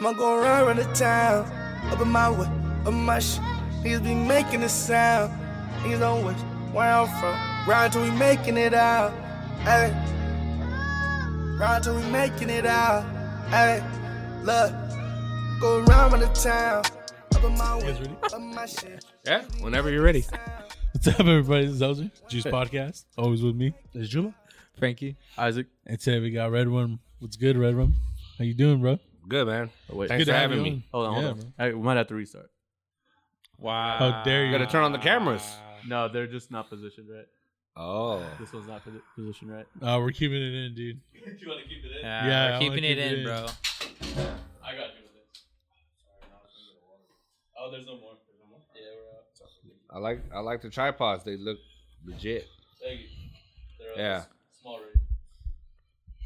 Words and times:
I'ma 0.00 0.12
go 0.12 0.38
around, 0.38 0.66
run 0.66 0.76
the 0.76 0.84
town. 0.94 1.50
Up 1.90 2.00
in 2.00 2.06
my 2.06 2.30
way, 2.30 2.46
up 2.82 2.86
in 2.86 3.04
my 3.04 3.18
shit. 3.18 3.42
Niggas 3.82 4.04
be 4.04 4.14
making 4.14 4.62
a 4.62 4.68
sound. 4.68 5.32
Niggas 5.82 5.98
don't 5.98 6.24
wish 6.24 6.36
where 6.72 6.92
I'm 6.92 7.08
from. 7.18 7.68
Ride 7.68 7.90
till 7.90 8.02
we 8.02 8.10
making 8.12 8.56
it 8.58 8.74
out. 8.74 9.12
Hey. 9.62 9.90
Ride 11.58 11.82
till 11.82 11.96
we 11.96 12.04
making 12.12 12.48
it 12.48 12.64
out. 12.64 13.02
Hey. 13.48 13.82
Look. 14.44 14.72
Go 15.60 15.78
around, 15.80 16.12
run 16.12 16.20
the 16.20 16.28
town. 16.28 16.84
Up 17.34 17.42
in 17.42 17.58
my 17.58 17.76
way, 17.78 17.96
up 18.22 18.34
in 18.34 18.54
my 18.54 18.66
shit. 18.66 19.04
Yeah, 19.26 19.42
whenever 19.58 19.90
you're 19.90 20.04
ready. 20.04 20.24
What's 20.92 21.08
up, 21.08 21.18
everybody? 21.18 21.66
This 21.66 21.74
is 21.74 21.82
Elzer, 21.82 22.10
Juice 22.28 22.44
Podcast. 22.44 23.04
Always 23.16 23.42
with 23.42 23.56
me. 23.56 23.74
Is 23.94 24.08
Juma? 24.08 24.32
Frankie, 24.78 25.16
Isaac. 25.36 25.66
And 25.86 25.98
today 25.98 26.20
we 26.20 26.30
got 26.30 26.52
Red 26.52 26.68
One. 26.68 27.00
What's 27.18 27.36
good, 27.36 27.56
Red 27.56 27.76
One? 27.76 27.94
How 28.38 28.44
you 28.44 28.54
doing, 28.54 28.80
bro? 28.80 29.00
Good, 29.28 29.46
man. 29.46 29.70
Oh, 29.92 29.96
wait. 29.96 30.08
Thanks 30.08 30.24
Good 30.24 30.30
for 30.30 30.32
to 30.34 30.38
have 30.38 30.50
having 30.50 30.64
you 30.66 30.72
me. 30.72 30.86
Hold 30.92 31.06
on, 31.06 31.12
hold 31.14 31.24
Yeah, 31.24 31.30
on. 31.32 31.38
man. 31.38 31.52
I, 31.58 31.68
we 31.74 31.82
might 31.82 31.96
have 31.98 32.06
to 32.08 32.14
restart. 32.14 32.50
Wow. 33.58 33.96
How 33.98 34.22
dare 34.24 34.46
you? 34.46 34.52
Gotta 34.52 34.66
turn 34.66 34.84
on 34.84 34.92
the 34.92 34.98
cameras. 34.98 35.42
No, 35.86 36.08
they're 36.08 36.26
just 36.26 36.50
not 36.50 36.68
positioned 36.70 37.08
right. 37.10 37.26
Oh. 37.76 38.24
This 38.40 38.52
one's 38.52 38.66
not 38.66 38.84
posi- 38.84 39.00
positioned 39.14 39.52
right. 39.52 39.66
Uh, 39.82 39.98
we're 40.00 40.10
keeping 40.10 40.36
it 40.42 40.54
in, 40.54 40.74
dude. 40.74 41.00
you 41.12 41.48
want 41.48 41.60
to 41.62 41.68
keep 41.68 41.84
it 41.84 41.90
in? 41.96 42.02
Yeah, 42.02 42.26
Yeah, 42.26 42.40
I 42.40 42.46
we're 42.46 42.52
wanna 42.52 42.58
keeping 42.64 42.82
keep 42.82 42.84
it 42.84 42.98
it 42.98 43.12
in, 43.12 43.18
in. 43.20 43.24
bro. 43.24 43.34
I 44.64 44.72
got 44.72 44.94
you 44.96 45.02
with 45.02 45.14
this. 45.14 45.42
Oh, 47.58 47.70
there's 47.70 47.86
no 47.86 47.98
more. 47.98 48.12
There's 48.26 48.38
no 48.42 48.48
more. 48.50 48.60
Yeah, 48.74 48.82
we're 48.96 49.18
out. 49.18 49.96
I 49.96 49.98
like 49.98 50.20
I 50.34 50.40
like 50.40 50.62
the 50.62 50.70
tripods. 50.70 51.24
They 51.24 51.36
look 51.36 51.58
legit. 52.04 52.46
Thank 52.82 53.00
you. 53.00 53.06
They're 53.78 53.92
uh, 53.92 54.08
Yeah. 54.08 54.16
s- 54.18 54.28
small 54.60 54.78
rate. 54.78 55.02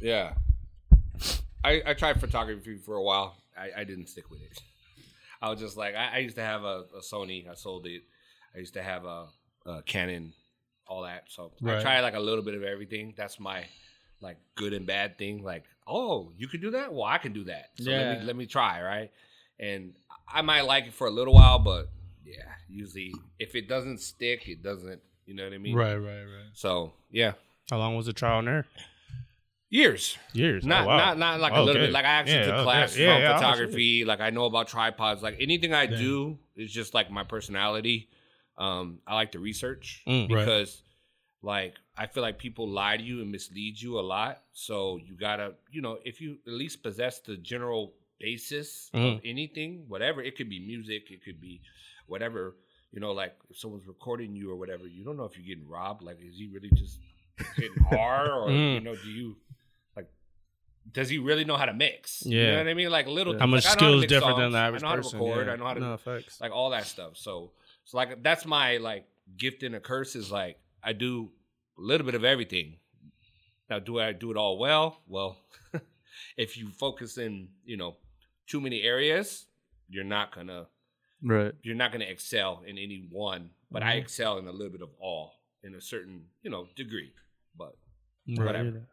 Yeah. 0.00 0.34
I, 1.64 1.82
I 1.86 1.94
tried 1.94 2.20
photography 2.20 2.76
for 2.76 2.96
a 2.96 3.02
while. 3.02 3.36
I, 3.58 3.70
I 3.80 3.84
didn't 3.84 4.08
stick 4.08 4.30
with 4.30 4.40
it. 4.42 4.60
I 5.40 5.50
was 5.50 5.60
just 5.60 5.76
like 5.76 5.94
I, 5.94 6.16
I 6.16 6.18
used 6.18 6.36
to 6.36 6.42
have 6.42 6.62
a, 6.64 6.84
a 6.96 7.00
Sony. 7.00 7.48
I 7.50 7.54
sold 7.54 7.86
it. 7.86 8.02
I 8.54 8.58
used 8.58 8.74
to 8.74 8.82
have 8.82 9.04
a, 9.04 9.26
a 9.66 9.82
Canon, 9.82 10.32
all 10.86 11.02
that. 11.02 11.24
So 11.28 11.52
I 11.64 11.80
tried 11.80 12.00
like 12.00 12.14
a 12.14 12.20
little 12.20 12.44
bit 12.44 12.54
of 12.54 12.62
everything. 12.62 13.14
That's 13.16 13.38
my 13.40 13.64
like 14.20 14.36
good 14.54 14.72
and 14.72 14.86
bad 14.86 15.18
thing. 15.18 15.42
Like, 15.42 15.64
oh, 15.86 16.32
you 16.36 16.46
can 16.48 16.60
do 16.60 16.70
that? 16.72 16.92
Well, 16.92 17.04
I 17.04 17.18
can 17.18 17.32
do 17.32 17.44
that. 17.44 17.70
So 17.78 17.90
let 17.90 18.00
Yeah. 18.00 18.14
me 18.20 18.24
let 18.26 18.36
me 18.36 18.46
try, 18.46 18.82
right? 18.82 19.10
And 19.58 19.94
I 20.28 20.42
might 20.42 20.62
like 20.62 20.86
it 20.86 20.94
for 20.94 21.06
a 21.06 21.10
little 21.10 21.34
while, 21.34 21.58
but 21.58 21.88
yeah, 22.24 22.44
usually 22.68 23.12
if 23.38 23.54
it 23.54 23.68
doesn't 23.68 23.98
stick, 23.98 24.48
it 24.48 24.62
doesn't. 24.62 25.00
You 25.26 25.34
know 25.34 25.44
what 25.44 25.52
I 25.52 25.58
mean? 25.58 25.74
Right, 25.76 25.96
right, 25.96 26.22
right. 26.24 26.50
So 26.54 26.92
yeah, 27.10 27.32
How 27.70 27.78
long 27.78 27.96
was 27.96 28.06
the 28.06 28.12
trial 28.12 28.40
and 28.40 28.48
error? 28.48 28.66
Years. 29.72 30.16
Years. 30.34 30.64
Not 30.64 30.84
Oh, 30.84 30.86
wow. 30.88 30.96
not 30.98 31.18
not 31.18 31.40
like 31.40 31.52
a 31.52 31.56
Oh, 31.56 31.64
little 31.64 31.82
bit. 31.82 31.90
Like 31.92 32.04
I 32.04 32.08
actually 32.20 32.34
Yeah, 32.36 32.44
took 32.46 32.54
okay. 32.54 32.62
classes 32.64 32.98
Yeah, 32.98 33.14
on 33.14 33.20
yeah, 33.22 33.30
oh, 33.30 33.34
photography. 33.38 34.04
Like 34.04 34.20
I 34.20 34.30
know 34.30 34.44
about 34.44 34.68
tripods. 34.68 35.22
Like 35.22 35.36
anything 35.40 35.72
I 35.74 35.86
Damn. 35.86 35.98
do 35.98 36.38
is 36.56 36.70
just 36.72 36.94
like 36.94 37.10
my 37.10 37.24
personality. 37.24 38.08
Um, 38.58 39.00
I 39.06 39.14
like 39.14 39.32
to 39.32 39.38
research 39.40 40.02
Mm. 40.06 40.20
Right. 40.20 40.28
because 40.28 40.82
like 41.42 41.74
I 41.96 42.06
feel 42.06 42.22
like 42.22 42.38
people 42.38 42.68
lie 42.68 42.96
to 42.96 43.02
you 43.02 43.20
and 43.22 43.30
mislead 43.32 43.80
you 43.80 43.98
a 43.98 44.04
lot. 44.16 44.42
So 44.52 44.98
you 44.98 45.14
gotta, 45.14 45.54
you 45.70 45.80
know, 45.82 45.98
if 46.04 46.20
you 46.20 46.38
at 46.46 46.52
least 46.52 46.82
possess 46.82 47.20
the 47.20 47.36
general 47.36 47.94
basis 48.20 48.90
of 48.94 49.00
Mm. 49.00 49.20
anything, 49.24 49.84
whatever 49.88 50.22
it 50.22 50.36
could 50.36 50.48
be 50.48 50.60
music, 50.60 51.10
it 51.10 51.24
could 51.24 51.40
be 51.40 51.60
whatever. 52.06 52.56
You 52.92 53.00
know, 53.00 53.12
like 53.12 53.34
if 53.50 53.56
someone's 53.58 53.86
recording 53.86 54.36
you 54.36 54.50
or 54.52 54.56
whatever, 54.56 54.86
you 54.86 55.02
don't 55.02 55.16
know 55.16 55.24
if 55.24 55.36
you're 55.36 55.46
getting 55.46 55.66
robbed. 55.68 56.02
Like, 56.02 56.18
is 56.20 56.36
he 56.36 56.46
really 56.46 56.70
just 56.70 56.98
hitting 57.56 57.82
hard, 57.84 58.28
or 58.30 58.48
Mm. 58.48 58.74
you 58.74 58.80
know, 58.80 58.94
do 58.94 59.08
you? 59.10 59.36
Does 60.90 61.08
he 61.08 61.18
really 61.18 61.44
know 61.44 61.56
how 61.56 61.66
to 61.66 61.72
mix? 61.72 62.24
you 62.26 62.38
Yeah. 62.38 62.52
know 62.52 62.58
what 62.58 62.68
I 62.68 62.74
mean. 62.74 62.90
Like 62.90 63.06
a 63.06 63.10
little. 63.10 63.38
How 63.38 63.46
much 63.46 63.64
like, 63.64 63.76
I 63.78 63.80
know 63.80 63.86
how 63.86 63.92
to 63.92 63.92
skill 63.92 63.94
is 63.94 64.00
mix 64.02 64.12
different 64.12 64.36
than 64.36 64.44
songs. 64.46 64.52
the 64.52 64.58
average 64.58 64.82
I 64.82 64.84
know 64.84 64.88
how 64.88 64.96
to 64.96 65.16
record. 65.16 65.46
yeah. 65.46 65.52
I 65.52 65.56
know 65.56 65.64
how 65.66 65.74
to 65.74 65.80
No, 65.80 65.96
facts. 65.96 66.40
like 66.40 66.52
all 66.52 66.70
that 66.70 66.86
stuff. 66.86 67.16
So, 67.16 67.52
so 67.84 67.96
like 67.96 68.22
that's 68.22 68.44
my 68.44 68.76
like 68.78 69.06
gift 69.36 69.62
and 69.62 69.74
a 69.74 69.80
curse 69.80 70.16
is 70.16 70.30
like 70.32 70.58
I 70.82 70.92
do 70.92 71.30
a 71.78 71.80
little 71.80 72.04
bit 72.04 72.14
of 72.14 72.24
everything. 72.24 72.78
Now, 73.70 73.78
do 73.78 74.00
I 74.00 74.12
do 74.12 74.30
it 74.30 74.36
all 74.36 74.58
well? 74.58 75.00
Well, 75.06 75.38
if 76.36 76.56
you 76.58 76.68
focus 76.70 77.16
in, 77.16 77.48
you 77.64 77.76
know, 77.76 77.96
too 78.46 78.60
many 78.60 78.82
areas, 78.82 79.46
you're 79.88 80.04
not 80.04 80.34
gonna 80.34 80.66
Right. 81.22 81.54
you're 81.62 81.76
not 81.76 81.92
gonna 81.92 82.04
excel 82.06 82.62
in 82.66 82.76
any 82.76 83.06
one. 83.10 83.50
But 83.70 83.82
I 83.82 83.94
Mhm. 83.96 84.00
excel 84.02 84.38
in 84.38 84.46
a 84.48 84.52
little 84.52 84.72
bit 84.72 84.82
of 84.82 84.90
all 84.98 85.32
in 85.62 85.74
a 85.74 85.80
certain 85.80 86.26
you 86.42 86.50
know 86.50 86.68
degree. 86.74 87.12
But 87.56 87.76
Right. 88.28 88.44
whatever. 88.46 88.88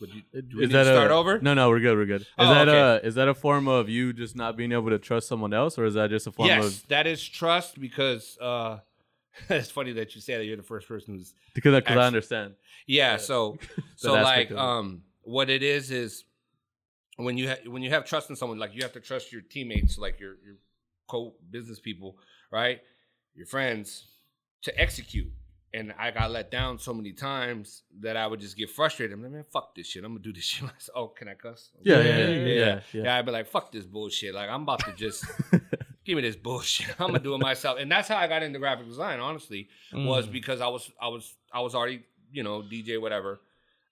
Would 0.00 0.10
you, 0.14 0.22
do 0.42 0.56
we 0.58 0.64
Is 0.64 0.70
need 0.70 0.74
that 0.76 0.84
to 0.84 0.90
start 0.94 1.10
a, 1.10 1.14
over? 1.14 1.38
No, 1.40 1.52
no, 1.54 1.68
we're 1.68 1.80
good. 1.80 1.96
We're 1.96 2.06
good. 2.06 2.22
Is 2.22 2.26
Oh, 2.38 2.50
that 2.50 2.68
okay. 2.68 2.78
a 3.04 3.06
is 3.06 3.14
that 3.16 3.28
a 3.28 3.34
form 3.34 3.68
of 3.68 3.88
you 3.88 4.12
just 4.12 4.34
not 4.34 4.56
being 4.56 4.72
able 4.72 4.88
to 4.90 4.98
trust 4.98 5.28
someone 5.28 5.52
else, 5.52 5.78
or 5.78 5.84
is 5.84 5.94
that 5.94 6.08
just 6.10 6.26
a 6.26 6.32
form 6.32 6.50
of? 6.50 6.56
Yes, 6.56 6.66
of 6.82 6.88
that 6.88 7.06
is 7.06 7.26
trust 7.26 7.78
because 7.78 8.38
uh, 8.40 8.78
it's 9.50 9.70
funny 9.70 9.92
that 9.92 10.14
you 10.14 10.20
say 10.20 10.36
that 10.38 10.44
you're 10.46 10.56
the 10.56 10.62
first 10.62 10.88
person 10.88 11.14
who's 11.14 11.34
because 11.54 11.74
because 11.74 11.90
Actu- 11.92 12.00
I 12.00 12.06
understand. 12.06 12.54
Yeah, 12.86 13.12
Yeah. 13.12 13.16
so 13.18 13.58
so 13.96 14.14
That 14.14 14.22
like 14.22 14.32
aspect 14.38 14.50
of 14.52 14.56
it. 14.56 14.60
um 14.62 15.02
what 15.22 15.50
it 15.50 15.62
is 15.62 15.90
is 15.90 16.24
when 17.16 17.36
you 17.36 17.48
ha- 17.50 17.68
when 17.70 17.82
you 17.82 17.90
have 17.90 18.06
trust 18.06 18.30
in 18.30 18.36
someone 18.36 18.58
like 18.58 18.74
you 18.74 18.82
have 18.82 18.92
to 18.94 19.00
trust 19.00 19.32
your 19.32 19.42
teammates 19.42 19.98
like 19.98 20.18
your 20.18 20.36
your 20.44 20.56
co 21.08 21.34
business 21.50 21.78
people, 21.78 22.16
right? 22.50 22.80
Your 23.34 23.46
friends 23.46 24.06
to 24.62 24.80
execute. 24.80 25.30
And 25.72 25.94
I 25.98 26.10
got 26.10 26.32
let 26.32 26.50
down 26.50 26.80
so 26.80 26.92
many 26.92 27.12
times 27.12 27.82
that 28.00 28.16
I 28.16 28.26
would 28.26 28.40
just 28.40 28.56
get 28.56 28.70
frustrated. 28.70 29.14
I'm 29.14 29.22
like, 29.22 29.30
man, 29.30 29.44
fuck 29.52 29.72
this 29.76 29.86
shit. 29.86 30.02
I'm 30.04 30.10
gonna 30.12 30.20
do 30.22 30.32
this 30.32 30.42
shit 30.50 30.62
myself. 30.64 30.90
Oh, 30.96 31.06
can 31.08 31.28
I 31.28 31.34
cuss? 31.34 31.70
Yeah, 31.82 32.00
Yeah, 32.00 32.28
yeah, 32.28 32.80
yeah, 32.92 33.16
I'd 33.18 33.24
be 33.24 33.30
like, 33.30 33.46
fuck 33.46 33.70
this 33.70 33.84
bullshit. 33.86 34.34
Like 34.34 34.50
I'm 34.50 34.62
about 34.62 34.80
to 34.86 34.92
just 34.92 35.24
give 36.04 36.16
me 36.16 36.22
this 36.22 36.34
bullshit. 36.34 36.88
I'm 37.00 37.08
gonna 37.08 37.20
do 37.20 37.34
it 37.34 37.38
myself. 37.40 37.78
And 37.78 37.90
that's 37.90 38.08
how 38.08 38.16
I 38.16 38.26
got 38.26 38.42
into 38.42 38.58
graphic 38.58 38.86
design, 38.88 39.20
honestly 39.20 39.68
was 39.92 40.26
Mm. 40.26 40.32
because 40.32 40.60
I 40.60 40.66
was 40.66 40.90
I 41.00 41.06
was 41.08 41.34
I 41.52 41.60
was 41.60 41.76
already 41.76 42.02
you 42.32 42.42
know 42.42 42.62
DJ 42.62 43.00
whatever. 43.00 43.40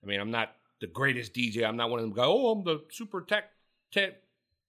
I 0.03 0.07
mean 0.07 0.19
I'm 0.21 0.33
not 0.33 0.51
the 0.81 0.89
greatest 0.89 1.33
DJ. 1.33 1.65
I'm 1.65 1.77
not 1.77 1.91
one 1.91 2.01
of 2.01 2.05
them 2.05 2.13
guys. 2.13 2.27
Oh, 2.27 2.51
I'm 2.51 2.65
the 2.65 2.83
super 2.91 3.21
tech 3.21 3.45
tech 3.93 4.15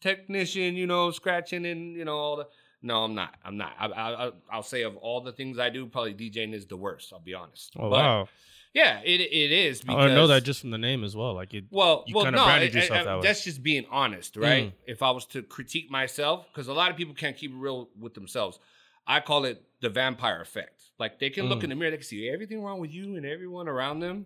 technician. 0.02 0.76
You 0.76 0.88
know, 0.88 1.12
scratching 1.12 1.66
and 1.66 1.96
you 1.96 2.06
know 2.06 2.18
all 2.18 2.36
the. 2.38 2.48
No, 2.82 3.04
I'm 3.04 3.14
not. 3.16 3.36
I'm 3.44 3.58
not. 3.58 3.74
I, 3.80 3.88
I, 3.88 4.28
I- 4.28 4.32
I'll 4.52 4.64
say 4.64 4.84
of 4.84 4.96
all 4.98 5.22
the 5.22 5.32
things 5.34 5.60
I 5.60 5.70
do, 5.70 5.86
probably 5.86 6.14
DJing 6.14 6.54
is 6.54 6.66
the 6.66 6.78
worst. 6.78 7.12
I'll 7.12 7.20
be 7.20 7.34
honest. 7.34 7.74
Oh 7.78 7.90
But, 7.90 7.92
wow! 7.92 8.30
Yeah, 8.74 9.00
it 9.04 9.20
it 9.22 9.52
is. 9.52 9.82
I 9.88 10.08
know 10.08 10.28
that 10.28 10.44
just 10.44 10.62
from 10.62 10.70
the 10.72 10.78
name 10.78 11.04
as 11.04 11.16
well. 11.16 11.34
Like 11.34 11.54
it. 11.54 11.66
well, 11.72 12.04
You 12.08 12.16
well, 12.16 12.32
no, 12.32 12.46
branded 12.46 12.76
I- 12.76 12.80
I- 12.80 12.82
yourself 12.82 13.00
I- 13.02 13.04
that 13.04 13.16
way. 13.18 13.22
that's 13.24 13.44
just 13.44 13.62
being 13.64 13.86
honest, 13.92 14.38
right? 14.38 14.66
Mm. 14.68 14.74
If 14.86 15.02
I 15.04 15.12
was 15.12 15.26
to 15.28 15.42
critique 15.42 15.90
myself, 15.92 16.46
because 16.52 16.68
a 16.68 16.74
lot 16.74 16.90
of 16.92 16.96
people 16.98 17.14
can't 17.16 17.36
keep 17.36 17.52
it 17.52 17.58
real 17.58 17.90
with 18.00 18.14
themselves, 18.14 18.60
I 19.08 19.20
call 19.20 19.46
it 19.46 19.62
the 19.82 19.90
vampire 19.90 20.40
effect. 20.42 20.84
Like 21.00 21.20
they 21.20 21.30
can 21.32 21.48
look 21.48 21.60
Mm. 21.60 21.64
in 21.66 21.70
the 21.72 21.76
mirror, 21.76 21.92
they 21.92 21.98
can 21.98 22.06
see 22.06 22.30
everything 22.30 22.62
wrong 22.62 22.80
with 22.80 22.92
you 22.94 23.16
and 23.16 23.26
everyone 23.26 23.68
around 23.68 24.00
them, 24.02 24.26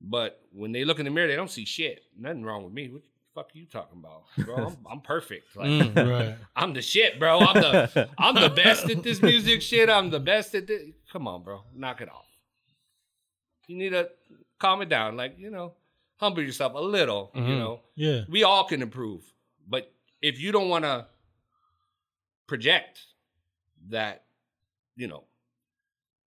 but 0.00 0.40
when 0.50 0.72
they 0.72 0.84
look 0.84 0.98
in 0.98 1.04
the 1.04 1.10
mirror, 1.10 1.28
they 1.28 1.36
don't 1.36 1.50
see 1.50 1.64
shit. 1.64 2.02
Nothing 2.18 2.42
wrong 2.44 2.64
with 2.64 2.72
me. 2.72 2.88
What 2.88 3.02
fuck 3.34 3.50
are 3.54 3.58
you 3.58 3.66
talking 3.66 3.98
about, 3.98 4.22
bro? 4.44 4.66
I'm, 4.68 4.76
I'm 4.90 5.00
perfect. 5.00 5.56
Like 5.56 5.66
Mm. 5.68 6.10
Right. 6.10 6.36
I'm 6.54 6.72
the 6.74 6.82
shit, 6.82 7.18
bro. 7.18 7.40
I'm 7.40 7.54
the 7.60 8.08
I'm 8.18 8.34
the 8.34 8.50
best 8.50 8.88
at 8.90 9.02
this 9.02 9.20
music 9.22 9.60
shit. 9.70 9.90
I'm 9.90 10.10
the 10.10 10.20
best 10.20 10.54
at 10.54 10.66
this. 10.66 10.82
Come 11.12 11.26
on, 11.28 11.42
bro. 11.42 11.62
Knock 11.74 12.00
it 12.00 12.08
off. 12.08 12.26
You 13.66 13.76
need 13.76 13.90
to 13.90 14.10
calm 14.58 14.82
it 14.82 14.88
down. 14.88 15.16
Like, 15.16 15.36
you 15.38 15.50
know, 15.50 15.74
humble 16.16 16.42
yourself 16.42 16.74
a 16.74 16.80
little. 16.80 17.30
You 17.34 17.40
Mhm. 17.42 17.58
know, 17.58 17.80
Yeah. 17.96 18.20
we 18.28 18.44
all 18.44 18.64
can 18.64 18.82
improve. 18.82 19.22
But 19.66 19.90
if 20.22 20.38
you 20.40 20.52
don't 20.52 20.68
want 20.68 20.84
to 20.84 21.06
project 22.46 23.00
that, 23.88 24.24
you 24.96 25.06
know, 25.08 25.24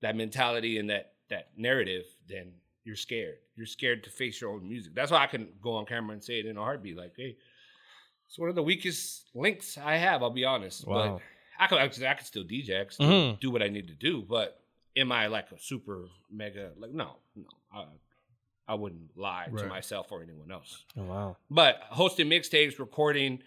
that 0.02 0.16
mentality 0.16 0.78
and 0.78 0.90
that 0.90 1.14
that 1.30 1.50
narrative, 1.58 2.06
then 2.28 2.54
you're 2.88 2.96
scared. 2.96 3.38
You're 3.58 3.66
scared 3.66 4.04
to 4.06 4.10
face 4.10 4.40
your 4.40 4.52
own 4.52 4.68
music. 4.68 4.96
That's 4.96 5.12
why 5.12 5.22
I 5.22 5.28
can 5.28 5.50
go 5.62 5.74
on 5.76 5.86
camera 5.86 6.14
and 6.14 6.24
say 6.24 6.40
it 6.40 6.46
in 6.46 6.58
a 6.58 6.62
heartbeat. 6.62 6.96
Like, 6.98 7.14
hey, 7.18 7.36
it's 8.26 8.40
one 8.40 8.48
of 8.50 8.56
the 8.56 8.64
weakest 8.64 9.30
links 9.36 9.78
I 9.78 9.98
have. 9.98 10.24
I'll 10.24 10.30
be 10.30 10.46
honest. 10.46 10.88
Wow. 10.88 11.18
But 11.18 11.22
I 11.64 11.68
could 11.68 11.80
actually, 11.80 12.08
I 12.08 12.14
could 12.14 12.26
still 12.26 12.44
DJ. 12.46 12.80
I 12.82 12.84
could 12.86 12.94
still 12.94 13.08
Mhm. 13.08 13.40
do 13.42 13.52
what 13.52 13.62
I 13.62 13.68
need 13.68 13.90
to 13.90 13.94
do. 13.94 14.22
But 14.22 14.64
am 14.96 15.12
I 15.12 15.28
like 15.28 15.52
a 15.52 15.60
super 15.60 16.08
mega 16.32 16.72
like? 16.78 16.92
No, 16.92 17.18
no. 17.36 17.48
I, 17.74 17.86
I 18.70 18.74
wouldn't 18.76 19.18
lie 19.18 19.48
to 19.58 19.66
myself 19.68 20.12
or 20.12 20.24
anyone 20.24 20.52
else. 20.52 20.86
Oh 20.98 21.04
wow! 21.04 21.38
But 21.50 21.82
hosting 21.90 22.28
mixtapes, 22.30 22.80
recording, 22.80 23.44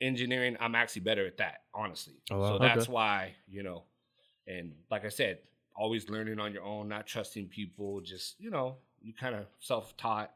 engineering, 0.00 0.56
I'm 0.60 0.74
actually 0.74 1.02
better 1.02 1.26
at 1.26 1.36
that, 1.38 1.62
honestly. 1.74 2.14
Oh, 2.30 2.38
wow. 2.38 2.48
So 2.52 2.58
that's 2.58 2.82
Okay. 2.84 2.92
why, 2.92 3.34
you 3.48 3.62
know, 3.62 3.84
and 4.46 4.74
like 4.90 5.04
I 5.04 5.08
said, 5.10 5.38
always 5.80 6.10
learning 6.10 6.38
on 6.38 6.52
your 6.52 6.62
own, 6.62 6.88
not 6.88 7.06
trusting 7.06 7.46
people, 7.48 8.00
just, 8.02 8.38
you 8.38 8.50
know, 8.50 8.76
you 9.00 9.12
kind 9.18 9.34
of 9.34 9.46
self 9.60 9.96
taught. 9.96 10.30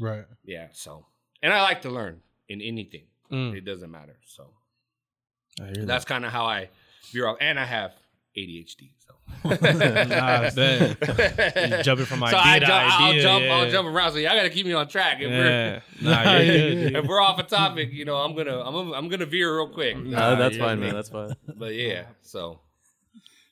Right. 0.00 0.24
Yeah. 0.44 0.68
So, 0.72 1.04
and 1.42 1.52
I 1.52 1.62
like 1.62 1.82
to 1.82 1.90
learn 1.90 2.20
in 2.48 2.60
anything, 2.62 3.04
Mm. 3.30 3.54
it 3.56 3.64
doesn't 3.64 3.90
matter. 3.90 4.16
So 4.24 4.50
I 5.60 5.64
hear 5.66 5.74
that. 5.74 5.86
that's 5.86 6.04
kind 6.04 6.24
of 6.24 6.32
how 6.32 6.46
I 6.46 6.70
veer 7.12 7.26
off. 7.28 7.36
And 7.40 7.58
I 7.60 7.64
have 7.64 7.92
ADHD. 8.36 8.92
So. 9.06 9.12
Nah, 9.44 10.42
I 10.42 10.50
bet. 10.50 11.84
Jumping 11.84 12.06
from 12.06 12.20
so 12.26 12.26
idea 12.26 12.38
I 12.38 12.58
to 12.60 12.66
jump, 12.66 12.92
I'll 13.00 13.14
jump, 13.20 13.44
yeah. 13.44 13.54
I'll 13.54 13.70
jump 13.70 13.88
around. 13.88 14.12
So 14.12 14.18
y'all 14.18 14.36
got 14.36 14.42
to 14.44 14.50
keep 14.50 14.64
me 14.66 14.72
on 14.72 14.86
track. 14.88 15.18
If, 15.20 15.30
Yeah. 15.30 15.80
we're, 16.02 16.08
Nah, 16.10 16.38
you're 16.38 16.44
good, 16.90 16.96
if 17.00 17.04
we're 17.06 17.20
off 17.20 17.38
a 17.38 17.42
topic, 17.42 17.92
you 17.92 18.04
know, 18.04 18.16
I'm 18.16 18.34
gonna, 18.36 18.60
I'm, 18.60 18.72
gonna, 18.72 18.92
I'm 18.92 19.08
gonna 19.08 19.26
veer 19.26 19.54
real 19.56 19.68
quick. 19.68 19.96
No, 19.98 20.36
that's 20.36 20.54
you 20.54 20.60
know 20.60 20.66
fine, 20.68 20.80
man. 20.80 20.94
That's 20.94 21.08
fine. 21.08 21.34
But 21.56 21.74
yeah, 21.74 22.04
so 22.22 22.60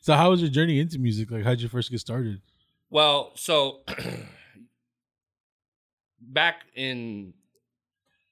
So 0.05 0.13
how 0.13 0.29
was 0.29 0.43
your 0.43 0.51
journey 0.51 0.81
into 0.81 0.99
music? 0.99 1.31
Like, 1.31 1.45
how'd 1.45 1.61
you 1.61 1.69
first 1.71 1.91
get 1.91 1.99
started? 1.99 2.43
Well, 2.91 3.33
so 3.37 3.81
back 6.21 6.57
in 6.75 7.33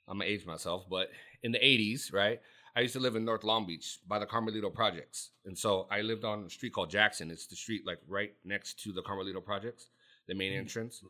I'm 0.07 0.19
gonna 0.19 0.29
age 0.29 0.45
myself, 0.45 0.85
but 0.91 1.09
in 1.43 1.51
the 1.51 1.59
'80s, 1.59 2.13
right? 2.13 2.43
I 2.77 2.81
used 2.81 2.93
to 2.93 3.01
live 3.01 3.17
in 3.17 3.25
North 3.25 3.43
Long 3.43 3.67
Beach 3.67 4.01
by 4.07 4.19
the 4.19 4.27
Carmelito 4.27 4.73
Projects, 4.73 5.31
and 5.47 5.57
so 5.57 5.87
I 5.91 6.03
lived 6.03 6.27
on 6.27 6.45
a 6.45 6.51
street 6.51 6.75
called 6.75 6.91
Jackson. 6.91 7.31
It's 7.31 7.47
the 7.47 7.57
street 7.57 7.87
like 7.87 8.01
right 8.07 8.35
next 8.45 8.83
to 8.83 8.93
the 8.93 9.01
Carmelito 9.01 9.43
Projects, 9.43 9.89
the 10.29 10.35
main 10.35 10.53
entrance. 10.53 11.03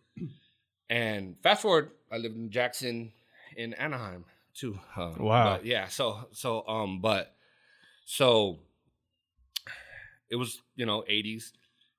And 0.88 1.34
fast 1.42 1.62
forward, 1.62 1.90
I 2.12 2.18
lived 2.18 2.36
in 2.36 2.52
Jackson, 2.52 3.10
in 3.56 3.74
Anaheim 3.74 4.26
too. 4.54 4.78
Uh, 4.96 5.10
Wow. 5.18 5.56
but 5.56 5.66
yeah. 5.66 5.88
So 5.88 6.28
so 6.30 6.64
um, 6.68 7.00
but 7.00 7.34
so 8.04 8.60
it 10.32 10.36
was 10.36 10.60
you 10.74 10.86
know 10.86 11.04
'80s, 11.08 11.52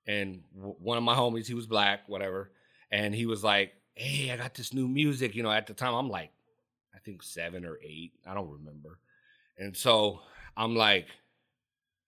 and 0.07 0.41
w- 0.55 0.75
one 0.79 0.97
of 0.97 1.03
my 1.03 1.15
homies, 1.15 1.45
he 1.47 1.53
was 1.53 1.67
black, 1.67 2.09
whatever, 2.09 2.51
and 2.91 3.13
he 3.15 3.25
was 3.25 3.43
like, 3.43 3.71
"Hey, 3.95 4.31
I 4.31 4.35
got 4.37 4.53
this 4.55 4.73
new 4.73 4.87
music." 4.87 5.35
You 5.35 5.43
know, 5.43 5.51
at 5.51 5.67
the 5.67 5.73
time, 5.73 5.93
I'm 5.93 6.09
like, 6.09 6.31
I 6.93 6.99
think 7.05 7.23
seven 7.23 7.63
or 7.65 7.77
eight, 7.81 8.11
I 8.27 8.33
don't 8.33 8.49
remember, 8.49 8.99
and 9.57 9.77
so 9.77 10.19
I'm 10.57 10.75
like, 10.75 11.07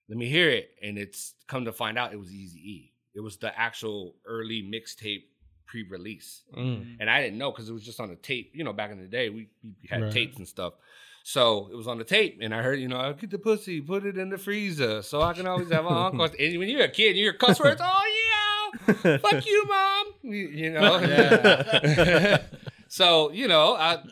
"Let 0.09 0.17
me 0.17 0.27
hear 0.27 0.49
it," 0.49 0.71
and 0.81 0.97
it's 0.97 1.33
come 1.47 1.65
to 1.65 1.71
find 1.73 1.97
out 1.97 2.13
it 2.13 2.19
was 2.19 2.31
Easy 2.33 2.59
E. 2.59 2.91
It 3.13 3.21
was 3.21 3.37
the 3.37 3.57
actual 3.57 4.15
early 4.25 4.61
mixtape 4.63 5.23
pre-release 5.67 6.43
Mm. 6.55 6.97
and 6.99 7.09
I 7.09 7.21
didn't 7.23 7.39
know 7.39 7.49
because 7.51 7.69
it 7.69 7.73
was 7.73 7.83
just 7.83 7.99
on 7.99 8.11
a 8.11 8.15
tape. 8.15 8.51
You 8.53 8.63
know, 8.63 8.71
back 8.73 8.91
in 8.91 8.99
the 8.99 9.07
day, 9.07 9.29
we, 9.29 9.49
we 9.63 9.73
had 9.89 10.03
Right. 10.03 10.11
tapes 10.11 10.37
and 10.37 10.47
stuff. 10.47 10.73
So 11.27 11.69
it 11.71 11.75
was 11.75 11.87
on 11.87 11.97
the 11.97 12.03
tape, 12.03 12.37
and 12.39 12.53
I 12.53 12.61
heard, 12.61 12.79
you 12.79 12.87
know, 12.87 12.97
I'll 12.97 13.15
get 13.15 13.31
the 13.31 13.39
pussy, 13.39 13.81
put 13.81 14.05
it 14.05 14.15
in 14.15 14.29
the 14.29 14.37
freezer, 14.37 15.01
so 15.01 15.23
I 15.23 15.33
can 15.33 15.47
always 15.47 15.71
have 15.71 15.87
an 15.87 15.91
encore. 15.91 16.29
and 16.39 16.59
when 16.59 16.69
you're 16.69 16.83
a 16.83 16.87
kid, 16.87 17.15
you 17.15 17.23
hear 17.23 17.33
cuss 17.33 17.59
words. 17.59 17.81
Oh 17.83 18.71
yeah, 18.93 19.17
fuck 19.17 19.43
you, 19.47 19.65
mom. 19.67 20.05
You, 20.21 20.47
you 20.49 20.69
know. 20.69 22.37
so 22.89 23.31
you 23.31 23.47
know, 23.47 23.73
I 23.75 24.03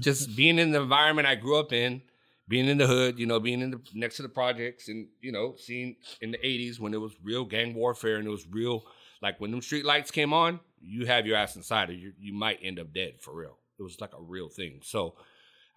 just 0.00 0.34
being 0.34 0.58
in 0.58 0.72
the 0.72 0.82
environment 0.82 1.28
I 1.28 1.36
grew 1.36 1.56
up 1.56 1.72
in, 1.72 2.02
being 2.48 2.66
in 2.66 2.78
the 2.78 2.88
hood, 2.88 3.16
you 3.16 3.26
know, 3.26 3.38
being 3.38 3.60
in 3.60 3.70
the 3.70 3.80
next 3.94 4.16
to 4.16 4.22
the 4.22 4.28
projects, 4.28 4.88
and 4.88 5.06
you 5.20 5.30
know, 5.30 5.54
seeing 5.56 5.94
in 6.20 6.32
the 6.32 6.38
'80s 6.38 6.80
when 6.80 6.94
it 6.94 7.00
was 7.00 7.12
real 7.22 7.44
gang 7.44 7.74
warfare 7.74 8.16
and 8.16 8.26
it 8.26 8.30
was 8.30 8.44
real, 8.50 8.84
like 9.22 9.40
when 9.40 9.52
them 9.52 9.62
street 9.62 9.84
lights 9.84 10.10
came 10.10 10.32
on, 10.32 10.58
you 10.80 11.06
have 11.06 11.28
your 11.28 11.36
ass 11.36 11.54
inside, 11.54 11.90
or 11.90 11.92
you 11.94 12.12
you 12.18 12.32
might 12.32 12.58
end 12.60 12.80
up 12.80 12.92
dead 12.92 13.20
for 13.20 13.32
real. 13.32 13.56
It 13.78 13.84
was 13.84 14.00
like 14.00 14.14
a 14.14 14.20
real 14.20 14.48
thing. 14.48 14.80
So 14.82 15.14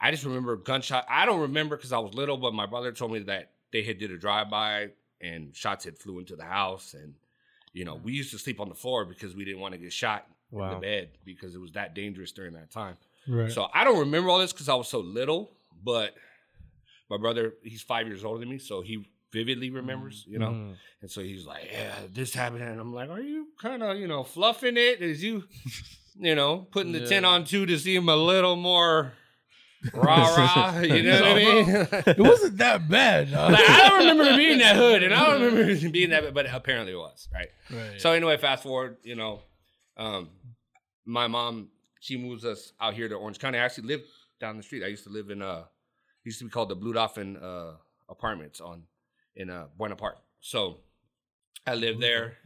I 0.01 0.12
just 0.12 0.24
remember 0.24 0.56
gunshot. 0.56 1.06
I 1.10 1.25
don't 1.25 1.42
remember 1.42 1.75
because 1.75 1.92
I 1.92 2.00
was 2.00 2.13
little, 2.13 2.38
but 2.38 2.54
my 2.54 2.66
brother 2.66 2.92
told 2.92 3.12
me 3.12 3.19
that 3.19 3.51
they 3.72 3.84
had 3.84 3.98
did 4.00 4.12
a 4.12 4.18
drive 4.18 4.50
by 4.50 4.90
and 5.22 5.56
shots 5.56 5.84
had 5.86 5.98
flew 5.98 6.19
into 6.19 6.36
the 6.36 6.44
house, 6.46 6.94
and 6.94 7.13
you 7.74 7.86
know, 7.86 7.96
we 7.96 8.13
used 8.13 8.31
to 8.31 8.40
sleep 8.40 8.60
on 8.60 8.69
the 8.69 8.75
floor 8.75 9.06
because 9.06 9.36
we 9.36 9.46
didn't 9.46 9.60
want 9.60 9.74
to 9.74 9.78
get 9.80 9.94
shot 9.94 10.25
in 10.51 10.57
the 10.57 10.75
bed 10.75 11.10
because 11.25 11.54
it 11.54 11.62
was 11.62 11.74
that 11.74 11.94
dangerous 11.94 12.31
during 12.31 12.54
that 12.54 12.72
time. 12.72 12.98
Right. 13.28 13.51
So 13.51 13.68
I 13.74 13.84
don't 13.84 14.00
remember 14.00 14.30
all 14.30 14.40
this 14.40 14.51
because 14.54 14.69
I 14.69 14.74
was 14.75 14.88
so 14.88 15.00
little, 15.00 15.51
but 15.84 16.16
my 17.10 17.18
brother, 17.18 17.54
he's 17.63 17.81
five 17.81 18.07
years 18.07 18.24
older 18.24 18.40
than 18.40 18.50
me, 18.50 18.57
so 18.57 18.81
he 18.81 19.07
vividly 19.31 19.69
remembers, 19.69 20.25
you 20.28 20.40
know. 20.40 20.50
Mm. 20.50 20.75
And 21.01 21.12
so 21.12 21.22
he's 21.22 21.46
like, 21.46 21.69
"Yeah, 21.72 21.94
this 22.12 22.34
happened," 22.34 22.63
and 22.63 22.80
I'm 22.80 22.94
like, 22.94 23.10
"Are 23.10 23.22
you 23.22 23.50
kind 23.62 23.84
of, 23.84 23.98
you 23.98 24.07
know, 24.07 24.24
fluffing 24.24 24.78
it? 24.78 25.01
Is 25.01 25.24
you, 25.24 25.44
you 26.16 26.34
know, 26.36 26.68
putting 26.72 26.92
the 26.94 27.00
Yeah. 27.00 27.25
on 27.25 27.44
two 27.44 27.66
to 27.68 27.78
seem 27.78 28.10
a 28.10 28.16
little 28.16 28.56
more 28.56 29.13
rah 29.94 30.36
rah? 30.36 30.80
You 30.81 31.04
know 31.04 31.22
what 31.22 31.24
I 31.31 31.36
mean?" 31.36 31.68
it 32.08 32.20
wasn't 32.20 32.58
that 32.58 32.88
bad. 32.90 33.30
huh? 33.30 33.50
Like, 33.52 33.70
I 33.70 33.90
don't 33.90 34.00
remember 34.00 34.36
being 34.38 34.60
that 34.60 34.76
hood, 34.76 35.04
and 35.04 35.14
I 35.14 35.26
don't 35.26 35.42
remember 35.42 35.90
being 35.90 36.10
that, 36.12 36.34
but 36.34 36.46
apparently 36.54 36.94
it 36.94 36.98
was 36.98 37.28
right. 37.34 37.50
Right. 37.72 38.00
So 38.02 38.12
anyway, 38.12 38.38
fast 38.38 38.64
forward, 38.64 38.98
you 39.04 39.16
know, 39.16 39.42
um, 39.98 40.30
my 41.06 41.28
mom 41.28 41.70
she 42.00 42.18
moves 42.18 42.46
us 42.46 42.72
out 42.80 42.94
here 42.94 43.10
to 43.10 43.16
Orange 43.16 43.40
County. 43.40 43.58
I 43.58 43.66
actually 43.66 43.88
lived 43.88 44.06
down 44.40 44.58
the 44.58 44.64
street. 44.64 44.84
I 44.84 44.88
used 44.88 45.04
to 45.04 45.10
live 45.10 45.30
in 45.30 45.42
uh, 45.42 45.64
used 46.24 46.40
to 46.40 46.46
be 46.46 46.52
called 46.52 46.70
the 46.70 46.75
Blue 46.75 46.94
Dolphin 46.94 47.38
uh, 47.38 47.74
Apartments 48.10 48.62
on 48.62 48.84
in 49.36 49.50
uh, 49.50 49.66
Buena 49.78 49.96
Park. 49.96 50.18
So 50.40 50.78
I 51.68 51.75
lived 51.75 52.02
there, 52.02 52.38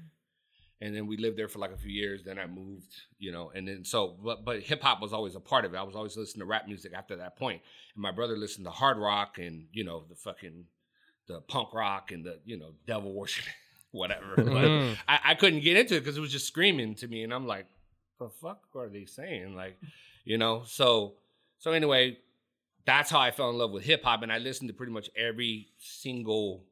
and 0.84 0.94
then 0.94 1.08
we 1.08 1.16
lived 1.16 1.38
there 1.38 1.48
for 1.48 1.60
like 1.60 1.72
a 1.72 1.78
few 1.78 1.92
years. 1.92 2.24
Then 2.26 2.38
I 2.38 2.46
moved, 2.46 2.94
you 3.18 3.32
know, 3.32 3.52
and 3.56 3.66
then 3.66 3.86
so 3.86 4.18
but 4.22 4.44
but 4.44 4.60
hip 4.62 4.82
hop 4.82 5.02
was 5.02 5.14
always 5.14 5.36
a 5.36 5.40
part 5.40 5.64
of 5.64 5.74
it. 5.74 5.78
I 5.78 5.84
was 5.84 5.96
always 5.96 6.18
listening 6.18 6.42
to 6.42 6.46
rap 6.46 6.68
music 6.68 6.92
after 6.94 7.16
that 7.16 7.38
point, 7.38 7.62
and 7.96 8.02
my 8.02 8.12
brother 8.12 8.36
listened 8.36 8.66
to 8.66 8.72
hard 8.72 8.98
rock 8.98 9.38
and 9.40 9.68
you 9.72 9.86
know 9.86 10.04
the 10.10 10.16
fucking 10.16 10.66
the 11.28 11.40
punk 11.42 11.74
rock 11.74 12.12
and 12.12 12.26
the 12.26 12.40
you 12.44 12.58
know 12.60 12.74
devil 12.86 13.14
worship 13.14 13.46
whatever. 13.92 14.36
But 14.44 14.72
Mm. 14.72 14.98
I, 15.08 15.20
I 15.28 15.36
couldn't 15.36 15.62
get 15.62 15.78
into 15.78 15.96
it 15.96 16.02
because 16.02 16.18
it 16.18 16.22
was 16.22 16.34
just 16.34 16.48
screaming 16.48 16.96
to 16.96 17.08
me, 17.08 17.24
and 17.24 17.34
I'm 17.34 17.48
like, 17.48 17.66
the 18.20 18.30
fuck 18.30 18.60
are 18.76 18.90
they 18.90 19.06
saying? 19.06 19.56
Like, 19.56 19.80
you 20.26 20.38
know. 20.38 20.64
So 20.66 21.14
so 21.60 21.72
anyway, 21.72 22.18
that's 22.86 23.10
how 23.10 23.22
I 23.22 23.32
fell 23.32 23.50
in 23.52 23.58
love 23.58 23.72
with 23.72 23.86
hip 23.86 24.04
hop, 24.04 24.22
and 24.22 24.34
I 24.34 24.40
listened 24.40 24.68
to 24.68 24.74
pretty 24.74 24.92
much 24.92 25.10
every 25.16 25.70
single 25.80 26.66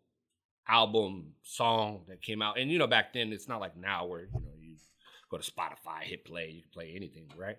album 0.71 1.33
song 1.43 2.01
that 2.07 2.21
came 2.21 2.41
out. 2.41 2.57
And 2.57 2.71
you 2.71 2.79
know, 2.79 2.87
back 2.87 3.13
then 3.13 3.33
it's 3.33 3.47
not 3.47 3.59
like 3.59 3.75
now 3.77 4.05
where 4.05 4.21
you 4.21 4.27
know 4.33 4.53
you 4.59 4.75
go 5.29 5.37
to 5.37 5.51
Spotify, 5.51 6.01
hit 6.03 6.25
play, 6.25 6.49
you 6.49 6.61
can 6.61 6.71
play 6.71 6.93
anything, 6.95 7.29
right? 7.37 7.57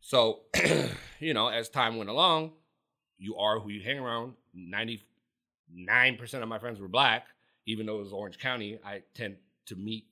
So 0.00 0.40
you 1.20 1.32
know, 1.32 1.48
as 1.48 1.68
time 1.68 1.96
went 1.96 2.10
along, 2.10 2.52
you 3.18 3.36
are 3.36 3.60
who 3.60 3.70
you 3.70 3.82
hang 3.82 3.98
around. 3.98 4.34
Ninety 4.52 5.02
nine 5.72 6.16
percent 6.16 6.42
of 6.42 6.48
my 6.48 6.58
friends 6.58 6.80
were 6.80 6.88
black, 6.88 7.26
even 7.66 7.86
though 7.86 7.98
it 7.98 8.02
was 8.02 8.12
Orange 8.12 8.38
County. 8.38 8.78
I 8.84 9.02
tend 9.14 9.36
to 9.66 9.76
meet 9.76 10.06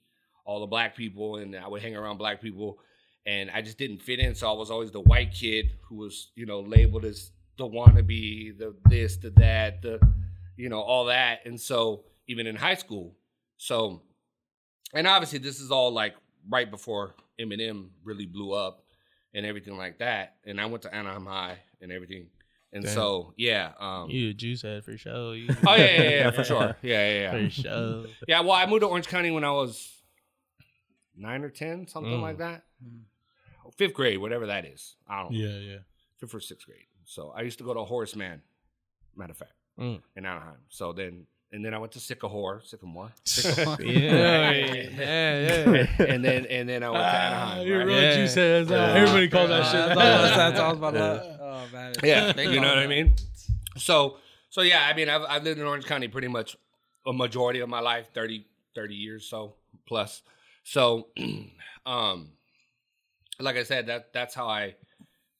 all 0.44 0.60
the 0.60 0.66
black 0.66 0.96
people, 0.96 1.36
and 1.36 1.56
I 1.56 1.69
would 1.69 1.82
hang 1.82 1.96
around 1.96 2.19
black 2.19 2.40
people, 2.40 2.78
and 3.26 3.50
I 3.50 3.62
just 3.62 3.78
didn't 3.78 3.98
fit 3.98 4.19
in. 4.19 4.34
So 4.34 4.48
I 4.48 4.52
was 4.52 4.70
always 4.70 4.90
the 4.90 5.00
white 5.00 5.32
kid 5.32 5.72
who 5.82 5.96
was, 5.96 6.30
you 6.34 6.46
know, 6.46 6.60
labeled 6.60 7.04
as 7.04 7.30
the 7.58 7.64
wannabe, 7.64 8.56
the 8.58 8.74
this, 8.88 9.16
the 9.16 9.30
that, 9.30 9.82
the, 9.82 10.00
you 10.56 10.69
know, 10.69 10.80
all 10.80 11.06
that. 11.06 11.40
And 11.44 11.60
so 11.60 12.04
even 12.28 12.46
in 12.46 12.56
high 12.56 12.74
school, 12.74 13.14
so, 13.56 14.02
and 14.94 15.06
obviously 15.06 15.38
this 15.38 15.60
is 15.60 15.70
all 15.70 15.90
like 15.92 16.14
right 16.48 16.70
before 16.70 17.14
Eminem 17.40 17.88
really 18.04 18.26
blew 18.26 18.52
up 18.52 18.84
and 19.34 19.46
everything 19.46 19.76
like 19.76 19.98
that. 19.98 20.36
And 20.44 20.60
I 20.60 20.66
went 20.66 20.82
to 20.82 20.94
Anaheim 20.94 21.26
High 21.26 21.58
and 21.80 21.90
everything. 21.92 22.26
And 22.72 22.84
Damn. 22.84 22.94
so 22.94 23.34
yeah, 23.36 23.72
um, 23.78 24.08
You 24.10 24.30
a 24.30 24.32
juice 24.32 24.62
head 24.62 24.84
for 24.84 24.96
sure. 24.96 25.34
You, 25.34 25.48
oh 25.66 25.74
yeah, 25.74 25.84
yeah, 26.02 26.10
yeah, 26.10 26.31
for 26.31 26.43
sure, 26.44 26.76
yeah, 26.82 27.08
yeah, 27.08 27.20
yeah. 27.20 27.31
For 27.31 27.50
sure. 27.50 28.05
Yeah, 28.26 28.41
well, 28.41 28.52
I 28.52 28.67
moved 28.67 28.81
to 28.82 28.86
Orange 28.88 29.08
County 29.08 29.31
when 29.31 29.44
I 29.44 29.50
was 29.52 30.02
nine 31.17 31.44
or 31.44 31.50
ten, 31.50 31.86
something 31.86 32.12
Mm. 32.12 32.22
like 32.22 32.38
that. 32.38 32.64
Fifth 33.76 33.94
grade, 33.94 34.19
whatever 34.19 34.46
that 34.46 34.64
is. 34.64 34.96
I 35.08 35.22
don't 35.22 35.32
know. 35.32 35.38
yeah, 35.38 35.58
yeah. 35.58 35.79
Fifth 36.19 36.34
or 36.34 36.41
sixth 36.41 36.67
grade. 36.67 36.86
So 37.05 37.31
I 37.36 37.43
used 37.43 37.58
to 37.58 37.64
go 37.64 37.74
to 37.74 37.84
Horace 37.84 38.14
Mann, 38.17 38.43
matter 39.17 39.32
of 39.32 39.38
fact, 39.38 39.52
Mm. 39.79 40.02
in 40.17 40.24
Anaheim. 40.26 40.60
So 40.69 40.93
then, 40.93 41.26
and 41.53 41.65
then 41.65 41.75
I 41.75 41.79
went 41.79 41.93
to 41.93 42.01
Sycamore, 42.01 42.63
Sycamore, 42.65 43.11
Yeah, 43.81 44.51
yeah, 44.51 45.71
yeah. 45.71 45.87
and 46.05 46.25
then 46.25 46.47
and 46.47 46.69
then 46.69 46.82
I 46.82 46.91
went 46.91 47.03
to 47.03 47.09
Ah, 47.09 47.27
Anaheim. 47.27 47.67
you're 47.67 47.79
right? 47.79 47.87
real 47.87 48.03
Yeah. 48.03 48.15
juice 48.17 48.35
heads. 48.35 48.71
uh, 48.71 48.75
Yeah. 48.75 48.94
Everybody 49.01 49.29
calls 49.29 49.49
that 49.51 49.65
shit. 49.67 49.73
that's 49.73 49.91
all- 49.91 49.97
that's- 49.97 50.37
that's 50.37 50.61
all 50.61 50.67
I 50.67 50.69
was 50.71 50.79
about 50.79 50.91
to- 50.94 51.39
Oh 51.43 51.69
man. 51.73 51.93
Yeah, 52.03 52.41
you 52.41 52.61
know 52.61 52.69
what 52.69 52.79
I 52.79 52.87
mean. 52.87 53.15
So 53.77 54.19
so 54.51 54.63
yeah, 54.63 54.87
I 54.87 54.94
mean 54.94 55.09
I've 55.09 55.23
I've 55.29 55.43
lived 55.44 55.61
in 55.61 55.67
Orange 55.67 55.85
County 55.87 56.09
pretty 56.09 56.29
much 56.29 56.56
a 57.06 57.13
majority 57.13 57.61
of 57.61 57.69
my 57.69 57.81
life, 57.81 58.09
30, 58.15 58.47
30 58.75 58.94
years 58.94 59.27
so 59.29 59.55
plus. 59.87 60.23
So 60.65 61.09
um 61.87 62.32
like 63.41 63.56
I 63.56 63.63
said, 63.65 63.87
that 63.89 64.13
that's 64.13 64.35
how 64.35 64.47
I 64.49 64.75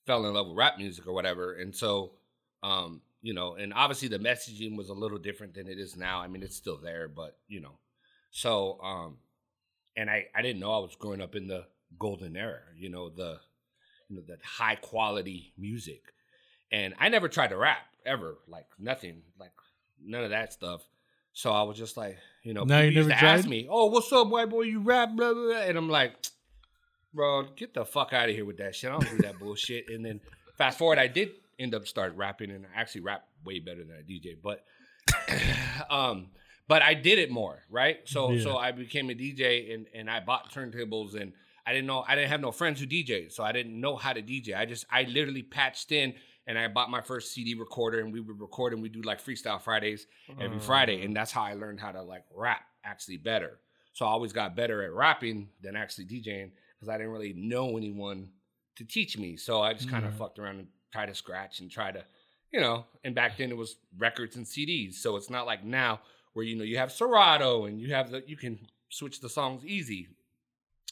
fell 0.07 0.26
in 0.26 0.35
love 0.35 0.49
with 0.49 0.57
rap 0.57 0.78
music 0.78 1.07
or 1.07 1.12
whatever. 1.12 1.52
And 1.54 1.75
so 1.76 2.12
um, 2.62 3.00
you 3.22 3.32
know, 3.32 3.54
and 3.54 3.72
obviously 3.72 4.08
the 4.08 4.18
messaging 4.18 4.76
was 4.76 4.88
a 4.88 4.94
little 4.94 5.18
different 5.18 5.54
than 5.54 5.68
it 5.68 5.78
is 5.78 5.96
now. 5.96 6.20
I 6.20 6.26
mean, 6.26 6.42
it's 6.42 6.56
still 6.56 6.76
there, 6.76 7.08
but 7.08 7.38
you 7.48 7.60
know. 7.60 7.78
So 8.30 8.78
um 8.82 9.18
and 9.96 10.10
I 10.10 10.26
I 10.34 10.42
didn't 10.42 10.60
know 10.60 10.72
I 10.72 10.78
was 10.78 10.96
growing 10.96 11.20
up 11.20 11.34
in 11.34 11.46
the 11.46 11.64
golden 11.98 12.36
era, 12.36 12.60
you 12.76 12.88
know, 12.90 13.08
the 13.08 13.38
you 14.08 14.16
know, 14.16 14.22
that 14.28 14.42
high 14.42 14.74
quality 14.76 15.52
music. 15.56 16.02
And 16.70 16.94
I 16.98 17.08
never 17.08 17.28
tried 17.28 17.48
to 17.48 17.56
rap 17.56 17.86
ever, 18.04 18.38
like 18.48 18.66
nothing, 18.78 19.22
like 19.38 19.52
none 20.04 20.24
of 20.24 20.30
that 20.30 20.52
stuff. 20.52 20.82
So 21.34 21.52
I 21.52 21.62
was 21.62 21.78
just 21.78 21.96
like, 21.96 22.18
you 22.42 22.52
know, 22.52 22.64
Now 22.64 22.80
you 22.80 22.90
people 22.90 22.96
used 22.96 23.08
never 23.10 23.20
to 23.20 23.26
ask 23.26 23.48
me, 23.48 23.66
"Oh, 23.70 23.86
what's 23.86 24.12
up, 24.12 24.28
white 24.28 24.50
boy? 24.50 24.62
You 24.62 24.80
rap?" 24.80 25.10
Blah, 25.14 25.32
blah, 25.32 25.44
blah. 25.44 25.60
And 25.62 25.78
I'm 25.78 25.88
like, 25.88 26.14
"Bro, 27.14 27.48
get 27.56 27.72
the 27.72 27.84
fuck 27.86 28.12
out 28.12 28.28
of 28.28 28.34
here 28.34 28.44
with 28.44 28.58
that 28.58 28.74
shit. 28.74 28.90
I 28.90 28.92
don't 28.92 29.08
do 29.08 29.18
that 29.18 29.38
bullshit." 29.40 29.88
And 29.88 30.04
then 30.04 30.20
fast 30.58 30.78
forward, 30.78 30.98
I 30.98 31.06
did 31.06 31.30
end 31.59 31.75
up 31.75 31.87
start 31.87 32.16
rapping, 32.16 32.50
and 32.50 32.66
I 32.66 32.80
actually 32.80 33.02
rap 33.02 33.25
way 33.44 33.59
better 33.59 33.85
than 33.85 33.97
I 33.97 34.02
DJ. 34.02 34.37
But, 34.40 34.64
um, 35.90 36.28
but 36.68 36.82
I 36.82 36.94
did 36.94 37.18
it 37.18 37.30
more, 37.30 37.62
right? 37.71 37.99
So 38.04 38.32
Yeah. 38.32 38.42
so 38.42 38.56
I 38.56 38.73
became 38.73 39.11
a 39.11 39.14
DJ 39.14 39.75
and 39.75 39.87
and 39.94 40.11
I 40.11 40.21
bought 40.21 40.52
turntables 40.52 41.21
and 41.21 41.32
I 41.66 41.73
didn't 41.73 41.87
know 41.87 42.04
I 42.06 42.14
didn't 42.14 42.30
have 42.30 42.40
no 42.40 42.52
friends 42.52 42.80
who 42.80 42.87
DJ, 42.87 43.30
so 43.30 43.42
I 43.44 43.52
didn't 43.52 43.78
know 43.80 43.97
how 43.97 44.12
to 44.12 44.23
DJ. 44.23 44.56
I 44.56 44.64
just 44.64 44.87
I 44.90 45.02
literally 45.04 45.42
patched 45.42 45.92
in 45.92 46.14
and 46.47 46.59
I 46.59 46.68
bought 46.68 46.90
my 46.90 47.00
first 47.00 47.32
CD 47.32 47.54
recorder 47.54 48.00
and 48.00 48.12
we 48.12 48.21
would 48.21 48.40
record 48.40 48.73
and 48.73 48.82
we 48.82 48.88
do 48.88 49.02
like 49.02 49.23
freestyle 49.23 49.61
Fridays 49.61 50.06
every 50.40 50.59
Friday 50.59 51.04
and 51.04 51.14
that's 51.14 51.30
how 51.30 51.42
I 51.42 51.54
learned 51.54 51.80
how 51.80 51.92
to 51.92 52.02
like 52.02 52.25
rap 52.35 52.62
actually 52.85 53.18
better. 53.18 53.61
So 53.92 54.06
I 54.06 54.09
always 54.09 54.32
got 54.32 54.56
better 54.56 54.82
at 54.82 54.92
rapping 54.92 55.50
than 55.61 55.76
actually 55.76 56.06
DJing 56.06 56.50
because 56.75 56.88
I 56.88 56.97
didn't 56.97 57.12
really 57.12 57.35
know 57.35 57.76
anyone 57.76 58.30
to 58.76 58.85
teach 58.85 59.18
me. 59.18 59.37
So 59.37 59.61
I 59.61 59.75
just 59.75 59.90
kind 59.90 60.06
of 60.06 60.14
fucked 60.14 60.38
around 60.38 60.59
and 60.61 60.68
tried 60.92 61.06
to 61.06 61.14
scratch 61.14 61.61
and 61.61 61.70
try 61.70 61.90
to, 61.90 62.04
you 62.52 62.61
know, 62.61 62.84
and 63.04 63.14
back 63.14 63.37
then 63.38 63.50
it 63.50 63.56
was 63.56 63.76
records 63.99 64.37
and 64.37 64.44
CDs. 64.46 64.94
So 64.94 65.16
it's 65.16 65.30
not 65.30 65.46
like 65.46 65.64
now 65.64 66.00
where 66.34 66.44
you 66.44 66.56
know 66.56 66.64
you 66.64 66.78
have 66.78 66.92
Serato 66.92 67.64
and 67.66 67.80
you 67.80 67.92
have 67.94 68.11
the 68.11 68.22
you 68.26 68.37
can 68.37 68.58
switch 68.88 69.20
the 69.20 69.28
songs 69.28 69.64
easy. 69.64 70.08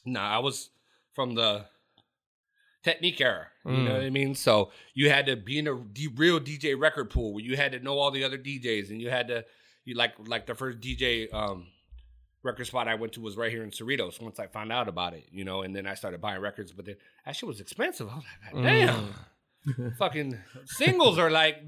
No, 0.04 0.20
I 0.20 0.38
was 0.38 0.70
from 1.12 1.34
the 1.34 1.66
technique 2.82 3.20
era. 3.20 3.46
You 3.66 3.82
know 3.84 3.90
Mm. 3.90 3.96
what 3.96 4.02
I 4.06 4.10
mean? 4.10 4.34
So 4.34 4.70
you 4.94 5.10
had 5.10 5.26
to 5.26 5.36
be 5.36 5.58
in 5.58 5.68
a 5.68 5.74
D- 5.76 6.08
real 6.14 6.40
DJ 6.40 6.74
record 6.78 7.10
pool 7.10 7.34
where 7.34 7.44
you 7.44 7.56
had 7.56 7.72
to 7.72 7.78
know 7.80 7.98
all 7.98 8.10
the 8.10 8.24
other 8.24 8.38
DJs 8.38 8.90
and 8.90 9.00
you 9.02 9.10
had 9.10 9.28
to 9.28 9.44
you 9.84 9.94
like 9.94 10.14
like 10.26 10.46
the 10.46 10.54
first 10.54 10.80
DJ 10.80 11.32
um 11.34 11.66
record 12.42 12.66
spot 12.66 12.88
I 12.88 12.94
went 12.94 13.12
to 13.14 13.20
was 13.20 13.36
right 13.36 13.50
here 13.52 13.62
in 13.62 13.70
Cerritos 13.70 14.18
once 14.20 14.38
I 14.40 14.46
found 14.46 14.72
out 14.72 14.88
about 14.88 15.12
it, 15.12 15.26
you 15.30 15.44
know, 15.44 15.60
and 15.60 15.76
then 15.76 15.86
I 15.86 15.92
started 15.94 16.22
buying 16.22 16.40
records, 16.40 16.72
but 16.72 16.86
then 16.86 16.96
that 17.26 17.36
shit 17.36 17.46
was 17.46 17.60
expensive. 17.60 18.08
I 18.08 18.14
was 18.14 18.24
like, 18.54 18.62
damn. 18.62 19.14
fucking 19.98 20.38
singles 20.66 21.18
are 21.18 21.30
like 21.30 21.62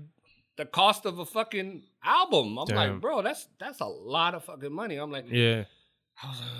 the 0.57 0.65
cost 0.65 1.07
of 1.07 1.19
a 1.19 1.25
fucking 1.27 1.83
album. 2.05 2.59
I'm 2.59 2.67
Damn. 2.67 2.77
like, 2.77 3.01
bro, 3.01 3.23
that's 3.23 3.49
that's 3.59 3.81
a 3.81 3.87
lot 3.87 4.35
of 4.35 4.45
fucking 4.45 4.73
money. 4.73 4.97
I'm 4.97 5.11
like, 5.11 5.27
Yeah. 5.29 5.65
I 6.23 6.29
was 6.29 6.41
like, 6.41 6.51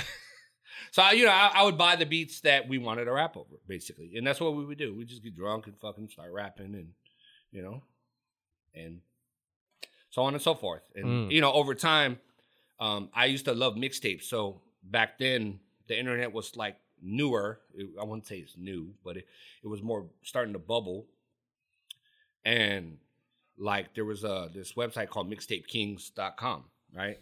so 0.92 1.02
I, 1.02 1.12
you 1.12 1.24
know, 1.24 1.32
I, 1.32 1.50
I 1.54 1.62
would 1.64 1.76
buy 1.78 1.96
the 1.96 2.06
beats 2.06 2.40
that 2.42 2.68
we 2.68 2.78
wanted 2.78 3.04
to 3.06 3.12
rap 3.12 3.36
over, 3.36 3.56
basically, 3.66 4.12
and 4.16 4.26
that's 4.26 4.40
what 4.40 4.54
we 4.56 4.64
would 4.64 4.78
do. 4.78 4.94
We 4.96 5.04
just 5.04 5.22
get 5.22 5.34
drunk 5.36 5.66
and 5.66 5.76
fucking 5.80 6.08
start 6.08 6.32
rapping, 6.32 6.74
and 6.74 6.88
you 7.50 7.62
know, 7.62 7.82
and 8.74 9.00
so 10.10 10.22
on 10.22 10.34
and 10.34 10.42
so 10.42 10.54
forth. 10.54 10.82
And 10.94 11.04
Mm. 11.06 11.30
you 11.32 11.40
know, 11.40 11.52
over 11.52 11.74
time, 11.74 12.18
um, 12.80 13.10
I 13.14 13.26
used 13.26 13.44
to 13.46 13.52
love 13.52 13.74
mixtapes. 13.74 14.24
So 14.24 14.62
back 14.82 15.18
then, 15.18 15.60
the 15.88 15.98
internet 15.98 16.32
was 16.32 16.56
like 16.56 16.76
newer. 17.02 17.60
It- 17.74 17.88
I 18.00 18.04
wouldn't 18.04 18.26
say 18.26 18.38
it's 18.38 18.56
new, 18.56 18.94
but 19.04 19.16
it, 19.16 19.26
it 19.62 19.66
was 19.68 19.82
more 19.82 20.06
starting 20.22 20.52
to 20.54 20.58
bubble. 20.58 21.06
And 22.44 22.98
like 23.58 23.94
there 23.94 24.04
was 24.04 24.24
a 24.24 24.50
this 24.54 24.72
website 24.74 25.08
called 25.08 25.30
mixtapekings.com, 25.30 26.64
right? 26.94 27.18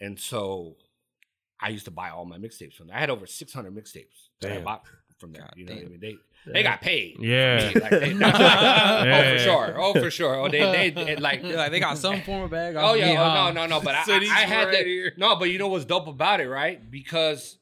And 0.00 0.18
so 0.18 0.76
I 1.60 1.68
used 1.68 1.84
to 1.84 1.90
buy 1.90 2.10
all 2.10 2.24
my 2.24 2.38
mixtapes 2.38 2.74
from 2.74 2.88
there. 2.88 2.96
I 2.96 3.00
had 3.00 3.10
over 3.10 3.26
600 3.26 3.74
mixtapes 3.74 4.28
that 4.40 4.52
I 4.52 4.60
bought 4.60 4.84
from 5.18 5.32
there. 5.32 5.42
God 5.42 5.52
you 5.56 5.64
know 5.66 5.74
what 5.74 5.84
I 5.84 5.88
mean? 5.88 6.00
They 6.00 6.16
they 6.46 6.62
got 6.62 6.80
paid. 6.82 7.16
Yeah. 7.20 7.70
Like, 7.74 7.90
they- 7.90 8.12
like- 8.14 8.34
oh, 8.38 9.32
for 9.32 9.38
sure. 9.38 9.74
Oh, 9.78 9.92
for 9.94 10.10
sure. 10.10 10.34
Oh, 10.34 10.48
they, 10.48 10.90
they, 10.90 11.16
like, 11.20 11.42
Yeah, 11.42 11.56
like 11.56 11.70
they 11.70 11.80
got 11.80 11.96
some 11.96 12.20
form 12.22 12.42
of 12.44 12.50
bag. 12.50 12.74
Oh 12.76 12.94
yeah, 12.94 13.12
oh, 13.18 13.52
no, 13.52 13.62
no, 13.62 13.66
no. 13.66 13.80
But 13.80 13.94
I, 13.94 14.02
I, 14.06 14.16
I 14.16 14.40
had 14.40 14.68
right 14.68 14.78
to. 14.78 14.84
here. 14.84 15.12
No, 15.16 15.36
but 15.36 15.50
you 15.50 15.58
know 15.58 15.68
what's 15.68 15.84
dope 15.86 16.06
about 16.08 16.40
it, 16.40 16.48
right? 16.48 16.90
Because 16.90 17.56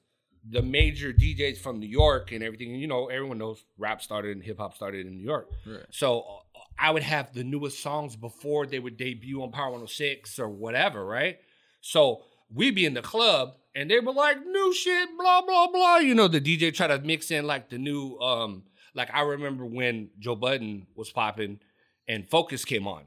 the 0.48 0.62
major 0.62 1.12
DJs 1.12 1.58
from 1.58 1.78
New 1.78 1.88
York 1.88 2.32
and 2.32 2.42
everything, 2.42 2.72
And 2.72 2.80
you 2.80 2.86
know, 2.86 3.06
everyone 3.06 3.38
knows 3.38 3.64
rap 3.78 4.02
started 4.02 4.32
and 4.36 4.42
hip 4.42 4.58
hop 4.58 4.74
started 4.74 5.06
in 5.06 5.16
New 5.16 5.24
York. 5.24 5.48
Right. 5.66 5.84
So 5.90 6.20
uh, 6.20 6.58
I 6.78 6.90
would 6.90 7.02
have 7.02 7.32
the 7.32 7.44
newest 7.44 7.82
songs 7.82 8.16
before 8.16 8.66
they 8.66 8.78
would 8.78 8.96
debut 8.96 9.42
on 9.42 9.52
Power 9.52 9.70
106 9.70 10.38
or 10.38 10.48
whatever, 10.48 11.04
right? 11.04 11.38
So 11.80 12.22
we'd 12.52 12.74
be 12.74 12.86
in 12.86 12.94
the 12.94 13.02
club 13.02 13.54
and 13.74 13.90
they 13.90 14.00
were 14.00 14.12
like, 14.12 14.44
new 14.44 14.74
shit, 14.74 15.08
blah, 15.16 15.42
blah, 15.42 15.68
blah. 15.68 15.96
You 15.98 16.14
know, 16.14 16.28
the 16.28 16.40
DJ 16.40 16.74
try 16.74 16.88
to 16.88 16.98
mix 16.98 17.30
in 17.30 17.46
like 17.46 17.70
the 17.70 17.78
new, 17.78 18.18
um, 18.18 18.64
like 18.94 19.10
I 19.14 19.22
remember 19.22 19.64
when 19.64 20.10
Joe 20.18 20.34
Budden 20.34 20.86
was 20.96 21.10
popping 21.10 21.60
and 22.08 22.28
Focus 22.28 22.64
came 22.64 22.86
on. 22.88 23.04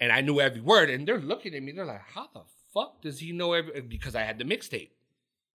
And 0.00 0.10
I 0.10 0.22
knew 0.22 0.40
every 0.40 0.60
word. 0.60 0.90
And 0.90 1.06
they're 1.06 1.20
looking 1.20 1.54
at 1.54 1.62
me, 1.62 1.72
they're 1.72 1.84
like, 1.84 2.02
how 2.14 2.28
the 2.34 2.42
fuck 2.74 3.00
does 3.00 3.20
he 3.20 3.32
know 3.32 3.52
every 3.52 3.80
because 3.82 4.14
I 4.14 4.22
had 4.22 4.38
the 4.38 4.44
mixtape. 4.44 4.90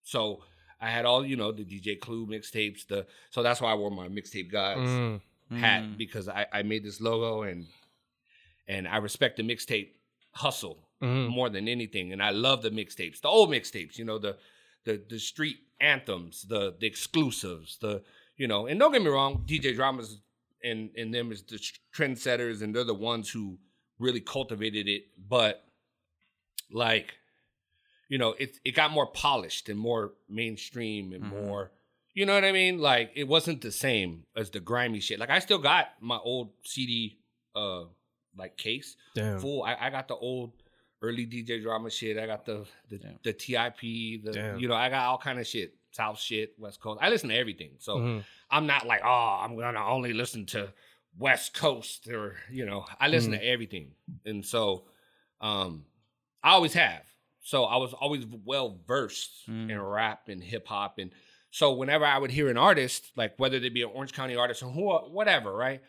So 0.02 0.40
I 0.80 0.90
had 0.90 1.04
all, 1.04 1.24
you 1.26 1.36
know, 1.36 1.52
the 1.52 1.64
DJ 1.64 2.00
Clue 2.00 2.26
mixtapes, 2.26 2.86
the 2.86 3.06
so 3.30 3.42
that's 3.42 3.60
why 3.60 3.70
I 3.72 3.74
wore 3.74 3.90
my 3.90 4.08
mixtape 4.08 4.50
guys 4.50 4.78
Mm. 4.78 5.20
hat 5.50 5.82
Mm. 5.82 5.98
because 5.98 6.28
I, 6.28 6.46
I 6.52 6.62
made 6.62 6.84
this 6.84 7.00
logo 7.00 7.42
and 7.42 7.66
and 8.68 8.86
I 8.88 8.98
respect 8.98 9.36
the 9.36 9.42
mixtape 9.42 9.90
hustle 10.32 10.86
Mhm. 11.02 11.28
more 11.28 11.48
than 11.50 11.66
anything. 11.68 12.12
And 12.12 12.22
I 12.22 12.30
love 12.30 12.62
the 12.62 12.70
mixtapes, 12.70 13.20
the 13.20 13.28
old 13.28 13.50
mixtapes, 13.50 13.98
you 13.98 14.04
know, 14.04 14.18
the 14.18 14.38
the 14.84 15.02
the 15.08 15.18
street 15.18 15.58
anthems, 15.80 16.42
the 16.48 16.76
the 16.80 16.86
exclusives, 16.86 17.78
the 17.78 18.02
you 18.36 18.46
know, 18.46 18.66
and 18.66 18.78
don't 18.80 18.92
get 18.92 19.02
me 19.02 19.08
wrong, 19.08 19.44
DJ 19.46 19.74
dramas 19.74 20.20
and 20.62 20.90
and 20.96 21.12
them 21.12 21.32
is 21.32 21.42
the 21.42 21.58
trendsetters 21.94 22.62
and 22.62 22.74
they're 22.74 22.84
the 22.84 22.94
ones 22.94 23.28
who 23.30 23.58
really 23.98 24.20
cultivated 24.20 24.88
it, 24.88 25.04
but 25.28 25.64
like 26.70 27.14
you 28.10 28.18
know, 28.18 28.34
it 28.38 28.58
it 28.64 28.72
got 28.72 28.90
more 28.90 29.06
polished 29.06 29.70
and 29.70 29.78
more 29.78 30.12
mainstream 30.28 31.12
and 31.14 31.24
Mhm. 31.24 31.30
more 31.46 31.70
you 32.12 32.26
know 32.26 32.34
what 32.34 32.44
I 32.44 32.50
mean? 32.52 32.78
Like 32.78 33.12
it 33.14 33.28
wasn't 33.28 33.60
the 33.62 33.70
same 33.70 34.24
as 34.36 34.50
the 34.50 34.58
grimy 34.60 35.00
shit. 35.00 35.18
Like 35.20 35.30
I 35.30 35.38
still 35.38 35.58
got 35.58 35.86
my 36.00 36.18
old 36.18 36.50
CD 36.64 37.18
uh 37.54 37.84
like 38.36 38.56
case 38.56 38.96
Damn. 39.14 39.38
full. 39.40 39.62
I, 39.62 39.76
I 39.86 39.90
got 39.90 40.08
the 40.08 40.16
old 40.16 40.52
early 41.02 41.24
DJ 41.24 41.62
drama 41.62 41.88
shit. 41.88 42.18
I 42.18 42.26
got 42.26 42.44
the 42.44 42.66
the, 42.90 42.98
Damn. 42.98 43.18
the 43.22 43.32
TIP, 43.32 43.80
the 44.24 44.32
Damn. 44.32 44.58
you 44.58 44.66
know, 44.68 44.74
I 44.74 44.88
got 44.90 45.06
all 45.06 45.18
kind 45.18 45.38
of 45.38 45.46
shit. 45.46 45.74
South 45.92 46.20
shit, 46.20 46.54
West 46.58 46.80
Coast. 46.80 46.98
I 47.02 47.08
listen 47.10 47.28
to 47.30 47.34
everything. 47.36 47.72
So 47.78 47.96
Mhm. 47.98 48.24
I'm 48.50 48.66
not 48.66 48.86
like, 48.86 49.00
oh, 49.04 49.40
I'm 49.42 49.56
gonna 49.56 49.84
only 49.84 50.12
listen 50.12 50.46
to 50.46 50.72
West 51.16 51.54
Coast 51.54 52.08
or 52.08 52.36
you 52.50 52.66
know, 52.66 52.84
I 52.98 53.06
listen 53.08 53.30
to 53.32 53.44
everything. 53.44 53.92
And 54.24 54.44
so 54.44 54.84
um 55.40 55.84
I 56.42 56.50
always 56.52 56.72
have. 56.74 57.02
So 57.42 57.64
I 57.64 57.76
was 57.78 57.92
always 57.94 58.26
well 58.44 58.78
versed 58.86 59.48
Mm. 59.48 59.70
in 59.70 59.80
rap 59.80 60.28
and 60.28 60.42
hip 60.42 60.66
hop. 60.68 60.98
And 60.98 61.10
so 61.50 61.72
whenever 61.72 62.04
I 62.04 62.18
would 62.18 62.30
hear 62.30 62.48
an 62.48 62.56
artist, 62.58 63.10
like 63.16 63.34
whether 63.38 63.58
they 63.58 63.70
be 63.70 63.82
an 63.82 63.90
Orange 63.92 64.12
County 64.12 64.36
artist 64.36 64.62
or 64.62 64.70
who 64.70 64.90
whatever, 65.10 65.54
right? 65.54 65.80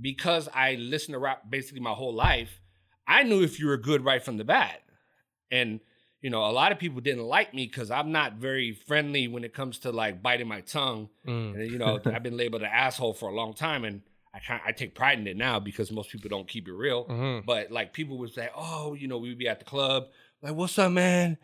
Because 0.00 0.48
I 0.54 0.74
listened 0.76 1.14
to 1.14 1.18
rap 1.18 1.42
basically 1.50 1.80
my 1.80 1.90
whole 1.92 2.14
life, 2.14 2.60
I 3.06 3.24
knew 3.24 3.42
if 3.42 3.58
you 3.58 3.66
were 3.66 3.76
good 3.76 4.04
right 4.04 4.22
from 4.22 4.36
the 4.36 4.44
bat. 4.44 4.82
And 5.50 5.80
you 6.22 6.28
know, 6.30 6.44
a 6.44 6.52
lot 6.52 6.70
of 6.70 6.78
people 6.78 7.00
didn't 7.00 7.24
like 7.24 7.54
me 7.54 7.64
because 7.66 7.90
I'm 7.90 8.12
not 8.12 8.34
very 8.34 8.72
friendly 8.72 9.26
when 9.26 9.42
it 9.42 9.54
comes 9.54 9.78
to 9.80 9.90
like 9.90 10.22
biting 10.22 10.46
my 10.48 10.60
tongue. 10.60 11.08
Mm. 11.26 11.54
And 11.54 11.70
you 11.72 11.78
know, 11.78 11.98
I've 12.04 12.22
been 12.22 12.36
labeled 12.36 12.62
an 12.62 12.68
asshole 12.72 13.14
for 13.14 13.30
a 13.30 13.34
long 13.34 13.54
time, 13.54 13.84
and 13.84 14.02
I 14.34 14.38
kind 14.38 14.60
I 14.64 14.72
take 14.72 14.94
pride 14.94 15.18
in 15.18 15.26
it 15.26 15.36
now 15.36 15.58
because 15.58 15.90
most 15.90 16.10
people 16.10 16.28
don't 16.28 16.46
keep 16.46 16.68
it 16.68 16.72
real. 16.72 17.06
Mhm. 17.06 17.44
But 17.46 17.70
like 17.72 17.92
people 17.94 18.18
would 18.18 18.32
say, 18.32 18.48
"Oh, 18.54 18.94
you 18.94 19.08
know, 19.08 19.18
we'd 19.18 19.38
be 19.38 19.48
at 19.48 19.58
the 19.60 19.64
club, 19.64 20.08
like, 20.42 20.54
what's 20.54 20.78
up, 20.78 20.92
man? 20.92 21.38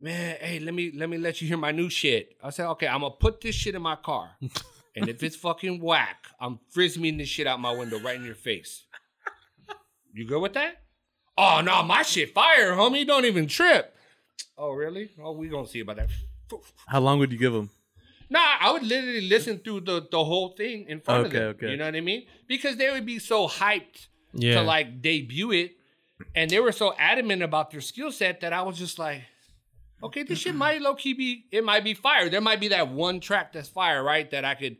Man, 0.00 0.36
hey, 0.40 0.58
let 0.60 0.72
me 0.74 0.92
let 0.94 1.08
me 1.10 1.18
let 1.18 1.40
you 1.42 1.48
hear 1.48 1.56
my 1.58 1.72
new 1.72 1.90
shit." 1.90 2.36
I 2.42 2.50
said, 2.50 2.66
"Okay, 2.70 2.86
I'm 2.86 3.00
gonna 3.00 3.14
put 3.14 3.40
this 3.40 3.54
shit 3.54 3.74
in 3.74 3.82
my 3.82 3.96
car, 3.96 4.30
and 4.96 5.08
if 5.08 5.22
it's 5.22 5.36
fucking 5.36 5.80
whack, 5.80 6.26
I'm 6.40 6.58
frisbeeing 6.74 7.18
this 7.18 7.28
shit 7.28 7.46
out 7.46 7.60
my 7.60 7.72
window 7.72 7.98
right 8.00 8.16
in 8.16 8.24
your 8.24 8.34
face. 8.34 8.84
You 10.12 10.26
good 10.26 10.40
with 10.40 10.54
that? 10.54 10.80
Oh 11.38 11.60
no, 11.64 11.82
my 11.82 12.02
shit 12.02 12.32
fire, 12.34 12.72
homie. 12.72 13.06
Don't 13.06 13.24
even 13.26 13.46
trip. 13.46 13.94
Oh 14.58 14.72
really? 14.72 15.10
Oh, 15.22 15.32
we 15.32 15.48
gonna 15.48 15.66
see 15.68 15.80
about 15.80 15.96
that. 15.96 16.08
How 16.86 17.00
long 17.00 17.18
would 17.18 17.30
you 17.32 17.38
give 17.38 17.52
them? 17.52 17.70
Nah, 18.28 18.40
I 18.60 18.70
would 18.72 18.82
literally 18.82 19.22
listen 19.22 19.58
through 19.58 19.80
the 19.82 20.06
the 20.10 20.24
whole 20.24 20.50
thing 20.50 20.86
in 20.88 21.00
front 21.00 21.26
of 21.26 21.26
Okay, 21.26 21.38
them. 21.38 21.48
okay. 21.50 21.70
You 21.72 21.76
know 21.76 21.84
what 21.84 21.94
I 21.96 22.00
mean? 22.00 22.24
Because 22.48 22.76
they 22.76 22.90
would 22.90 23.04
be 23.06 23.18
so 23.18 23.46
hyped 23.48 24.06
Yeah. 24.32 24.54
to 24.54 24.62
like 24.62 25.00
debut 25.02 25.52
it, 25.52 25.72
and 26.34 26.50
they 26.50 26.60
were 26.60 26.72
so 26.72 26.94
adamant 26.98 27.42
about 27.42 27.70
their 27.70 27.80
skill 27.80 28.12
set 28.12 28.40
that 28.40 28.52
I 28.52 28.62
was 28.62 28.78
just 28.78 28.98
like, 28.98 29.22
okay, 30.02 30.22
this 30.22 30.38
shit 30.38 30.54
might 30.54 30.80
low 30.80 30.94
key 30.94 31.12
be 31.14 31.44
it 31.50 31.64
might 31.64 31.84
be 31.84 31.94
fire. 31.94 32.28
There 32.28 32.40
might 32.40 32.60
be 32.60 32.68
that 32.68 32.88
one 32.88 33.20
track 33.20 33.52
that's 33.52 33.68
fire, 33.68 34.02
right? 34.02 34.30
That 34.30 34.44
I 34.44 34.54
could, 34.54 34.76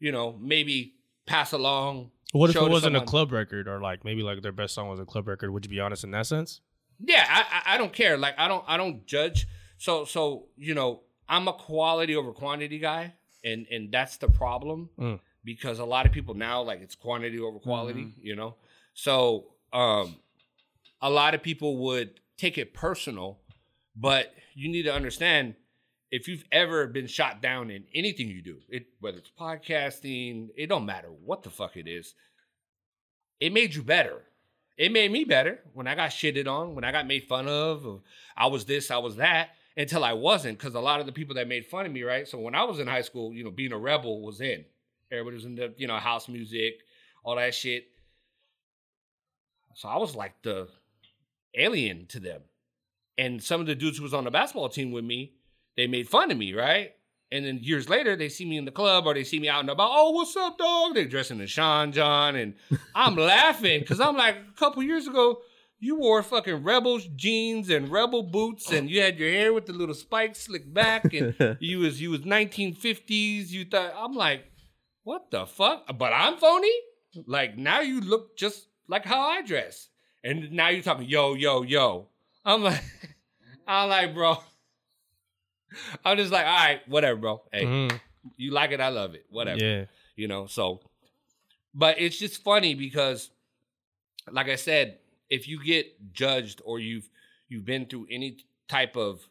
you 0.00 0.12
know, 0.12 0.36
maybe 0.40 0.94
pass 1.26 1.52
along. 1.52 2.10
what 2.32 2.50
if 2.50 2.56
it 2.56 2.70
wasn't 2.70 2.96
a 2.96 3.02
club 3.02 3.32
record 3.32 3.68
or 3.68 3.80
like 3.80 4.04
maybe 4.04 4.22
like 4.22 4.42
their 4.42 4.52
best 4.52 4.74
song 4.74 4.88
was 4.88 5.00
a 5.00 5.04
club 5.04 5.28
record? 5.28 5.50
Would 5.50 5.64
you 5.64 5.70
be 5.70 5.80
honest 5.80 6.04
in 6.04 6.10
that 6.12 6.26
sense? 6.26 6.60
Yeah, 7.04 7.24
I, 7.28 7.74
I 7.74 7.78
don't 7.78 7.92
care. 7.92 8.16
Like 8.16 8.34
I 8.38 8.48
don't 8.48 8.64
I 8.66 8.76
don't 8.76 9.04
judge. 9.06 9.46
So 9.78 10.04
so 10.04 10.46
you 10.56 10.74
know 10.74 11.00
I'm 11.28 11.48
a 11.48 11.52
quality 11.52 12.14
over 12.16 12.32
quantity 12.32 12.78
guy, 12.78 13.14
and 13.44 13.66
and 13.70 13.90
that's 13.92 14.16
the 14.18 14.28
problem 14.28 14.90
Mm. 14.98 15.18
because 15.44 15.78
a 15.80 15.84
lot 15.84 16.06
of 16.06 16.12
people 16.12 16.34
now 16.34 16.62
like 16.62 16.80
it's 16.80 16.94
quantity 16.94 17.38
over 17.40 17.58
quality. 17.58 18.14
You 18.20 18.36
know, 18.36 18.54
so 18.94 19.46
um, 19.72 20.16
a 21.02 21.10
lot 21.10 21.34
of 21.34 21.42
people 21.42 21.76
would 21.78 22.20
take 22.38 22.56
it 22.56 22.72
personal, 22.72 23.40
but 23.96 24.32
you 24.54 24.70
need 24.70 24.84
to 24.84 24.94
understand 24.94 25.56
if 26.10 26.28
you've 26.28 26.44
ever 26.52 26.86
been 26.86 27.06
shot 27.06 27.42
down 27.42 27.70
in 27.70 27.84
anything 27.94 28.28
you 28.28 28.42
do, 28.42 28.58
it 28.68 28.86
whether 29.00 29.18
it's 29.18 29.32
podcasting, 29.38 30.48
it 30.56 30.68
don't 30.68 30.86
matter 30.86 31.08
what 31.08 31.42
the 31.42 31.50
fuck 31.50 31.76
it 31.76 31.88
is, 31.88 32.14
it 33.40 33.52
made 33.52 33.74
you 33.74 33.82
better. 33.82 34.22
It 34.78 34.92
made 34.92 35.12
me 35.12 35.24
better 35.24 35.60
when 35.74 35.86
I 35.86 35.94
got 35.94 36.10
shitted 36.10 36.46
on, 36.46 36.74
when 36.74 36.84
I 36.84 36.92
got 36.92 37.06
made 37.06 37.24
fun 37.24 37.46
of, 37.46 38.00
I 38.36 38.46
was 38.46 38.64
this, 38.64 38.90
I 38.90 38.98
was 38.98 39.16
that, 39.16 39.50
until 39.76 40.04
I 40.04 40.12
wasn't, 40.12 40.58
because 40.58 40.74
a 40.74 40.80
lot 40.80 41.00
of 41.00 41.06
the 41.06 41.12
people 41.12 41.34
that 41.34 41.48
made 41.48 41.66
fun 41.66 41.84
of 41.84 41.92
me, 41.92 42.02
right? 42.02 42.26
So 42.26 42.38
when 42.38 42.54
I 42.54 42.64
was 42.64 42.78
in 42.78 42.86
high 42.86 43.02
school, 43.02 43.34
you 43.34 43.44
know, 43.44 43.50
being 43.50 43.72
a 43.72 43.78
rebel 43.78 44.22
was 44.22 44.40
in. 44.40 44.64
Everybody 45.10 45.36
was 45.36 45.44
into, 45.44 45.72
you 45.76 45.86
know, 45.86 45.96
house 45.96 46.28
music, 46.28 46.80
all 47.22 47.36
that 47.36 47.54
shit. 47.54 47.84
So 49.74 49.88
I 49.88 49.98
was 49.98 50.14
like 50.14 50.34
the 50.42 50.68
alien 51.54 52.06
to 52.06 52.20
them. 52.20 52.42
And 53.18 53.42
some 53.42 53.60
of 53.60 53.66
the 53.66 53.74
dudes 53.74 53.98
who 53.98 54.02
was 54.02 54.14
on 54.14 54.24
the 54.24 54.30
basketball 54.30 54.68
team 54.68 54.90
with 54.90 55.04
me, 55.04 55.34
they 55.76 55.86
made 55.86 56.08
fun 56.08 56.30
of 56.30 56.38
me, 56.38 56.54
right? 56.54 56.92
And 57.30 57.46
then 57.46 57.60
years 57.62 57.88
later, 57.88 58.14
they 58.14 58.28
see 58.28 58.44
me 58.44 58.58
in 58.58 58.66
the 58.66 58.70
club 58.70 59.06
or 59.06 59.14
they 59.14 59.24
see 59.24 59.40
me 59.40 59.48
out 59.48 59.60
and 59.60 59.70
about. 59.70 59.90
Oh, 59.92 60.10
what's 60.10 60.36
up, 60.36 60.58
dog? 60.58 60.94
They're 60.94 61.06
dressing 61.06 61.40
in 61.40 61.46
Sean 61.46 61.90
John, 61.92 62.36
and 62.36 62.54
I'm 62.94 63.16
laughing 63.16 63.80
because 63.80 64.00
I'm 64.00 64.16
like, 64.16 64.36
a 64.36 64.58
couple 64.58 64.82
years 64.82 65.06
ago, 65.06 65.38
you 65.80 65.96
wore 65.96 66.22
fucking 66.22 66.62
rebel 66.62 67.00
jeans 67.16 67.70
and 67.70 67.90
rebel 67.90 68.22
boots, 68.22 68.70
and 68.70 68.88
you 68.90 69.00
had 69.00 69.18
your 69.18 69.30
hair 69.30 69.52
with 69.54 69.64
the 69.64 69.72
little 69.72 69.94
spikes 69.94 70.42
slicked 70.42 70.72
back, 70.72 71.12
and 71.14 71.34
you 71.60 71.78
was 71.78 72.00
you 72.02 72.10
was 72.10 72.20
1950s. 72.20 73.48
You 73.48 73.64
thought 73.64 73.94
I'm 73.96 74.12
like, 74.12 74.44
what 75.02 75.30
the 75.30 75.46
fuck? 75.46 75.86
But 75.98 76.12
I'm 76.12 76.36
phony. 76.36 76.72
Like 77.26 77.56
now 77.56 77.80
you 77.80 78.00
look 78.00 78.36
just 78.36 78.68
like 78.88 79.06
how 79.06 79.20
I 79.20 79.40
dress, 79.42 79.88
and 80.24 80.52
now 80.52 80.68
you're 80.68 80.82
talking 80.82 81.08
yo 81.08 81.34
yo 81.34 81.62
yo. 81.62 82.06
I'm 82.44 82.62
like, 82.62 82.82
I'm 83.66 83.88
like, 83.88 84.14
bro. 84.14 84.36
I'm 86.04 86.16
just 86.16 86.32
like, 86.32 86.46
all 86.46 86.52
right, 86.54 86.80
whatever, 86.88 87.18
bro. 87.18 87.42
Hey, 87.52 87.64
Mhm. 87.66 88.00
you 88.36 88.50
like 88.50 88.72
it, 88.72 88.80
I 88.80 88.88
love 88.88 89.14
it. 89.14 89.24
Whatever. 89.30 89.58
Yeah. 89.58 89.84
You 90.16 90.28
know, 90.28 90.46
so 90.46 90.80
but 91.74 91.98
it's 92.00 92.18
just 92.18 92.42
funny 92.42 92.74
because 92.74 93.30
like 94.30 94.48
I 94.48 94.56
said, 94.56 94.98
if 95.30 95.48
you 95.48 95.62
get 95.64 96.12
judged 96.12 96.60
or 96.64 96.78
you've 96.78 97.08
you've 97.48 97.64
been 97.64 97.86
through 97.86 98.06
any 98.10 98.36
type 98.68 98.96
of 98.96 99.26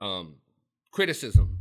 um 0.00 0.36
criticism, 0.90 1.58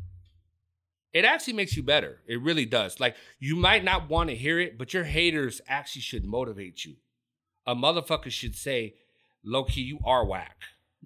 it 1.13 1.23
actually 1.23 1.53
makes 1.53 1.75
you 1.77 1.83
better. 1.83 2.19
It 2.27 2.41
really 2.41 2.65
does. 2.65 2.99
Like 2.99 3.15
you 3.39 3.55
might 3.55 3.83
not 3.83 4.09
want 4.09 4.29
to 4.29 4.35
hear 4.35 4.59
it, 4.59 4.77
but 4.77 4.93
your 4.93 5.05
haters 5.05 5.61
actually 5.67 6.01
should 6.01 6.25
motivate 6.25 6.83
you. 6.83 6.95
A 7.67 7.75
motherfucker 7.75 8.31
should 8.31 8.55
say, 8.55 8.95
low 9.43 9.63
key, 9.63 9.81
you 9.81 9.99
are 10.05 10.25
whack. 10.25 10.57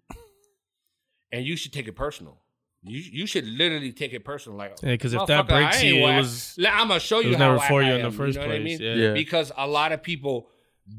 and 1.31 1.45
you 1.45 1.55
should 1.55 1.73
take 1.73 1.87
it 1.87 1.95
personal. 1.95 2.41
You 2.83 2.99
you 2.99 3.25
should 3.25 3.45
literally 3.47 3.91
take 3.91 4.13
it 4.13 4.23
personal. 4.23 4.57
Like, 4.57 4.75
Yeah, 4.83 4.95
'cause 4.97 5.13
if 5.13 5.25
that 5.25 5.47
breaks 5.47 5.77
ain't 5.81 5.95
you, 5.97 6.05
it 6.07 6.15
was- 6.17 6.57
I'm 6.59 6.87
gonna 6.89 6.99
show 6.99 7.19
you 7.19 7.29
was 7.29 7.37
how 7.37 7.45
never 7.45 7.57
whack 7.57 7.67
for 7.69 7.81
I 7.81 7.87
you 7.87 7.93
in 7.95 8.01
the 8.01 8.05
am," 8.07 8.11
first 8.13 8.35
know 8.37 8.41
what 8.45 8.51
I 8.55 8.59
place. 8.59 8.79
mean? 8.79 8.87
Yeah. 8.87 8.95
Yeah. 9.07 9.13
Because 9.13 9.51
a 9.57 9.67
lot 9.67 9.91
of 9.91 10.03
people 10.03 10.49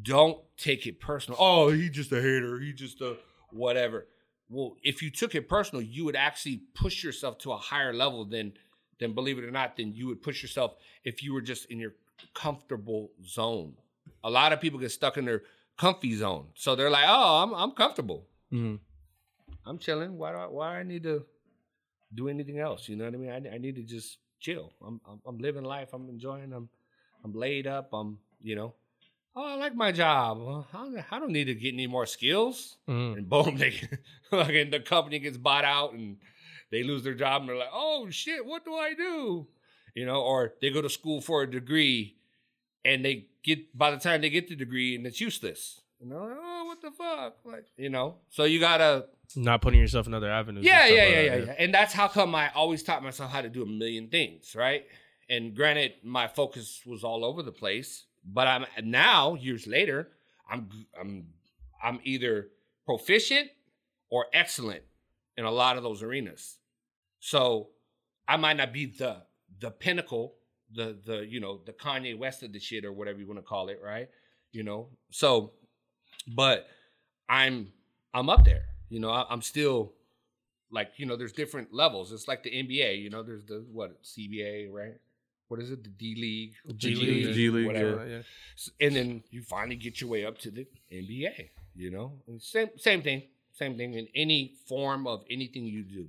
don't 0.02 0.42
take 0.56 0.86
it 0.86 0.98
personal. 0.98 1.38
Oh, 1.40 1.68
he 1.70 1.88
just 1.88 2.10
a 2.10 2.20
hater. 2.20 2.58
He 2.58 2.72
just 2.72 3.00
a 3.00 3.16
whatever. 3.50 4.08
Well, 4.48 4.76
if 4.82 5.00
you 5.00 5.10
took 5.10 5.34
it 5.36 5.48
personal, 5.48 5.80
you 5.80 6.04
would 6.04 6.16
actually 6.16 6.62
push 6.74 7.04
yourself 7.04 7.38
to 7.38 7.52
a 7.52 7.56
higher 7.56 7.92
level 7.92 8.24
than 8.24 8.54
than 8.98 9.12
believe 9.12 9.38
it 9.38 9.44
or 9.44 9.50
not, 9.52 9.76
than 9.76 9.94
you 9.94 10.06
would 10.08 10.22
push 10.22 10.42
yourself 10.42 10.74
if 11.04 11.22
you 11.22 11.32
were 11.34 11.42
just 11.42 11.66
in 11.66 11.78
your 11.78 11.94
comfortable 12.34 13.12
zone. 13.24 13.76
A 14.24 14.30
lot 14.30 14.52
of 14.52 14.60
people 14.60 14.78
get 14.78 14.90
stuck 14.90 15.16
in 15.16 15.24
their 15.24 15.42
comfy 15.76 16.14
zone. 16.14 16.46
So 16.54 16.74
they're 16.74 16.90
like, 16.90 17.04
oh, 17.08 17.42
I'm 17.42 17.54
I'm 17.54 17.70
comfortable. 17.72 18.26
Mhm. 18.52 18.78
I'm 19.66 19.78
chilling. 19.78 20.16
Why 20.18 20.32
do 20.32 20.38
I, 20.38 20.46
why 20.46 20.78
I 20.78 20.82
need 20.82 21.02
to 21.04 21.24
do 22.14 22.28
anything 22.28 22.58
else? 22.58 22.88
You 22.88 22.96
know 22.96 23.04
what 23.04 23.14
I 23.14 23.16
mean? 23.16 23.30
I, 23.30 23.54
I 23.54 23.58
need 23.58 23.74
to 23.76 23.82
just 23.82 24.18
chill. 24.40 24.72
I'm, 24.84 25.00
I'm 25.08 25.20
I'm 25.26 25.38
living 25.38 25.64
life. 25.64 25.90
I'm 25.92 26.08
enjoying. 26.08 26.52
I'm 26.52 26.68
I'm 27.24 27.32
laid 27.32 27.66
up. 27.66 27.90
I'm 27.92 28.18
you 28.42 28.54
know. 28.56 28.74
Oh, 29.38 29.44
I 29.44 29.54
like 29.56 29.74
my 29.74 29.92
job. 29.92 30.38
Well, 30.38 30.66
I 30.72 30.76
don't, 30.84 31.12
I 31.12 31.18
don't 31.18 31.30
need 31.32 31.44
to 31.44 31.54
get 31.54 31.74
any 31.74 31.86
more 31.86 32.06
skills. 32.06 32.76
Mhm. 32.88 33.18
And 33.18 33.28
boom, 33.28 33.56
they 33.58 33.74
fucking 34.30 34.70
the 34.74 34.80
company 34.80 35.18
gets 35.18 35.36
bought 35.36 35.64
out 35.64 35.92
and 35.92 36.16
they 36.70 36.82
lose 36.82 37.02
their 37.04 37.14
job 37.14 37.42
and 37.42 37.48
they're 37.50 37.56
like, 37.56 37.68
oh 37.72 38.08
shit, 38.10 38.44
what 38.46 38.64
do 38.64 38.74
I 38.74 38.94
do? 38.94 39.46
You 39.94 40.06
know, 40.06 40.22
or 40.22 40.54
they 40.60 40.70
go 40.70 40.80
to 40.82 40.88
school 40.90 41.20
for 41.20 41.42
a 41.42 41.50
degree 41.50 42.16
and 42.84 43.04
they 43.04 43.26
get 43.46 43.76
by 43.76 43.90
the 43.90 43.96
time 43.96 44.20
they 44.20 44.30
get 44.30 44.48
the 44.48 44.56
degree 44.56 44.94
and 44.96 45.06
it's 45.06 45.20
useless. 45.20 45.80
You 46.00 46.08
know, 46.08 46.18
like, 46.18 46.36
oh, 46.38 46.64
what 46.66 46.82
the 46.82 46.90
fuck? 46.90 47.36
Like, 47.44 47.66
you 47.78 47.88
know. 47.88 48.16
So 48.28 48.44
you 48.44 48.60
gotta 48.60 49.06
Not 49.34 49.62
putting 49.62 49.80
yourself 49.80 50.06
in 50.06 50.12
other 50.12 50.30
avenues. 50.30 50.64
yeah, 50.64 50.86
yeah, 50.86 51.06
yeah, 51.08 51.20
yeah, 51.20 51.36
yeah. 51.36 51.54
And 51.58 51.72
that's 51.72 51.94
how 51.94 52.08
come 52.08 52.34
I 52.34 52.50
always 52.54 52.82
taught 52.82 53.02
myself 53.02 53.30
how 53.32 53.40
to 53.40 53.48
do 53.48 53.62
a 53.62 53.66
million 53.66 54.08
things, 54.08 54.54
right? 54.54 54.84
And 55.30 55.54
granted, 55.56 55.94
my 56.04 56.28
focus 56.28 56.82
was 56.84 57.02
all 57.02 57.24
over 57.24 57.42
the 57.42 57.50
place, 57.52 58.04
but 58.24 58.46
I'm 58.46 58.66
now 58.84 59.34
years 59.34 59.66
later, 59.66 60.08
I'm 60.50 60.68
I'm 61.00 61.28
I'm 61.82 62.00
either 62.04 62.48
proficient 62.84 63.48
or 64.10 64.26
excellent 64.32 64.82
in 65.36 65.44
a 65.44 65.50
lot 65.50 65.76
of 65.76 65.82
those 65.82 66.02
arenas. 66.02 66.58
So 67.20 67.70
I 68.28 68.36
might 68.36 68.56
not 68.58 68.72
be 68.72 68.86
the 68.86 69.22
the 69.58 69.70
pinnacle, 69.70 70.34
the 70.74 70.96
the 71.04 71.26
you 71.26 71.40
know 71.40 71.60
the 71.64 71.72
Kanye 71.72 72.16
West 72.18 72.42
of 72.42 72.52
the 72.52 72.58
shit 72.60 72.84
or 72.84 72.92
whatever 72.92 73.18
you 73.18 73.26
want 73.26 73.38
to 73.38 73.42
call 73.46 73.68
it, 73.68 73.80
right? 73.82 74.08
You 74.52 74.62
know, 74.62 74.88
so 75.10 75.52
but 76.34 76.68
I'm 77.28 77.72
I'm 78.14 78.28
up 78.28 78.44
there. 78.44 78.64
You 78.88 79.00
know, 79.00 79.10
I, 79.10 79.26
I'm 79.28 79.42
still 79.42 79.92
like 80.70 80.92
you 80.96 81.06
know, 81.06 81.16
there's 81.16 81.32
different 81.32 81.72
levels. 81.72 82.12
It's 82.12 82.28
like 82.28 82.42
the 82.42 82.50
NBA. 82.50 83.00
You 83.00 83.10
know, 83.10 83.22
there's 83.22 83.44
the 83.44 83.64
what 83.72 84.02
CBA, 84.02 84.70
right? 84.72 84.94
What 85.48 85.60
is 85.60 85.70
it? 85.70 85.84
The 85.84 85.90
D 85.90 86.14
League, 86.16 86.54
G 86.78 86.94
League, 86.96 87.34
G 87.34 87.50
League, 87.50 87.66
whatever. 87.66 88.06
Yeah. 88.08 88.22
S- 88.56 88.70
And 88.80 88.96
then 88.96 89.22
you 89.30 89.42
finally 89.42 89.76
get 89.76 90.00
your 90.00 90.10
way 90.10 90.24
up 90.24 90.38
to 90.38 90.50
the 90.50 90.66
NBA. 90.92 91.50
You 91.76 91.90
know, 91.90 92.12
And 92.26 92.40
same 92.42 92.70
same 92.76 93.02
thing, 93.02 93.22
same 93.52 93.76
thing 93.76 93.94
in 93.94 94.08
any 94.14 94.54
form 94.66 95.06
of 95.06 95.24
anything 95.30 95.64
you 95.66 95.82
do. 95.84 96.08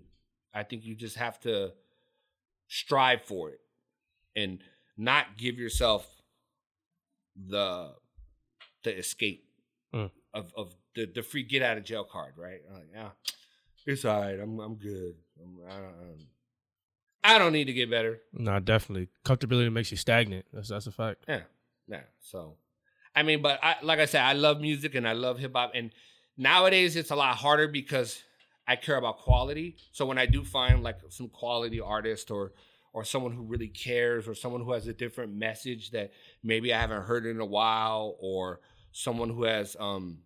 I 0.53 0.63
think 0.63 0.85
you 0.85 0.95
just 0.95 1.17
have 1.17 1.39
to 1.41 1.73
strive 2.67 3.21
for 3.23 3.49
it 3.51 3.59
and 4.37 4.59
not 4.97 5.37
give 5.37 5.57
yourself 5.59 6.07
the 7.35 7.93
the 8.83 8.97
escape 8.97 9.43
Mm. 9.93 10.11
of 10.33 10.51
of 10.57 10.75
the, 10.95 11.05
the 11.15 11.21
free 11.23 11.43
get 11.43 11.61
out 11.61 11.77
of 11.77 11.85
jail 11.85 12.03
card, 12.03 12.33
right? 12.37 12.59
Like, 12.73 12.87
yeah, 12.93 13.09
it's 13.85 14.03
all 14.03 14.19
right. 14.19 14.37
I'm 14.37 14.59
I'm 14.59 14.75
good. 14.75 15.13
I'm, 15.41 15.59
I, 15.65 15.75
don't, 15.77 16.27
I 17.23 17.39
don't 17.39 17.53
need 17.53 17.65
to 17.65 17.73
get 17.73 17.89
better. 17.89 18.19
No, 18.33 18.59
definitely. 18.59 19.07
Comfortability 19.25 19.71
makes 19.71 19.89
you 19.91 19.95
stagnant. 19.97 20.45
That's 20.51 20.67
that's 20.67 20.87
a 20.87 20.91
fact. 20.91 21.23
Yeah, 21.27 21.41
yeah. 21.87 22.01
So, 22.19 22.57
I 23.15 23.23
mean, 23.23 23.41
but 23.41 23.59
I 23.63 23.77
like 23.81 23.99
I 23.99 24.05
said, 24.05 24.23
I 24.23 24.33
love 24.33 24.59
music 24.59 24.93
and 24.93 25.07
I 25.07 25.13
love 25.13 25.39
hip 25.39 25.53
hop, 25.55 25.71
and 25.73 25.91
nowadays 26.35 26.97
it's 26.97 27.11
a 27.11 27.15
lot 27.15 27.37
harder 27.37 27.69
because 27.69 28.21
I 28.67 28.75
care 28.75 28.97
about 28.97 29.19
quality. 29.19 29.77
So 29.93 30.05
when 30.05 30.17
I 30.17 30.25
do 30.25 30.43
find 30.43 30.83
like 30.83 30.97
some 31.09 31.29
quality 31.29 31.79
artist 31.79 32.29
or 32.29 32.51
or 32.97 33.03
someone 33.03 33.31
who 33.31 33.43
really 33.43 33.67
cares 33.67 34.27
or 34.27 34.33
someone 34.33 34.63
who 34.63 34.71
has 34.71 34.87
a 34.87 34.93
different 34.93 35.31
message 35.31 35.91
that 35.91 36.09
maybe 36.41 36.73
I 36.73 36.81
haven't 36.81 37.03
heard 37.03 37.27
in 37.27 37.39
a 37.39 37.45
while 37.45 38.15
or 38.19 38.59
someone 38.91 39.29
who 39.29 39.43
has 39.43 39.77
um 39.79 40.17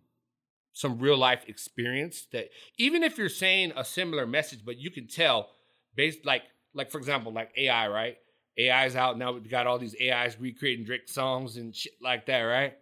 some 0.72 0.98
real 0.98 1.18
life 1.18 1.44
experience 1.48 2.28
that 2.32 2.48
even 2.78 3.02
if 3.02 3.18
you're 3.18 3.28
saying 3.28 3.74
a 3.76 3.84
similar 3.84 4.26
message 4.26 4.60
but 4.64 4.78
you 4.78 4.90
can 4.90 5.06
tell 5.06 5.50
based 5.96 6.24
like 6.24 6.44
like 6.72 6.90
for 6.90 6.96
example 6.96 7.30
like 7.30 7.50
AI 7.58 7.88
right? 7.88 8.16
AI's 8.58 8.96
out 8.96 9.18
now 9.18 9.32
we've 9.32 9.50
got 9.50 9.66
all 9.66 9.78
these 9.78 9.94
AIs 10.00 10.40
recreating 10.40 10.86
Drake 10.86 11.10
songs 11.10 11.58
and 11.58 11.76
shit 11.76 11.92
like 12.02 12.24
that 12.24 12.40
right? 12.40 12.78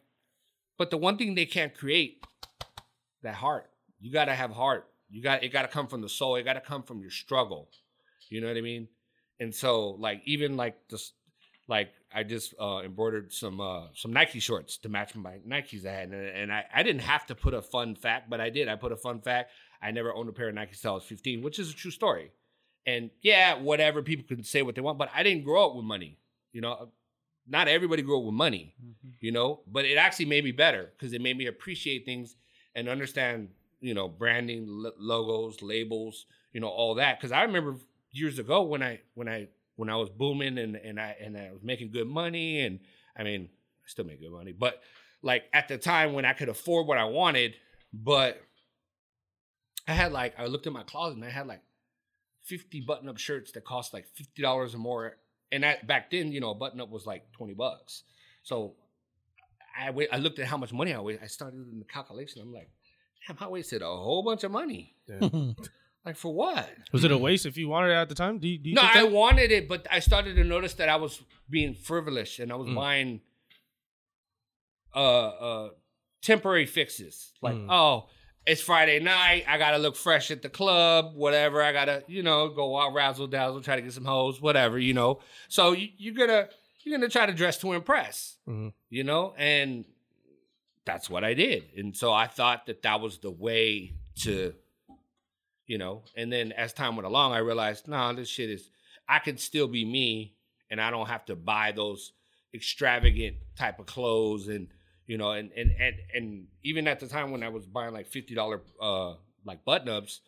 But 0.79 0.91
the 0.91 0.99
one 0.99 1.19
thing 1.19 1.35
they 1.35 1.47
can't 1.47 1.77
create 1.77 2.25
that 3.25 3.35
heart. 3.35 3.69
You 3.99 4.13
got 4.13 4.27
to 4.27 4.37
have 4.37 4.53
heart. 4.53 4.87
You 5.09 5.21
got 5.21 5.43
it 5.43 5.49
got 5.49 5.63
to 5.63 5.69
come 5.69 5.89
from 5.89 6.01
the 6.01 6.09
soul. 6.09 6.37
It 6.37 6.45
got 6.45 6.53
to 6.53 6.61
come 6.61 6.85
from 6.85 7.01
your 7.01 7.11
struggle. 7.11 7.71
You 8.29 8.41
know 8.41 8.47
what 8.47 8.57
I 8.57 8.61
mean 8.61 8.87
and 9.41 9.55
so 9.55 9.91
like 9.99 10.23
even 10.27 10.57
like 10.57 10.77
this 10.89 11.13
like 11.71 11.93
I 12.13 12.25
just 12.25 12.53
uh, 12.61 12.81
embroidered 12.85 13.33
some 13.33 13.61
uh, 13.61 13.87
some 13.95 14.13
Nike 14.13 14.41
shorts 14.41 14.77
to 14.79 14.89
match 14.89 15.15
my 15.15 15.39
Nikes 15.49 15.87
I 15.87 15.93
had, 15.93 16.09
and, 16.11 16.15
and 16.15 16.53
I, 16.53 16.65
I 16.75 16.83
didn't 16.83 17.03
have 17.03 17.25
to 17.27 17.35
put 17.35 17.55
a 17.55 17.63
fun 17.63 17.95
fact, 17.95 18.29
but 18.29 18.41
I 18.41 18.51
did. 18.51 18.69
I 18.69 18.75
put 18.75 18.93
a 18.93 18.97
fun 18.97 19.21
fact. 19.21 19.53
I 19.81 19.93
never 19.93 20.13
owned 20.13 20.29
a 20.29 20.33
pair 20.33 20.49
of 20.49 20.55
Nikes 20.57 20.83
till 20.83 20.91
I 20.91 20.95
was 20.95 21.05
15, 21.05 21.43
which 21.43 21.59
is 21.59 21.71
a 21.71 21.75
true 21.75 21.93
story. 21.93 22.33
And 22.87 23.11
yeah, 23.23 23.55
whatever 23.55 24.03
people 24.03 24.27
can 24.27 24.43
say 24.43 24.63
what 24.63 24.75
they 24.75 24.81
want, 24.81 24.99
but 24.99 25.11
I 25.15 25.23
didn't 25.23 25.45
grow 25.45 25.67
up 25.67 25.77
with 25.77 25.85
money. 25.85 26.19
You 26.53 26.61
know, 26.61 26.91
not 27.47 27.69
everybody 27.69 28.03
grew 28.03 28.19
up 28.19 28.25
with 28.25 28.35
money. 28.35 28.75
You 29.21 29.31
know, 29.31 29.61
but 29.69 29.85
it 29.85 29.97
actually 29.97 30.27
made 30.27 30.45
me 30.45 30.53
better 30.53 30.91
because 30.97 31.13
it 31.13 31.21
made 31.21 31.39
me 31.39 31.47
appreciate 31.47 32.05
things 32.05 32.37
and 32.75 32.89
understand. 32.89 33.49
You 33.81 33.95
know, 33.95 34.09
branding, 34.09 34.67
lo- 34.67 34.93
logos, 34.99 35.63
labels. 35.63 36.27
You 36.53 36.61
know, 36.61 36.69
all 36.69 36.97
that. 36.97 37.19
Because 37.19 37.33
I 37.33 37.43
remember 37.43 37.77
years 38.13 38.39
ago 38.39 38.63
when 38.63 38.83
I 38.83 39.01
when 39.15 39.29
I 39.29 39.49
when 39.77 39.89
I 39.89 39.97
was 39.97 40.11
booming 40.11 40.59
and 40.59 40.77
and 40.77 41.01
I 41.01 41.17
and 41.21 41.37
I 41.37 41.53
was 41.53 41.63
making 41.63 41.91
good 41.91 42.07
money 42.07 42.61
and 42.61 42.81
I 43.17 43.23
mean 43.23 43.49
I 43.51 43.89
still 43.89 44.05
make 44.05 44.21
good 44.21 44.33
money, 44.33 44.53
but 44.53 44.81
like 45.23 45.45
at 45.53 45.69
the 45.69 45.79
time 45.79 46.13
when 46.13 46.25
I 46.25 46.33
could 46.33 46.49
afford 46.49 46.87
what 46.87 46.99
I 46.99 47.05
wanted, 47.05 47.55
but 47.93 48.41
I 49.87 49.93
had 49.93 50.13
like 50.13 50.39
I 50.39 50.47
looked 50.47 50.67
in 50.67 50.73
my 50.73 50.83
closet 50.83 51.17
and 51.17 51.25
I 51.25 51.31
had 51.31 51.47
like 51.47 51.63
50 52.45 52.81
button 52.83 53.09
up 53.09 53.19
shirts 53.19 53.53
that 53.53 53.65
cost 53.65 53.93
like 53.93 54.07
$50 54.39 54.75
or 54.75 54.79
more. 54.79 55.17
And 55.53 55.63
that 55.65 55.87
back 55.87 56.11
then, 56.11 56.33
you 56.33 56.41
know, 56.41 56.51
a 56.51 56.55
button 56.55 56.81
up 56.81 56.91
was 56.91 57.07
like 57.07 57.31
20 57.33 57.55
bucks. 57.55 58.05
So 58.43 58.75
I 59.77 59.93
I 60.13 60.19
looked 60.19 60.39
at 60.39 60.47
how 60.47 60.57
much 60.57 60.73
money 60.73 60.95
I 60.95 61.01
wasted. 61.01 61.25
I 61.25 61.27
started 61.27 61.57
doing 61.57 61.79
the 61.79 61.85
calculation. 61.85 62.43
I'm 62.43 62.53
like, 62.53 62.71
damn, 63.27 63.37
I 63.41 63.49
wasted 63.49 63.83
a 63.83 63.87
whole 63.87 64.23
bunch 64.23 64.45
of 64.45 64.51
money. 64.51 64.95
Like 66.05 66.17
for 66.17 66.33
what? 66.33 66.69
Was 66.93 67.05
it 67.05 67.13
a 67.13 67.19
waste 67.19 67.45
if 67.47 67.57
you 67.59 67.69
wanted 67.69 67.91
it 67.91 67.95
at 67.95 68.09
the 68.09 68.15
time? 68.15 68.39
Do 68.39 68.49
you, 68.49 68.59
do 68.59 68.71
you 68.71 68.75
No, 68.75 68.83
I 68.83 69.05
wanted 69.05 69.53
it, 69.53 69.69
but 69.69 69.87
I 69.91 69.99
started 70.01 70.35
to 70.37 70.45
notice 70.45 70.75
that 70.75 70.89
I 70.89 70.97
was 70.97 71.21
being 71.49 71.75
frivolous 71.75 72.39
and 72.39 72.51
I 72.51 72.57
was 72.57 72.69
Mm. 72.69 72.75
buying 72.75 73.21
uh 74.95 74.99
uh 75.29 75.69
temporary 76.23 76.67
fixes. 76.67 77.33
Like, 77.43 77.55
Mm. 77.55 77.67
oh, 77.71 78.09
it's 78.47 78.61
Friday 78.63 78.99
night, 79.01 79.45
I 79.47 79.59
gotta 79.59 79.79
look 79.79 79.97
fresh 79.97 80.31
at 80.31 80.43
the 80.43 80.49
club, 80.49 81.15
whatever. 81.15 81.63
I 81.63 81.73
gotta, 81.73 82.03
you 82.09 82.23
know, 82.23 82.49
go 82.49 82.79
out 82.81 82.93
razzle 82.95 83.27
dazzle, 83.27 83.61
try 83.63 83.77
to 83.77 83.83
get 83.83 83.93
some 83.93 84.05
hoes, 84.05 84.41
whatever, 84.41 84.79
you 84.79 84.95
know. 84.95 85.21
So 85.49 85.73
you, 85.73 85.89
you're 85.97 86.15
gonna 86.15 86.49
you're 86.83 86.97
gonna 86.99 87.11
try 87.11 87.27
to 87.27 87.33
dress 87.35 87.59
to 87.59 87.73
impress, 87.75 88.39
Mhm. 88.49 88.73
you 88.89 89.05
know, 89.05 89.35
and 89.37 89.85
that's 90.87 91.11
what 91.11 91.25
I 91.25 91.35
did. 91.35 91.65
And 91.77 91.95
so 91.95 92.11
I 92.13 92.27
thought 92.27 92.67
that 92.67 92.83
that 92.83 93.01
was 93.01 93.19
the 93.19 93.31
way 93.31 93.93
to, 94.23 94.55
you 95.71 95.79
know. 95.79 96.03
And 96.17 96.33
then 96.33 96.51
as 96.51 96.73
time 96.73 96.97
went 96.97 97.07
along, 97.07 97.33
I 97.33 97.39
realized, 97.39 97.87
no, 97.87 98.13
this 98.13 98.29
shit 98.29 98.51
is. 98.51 98.69
I 99.09 99.21
can 99.21 99.39
still 99.39 99.69
be 99.69 99.85
me, 99.85 100.35
and 100.69 100.81
I 100.81 100.91
don't 100.91 101.07
have 101.07 101.25
to 101.27 101.37
buy 101.37 101.71
those 101.71 102.13
extravagant 102.53 103.37
type 103.57 103.79
of 103.79 103.87
clothes, 103.87 104.49
and 104.49 104.67
you 105.07 105.17
know, 105.17 105.31
and 105.31 105.53
and 105.57 105.71
and 105.79 105.95
and 106.13 106.47
even 106.65 106.89
at 106.89 106.99
the 106.99 107.07
time 107.07 107.31
when 107.31 107.45
I 107.45 107.51
was 107.51 107.67
buying 107.67 107.95
like 107.95 108.09
fifty 108.09 108.35
dollar 108.35 108.63
uh 108.83 109.15
like 109.47 109.65
button 109.65 109.89
ups. 109.89 110.21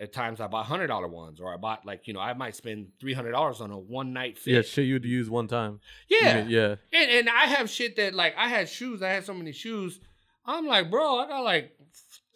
At 0.00 0.12
times 0.12 0.40
I 0.40 0.46
bought 0.46 0.66
hundred 0.66 0.86
dollar 0.86 1.08
ones, 1.08 1.40
or 1.40 1.52
I 1.52 1.56
bought 1.56 1.84
like 1.84 2.06
you 2.06 2.14
know 2.14 2.20
I 2.20 2.32
might 2.32 2.54
spend 2.54 2.92
three 3.00 3.14
hundred 3.14 3.32
dollars 3.32 3.60
on 3.60 3.72
a 3.72 3.78
one 3.78 4.12
night 4.12 4.38
fit. 4.38 4.54
Yeah, 4.54 4.62
shit 4.62 4.86
you'd 4.86 5.04
use 5.04 5.28
one 5.28 5.48
time. 5.48 5.80
Yeah, 6.08 6.46
yeah. 6.46 6.76
and, 6.92 7.10
and 7.10 7.28
I 7.28 7.46
have 7.46 7.68
shit 7.68 7.96
that 7.96 8.14
like 8.14 8.34
I 8.38 8.46
had 8.46 8.68
shoes. 8.68 9.02
I 9.02 9.08
had 9.08 9.24
so 9.24 9.34
many 9.34 9.50
shoes. 9.50 9.98
I'm 10.46 10.66
like, 10.66 10.88
bro, 10.88 11.18
I 11.18 11.26
got 11.26 11.42
like 11.42 11.72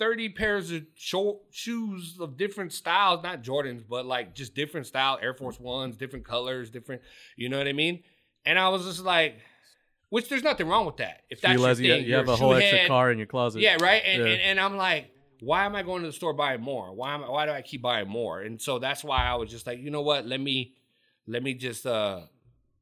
30 0.03 0.31
pairs 0.31 0.73
of 0.73 0.83
short 0.97 1.39
shoes 1.53 2.17
of 2.19 2.37
different 2.37 2.73
styles, 2.73 3.23
not 3.23 3.41
Jordans, 3.41 3.85
but 3.89 4.05
like 4.05 4.35
just 4.35 4.53
different 4.53 4.85
style, 4.85 5.17
Air 5.23 5.33
Force 5.33 5.61
Ones, 5.61 5.97
different 5.97 6.25
colors, 6.25 6.71
different, 6.71 7.03
you 7.37 7.49
know 7.49 7.57
what 7.57 7.69
I 7.69 7.73
mean? 7.73 8.03
And 8.45 8.59
I 8.59 8.69
was 8.71 8.85
just 8.85 8.99
like, 9.05 9.37
which 10.09 10.29
there's 10.29 10.43
nothing 10.43 10.67
wrong 10.67 10.87
with 10.87 10.97
that. 10.97 11.21
If 11.31 11.41
that's 11.41 11.57
your 11.57 11.69
you, 11.69 11.75
thing, 11.77 11.85
you 12.05 12.15
have 12.17 12.27
you're 12.27 12.35
a 12.35 12.37
whole 12.37 12.53
extra 12.55 12.89
car 12.89 13.13
in 13.13 13.19
your 13.19 13.29
closet. 13.29 13.63
Yeah, 13.63 13.77
right. 13.81 14.03
And, 14.05 14.25
Yeah. 14.25 14.33
and 14.33 14.43
and 14.43 14.61
I'm 14.61 14.77
like, 14.77 15.13
why 15.39 15.67
am 15.67 15.77
I 15.77 15.85
going 15.85 16.03
to 16.03 16.09
the 16.09 16.13
store 16.13 16.33
buying 16.33 16.61
more? 16.61 16.93
Why 16.93 17.15
am 17.15 17.23
I, 17.23 17.31
why 17.31 17.47
do 17.47 17.53
I 17.53 17.63
keep 17.63 17.83
buying 17.83 18.09
more? 18.09 18.41
And 18.41 18.61
so 18.61 18.81
that's 18.81 19.05
why 19.05 19.25
I 19.25 19.37
was 19.37 19.53
just 19.53 19.69
like, 19.69 19.79
you 19.79 19.93
know 19.93 20.03
what? 20.03 20.27
Let 20.27 20.41
me 20.41 20.75
let 21.29 21.45
me 21.45 21.55
just 21.55 21.87
uh 21.87 22.23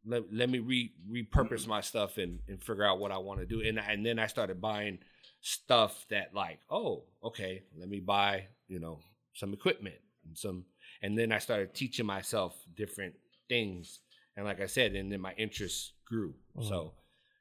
let, 0.07 0.23
let 0.33 0.49
me 0.49 0.61
re 0.61 0.91
repurpose 1.11 1.67
my 1.67 1.83
stuff 1.83 2.17
and 2.17 2.41
and 2.49 2.63
figure 2.65 2.85
out 2.85 2.99
what 2.99 3.13
I 3.13 3.19
want 3.19 3.41
to 3.41 3.47
do. 3.47 3.61
And 3.61 3.79
and 3.79 4.07
then 4.07 4.19
I 4.19 4.27
started 4.27 4.59
buying 4.59 5.01
stuff 5.41 6.07
that 6.11 6.35
like, 6.35 6.61
oh, 6.71 7.05
okay, 7.25 7.63
let 7.79 7.89
me 7.89 8.01
buy, 8.01 8.47
you 8.69 8.79
know, 8.79 9.01
some 9.35 9.53
equipment 9.53 9.97
and 10.27 10.37
some 10.37 10.65
and 11.03 11.19
then 11.19 11.33
I 11.33 11.39
started 11.39 11.75
teaching 11.75 12.07
myself 12.07 12.55
different 12.77 13.15
things. 13.49 14.01
And 14.37 14.45
like 14.45 14.61
I 14.61 14.67
said, 14.67 14.95
and 14.95 15.11
then 15.11 15.21
my 15.21 15.33
interests 15.39 15.93
grew. 16.07 16.35
Mm. 16.57 16.69
So 16.69 16.93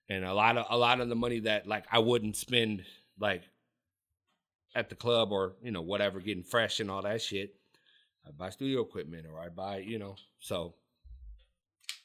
and 0.09 0.25
a 0.25 0.33
lot 0.33 0.57
of 0.57 0.65
a 0.69 0.77
lot 0.77 1.01
of 1.01 1.09
the 1.09 1.15
money 1.15 1.39
that 1.41 1.67
like 1.67 1.85
I 1.91 1.99
wouldn't 1.99 2.35
spend 2.35 2.83
like 3.19 3.43
at 4.75 4.89
the 4.89 4.95
club 4.95 5.31
or 5.31 5.55
you 5.61 5.71
know 5.71 5.81
whatever 5.81 6.19
getting 6.19 6.43
fresh 6.43 6.79
and 6.79 6.91
all 6.91 7.01
that 7.01 7.21
shit 7.21 7.55
i 8.25 8.31
buy 8.31 8.49
studio 8.49 8.81
equipment 8.81 9.25
or 9.29 9.39
i 9.39 9.49
buy 9.49 9.77
you 9.77 9.97
know 9.97 10.15
so 10.39 10.75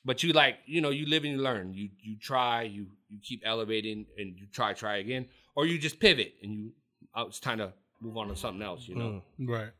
but 0.04 0.22
you 0.22 0.32
like 0.32 0.56
you 0.66 0.80
know 0.80 0.90
you 0.90 1.06
live 1.06 1.24
and 1.24 1.32
you 1.34 1.40
learn 1.42 1.72
you 1.74 1.88
you 2.02 2.16
try 2.18 2.62
you 2.62 2.86
you 3.08 3.18
keep 3.22 3.42
elevating 3.44 4.06
and 4.18 4.36
you 4.38 4.46
try 4.52 4.72
try 4.72 4.96
again 4.98 5.26
or 5.54 5.66
you 5.66 5.78
just 5.78 5.98
pivot 6.00 6.34
and 6.42 6.52
you 6.52 6.72
oh, 7.14 7.22
it's 7.26 7.40
time 7.40 7.58
to 7.58 7.72
move 8.00 8.16
on 8.16 8.28
to 8.28 8.36
something 8.36 8.62
else 8.62 8.86
you 8.88 8.94
know 8.94 9.22
Mm. 9.40 9.48
Right. 9.48 9.70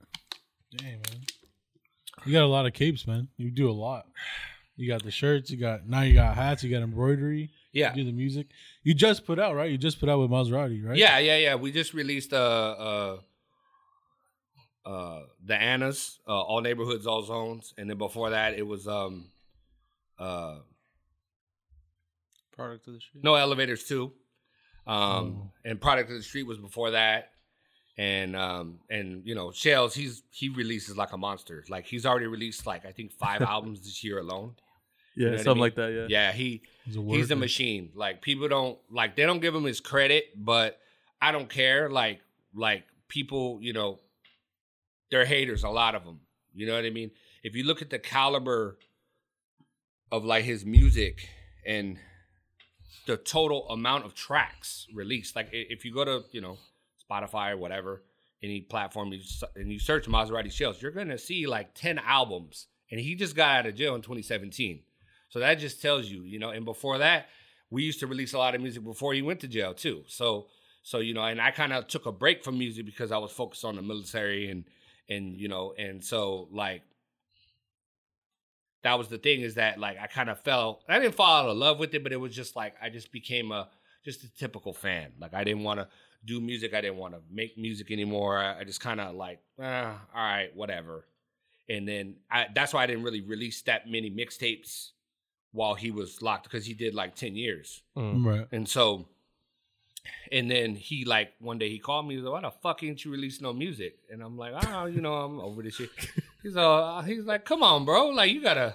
Damn, 0.76 0.90
man. 0.92 1.20
You 2.24 2.32
got 2.32 2.42
a 2.42 2.46
lot 2.46 2.66
of 2.66 2.72
capes, 2.72 3.06
man. 3.06 3.28
You 3.36 3.50
do 3.50 3.70
a 3.70 3.72
lot. 3.72 4.06
You 4.76 4.88
got 4.88 5.02
the 5.04 5.10
shirts. 5.10 5.50
You 5.50 5.56
got 5.58 5.86
now. 5.86 6.00
You 6.02 6.14
got 6.14 6.34
hats. 6.34 6.64
You 6.64 6.70
got 6.70 6.82
embroidery. 6.82 7.50
yeah 7.72 7.90
You 7.90 8.02
do 8.02 8.10
the 8.10 8.16
music. 8.16 8.46
You 8.82 8.94
just 8.94 9.24
put 9.26 9.38
out, 9.38 9.54
right? 9.54 9.70
You 9.70 9.78
just 9.78 10.00
put 10.00 10.08
out 10.08 10.20
with 10.20 10.30
Maserati, 10.30 10.84
right? 10.84 10.96
yeah 10.96 11.18
yeah 11.18 11.36
yeah 11.36 11.54
we 11.54 11.70
just 11.70 11.92
released 11.94 12.32
uh 12.32 12.36
uh 12.36 13.18
uh 14.86 15.20
the 15.44 15.54
annas 15.54 16.18
uh 16.28 16.32
all 16.32 16.60
neighborhoods 16.60 17.06
all 17.06 17.22
zones 17.22 17.72
and 17.78 17.88
then 17.88 17.96
before 17.98 18.30
that 18.30 18.54
it 18.54 18.66
was 18.66 18.86
um 18.86 19.26
uh 20.18 20.58
Product 22.52 22.86
of 22.86 22.94
the 22.94 23.00
street. 23.00 23.24
No 23.24 23.34
elevators 23.34 23.84
too. 23.84 24.12
Um 24.86 25.50
and 25.64 25.80
product 25.80 26.10
of 26.10 26.16
the 26.16 26.22
street 26.22 26.44
was 26.44 26.58
before 26.58 26.92
that. 26.92 27.30
And 27.96 28.36
um 28.36 28.78
and 28.90 29.22
you 29.26 29.34
know, 29.34 29.50
Shells, 29.50 29.94
he's 29.94 30.22
he 30.30 30.48
releases 30.50 30.96
like 30.96 31.12
a 31.12 31.16
monster. 31.18 31.64
Like 31.68 31.86
he's 31.86 32.06
already 32.06 32.26
released 32.26 32.66
like 32.66 32.84
I 32.86 32.92
think 32.92 33.12
five 33.12 33.42
albums 33.54 33.80
this 33.80 34.04
year 34.04 34.18
alone. 34.18 34.54
Yeah, 35.16 35.26
know 35.26 35.30
what 35.30 35.40
I 35.40 35.42
something 35.42 35.54
mean? 35.54 35.60
like 35.62 35.74
that. 35.76 35.92
Yeah. 35.92 36.06
Yeah, 36.08 36.32
he 36.32 36.62
He's 36.84 36.96
a, 36.96 37.00
he's 37.02 37.30
a 37.30 37.36
machine. 37.36 37.90
Like 37.94 38.20
people 38.20 38.48
don't 38.48 38.78
like 38.90 39.16
they 39.16 39.24
don't 39.24 39.40
give 39.40 39.54
him 39.54 39.64
his 39.64 39.80
credit, 39.80 40.24
but 40.36 40.78
I 41.20 41.32
don't 41.32 41.48
care. 41.48 41.88
Like 41.88 42.20
like 42.54 42.84
people, 43.08 43.58
you 43.62 43.72
know, 43.72 44.00
they're 45.10 45.24
haters. 45.24 45.64
A 45.64 45.68
lot 45.70 45.94
of 45.94 46.04
them. 46.04 46.20
You 46.52 46.66
know 46.66 46.74
what 46.74 46.84
I 46.84 46.90
mean? 46.90 47.10
If 47.42 47.56
you 47.56 47.64
look 47.64 47.82
at 47.82 47.90
the 47.90 47.98
caliber 47.98 48.78
of 50.14 50.24
like 50.24 50.44
his 50.44 50.64
music 50.64 51.28
and 51.66 51.98
the 53.06 53.16
total 53.16 53.68
amount 53.68 54.04
of 54.04 54.14
tracks 54.14 54.86
released, 54.94 55.34
like 55.34 55.48
if 55.50 55.84
you 55.84 55.92
go 55.92 56.04
to 56.04 56.22
you 56.30 56.40
know 56.40 56.56
Spotify 57.10 57.50
or 57.50 57.56
whatever 57.56 58.02
any 58.40 58.60
platform 58.60 59.12
you 59.12 59.20
and 59.56 59.72
you 59.72 59.80
search 59.80 60.06
Maserati 60.06 60.52
Shells, 60.52 60.80
you're 60.80 60.92
gonna 60.92 61.18
see 61.18 61.48
like 61.48 61.74
ten 61.74 61.98
albums, 61.98 62.66
and 62.92 63.00
he 63.00 63.16
just 63.16 63.34
got 63.34 63.58
out 63.58 63.66
of 63.66 63.74
jail 63.74 63.96
in 63.96 64.02
2017. 64.02 64.82
So 65.30 65.40
that 65.40 65.54
just 65.56 65.82
tells 65.82 66.06
you, 66.06 66.22
you 66.22 66.38
know. 66.38 66.50
And 66.50 66.64
before 66.64 66.98
that, 66.98 67.26
we 67.70 67.82
used 67.82 67.98
to 67.98 68.06
release 68.06 68.34
a 68.34 68.38
lot 68.38 68.54
of 68.54 68.60
music 68.60 68.84
before 68.84 69.14
he 69.14 69.22
went 69.22 69.40
to 69.40 69.48
jail 69.48 69.74
too. 69.74 70.04
So, 70.06 70.46
so 70.84 70.98
you 70.98 71.12
know, 71.12 71.24
and 71.24 71.40
I 71.40 71.50
kind 71.50 71.72
of 71.72 71.88
took 71.88 72.06
a 72.06 72.12
break 72.12 72.44
from 72.44 72.56
music 72.56 72.86
because 72.86 73.10
I 73.10 73.18
was 73.18 73.32
focused 73.32 73.64
on 73.64 73.74
the 73.74 73.82
military 73.82 74.48
and 74.48 74.64
and 75.08 75.34
you 75.34 75.48
know, 75.48 75.74
and 75.76 76.04
so 76.04 76.46
like 76.52 76.82
that 78.84 78.98
was 78.98 79.08
the 79.08 79.18
thing 79.18 79.40
is 79.40 79.54
that 79.54 79.80
like 79.80 79.98
I 80.00 80.06
kind 80.06 80.30
of 80.30 80.38
fell. 80.40 80.80
I 80.88 80.98
didn't 80.98 81.14
fall 81.16 81.42
out 81.42 81.48
of 81.48 81.56
love 81.56 81.78
with 81.78 81.92
it, 81.94 82.02
but 82.02 82.12
it 82.12 82.20
was 82.20 82.34
just 82.34 82.54
like 82.54 82.74
I 82.80 82.90
just 82.90 83.10
became 83.10 83.50
a 83.50 83.68
just 84.04 84.22
a 84.22 84.34
typical 84.34 84.72
fan. 84.72 85.12
Like 85.18 85.34
I 85.34 85.42
didn't 85.42 85.64
want 85.64 85.80
to 85.80 85.88
do 86.24 86.40
music. 86.40 86.74
I 86.74 86.80
didn't 86.80 86.98
want 86.98 87.14
to 87.14 87.20
make 87.30 87.58
music 87.58 87.90
anymore. 87.90 88.38
I, 88.38 88.60
I 88.60 88.64
just 88.64 88.80
kind 88.80 89.00
of 89.00 89.14
like, 89.14 89.40
ah, 89.60 90.00
all 90.14 90.22
right, 90.22 90.54
whatever. 90.54 91.06
And 91.68 91.88
then 91.88 92.16
I, 92.30 92.46
that's 92.54 92.74
why 92.74 92.82
I 92.82 92.86
didn't 92.86 93.04
really 93.04 93.22
release 93.22 93.62
that 93.62 93.88
many 93.88 94.10
mixtapes 94.10 94.90
while 95.52 95.74
he 95.74 95.90
was 95.90 96.20
locked 96.20 96.44
because 96.44 96.66
he 96.66 96.74
did 96.74 96.94
like 96.94 97.14
10 97.14 97.36
years. 97.36 97.82
Mm. 97.96 98.24
Right. 98.24 98.46
And 98.52 98.68
so, 98.68 99.06
and 100.32 100.50
then 100.50 100.74
he 100.74 101.04
like 101.04 101.32
one 101.38 101.58
day 101.58 101.68
he 101.70 101.78
called 101.78 102.06
me. 102.06 102.14
He's 102.16 102.24
like, 102.24 102.32
"Why 102.32 102.40
the 102.48 102.50
fuck 102.50 102.82
ain't 102.82 103.04
you 103.04 103.10
release 103.10 103.40
no 103.40 103.52
music?" 103.52 103.98
And 104.10 104.22
I'm 104.22 104.36
like, 104.36 104.52
"Oh, 104.68 104.86
you 104.86 105.00
know, 105.00 105.14
I'm 105.14 105.40
over 105.40 105.62
this 105.62 105.76
shit." 105.76 105.90
He's 106.42 106.56
uh, 106.56 107.02
he's 107.06 107.24
like, 107.24 107.44
"Come 107.46 107.62
on, 107.62 107.84
bro. 107.86 108.08
Like 108.08 108.30
you 108.30 108.42
gotta. 108.42 108.74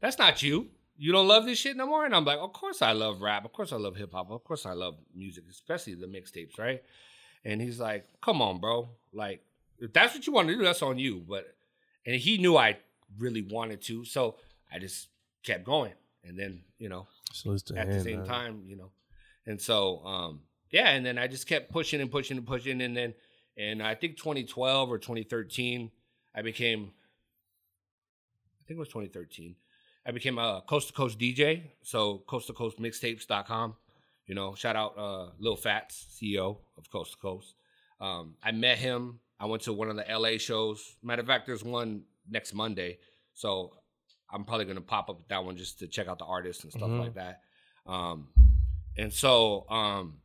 That's 0.00 0.18
not 0.18 0.42
you. 0.42 0.68
You 0.98 1.12
don't 1.12 1.28
love 1.28 1.44
this 1.44 1.58
shit 1.58 1.76
no 1.76 1.86
more." 1.86 2.04
And 2.04 2.14
I'm 2.14 2.24
like, 2.24 2.38
"Of 2.40 2.52
course 2.52 2.82
I 2.82 2.92
love 2.92 3.20
rap. 3.20 3.44
Of 3.44 3.52
course 3.52 3.72
I 3.72 3.76
love 3.76 3.94
hip 3.96 4.12
hop. 4.12 4.30
Of 4.30 4.42
course 4.42 4.66
I 4.66 4.72
love 4.72 4.96
music, 5.14 5.44
especially 5.50 5.94
the 5.94 6.06
mixtapes, 6.06 6.58
right?" 6.58 6.82
And 7.44 7.60
he's 7.62 7.78
like, 7.78 8.08
"Come 8.20 8.42
on, 8.42 8.58
bro. 8.60 8.88
Like 9.12 9.42
if 9.78 9.92
that's 9.92 10.14
what 10.14 10.26
you 10.26 10.32
want 10.32 10.48
to 10.48 10.56
do, 10.56 10.64
that's 10.64 10.82
on 10.82 10.98
you." 10.98 11.22
But 11.28 11.46
and 12.04 12.16
he 12.16 12.38
knew 12.38 12.56
I 12.56 12.78
really 13.18 13.42
wanted 13.42 13.82
to, 13.82 14.04
so 14.04 14.36
I 14.72 14.80
just 14.80 15.08
kept 15.44 15.62
going. 15.64 15.92
And 16.24 16.36
then 16.36 16.62
you 16.78 16.88
know, 16.88 17.06
So 17.32 17.52
at 17.52 17.88
the 17.88 18.02
same 18.02 18.18
man. 18.18 18.26
time, 18.26 18.62
you 18.66 18.74
know. 18.76 18.90
And 19.46 19.60
so, 19.60 20.04
um, 20.04 20.40
yeah, 20.70 20.90
and 20.90 21.04
then 21.04 21.18
I 21.18 21.26
just 21.26 21.46
kept 21.46 21.70
pushing 21.70 22.00
and 22.00 22.10
pushing 22.10 22.36
and 22.36 22.46
pushing, 22.46 22.80
and 22.82 22.96
then, 22.96 23.14
and 23.56 23.82
I 23.82 23.94
think 23.94 24.16
2012 24.16 24.90
or 24.90 24.98
2013, 24.98 25.90
I 26.34 26.42
became, 26.42 26.92
I 28.60 28.62
think 28.66 28.76
it 28.76 28.80
was 28.80 28.88
2013, 28.88 29.54
I 30.06 30.10
became 30.12 30.38
a 30.38 30.62
coast 30.68 30.88
to 30.88 30.92
coast 30.94 31.18
DJ. 31.18 31.62
So 31.82 32.18
coast 32.26 32.46
to 32.48 32.52
coast 32.52 32.78
mixtapes.com. 32.78 33.74
You 34.26 34.34
know, 34.34 34.54
shout 34.54 34.76
out 34.76 34.98
uh, 34.98 35.30
Lil 35.38 35.56
Fats, 35.56 36.06
CEO 36.20 36.58
of 36.76 36.90
Coast 36.90 37.12
to 37.12 37.18
Coast. 37.18 37.54
Um, 38.00 38.34
I 38.42 38.52
met 38.52 38.78
him. 38.78 39.20
I 39.38 39.46
went 39.46 39.62
to 39.62 39.72
one 39.72 39.88
of 39.88 39.96
the 39.96 40.04
LA 40.08 40.38
shows. 40.38 40.96
Matter 41.02 41.22
of 41.22 41.26
fact, 41.28 41.46
there's 41.46 41.62
one 41.64 42.02
next 42.28 42.52
Monday. 42.54 42.98
So 43.34 43.72
I'm 44.32 44.44
probably 44.44 44.64
gonna 44.64 44.80
pop 44.80 45.08
up 45.10 45.20
at 45.20 45.28
that 45.28 45.44
one 45.44 45.56
just 45.56 45.78
to 45.80 45.86
check 45.86 46.08
out 46.08 46.18
the 46.18 46.24
artists 46.24 46.64
and 46.64 46.72
stuff 46.72 46.88
Mhm. 46.88 47.00
like 47.00 47.14
that. 47.14 47.42
Um, 47.86 48.28
and 48.96 49.12
so, 49.12 49.68
um, 49.70 50.20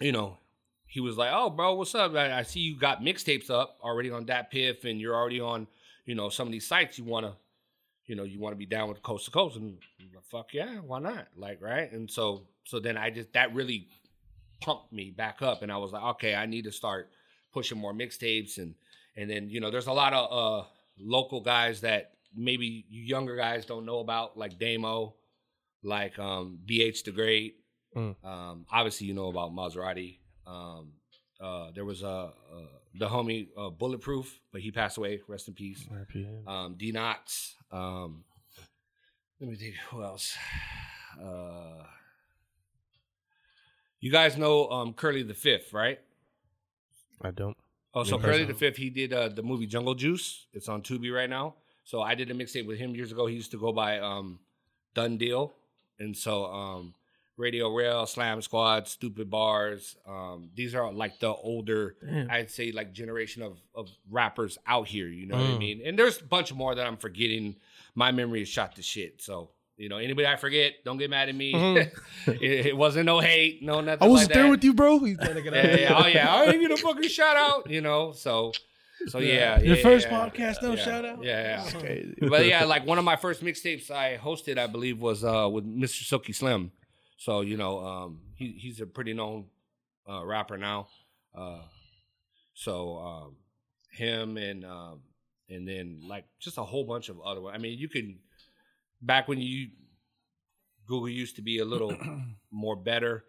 you 0.00 0.12
know, 0.12 0.38
he 0.86 1.00
was 1.00 1.16
like, 1.16 1.30
"Oh, 1.32 1.50
bro, 1.50 1.74
what's 1.74 1.94
up? 1.94 2.14
I, 2.14 2.38
I 2.38 2.42
see 2.42 2.60
you 2.60 2.76
got 2.76 3.02
mixtapes 3.02 3.50
up 3.50 3.78
already 3.82 4.10
on 4.10 4.26
DatPiff, 4.26 4.84
and 4.84 5.00
you're 5.00 5.14
already 5.14 5.40
on, 5.40 5.66
you 6.04 6.14
know, 6.14 6.28
some 6.28 6.48
of 6.48 6.52
these 6.52 6.66
sites. 6.66 6.98
You 6.98 7.04
wanna, 7.04 7.36
you 8.06 8.16
know, 8.16 8.24
you 8.24 8.40
want 8.40 8.52
to 8.52 8.58
be 8.58 8.66
down 8.66 8.88
with 8.88 9.02
Coast 9.02 9.26
to 9.26 9.30
Coast?" 9.30 9.56
And 9.56 9.78
like, 10.14 10.24
fuck 10.24 10.52
yeah, 10.52 10.76
why 10.76 10.98
not? 10.98 11.28
Like, 11.36 11.62
right? 11.62 11.90
And 11.92 12.10
so 12.10 12.46
so 12.64 12.80
then 12.80 12.96
I 12.96 13.10
just 13.10 13.32
that 13.34 13.54
really 13.54 13.86
pumped 14.60 14.92
me 14.92 15.10
back 15.10 15.42
up, 15.42 15.62
and 15.62 15.70
I 15.70 15.76
was 15.76 15.92
like, 15.92 16.02
okay, 16.02 16.34
I 16.34 16.46
need 16.46 16.64
to 16.64 16.72
start 16.72 17.10
pushing 17.52 17.78
more 17.78 17.92
mixtapes, 17.92 18.58
and 18.58 18.74
and 19.16 19.30
then 19.30 19.48
you 19.48 19.60
know, 19.60 19.70
there's 19.70 19.86
a 19.86 19.92
lot 19.92 20.12
of 20.12 20.64
uh 20.64 20.66
local 20.98 21.40
guys 21.40 21.82
that 21.82 22.14
maybe 22.34 22.84
younger 22.90 23.36
guys 23.36 23.64
don't 23.64 23.86
know 23.86 24.00
about, 24.00 24.36
like 24.36 24.58
Damo, 24.58 25.14
like 25.84 26.18
um 26.18 26.58
BH 26.66 27.04
the 27.04 27.12
Great. 27.12 27.59
Mm. 27.96 28.24
Um, 28.24 28.66
obviously, 28.70 29.06
you 29.06 29.14
know 29.14 29.28
about 29.28 29.52
Maserati. 29.52 30.18
Um, 30.46 30.92
uh, 31.40 31.70
there 31.74 31.84
was 31.84 32.02
a 32.02 32.08
uh, 32.08 32.30
the 32.94 33.08
homie 33.08 33.48
uh, 33.56 33.70
Bulletproof, 33.70 34.38
but 34.52 34.60
he 34.60 34.70
passed 34.70 34.98
away. 34.98 35.20
Rest 35.26 35.48
in 35.48 35.54
peace. 35.54 35.86
Um, 36.46 36.74
D 36.76 36.92
Knots. 36.92 37.54
Um, 37.72 38.24
let 39.40 39.50
me 39.50 39.56
think. 39.56 39.74
Who 39.90 40.02
else? 40.02 40.36
Uh, 41.20 41.84
you 44.00 44.10
guys 44.10 44.36
know 44.36 44.68
um, 44.70 44.92
Curly 44.92 45.22
the 45.22 45.34
Fifth, 45.34 45.72
right? 45.72 45.98
I 47.22 47.30
don't. 47.30 47.56
Oh, 47.92 48.04
so 48.04 48.18
Curly 48.18 48.44
the 48.44 48.54
Fifth, 48.54 48.76
he 48.76 48.88
did 48.88 49.12
uh, 49.12 49.28
the 49.28 49.42
movie 49.42 49.66
Jungle 49.66 49.94
Juice. 49.94 50.46
It's 50.52 50.68
on 50.68 50.82
Tubi 50.82 51.12
right 51.12 51.28
now. 51.28 51.54
So 51.84 52.00
I 52.00 52.14
did 52.14 52.30
a 52.30 52.34
mixtape 52.34 52.66
with 52.66 52.78
him 52.78 52.94
years 52.94 53.10
ago. 53.10 53.26
He 53.26 53.34
used 53.34 53.50
to 53.50 53.58
go 53.58 53.72
by 53.72 53.98
um, 53.98 54.38
Done 54.94 55.16
Deal, 55.16 55.54
and 55.98 56.16
so 56.16 56.44
um, 56.46 56.94
Radio 57.40 57.74
Rail, 57.74 58.06
Slam 58.06 58.40
Squad, 58.42 58.86
Stupid 58.86 59.28
Bars. 59.30 59.96
Um, 60.06 60.50
these 60.54 60.74
are 60.74 60.92
like 60.92 61.18
the 61.18 61.28
older, 61.34 61.96
I'd 62.30 62.50
say, 62.50 62.70
like 62.70 62.92
generation 62.92 63.42
of 63.42 63.58
of 63.74 63.88
rappers 64.10 64.58
out 64.66 64.86
here. 64.86 65.08
You 65.08 65.26
know 65.26 65.36
what 65.36 65.46
I 65.46 65.50
Mm. 65.54 65.58
mean? 65.58 65.82
And 65.84 65.98
there's 65.98 66.20
a 66.20 66.24
bunch 66.24 66.52
more 66.52 66.74
that 66.74 66.86
I'm 66.86 66.96
forgetting. 66.98 67.56
My 67.94 68.12
memory 68.12 68.42
is 68.42 68.48
shot 68.48 68.76
to 68.76 68.82
shit. 68.82 69.20
So 69.22 69.50
you 69.76 69.88
know, 69.88 69.96
anybody 69.96 70.26
I 70.28 70.36
forget, 70.36 70.74
don't 70.84 70.98
get 70.98 71.08
mad 71.08 71.30
at 71.30 71.34
me. 71.34 71.54
Mhm. 71.54 71.90
it, 72.26 72.66
it 72.66 72.76
wasn't 72.76 73.06
no 73.06 73.18
hate, 73.18 73.62
no 73.62 73.80
nothing. 73.80 74.06
I 74.06 74.10
wasn't 74.10 74.28
like 74.30 74.34
there 74.34 74.42
that 74.44 74.50
with 74.50 74.62
you, 74.64 74.74
bro. 74.74 74.98
He's 74.98 75.16
trying 75.16 75.34
to 75.36 75.42
get 75.42 75.54
out. 75.54 75.64
yeah, 75.64 75.76
yeah, 75.76 76.02
oh 76.04 76.06
yeah, 76.06 76.34
I 76.34 76.44
ain't 76.50 76.60
get 76.60 76.70
a 76.70 76.76
fucking 76.76 77.08
shout 77.08 77.36
out, 77.36 77.70
you 77.70 77.80
know. 77.80 78.12
So, 78.12 78.52
so 79.08 79.18
yeah, 79.20 79.58
Your 79.60 79.76
yeah, 79.76 79.82
first 79.82 80.06
yeah, 80.10 80.28
podcast, 80.28 80.62
no 80.62 80.74
yeah, 80.74 80.84
shout 80.84 81.04
out? 81.06 81.24
Yeah, 81.24 81.64
yeah. 81.82 82.28
But 82.28 82.44
yeah, 82.44 82.64
like 82.64 82.84
one 82.86 82.98
of 82.98 83.04
my 83.06 83.16
first 83.16 83.42
mixtapes 83.42 83.90
I 83.90 84.18
hosted, 84.18 84.58
I 84.58 84.66
believe, 84.66 85.00
was 85.00 85.24
uh 85.24 85.48
with 85.50 85.64
Mr. 85.64 86.04
Silky 86.04 86.34
Slim. 86.34 86.72
So 87.20 87.42
you 87.42 87.58
know, 87.58 87.84
um, 87.84 88.20
he 88.34 88.52
he's 88.58 88.80
a 88.80 88.86
pretty 88.86 89.12
known 89.12 89.44
uh, 90.08 90.24
rapper 90.24 90.56
now. 90.56 90.88
Uh, 91.34 91.60
so 92.54 92.96
um, 92.96 93.36
him 93.92 94.38
and 94.38 94.64
um, 94.64 95.00
and 95.50 95.68
then 95.68 96.00
like 96.08 96.24
just 96.38 96.56
a 96.56 96.62
whole 96.64 96.84
bunch 96.84 97.10
of 97.10 97.20
other. 97.20 97.44
I 97.48 97.58
mean, 97.58 97.78
you 97.78 97.90
can 97.90 98.20
back 99.02 99.28
when 99.28 99.38
you 99.38 99.68
Google 100.86 101.10
used 101.10 101.36
to 101.36 101.42
be 101.42 101.58
a 101.58 101.64
little 101.66 101.94
more 102.50 102.74
better. 102.74 103.24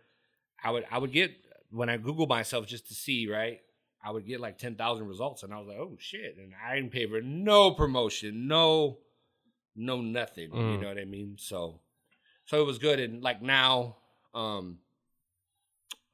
I 0.63 0.71
would 0.71 0.85
I 0.89 0.97
would 0.97 1.11
get 1.11 1.31
when 1.69 1.89
I 1.89 1.97
Google 1.97 2.27
myself 2.27 2.67
just 2.67 2.87
to 2.87 2.93
see 2.93 3.27
right. 3.29 3.59
I 4.01 4.11
would 4.11 4.25
get 4.25 4.39
like 4.39 4.57
ten 4.57 4.75
thousand 4.75 5.09
results, 5.09 5.43
and 5.43 5.53
I 5.53 5.57
was 5.59 5.67
like, 5.67 5.77
"Oh 5.77 5.97
shit!" 5.99 6.37
And 6.37 6.53
I 6.65 6.75
didn't 6.75 6.91
pay 6.93 7.07
for 7.07 7.19
no 7.21 7.71
promotion, 7.71 8.47
no, 8.47 8.99
no 9.75 9.99
nothing. 9.99 10.45
You 10.53 10.77
Mm. 10.77 10.81
know 10.81 10.87
what 10.87 10.97
I 10.97 11.03
mean? 11.03 11.35
So, 11.37 11.80
so 12.51 12.59
it 12.59 12.65
was 12.65 12.79
good. 12.79 12.99
And 12.99 13.23
like 13.23 13.41
now, 13.41 13.95
um, 14.33 14.79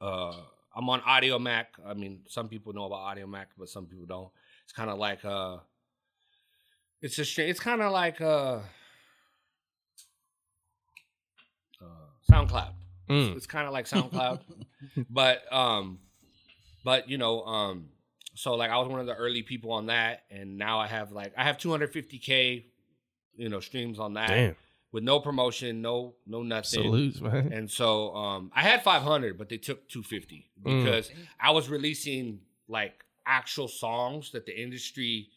uh, 0.00 0.36
I'm 0.74 0.88
on 0.88 1.00
Audiomack. 1.00 1.66
I 1.84 1.94
mean, 1.94 2.20
some 2.28 2.48
people 2.48 2.72
know 2.72 2.84
about 2.84 3.00
Audiomack, 3.16 3.46
but 3.58 3.68
some 3.68 3.86
people 3.86 4.06
don't. 4.06 4.30
It's 4.62 4.72
kind 4.72 4.88
of 4.88 4.98
like 4.98 5.24
uh, 5.24 5.56
it's 7.02 7.18
a. 7.18 7.48
It's 7.48 7.58
kind 7.58 7.82
of 7.82 7.90
like 7.90 8.20
uh, 8.20 8.60
uh, 11.82 12.06
SoundCloud. 12.30 12.70
Mm. 13.10 13.36
It's 13.36 13.46
kind 13.46 13.66
of 13.66 13.72
like 13.72 13.86
SoundCloud, 13.90 14.40
but 15.10 15.52
um, 15.52 15.98
but 16.84 17.10
you 17.10 17.18
know, 17.18 17.42
um, 17.42 17.88
so 18.36 18.54
like 18.54 18.70
I 18.70 18.78
was 18.78 18.86
one 18.86 19.00
of 19.00 19.06
the 19.06 19.14
early 19.14 19.42
people 19.42 19.72
on 19.72 19.86
that, 19.86 20.22
and 20.30 20.56
now 20.56 20.78
I 20.78 20.86
have 20.86 21.10
like 21.10 21.32
I 21.36 21.42
have 21.42 21.58
250k, 21.58 22.64
you 23.34 23.48
know, 23.48 23.58
streams 23.58 23.98
on 23.98 24.14
that 24.14 24.28
Damn. 24.28 24.54
With 24.92 25.04
no 25.04 25.20
promotion, 25.20 25.82
no 25.82 26.14
no 26.26 26.42
nothing. 26.42 26.82
Salutes, 26.82 27.20
man. 27.20 27.52
And 27.52 27.70
so 27.70 28.14
um, 28.14 28.50
I 28.54 28.62
had 28.62 28.82
500, 28.82 29.36
but 29.38 29.48
they 29.48 29.58
took 29.58 29.88
250 29.88 30.50
Mm. 30.64 30.84
because 30.84 31.10
I 31.40 31.50
was 31.52 31.68
releasing 31.68 32.40
like 32.68 33.04
actual 33.26 33.68
songs 33.68 34.32
that 34.32 34.46
the 34.46 34.60
industry, 34.60 35.28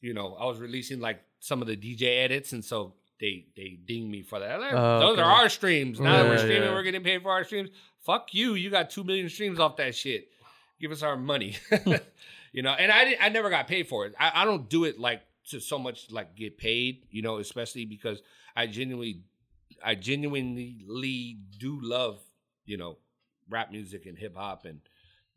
you 0.00 0.14
know, 0.14 0.34
I 0.40 0.46
was 0.46 0.58
releasing 0.58 1.00
like 1.00 1.20
some 1.40 1.60
of 1.60 1.68
the 1.68 1.76
DJ 1.76 2.24
edits, 2.24 2.52
and 2.52 2.64
so 2.64 2.94
they 3.20 3.46
they 3.56 3.78
ding 3.84 4.10
me 4.10 4.22
for 4.22 4.38
that. 4.40 4.60
Like, 4.60 4.72
Oh, 4.72 5.00
Those 5.00 5.12
okay. 5.14 5.22
are 5.22 5.30
our 5.42 5.48
streams. 5.48 6.00
Now 6.00 6.22
that 6.22 6.28
we're 6.28 6.38
streaming, 6.38 6.62
yeah. 6.68 6.72
we're 6.74 6.82
getting 6.82 7.02
paid 7.02 7.22
for 7.22 7.30
our 7.32 7.44
streams. 7.44 7.70
Fuck 8.00 8.32
you! 8.32 8.54
You 8.54 8.70
got 8.70 8.88
two 8.90 9.04
million 9.04 9.28
streams 9.28 9.58
off 9.58 9.76
that 9.76 9.94
shit. 9.94 10.28
Give 10.80 10.90
us 10.92 11.02
our 11.02 11.16
money. 11.16 11.56
you 12.52 12.62
know, 12.62 12.70
and 12.70 12.90
I 12.90 13.04
didn't, 13.04 13.22
I 13.22 13.28
never 13.28 13.50
got 13.50 13.66
paid 13.68 13.88
for 13.88 14.06
it. 14.06 14.14
I, 14.18 14.32
I 14.42 14.44
don't 14.46 14.68
do 14.70 14.84
it 14.84 14.98
like 14.98 15.20
to 15.50 15.60
so 15.60 15.78
much 15.78 16.10
like 16.10 16.34
get 16.36 16.56
paid. 16.56 17.02
You 17.10 17.20
know, 17.22 17.36
especially 17.38 17.84
because 17.84 18.22
I 18.56 18.66
genuinely 18.66 19.22
I 19.82 19.94
genuinely 19.94 21.38
do 21.58 21.78
love, 21.82 22.20
you 22.64 22.76
know, 22.76 22.98
rap 23.48 23.70
music 23.70 24.06
and 24.06 24.18
hip 24.18 24.36
hop 24.36 24.64
and 24.64 24.80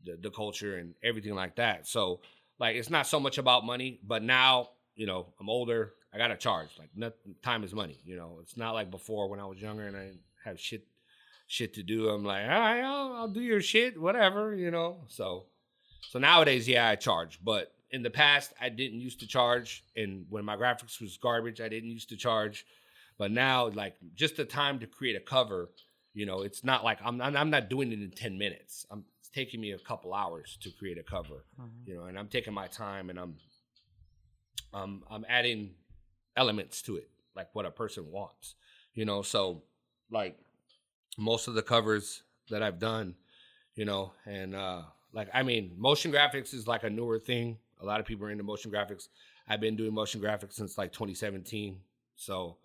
the, 0.03 0.17
the 0.21 0.29
culture 0.29 0.77
and 0.77 0.93
everything 1.03 1.35
like 1.35 1.55
that. 1.55 1.87
So 1.87 2.21
like 2.59 2.75
it's 2.75 2.89
not 2.89 3.07
so 3.07 3.19
much 3.19 3.37
about 3.37 3.65
money, 3.65 3.99
but 4.03 4.23
now, 4.23 4.69
you 4.95 5.05
know, 5.05 5.27
I'm 5.39 5.49
older, 5.49 5.93
I 6.13 6.17
gotta 6.17 6.37
charge. 6.37 6.69
Like 6.77 6.89
nothing, 6.95 7.35
time 7.41 7.63
is 7.63 7.73
money, 7.73 7.99
you 8.05 8.15
know. 8.15 8.37
It's 8.41 8.57
not 8.57 8.73
like 8.73 8.91
before 8.91 9.29
when 9.29 9.39
I 9.39 9.45
was 9.45 9.61
younger 9.61 9.87
and 9.87 9.95
I 9.95 10.11
have 10.43 10.59
shit 10.59 10.85
shit 11.47 11.73
to 11.75 11.83
do. 11.83 12.09
I'm 12.09 12.23
like, 12.23 12.43
all 12.43 12.49
right, 12.49 12.81
I'll, 12.81 13.13
I'll 13.13 13.27
do 13.27 13.41
your 13.41 13.61
shit, 13.61 13.99
whatever, 13.99 14.55
you 14.55 14.71
know. 14.71 15.01
So 15.07 15.45
so 16.09 16.19
nowadays, 16.19 16.67
yeah, 16.67 16.89
I 16.89 16.95
charge. 16.95 17.39
But 17.43 17.73
in 17.91 18.03
the 18.03 18.09
past, 18.09 18.53
I 18.59 18.69
didn't 18.69 18.99
used 18.99 19.19
to 19.21 19.27
charge. 19.27 19.83
And 19.95 20.25
when 20.29 20.45
my 20.45 20.55
graphics 20.55 21.01
was 21.01 21.17
garbage, 21.17 21.61
I 21.61 21.69
didn't 21.69 21.89
used 21.89 22.09
to 22.09 22.17
charge. 22.17 22.65
But 23.17 23.31
now, 23.31 23.67
like 23.69 23.95
just 24.15 24.37
the 24.37 24.45
time 24.45 24.79
to 24.79 24.87
create 24.87 25.15
a 25.15 25.19
cover, 25.19 25.69
you 26.13 26.25
know, 26.25 26.41
it's 26.41 26.63
not 26.63 26.83
like 26.83 26.99
I'm 27.03 27.21
I'm 27.21 27.35
I'm 27.35 27.49
not 27.49 27.69
doing 27.69 27.91
it 27.91 28.01
in 28.01 28.11
ten 28.11 28.37
minutes. 28.37 28.85
I'm 28.91 29.03
it's 29.19 29.29
taking 29.29 29.61
me 29.61 29.71
a 29.71 29.77
couple 29.79 30.13
hours 30.13 30.57
to 30.61 30.71
create 30.71 30.97
a 30.97 31.03
cover, 31.03 31.45
you 31.85 31.95
know, 31.95 32.03
and 32.05 32.17
I'm 32.17 32.27
taking 32.27 32.53
my 32.53 32.67
time 32.67 33.09
and 33.09 33.19
I'm 33.19 33.35
um 34.73 35.03
I'm 35.09 35.25
adding 35.29 35.71
elements 36.35 36.81
to 36.83 36.97
it, 36.97 37.09
like 37.35 37.49
what 37.53 37.65
a 37.65 37.71
person 37.71 38.11
wants, 38.11 38.55
you 38.93 39.05
know. 39.05 39.21
So 39.21 39.63
like 40.09 40.37
most 41.17 41.47
of 41.47 41.53
the 41.53 41.61
covers 41.61 42.23
that 42.49 42.63
I've 42.63 42.79
done, 42.79 43.15
you 43.75 43.85
know, 43.85 44.13
and 44.25 44.55
uh 44.55 44.81
like 45.13 45.29
I 45.33 45.43
mean, 45.43 45.73
motion 45.77 46.11
graphics 46.11 46.53
is 46.53 46.67
like 46.67 46.83
a 46.83 46.89
newer 46.89 47.19
thing. 47.19 47.57
A 47.81 47.85
lot 47.85 47.99
of 47.99 48.05
people 48.05 48.25
are 48.25 48.31
into 48.31 48.43
motion 48.43 48.71
graphics. 48.71 49.09
I've 49.47 49.59
been 49.61 49.75
doing 49.75 49.93
motion 49.93 50.21
graphics 50.21 50.53
since 50.53 50.77
like 50.77 50.91
2017. 50.93 51.79
So 52.15 52.57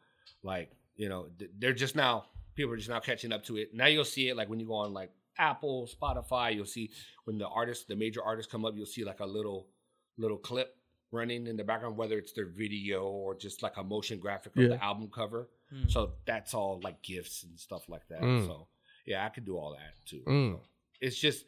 like, 0.42 0.70
you 0.96 1.08
know, 1.08 1.28
they're 1.58 1.72
just 1.72 1.96
now 1.96 2.26
people 2.54 2.72
are 2.72 2.76
just 2.76 2.88
now 2.88 2.98
catching 3.00 3.32
up 3.32 3.44
to 3.44 3.56
it. 3.56 3.72
Now 3.72 3.86
you'll 3.86 4.04
see 4.04 4.28
it 4.28 4.36
like 4.36 4.48
when 4.48 4.58
you 4.58 4.66
go 4.66 4.74
on 4.74 4.92
like 4.92 5.10
Apple, 5.38 5.88
Spotify, 5.88 6.54
you'll 6.54 6.64
see 6.66 6.90
when 7.24 7.38
the 7.38 7.46
artists, 7.46 7.84
the 7.84 7.94
major 7.94 8.22
artists 8.22 8.50
come 8.50 8.64
up, 8.64 8.74
you'll 8.76 8.86
see 8.86 9.04
like 9.04 9.20
a 9.20 9.26
little 9.26 9.68
little 10.16 10.36
clip 10.38 10.74
running 11.12 11.46
in 11.46 11.56
the 11.56 11.62
background, 11.64 11.96
whether 11.96 12.18
it's 12.18 12.32
their 12.32 12.46
video 12.46 13.04
or 13.06 13.34
just 13.36 13.62
like 13.62 13.76
a 13.76 13.84
motion 13.84 14.18
graphic 14.18 14.54
of 14.56 14.62
Yeah. 14.62 14.68
the 14.70 14.84
album 14.84 15.08
cover. 15.08 15.48
Mm. 15.72 15.90
So 15.90 16.12
that's 16.26 16.52
all 16.54 16.80
like 16.82 17.00
gifts 17.02 17.44
and 17.44 17.58
stuff 17.58 17.88
like 17.88 18.06
that. 18.08 18.20
Mm. 18.20 18.46
So 18.46 18.66
yeah, 19.06 19.24
I 19.24 19.28
could 19.28 19.46
do 19.46 19.56
all 19.56 19.72
that 19.72 19.94
too. 20.04 20.22
Mm. 20.26 20.52
So 20.54 20.60
it's 21.00 21.16
just, 21.16 21.44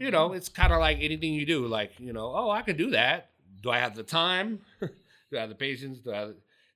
you 0.00 0.10
know, 0.10 0.32
it's 0.32 0.48
kind 0.48 0.72
of 0.72 0.80
like 0.80 0.98
anything 1.00 1.32
you 1.32 1.46
do. 1.46 1.66
Like, 1.66 1.92
you 1.98 2.12
know, 2.12 2.34
oh, 2.34 2.50
I 2.50 2.62
could 2.62 2.76
do 2.76 2.90
that. 2.90 3.30
Do 3.62 3.70
I 3.70 3.78
have 3.78 3.94
the 3.94 4.02
time? 4.02 4.60
do 4.80 5.36
I 5.36 5.40
have 5.40 5.48
the 5.48 5.54
patience? 5.54 6.00
Do 6.00 6.12
I, 6.12 6.32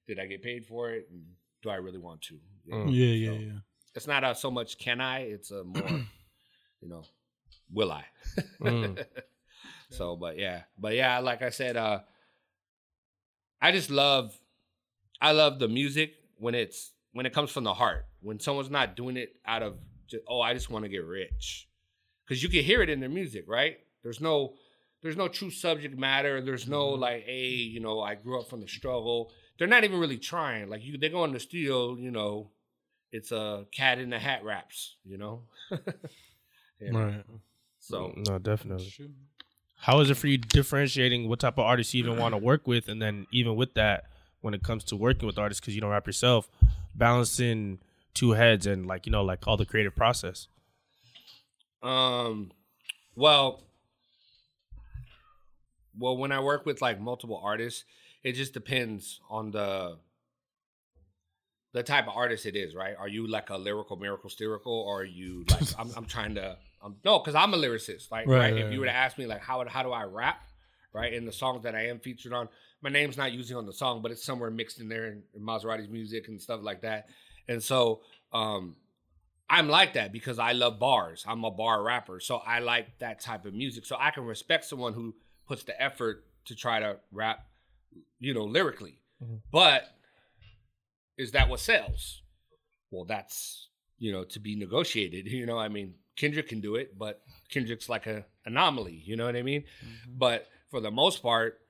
did 0.07 0.19
I 0.19 0.27
get 0.27 0.43
paid 0.43 0.65
for 0.65 0.91
it? 0.93 1.09
And 1.11 1.25
do 1.63 1.71
I 1.71 1.77
really 1.77 1.99
want 1.99 2.23
to? 2.23 2.39
You 2.65 2.73
know? 2.73 2.85
Mm. 2.85 2.93
Yeah, 2.93 3.07
yeah, 3.07 3.31
So 3.31 3.35
yeah. 3.35 3.59
It's 3.95 4.07
not 4.07 4.25
a, 4.25 4.35
so 4.35 4.51
much 4.51 4.79
can 4.79 5.01
I, 5.01 5.21
it's 5.21 5.51
a 5.51 5.65
more, 5.65 5.89
you 6.81 6.89
know, 6.89 7.05
will 7.71 7.93
I? 7.93 8.05
Mm. 8.61 9.05
so, 9.91 10.17
but 10.17 10.39
yeah, 10.39 10.63
but 10.79 10.95
yeah, 10.95 11.19
like 11.19 11.43
I 11.43 11.51
said, 11.51 11.77
uh, 11.77 12.01
I 13.61 13.73
just 13.73 13.91
love, 13.91 14.37
I 15.21 15.33
love 15.33 15.59
the 15.59 15.69
music 15.69 16.15
when 16.37 16.55
it's, 16.55 16.93
when 17.13 17.27
it 17.27 17.33
comes 17.33 17.51
from 17.51 17.65
the 17.65 17.75
heart, 17.75 18.07
when 18.21 18.41
someone's 18.41 18.71
not 18.71 18.97
doing 18.97 19.17
it 19.17 19.37
out 19.47 19.63
of, 19.63 19.77
just, 20.09 20.25
oh, 20.29 20.41
I 20.41 20.55
just 20.55 20.71
want 20.71 20.85
to 20.85 20.89
get 20.89 21.05
rich. 21.05 21.69
Cause 22.29 22.43
you 22.43 22.49
can 22.49 22.65
hear 22.65 22.83
it 22.83 22.89
in 22.89 23.01
their 23.01 23.11
music, 23.11 23.45
right? 23.47 23.77
There's 24.03 24.21
no, 24.21 24.55
there's 25.03 25.17
no 25.17 25.29
true 25.29 25.51
subject 25.51 25.99
matter. 25.99 26.41
There's 26.41 26.69
no 26.69 26.89
like, 26.91 27.25
hey, 27.25 27.47
you 27.47 27.81
know, 27.81 28.01
I 28.01 28.15
grew 28.15 28.41
up 28.41 28.49
from 28.49 28.61
the 28.61 28.69
struggle. 28.69 29.33
They're 29.59 29.69
not 29.69 29.85
even 29.85 29.99
really 29.99 30.19
trying. 30.19 30.69
Like 30.69 30.85
you, 30.85 30.99
they 30.99 31.09
go 31.09 31.25
in 31.25 31.33
the 31.33 31.41
studio, 31.41 31.97
you 31.97 32.11
know, 32.11 32.51
it's 33.13 33.33
a 33.33 33.67
cat 33.71 33.99
in 33.99 34.11
the 34.11 34.19
hat 34.19 34.45
raps, 34.45 34.97
you 35.05 35.19
know. 35.19 35.43
You 36.83 36.93
know? 36.93 36.99
Right. 36.99 37.25
So 37.79 38.13
no, 38.17 38.39
definitely. 38.39 38.93
How 39.77 40.01
is 40.01 40.11
it 40.11 40.17
for 40.17 40.27
you 40.27 40.39
differentiating 40.39 41.29
what 41.29 41.41
type 41.41 41.59
of 41.59 41.65
artists 41.65 41.95
you 41.95 42.05
even 42.05 42.19
want 42.19 42.33
to 42.33 42.39
work 42.39 42.67
with, 42.67 42.89
and 42.89 43.01
then 43.01 43.27
even 43.33 43.57
with 43.57 43.75
that, 43.75 44.05
when 44.41 44.55
it 44.55 44.63
comes 44.63 44.85
to 44.85 44.97
working 44.97 45.27
with 45.27 45.39
artists, 45.39 45.61
because 45.61 45.75
you 45.75 45.81
don't 45.81 45.91
rap 45.91 46.07
yourself, 46.07 46.49
balancing 46.95 47.79
two 48.15 48.33
heads 48.33 48.67
and 48.67 48.87
like 48.87 49.07
you 49.07 49.13
know 49.13 49.23
like 49.23 49.47
all 49.47 49.57
the 49.57 49.67
creative 49.67 49.97
process. 49.97 50.49
Um, 51.83 52.53
well, 53.17 53.63
well, 55.99 56.17
when 56.17 56.31
I 56.31 56.41
work 56.41 56.65
with 56.65 56.81
like 56.81 57.01
multiple 57.01 57.41
artists, 57.43 57.85
it 58.23 58.33
just 58.33 58.53
depends 58.53 59.21
on 59.29 59.51
the 59.51 59.99
the 61.73 61.83
type 61.83 62.07
of 62.07 62.15
artist 62.15 62.45
it 62.47 62.55
is, 62.55 62.75
right? 62.75 62.95
Are 62.99 63.09
you 63.09 63.27
like 63.27 63.51
a 63.51 63.57
lyrical 63.57 63.97
miracle 63.97 64.31
lyrical, 64.39 64.73
or 64.73 65.01
are 65.01 65.05
you 65.05 65.45
like 65.51 65.63
I'm, 65.79 65.91
I'm 65.97 66.05
trying 66.05 66.35
to 66.37 66.57
um, 66.83 66.97
no, 67.05 67.19
because 67.19 67.35
I'm 67.35 67.55
a 67.55 67.57
lyricist, 67.57 68.11
like 68.11 68.27
Right, 68.27 68.39
right. 68.39 68.53
right, 68.55 68.65
If 68.65 68.73
you 68.73 68.81
were 68.81 68.87
to 68.87 68.93
ask 68.95 69.19
me 69.19 69.27
like 69.27 69.41
how 69.41 69.65
how 69.67 69.83
do 69.83 69.93
I 69.93 70.05
rap, 70.05 70.43
right? 70.93 71.13
In 71.13 71.25
the 71.25 71.33
songs 71.33 71.63
that 71.63 71.75
I 71.75 71.87
am 71.87 72.01
featured 72.01 72.33
on, 72.33 72.49
my 72.83 72.91
name's 72.91 73.17
not 73.17 73.33
usually 73.33 73.57
on 73.57 73.67
the 73.67 73.73
song, 73.73 74.03
but 74.03 74.11
it's 74.11 74.25
somewhere 74.25 74.51
mixed 74.51 74.81
in 74.81 74.89
there 74.89 75.07
in, 75.07 75.23
in 75.35 75.45
Maserati's 75.45 75.89
music 75.89 76.29
and 76.29 76.41
stuff 76.41 76.61
like 76.63 76.83
that. 76.83 77.07
And 77.49 77.63
so 77.63 78.03
um 78.33 78.77
I'm 79.49 79.69
like 79.69 79.93
that 79.95 80.13
because 80.13 80.39
I 80.39 80.53
love 80.53 80.79
bars. 80.79 81.25
I'm 81.29 81.45
a 81.45 81.51
bar 81.51 81.83
rapper. 81.83 82.21
So 82.21 82.37
I 82.39 82.61
like 82.61 82.99
that 83.01 83.21
type 83.21 83.45
of 83.45 83.53
music. 83.53 83.85
So 83.85 83.97
I 83.99 84.11
can 84.11 84.25
respect 84.25 84.65
someone 84.65 84.95
who 84.95 85.15
puts 85.47 85.63
the 85.63 85.81
effort 85.81 86.25
to 86.47 86.55
try 86.57 86.81
to 86.81 86.97
rap, 87.13 87.45
you 88.19 88.35
know, 88.35 88.45
lyrically. 88.45 88.99
But 89.53 89.85
is 91.17 91.33
that 91.33 91.49
what 91.49 91.61
sells? 91.61 92.23
Well, 92.91 93.05
that's, 93.05 93.69
you 93.99 94.11
know, 94.13 94.25
to 94.25 94.41
be 94.41 94.57
negotiated. 94.57 95.27
You 95.31 95.47
know, 95.47 95.59
I 95.59 95.69
mean, 95.69 95.95
Kendrick 96.17 96.49
can 96.49 96.61
do 96.61 96.75
it, 96.77 96.99
but 96.99 97.23
Kendrick's 97.51 97.89
like 97.89 98.07
a 98.07 98.25
anomaly, 98.45 99.01
you 99.05 99.17
know 99.17 99.25
what 99.27 99.37
I 99.37 99.43
mean? 99.43 99.65
But 100.09 100.49
for 100.71 100.81
the 100.81 100.91
most 100.91 101.23
part, 101.23 101.61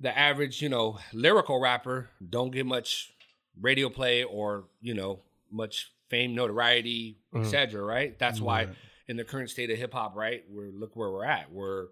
the 0.00 0.16
average, 0.16 0.62
you 0.62 0.68
know, 0.68 0.98
lyrical 1.12 1.60
rapper 1.60 2.08
don't 2.26 2.50
get 2.52 2.64
much 2.66 3.12
radio 3.60 3.88
play 3.88 4.22
or, 4.22 4.64
you 4.80 4.94
know, 4.94 5.20
much 5.50 5.92
fame, 6.08 6.34
notoriety, 6.34 7.18
Mhm. 7.34 7.44
etc. 7.44 7.82
Right? 7.82 8.18
That's 8.18 8.40
why 8.40 8.68
in 9.08 9.16
the 9.16 9.24
current 9.24 9.50
state 9.50 9.70
of 9.70 9.78
hip 9.78 9.92
hop, 9.92 10.14
right, 10.14 10.44
we're 10.48 10.70
look 10.70 10.94
where 10.94 11.10
we're 11.10 11.24
at. 11.24 11.50
We're 11.50 11.88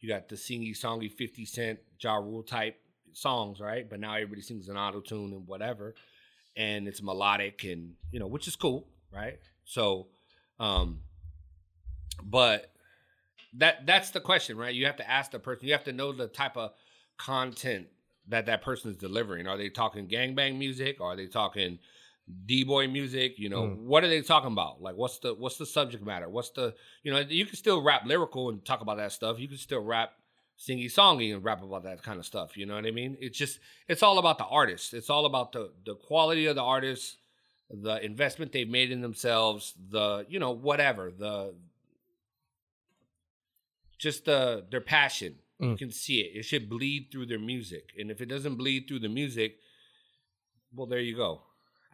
you 0.00 0.08
got 0.08 0.28
the 0.28 0.36
singy 0.36 0.72
songy 0.72 1.10
50 1.10 1.44
Cent, 1.44 1.78
Ja 2.00 2.16
Rule 2.16 2.42
type 2.42 2.78
songs, 3.12 3.60
right? 3.60 3.88
But 3.88 4.00
now 4.00 4.14
everybody 4.14 4.42
sings 4.42 4.68
an 4.68 4.76
auto 4.76 5.00
tune 5.00 5.32
and 5.32 5.46
whatever. 5.46 5.94
And 6.56 6.88
it's 6.88 7.02
melodic 7.02 7.64
and 7.64 7.94
you 8.10 8.20
know, 8.20 8.26
which 8.26 8.48
is 8.48 8.56
cool, 8.56 8.86
right? 9.12 9.38
So 9.64 10.08
um 10.58 11.00
but 12.22 12.72
that 13.54 13.86
that's 13.86 14.10
the 14.10 14.20
question, 14.20 14.56
right? 14.56 14.74
You 14.74 14.86
have 14.86 14.96
to 14.96 15.10
ask 15.10 15.30
the 15.30 15.38
person. 15.38 15.66
You 15.66 15.72
have 15.72 15.84
to 15.84 15.92
know 15.92 16.12
the 16.12 16.28
type 16.28 16.56
of 16.56 16.72
content 17.18 17.86
that 18.28 18.46
that 18.46 18.62
person 18.62 18.90
is 18.90 18.96
delivering. 18.96 19.46
Are 19.46 19.56
they 19.56 19.68
talking 19.68 20.08
gangbang 20.08 20.58
music? 20.58 21.00
Are 21.00 21.16
they 21.16 21.26
talking 21.26 21.78
d-boy 22.46 22.88
music? 22.88 23.38
You 23.38 23.48
know, 23.48 23.62
Mm. 23.68 23.76
what 23.84 24.02
are 24.04 24.08
they 24.08 24.20
talking 24.22 24.52
about? 24.52 24.82
Like, 24.82 24.96
what's 24.96 25.18
the 25.20 25.34
what's 25.34 25.58
the 25.58 25.66
subject 25.66 26.04
matter? 26.04 26.28
What's 26.28 26.50
the 26.50 26.74
you 27.02 27.12
know? 27.12 27.20
You 27.20 27.46
can 27.46 27.56
still 27.56 27.80
rap 27.82 28.04
lyrical 28.04 28.48
and 28.50 28.64
talk 28.64 28.80
about 28.80 28.96
that 28.98 29.12
stuff. 29.12 29.38
You 29.38 29.48
can 29.48 29.58
still 29.58 29.80
rap 29.80 30.12
singy 30.58 30.86
songy 30.86 31.34
and 31.34 31.44
rap 31.44 31.62
about 31.62 31.84
that 31.84 32.02
kind 32.02 32.18
of 32.18 32.24
stuff. 32.26 32.56
You 32.56 32.64
know 32.66 32.74
what 32.74 32.86
I 32.86 32.90
mean? 32.90 33.16
It's 33.20 33.36
just 33.38 33.58
it's 33.88 34.02
all 34.02 34.18
about 34.18 34.38
the 34.38 34.46
artist. 34.46 34.94
It's 34.94 35.10
all 35.10 35.26
about 35.26 35.52
the 35.52 35.72
the 35.84 35.94
quality 35.94 36.46
of 36.46 36.56
the 36.56 36.62
artist, 36.62 37.18
the 37.70 38.02
investment 38.04 38.52
they've 38.52 38.68
made 38.68 38.90
in 38.90 39.02
themselves, 39.02 39.74
the 39.90 40.24
you 40.28 40.38
know 40.38 40.50
whatever 40.52 41.10
the 41.10 41.54
just 43.98 44.24
the 44.24 44.64
their 44.70 44.80
passion. 44.80 45.36
You 45.58 45.68
Mm. 45.68 45.78
can 45.78 45.90
see 45.90 46.20
it. 46.20 46.36
It 46.38 46.42
should 46.44 46.68
bleed 46.68 47.08
through 47.10 47.26
their 47.26 47.38
music, 47.38 47.94
and 47.98 48.10
if 48.10 48.20
it 48.20 48.26
doesn't 48.26 48.56
bleed 48.56 48.86
through 48.86 48.98
the 48.98 49.08
music, 49.08 49.58
well, 50.74 50.86
there 50.86 51.00
you 51.00 51.16
go. 51.16 51.40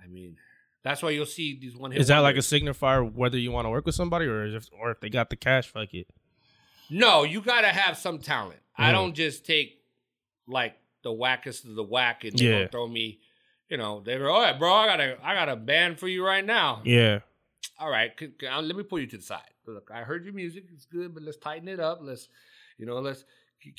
I 0.03 0.09
mean, 0.09 0.37
that's 0.83 1.03
why 1.03 1.11
you'll 1.11 1.27
see 1.27 1.59
these 1.59 1.77
one 1.77 1.93
hit. 1.93 2.01
Is 2.01 2.09
that 2.09 2.19
like 2.19 2.37
a 2.37 2.41
signifier 2.41 3.11
whether 3.13 3.39
you 3.39 3.53
want 3.53 3.67
to 3.67 3.71
work 3.71 3.87
with 3.87 3.95
somebody 3.95 4.27
or 4.27 4.45
if 4.47 4.69
or 4.79 4.91
if 4.91 5.01
they 5.01 5.09
got 5.11 5.31
the 5.31 5.37
cash? 5.37 5.69
Fuck 5.69 5.95
it. 5.95 6.09
No, 6.91 7.23
you 7.25 7.41
gotta 7.41 7.69
have 7.69 7.97
some 7.97 8.19
talent. 8.19 8.61
I 8.77 8.91
Mhm. 8.91 8.93
don't 8.93 9.15
just 9.15 9.47
take 9.47 9.81
like 10.47 10.77
the 11.03 11.11
wackest 11.11 11.65
of 11.69 11.75
the 11.75 11.83
whack 11.85 12.25
and 12.25 12.39
Yeah. 12.41 12.59
don't 12.59 12.71
throw 12.73 12.89
me. 12.89 13.21
You 13.69 13.77
know, 13.79 14.01
they 14.01 14.19
go, 14.19 14.31
"All 14.31 14.43
right, 14.43 14.59
bro, 14.59 14.73
I 14.73 14.87
got 14.87 15.01
a, 15.01 15.19
I 15.23 15.35
got 15.35 15.49
a 15.49 15.57
band 15.57 15.99
for 15.99 16.09
you 16.09 16.25
right 16.25 16.45
now." 16.45 16.83
Yeah. 16.85 17.21
All 17.79 17.89
right, 17.91 18.13
c- 18.19 18.33
c- 18.41 18.47
uh, 18.47 18.61
let 18.61 18.77
me 18.77 18.83
pull 18.83 18.99
you 18.99 19.07
to 19.07 19.17
the 19.17 19.23
side. 19.23 19.49
Look, 19.67 19.91
I 19.95 20.03
heard 20.03 20.25
your 20.25 20.35
music; 20.35 20.65
it's 20.75 20.85
good, 20.85 21.15
but 21.15 21.23
let's 21.23 21.39
tighten 21.39 21.69
it 21.69 21.81
up. 21.81 22.01
Let's, 22.03 22.29
you 22.77 22.85
know, 22.87 22.99
let's. 22.99 23.25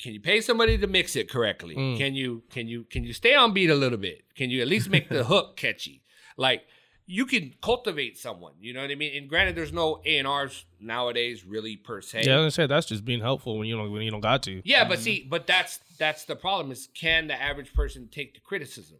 Can 0.00 0.14
you 0.14 0.20
pay 0.20 0.40
somebody 0.40 0.78
to 0.78 0.86
mix 0.86 1.14
it 1.14 1.28
correctly? 1.30 1.76
Mm. 1.76 1.98
Can 1.98 2.14
you 2.14 2.42
can 2.50 2.66
you 2.66 2.84
can 2.84 3.04
you 3.04 3.12
stay 3.12 3.34
on 3.34 3.52
beat 3.52 3.68
a 3.70 3.74
little 3.74 3.98
bit? 3.98 4.24
Can 4.34 4.48
you 4.50 4.62
at 4.62 4.66
least 4.68 4.88
make 4.88 5.08
the 5.10 5.24
hook 5.32 5.56
catchy? 5.58 6.02
Like 6.36 6.64
you 7.06 7.26
can 7.26 7.54
cultivate 7.62 8.18
someone. 8.18 8.54
You 8.60 8.72
know 8.72 8.80
what 8.80 8.90
I 8.90 8.94
mean? 8.94 9.16
And 9.16 9.28
granted, 9.28 9.56
there's 9.56 9.72
no 9.72 10.00
A 10.04 10.18
and 10.18 10.26
R's 10.26 10.64
nowadays, 10.80 11.44
really 11.44 11.76
per 11.76 12.00
se. 12.00 12.24
Yeah, 12.24 12.38
I 12.38 12.40
was 12.40 12.56
that's 12.56 12.86
just 12.86 13.04
being 13.04 13.20
helpful 13.20 13.58
when 13.58 13.68
you 13.68 13.76
don't 13.76 13.92
when 13.92 14.02
you 14.02 14.10
don't 14.10 14.20
got 14.20 14.42
to. 14.44 14.62
Yeah, 14.64 14.88
but 14.88 14.98
see, 14.98 15.26
but 15.28 15.46
that's 15.46 15.80
that's 15.98 16.24
the 16.24 16.36
problem 16.36 16.70
is 16.72 16.88
can 16.94 17.26
the 17.26 17.40
average 17.40 17.72
person 17.74 18.08
take 18.10 18.34
the 18.34 18.40
criticism? 18.40 18.98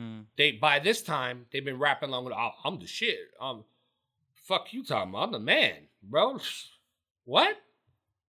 Mm. 0.00 0.24
They 0.36 0.52
by 0.52 0.78
this 0.78 1.02
time 1.02 1.46
they've 1.52 1.64
been 1.64 1.78
rapping 1.78 2.10
along 2.10 2.26
with 2.26 2.34
oh, 2.34 2.50
I'm 2.64 2.78
the 2.78 2.86
shit. 2.86 3.18
Um 3.40 3.64
fuck 4.34 4.72
you 4.72 4.84
talking 4.84 5.10
about. 5.10 5.24
I'm 5.24 5.32
the 5.32 5.38
man, 5.38 5.88
bro. 6.02 6.38
What? 7.24 7.56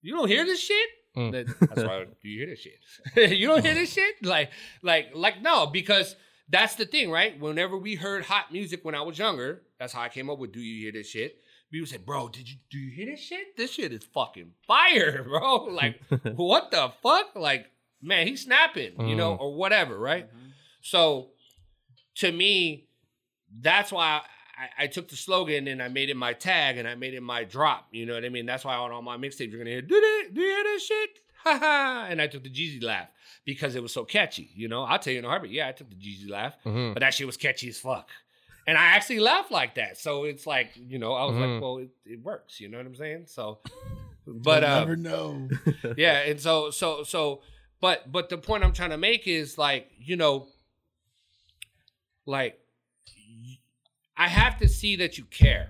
You 0.03 0.14
don't 0.14 0.29
hear 0.29 0.44
this 0.44 0.61
shit? 0.61 0.88
Mm. 1.16 1.33
That's 1.33 1.83
why 1.83 2.05
do 2.05 2.11
you 2.29 2.38
hear 2.38 2.46
this 2.46 2.61
shit? 2.61 3.33
you 3.38 3.49
don't 3.49 3.64
hear 3.64 3.75
this 3.75 3.92
shit? 3.92 4.25
Like 4.25 4.51
like 4.83 5.11
like 5.14 5.42
no, 5.42 5.66
because 5.66 6.14
that's 6.48 6.74
the 6.76 6.87
thing, 6.87 7.11
right? 7.11 7.38
Whenever 7.40 7.76
we 7.76 7.94
heard 7.96 8.24
hot 8.24 8.52
music 8.52 8.85
when 8.85 8.94
I 8.94 9.02
was 9.02 9.18
younger, 9.18 9.62
that's 9.78 9.92
how 9.92 10.02
I 10.02 10.09
came 10.09 10.30
up 10.30 10.38
with 10.38 10.52
Do 10.52 10.61
You 10.61 10.82
Hear 10.82 10.92
This 10.92 11.09
Shit? 11.11 11.37
People 11.72 11.87
said, 11.88 12.06
Bro, 12.06 12.28
did 12.28 12.48
you 12.48 12.56
do 12.70 12.78
you 12.78 12.90
hear 12.94 13.06
this 13.06 13.20
shit? 13.20 13.56
This 13.56 13.72
shit 13.72 13.92
is 13.92 14.04
fucking 14.14 14.52
fire, 14.66 15.22
bro. 15.28 15.64
Like, 15.64 16.00
what 16.37 16.70
the 16.70 16.92
fuck? 17.02 17.35
Like, 17.35 17.66
man, 18.00 18.26
he's 18.28 18.44
snapping, 18.44 19.09
you 19.09 19.16
know, 19.16 19.32
Mm. 19.37 19.40
or 19.40 19.54
whatever, 19.56 19.98
right? 19.98 20.28
So 20.82 21.30
to 22.18 22.30
me, 22.30 22.87
that's 23.61 23.90
why 23.90 24.20
I, 24.78 24.85
I 24.85 24.87
took 24.87 25.09
the 25.09 25.16
slogan 25.16 25.66
and 25.66 25.82
I 25.82 25.88
made 25.88 26.09
it 26.09 26.16
my 26.16 26.32
tag 26.35 26.78
and 26.78 26.87
I 26.87 26.94
made 26.94 27.14
it 27.14 27.20
my 27.22 27.42
drop. 27.42 27.88
You 27.90 28.06
know 28.06 28.14
what 28.14 28.24
I 28.24 28.28
mean? 28.28 28.46
That's 28.46 28.64
why 28.64 28.76
on 28.76 28.92
all 28.92 29.02
my 29.02 29.16
mixtapes 29.16 29.50
you're 29.50 29.59
gonna 29.59 29.70
hear, 29.70 29.82
do 29.82 29.96
it, 30.00 30.32
do 30.35 30.40
you 30.40 30.46
hear 30.46 30.64
this 30.64 30.87
shit? 30.87 31.11
Ha 31.44 31.59
ha. 31.61 32.06
And 32.09 32.22
I 32.22 32.28
took 32.28 32.44
the 32.44 32.50
Jeezy 32.50 32.82
laugh 32.82 33.09
because 33.46 33.74
it 33.76 33.82
was 33.82 33.92
so 33.94 34.04
catchy. 34.04 34.50
You 34.54 34.68
know, 34.68 34.82
I'll 34.82 34.98
tell 34.98 35.14
you 35.14 35.20
in 35.20 35.24
a 35.24 35.28
heartbeat, 35.28 35.52
yeah, 35.52 35.68
I 35.68 35.72
took 35.72 35.88
the 35.88 35.94
Jeezy 35.96 36.28
laugh, 36.28 36.54
Mhm. 36.66 36.92
but 36.92 37.00
that 37.00 37.14
shit 37.14 37.26
was 37.26 37.38
catchy 37.38 37.68
as 37.70 37.78
fuck. 37.78 38.11
And 38.66 38.76
I 38.76 38.82
actually 38.96 39.20
laughed 39.20 39.52
like 39.52 39.76
that. 39.76 39.96
So 39.96 40.24
it's 40.24 40.46
like, 40.46 40.72
you 40.76 40.98
know, 40.98 41.12
I 41.14 41.24
was 41.24 41.37
Mhm. 41.37 41.54
like, 41.54 41.62
well, 41.62 41.78
it, 41.78 41.90
it 42.04 42.20
works. 42.20 42.61
You 42.61 42.68
know 42.68 42.76
what 42.78 42.87
I'm 42.87 42.96
saying? 42.96 43.26
So, 43.28 43.61
but 44.26 44.62
You'll 44.62 44.70
uh, 44.72 44.78
never 44.80 44.96
know. 44.96 45.48
yeah 45.96 46.18
and 46.18 46.40
so 46.40 46.70
so 46.70 47.04
so 47.04 47.42
but 47.80 48.11
but 48.11 48.28
the 48.28 48.37
point 48.37 48.64
i'm 48.64 48.72
trying 48.72 48.90
to 48.90 48.96
make 48.98 49.28
is 49.28 49.56
like 49.56 49.88
you 49.98 50.16
know 50.16 50.48
like 52.26 52.59
I 54.16 54.28
have 54.28 54.59
to 54.59 54.68
see 54.68 54.96
that 54.96 55.18
you 55.18 55.24
care 55.24 55.68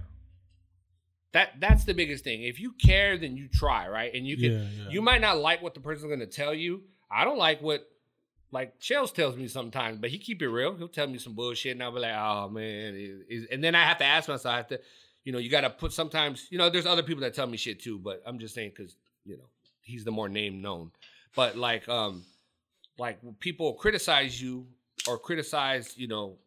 that 1.33 1.61
that's 1.61 1.85
the 1.85 1.93
biggest 1.93 2.25
thing 2.25 2.43
if 2.45 2.59
you 2.61 2.73
care 2.73 3.19
then 3.19 3.37
you 3.37 3.49
try 3.49 3.89
right 3.89 4.15
and 4.15 4.27
you 4.27 4.37
can 4.37 4.53
yeah, 4.53 4.59
yeah. 4.85 4.89
you 4.91 5.03
might 5.03 5.21
not 5.21 5.39
like 5.39 5.61
what 5.63 5.75
the 5.75 5.81
person's 5.81 6.07
going 6.09 6.21
to 6.21 6.27
tell 6.27 6.55
you 6.55 6.83
i 7.11 7.25
don't 7.25 7.39
like 7.39 7.61
what 7.63 7.89
like 8.53 8.75
Shells 8.79 9.13
tells 9.13 9.37
me 9.37 9.49
sometimes, 9.49 9.99
but 9.99 10.11
he 10.11 10.19
keep 10.19 10.41
it 10.41 10.49
real. 10.49 10.75
He'll 10.77 10.89
tell 10.89 11.07
me 11.07 11.19
some 11.19 11.35
bullshit, 11.35 11.73
and 11.73 11.83
I'll 11.83 11.93
be 11.93 12.01
like, 12.01 12.15
"Oh 12.17 12.49
man," 12.49 13.25
and 13.51 13.63
then 13.63 13.75
I 13.75 13.85
have 13.85 13.99
to 13.99 14.05
ask 14.05 14.29
myself, 14.29 14.55
I 14.55 14.57
have 14.57 14.69
to, 14.69 14.81
you 15.25 15.33
know, 15.33 15.39
you 15.39 15.51
got 15.51 15.63
to 15.63 15.71
put. 15.71 15.93
Sometimes, 15.93 16.47
you 16.51 16.59
know, 16.59 16.71
there's 16.71 16.87
other 16.87 17.03
people 17.03 17.23
that 17.23 17.35
tell 17.35 17.47
me 17.47 17.57
shit 17.57 17.81
too, 17.81 17.99
but 17.99 18.23
I'm 18.25 18.39
just 18.39 18.55
saying 18.55 18.73
because 18.75 18.97
you 19.25 19.37
know 19.37 19.45
he's 19.83 20.05
the 20.05 20.11
more 20.11 20.29
name 20.29 20.63
known. 20.63 20.93
But 21.35 21.57
like, 21.57 21.89
um, 21.89 22.25
like 22.99 23.19
people 23.41 23.75
criticize 23.75 24.41
you 24.41 24.67
or 25.09 25.19
criticize, 25.19 25.99
you 25.99 26.09
know, 26.09 26.39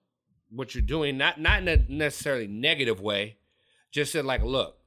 what 0.50 0.74
you're 0.74 0.82
doing, 0.82 1.18
not 1.18 1.40
not 1.40 1.62
in 1.62 1.68
a 1.68 1.78
necessarily 1.90 2.48
negative 2.48 3.02
way, 3.02 3.38
just 3.92 4.14
said 4.14 4.26
like, 4.26 4.42
look, 4.42 4.78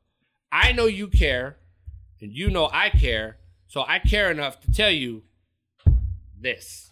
I 0.51 0.73
know 0.73 0.87
you 0.87 1.09
care, 1.09 1.59
and 2.21 2.33
you 2.33 2.51
know 2.51 2.71
I 2.73 2.89
care, 2.89 3.37
so 3.69 3.85
I 3.87 3.99
care 3.99 4.31
enough 4.31 4.61
to 4.63 4.73
tell 4.73 4.91
you 4.91 5.23
this. 6.42 6.90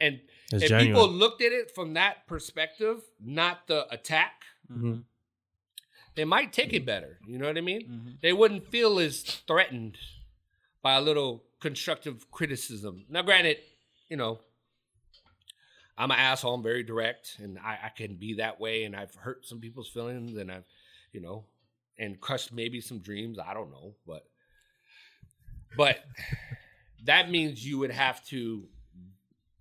And 0.00 0.20
It's 0.52 0.62
if 0.64 0.68
genuine. 0.68 0.94
people 0.94 1.08
looked 1.10 1.42
at 1.42 1.52
it 1.52 1.70
from 1.74 1.94
that 1.94 2.26
perspective, 2.26 3.02
not 3.20 3.66
the 3.66 3.88
attack, 3.92 4.44
Mhm. 4.70 5.04
they 6.14 6.24
might 6.24 6.52
take 6.52 6.72
it 6.72 6.84
better. 6.84 7.18
You 7.26 7.38
know 7.38 7.46
what 7.46 7.58
I 7.58 7.62
mean? 7.62 7.82
Mhm. 7.88 8.20
They 8.20 8.32
wouldn't 8.32 8.68
feel 8.68 8.98
as 8.98 9.22
threatened 9.22 9.98
by 10.82 10.94
a 10.94 11.00
little 11.00 11.44
constructive 11.60 12.30
criticism. 12.30 13.04
Now, 13.08 13.22
granted, 13.22 13.58
you 14.08 14.16
know, 14.16 14.40
I'm 15.96 16.12
an 16.12 16.18
asshole. 16.18 16.54
I'm 16.54 16.62
very 16.62 16.84
direct, 16.84 17.36
and 17.40 17.58
I, 17.58 17.78
I 17.84 17.88
can 17.88 18.14
be 18.14 18.34
that 18.34 18.60
way. 18.60 18.84
And 18.84 18.94
I've 18.94 19.14
hurt 19.16 19.44
some 19.46 19.60
people's 19.60 19.88
feelings, 19.88 20.36
and 20.36 20.50
I've, 20.52 20.68
you 21.12 21.20
know, 21.20 21.44
and 21.98 22.20
crushed 22.20 22.52
maybe 22.52 22.80
some 22.80 23.00
dreams. 23.00 23.38
I 23.40 23.52
don't 23.52 23.72
know, 23.72 23.96
but, 24.06 24.30
but 25.76 26.04
that 27.02 27.30
means 27.30 27.66
you 27.66 27.78
would 27.78 27.90
have 27.90 28.24
to, 28.26 28.68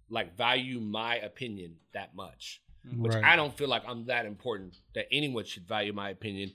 like, 0.10 0.36
value 0.38 0.80
my 0.80 1.16
opinion 1.18 1.76
that 1.94 2.16
much 2.16 2.62
mm-hmm. 2.88 3.04
which 3.04 3.14
Right. 3.14 3.24
I 3.24 3.36
don't 3.36 3.56
feel 3.56 3.68
like 3.68 3.84
I'm 3.88 4.06
that 4.06 4.26
important 4.26 4.76
that 4.96 5.06
anyone 5.12 5.46
should 5.46 5.68
value 5.68 5.94
my 5.94 6.10
opinion 6.10 6.54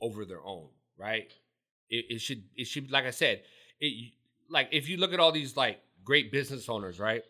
over 0.00 0.24
their 0.24 0.44
own. 0.44 0.68
right? 0.98 1.30
It, 1.90 2.06
it 2.08 2.20
should 2.20 2.44
it 2.56 2.66
should 2.66 2.90
like 2.90 3.04
I 3.04 3.10
said, 3.10 3.42
it 3.80 4.12
like 4.48 4.68
if 4.72 4.88
you 4.88 4.96
look 4.96 5.12
at 5.12 5.20
all 5.20 5.32
these 5.32 5.56
like 5.56 5.80
great 6.04 6.32
business 6.32 6.68
owners, 6.68 6.98
right? 6.98 7.22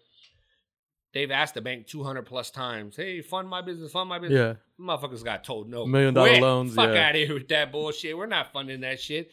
They've 1.12 1.31
asked 1.31 1.55
the 1.55 1.61
bank 1.61 1.87
200 1.87 2.22
plus 2.22 2.51
times, 2.51 2.97
hey, 2.97 3.20
fund 3.20 3.49
my 3.49 3.62
business, 3.62 3.93
fund 3.93 4.09
my 4.09 4.18
business. 4.18 4.57
Yeah. 4.81 4.85
Motherfuckers 4.85 5.25
got 5.25 5.45
told 5.45 5.68
no. 5.68 5.87
Million 5.87 6.12
dollar 6.12 6.31
Quit. 6.31 6.43
loans, 6.43 6.75
Fuck 6.75 6.93
yeah. 6.93 7.09
out 7.09 7.14
of 7.14 7.16
here 7.16 7.35
with 7.35 7.47
that 7.49 7.70
bullshit. 7.70 8.18
We're 8.18 8.27
not 8.27 8.53
funding 8.53 8.81
that 8.81 9.01
shit. 9.01 9.31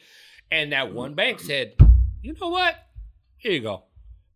And 0.48 0.72
that 0.72 0.92
one 0.92 1.14
bank 1.14 1.40
said, 1.40 1.74
you 2.22 2.36
know 2.40 2.50
what? 2.50 2.76
Here 3.36 3.50
you 3.52 3.60
go. 3.60 3.82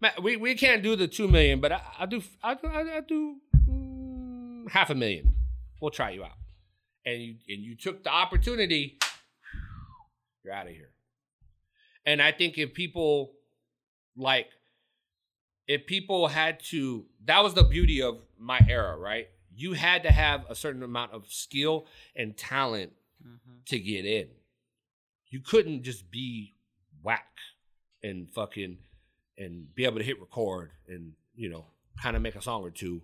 Ma- 0.01 0.11
We, 0.23 0.37
we 0.37 0.55
can't 0.55 0.83
do 0.83 0.97
the 0.97 1.09
two 1.09 1.29
million, 1.29 1.61
but 1.61 1.73
I, 1.73 1.81
I'll 1.99 2.07
do 2.07 2.23
I 2.43 2.55
do 2.55 2.67
I, 2.69 3.01
do 3.01 3.37
mm, 3.69 4.71
half 4.71 4.91
a 4.91 4.95
million. 4.95 5.35
We'll 5.81 5.91
try 5.91 6.11
you 6.11 6.25
out. 6.25 6.33
And 7.05 7.23
you 7.23 7.35
and 7.49 7.63
you 7.63 7.77
took 7.77 8.05
the 8.05 8.11
opportunity. 8.11 8.99
You're 10.45 10.55
out 10.55 10.67
of 10.67 10.73
here. 10.73 10.91
And 12.05 12.21
I 12.23 12.33
think 12.33 12.59
if 12.59 12.75
people 12.75 13.33
like 14.17 14.49
if 15.67 15.87
people 15.87 16.29
had 16.29 16.61
to 16.71 17.05
that 17.25 17.43
was 17.43 17.55
the 17.55 17.65
beauty 17.65 18.03
of 18.03 18.19
my 18.39 18.61
era, 18.69 18.97
right? 18.97 19.29
You 19.55 19.73
had 19.73 20.03
to 20.03 20.13
have 20.13 20.45
a 20.51 20.55
certain 20.55 20.83
amount 20.83 21.13
of 21.13 21.27
skill 21.29 21.87
and 22.15 22.37
talent 22.37 22.93
to 23.67 23.79
get 23.79 24.05
in. 24.05 24.29
You 25.31 25.41
couldn't 25.41 25.83
just 25.83 26.11
be 26.11 26.55
whack 27.03 27.27
and 28.03 28.29
fucking 28.33 28.79
and 29.39 29.75
be 29.75 29.85
able 29.85 29.99
to 29.99 30.05
hit 30.05 30.21
record 30.21 30.71
and 30.89 31.13
you 31.35 31.49
know 31.49 31.67
kind 32.03 32.17
of 32.17 32.23
make 32.23 32.37
a 32.37 32.43
song 32.43 32.63
or 32.63 32.71
two. 32.71 33.03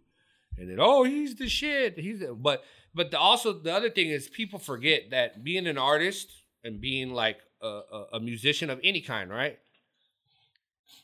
And 0.59 0.70
then 0.70 0.78
oh 0.80 1.05
he's 1.05 1.35
the 1.35 1.49
shit. 1.49 1.99
He's 1.99 2.20
the, 2.20 2.35
but 2.35 2.64
but 2.95 3.11
the, 3.11 3.18
also 3.18 3.53
the 3.53 3.72
other 3.72 3.91
thing 3.91 4.09
is 4.09 4.28
people 4.28 4.59
forget 4.59 5.11
that 5.11 5.43
being 5.43 5.66
an 5.66 5.78
artist 5.78 6.30
and 6.64 6.80
being 6.80 7.12
like 7.12 7.39
a, 7.61 7.66
a, 7.66 8.07
a 8.14 8.20
musician 8.20 8.70
of 8.70 8.80
any 8.85 9.01
kind 9.01 9.30
right? 9.30 9.59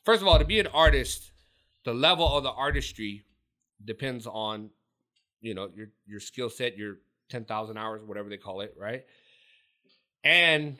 First 0.04 0.22
of 0.22 0.28
all 0.28 0.38
to 0.38 0.44
be 0.44 0.60
an 0.60 0.66
artist 0.68 1.30
the 1.84 1.94
level 1.94 2.36
of 2.36 2.42
the 2.42 2.50
artistry 2.50 3.24
depends 3.84 4.26
on 4.26 4.70
you 5.40 5.54
know 5.54 5.70
your 5.74 5.88
your 6.06 6.20
skill 6.20 6.50
set 6.50 6.76
your 6.76 6.96
10,000 7.30 7.76
hours 7.76 8.02
whatever 8.04 8.28
they 8.28 8.36
call 8.36 8.60
it 8.60 8.74
right? 8.78 9.04
And 10.24 10.78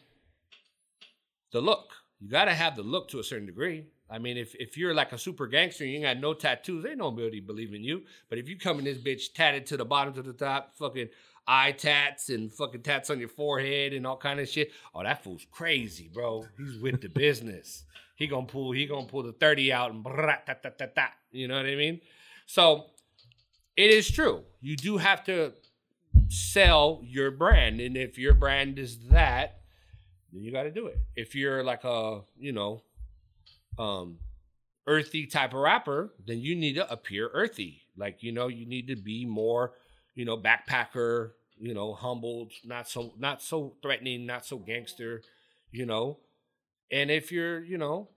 the 1.53 1.61
look. 1.61 1.93
You 2.21 2.29
got 2.29 2.47
to 2.47 2.55
have 2.55 2.75
the 2.75 2.83
look 2.83 3.09
to 3.11 3.21
a 3.21 3.25
certain 3.25 3.47
degree 3.47 3.85
I 4.11 4.19
mean, 4.19 4.37
if, 4.37 4.55
if 4.55 4.77
you're 4.77 4.95
like 4.95 5.13
a 5.13 5.19
super 5.19 5.47
gangster 5.47 5.85
and 5.85 5.93
you 5.93 5.99
ain't 5.99 6.07
got 6.07 6.21
no 6.21 6.35
tattoos, 6.35 6.87
ain't 6.87 6.99
nobody 6.99 7.41
believe 7.41 7.75
in 7.75 7.85
you. 7.85 8.03
But 8.29 8.39
if 8.39 8.49
you 8.49 8.59
come 8.59 8.79
in 8.79 8.85
this 8.85 8.99
bitch 8.99 9.35
tatted 9.35 9.67
to 9.67 9.77
the 9.77 9.85
bottom 9.85 10.15
to 10.15 10.23
the 10.23 10.33
top, 10.33 10.75
fucking 10.77 11.09
eye 11.47 11.73
tats 11.73 12.31
and 12.31 12.53
fucking 12.53 12.83
tats 12.83 13.11
on 13.11 13.19
your 13.19 13.29
forehead 13.29 13.93
and 13.93 14.07
all 14.07 14.17
kind 14.17 14.41
of 14.41 14.49
shit, 14.49 14.71
oh, 14.95 15.03
that 15.03 15.23
fool's 15.23 15.47
crazy, 15.51 16.11
bro. 16.13 16.47
He's 16.57 16.79
with 16.79 17.01
the 17.01 17.09
business. 17.09 17.85
He 18.17 18.27
gonna 18.27 18.47
pull, 18.47 18.73
he 18.73 18.87
gonna 18.87 19.07
pull 19.07 19.23
the 19.23 19.33
30 19.33 19.73
out 19.73 19.93
and 19.93 20.05
brrrr, 20.05 20.45
ta, 20.45 20.55
ta, 20.55 20.71
ta, 20.71 20.87
ta. 20.95 21.09
you 21.31 21.47
know 21.47 21.57
what 21.57 21.67
I 21.67 21.77
mean? 21.77 22.01
So 22.47 22.87
it 23.77 23.91
is 23.91 24.11
true. 24.11 24.43
You 24.61 24.77
do 24.77 24.97
have 24.97 25.23
to 25.25 25.53
sell 26.29 27.01
your 27.05 27.31
brand. 27.31 27.81
And 27.81 27.97
if 27.97 28.19
your 28.19 28.35
brand 28.35 28.79
is 28.79 28.99
that, 29.11 29.61
then 30.33 30.43
you 30.43 30.53
got 30.53 30.65
to 30.65 30.71
do 30.71 30.87
it. 30.87 30.99
If 31.17 31.35
you're 31.35 31.63
like 31.63 31.85
a, 31.85 32.23
you 32.39 32.53
know, 32.53 32.83
um 33.79 34.19
earthy 34.87 35.27
type 35.27 35.53
of 35.53 35.61
rapper, 35.61 36.15
then 36.27 36.41
you 36.41 36.57
need 36.57 36.75
to 36.75 36.91
appear 36.91 37.31
earthy. 37.35 37.83
Like, 37.97 38.23
you 38.23 38.33
know, 38.33 38.49
you 38.49 38.67
need 38.67 38.89
to 38.89 38.97
be 38.97 39.27
more, 39.27 39.75
you 40.15 40.25
know, 40.25 40.37
backpacker, 40.37 41.33
you 41.59 41.75
know, 41.75 41.93
humbled, 41.93 42.53
not 42.65 42.89
so 42.89 43.13
not 43.19 43.43
so 43.43 43.77
threatening, 43.83 44.27
not 44.27 44.47
so 44.47 44.57
gangster, 44.59 45.23
you 45.71 45.87
know. 45.87 46.19
And 46.91 47.11
if 47.11 47.31
you're, 47.31 47.63
you 47.63 47.77
know, 47.77 48.09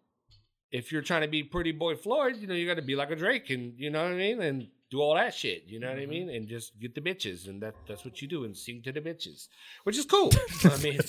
if 0.71 0.91
you're 0.91 1.01
trying 1.01 1.21
to 1.21 1.27
be 1.27 1.43
pretty 1.43 1.73
boy 1.73 1.95
Floyd, 1.95 2.37
you 2.37 2.47
know, 2.47 2.53
you 2.53 2.65
got 2.65 2.75
to 2.75 2.81
be 2.81 2.95
like 2.95 3.11
a 3.11 3.15
Drake 3.15 3.49
and 3.49 3.73
you 3.77 3.89
know 3.89 4.03
what 4.03 4.13
I 4.13 4.15
mean 4.15 4.41
and 4.41 4.67
do 4.89 5.01
all 5.01 5.15
that 5.15 5.33
shit, 5.33 5.63
you 5.67 5.79
know 5.79 5.89
what 5.89 5.99
I 5.99 6.05
mean? 6.05 6.29
And 6.29 6.47
just 6.47 6.79
get 6.79 6.95
the 6.95 7.01
bitches 7.01 7.47
and 7.47 7.61
that 7.61 7.75
that's 7.87 8.05
what 8.05 8.21
you 8.21 8.27
do 8.27 8.45
and 8.45 8.55
sing 8.55 8.81
to 8.83 8.91
the 8.91 9.01
bitches, 9.01 9.47
which 9.83 9.97
is 9.97 10.05
cool. 10.05 10.31
I 10.63 10.77
mean, 10.77 10.99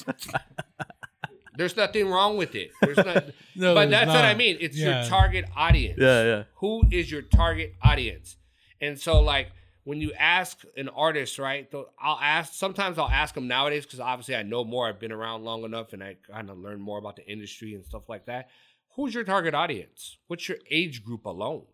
there's 1.57 1.77
nothing 1.77 2.09
wrong 2.09 2.37
with 2.37 2.55
it. 2.55 2.71
There's 2.81 2.97
not 2.97 3.07
No, 3.57 3.75
but 3.75 3.81
there's 3.89 3.91
that's 3.91 4.09
what 4.09 4.25
I 4.25 4.35
mean. 4.35 4.57
It's 4.61 4.77
Yeah. 4.77 5.01
your 5.03 5.09
target 5.11 5.45
audience. 5.57 5.99
Yeah, 6.01 6.25
yeah. 6.25 6.43
Who 6.57 6.83
is 6.91 7.11
your 7.11 7.23
target 7.23 7.75
audience? 7.83 8.37
And 8.81 8.99
so, 8.99 9.21
like, 9.21 9.53
when 9.85 10.01
you 10.01 10.13
ask 10.15 10.63
an 10.77 10.89
artist, 10.89 11.39
right? 11.39 11.69
I'll 12.01 12.19
ask. 12.21 12.55
Sometimes 12.55 12.99
I'll 12.99 13.09
ask 13.09 13.35
them 13.35 13.49
nowadays 13.49 13.85
because 13.85 14.01
obviously 14.01 14.37
I 14.37 14.43
know 14.43 14.65
more. 14.65 14.89
I've 14.89 15.01
been 15.01 15.13
around 15.13 15.45
long 15.45 15.65
enough, 15.65 15.93
and 15.93 16.03
I 16.03 16.17
kind 16.31 16.51
of 16.51 16.59
learn 16.59 16.81
more 16.81 16.99
about 16.99 17.17
the 17.17 17.27
industry 17.31 17.75
and 17.75 17.85
stuff 17.85 18.09
like 18.09 18.27
that. 18.27 18.49
Who's 18.97 19.15
your 19.15 19.25
target 19.25 19.55
audience? 19.55 20.19
What's 20.29 20.49
your 20.49 20.59
age 20.71 21.03
group 21.05 21.25
alone? 21.25 21.65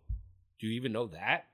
Do 0.61 0.67
you 0.67 0.73
even 0.75 0.93
know 0.93 1.07
that? 1.09 1.47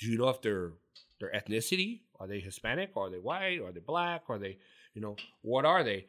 Do 0.00 0.10
you 0.10 0.18
know 0.18 0.28
if 0.28 0.42
they're 0.42 0.72
their 1.20 1.30
ethnicity? 1.32 2.00
Are 2.18 2.26
they 2.26 2.40
Hispanic? 2.40 2.90
Are 2.96 3.10
they 3.10 3.18
white? 3.18 3.60
Are 3.60 3.72
they 3.72 3.80
black? 3.80 4.22
Are 4.28 4.38
they, 4.38 4.58
you 4.94 5.00
know, 5.02 5.16
what 5.42 5.64
are 5.64 5.84
they? 5.84 6.06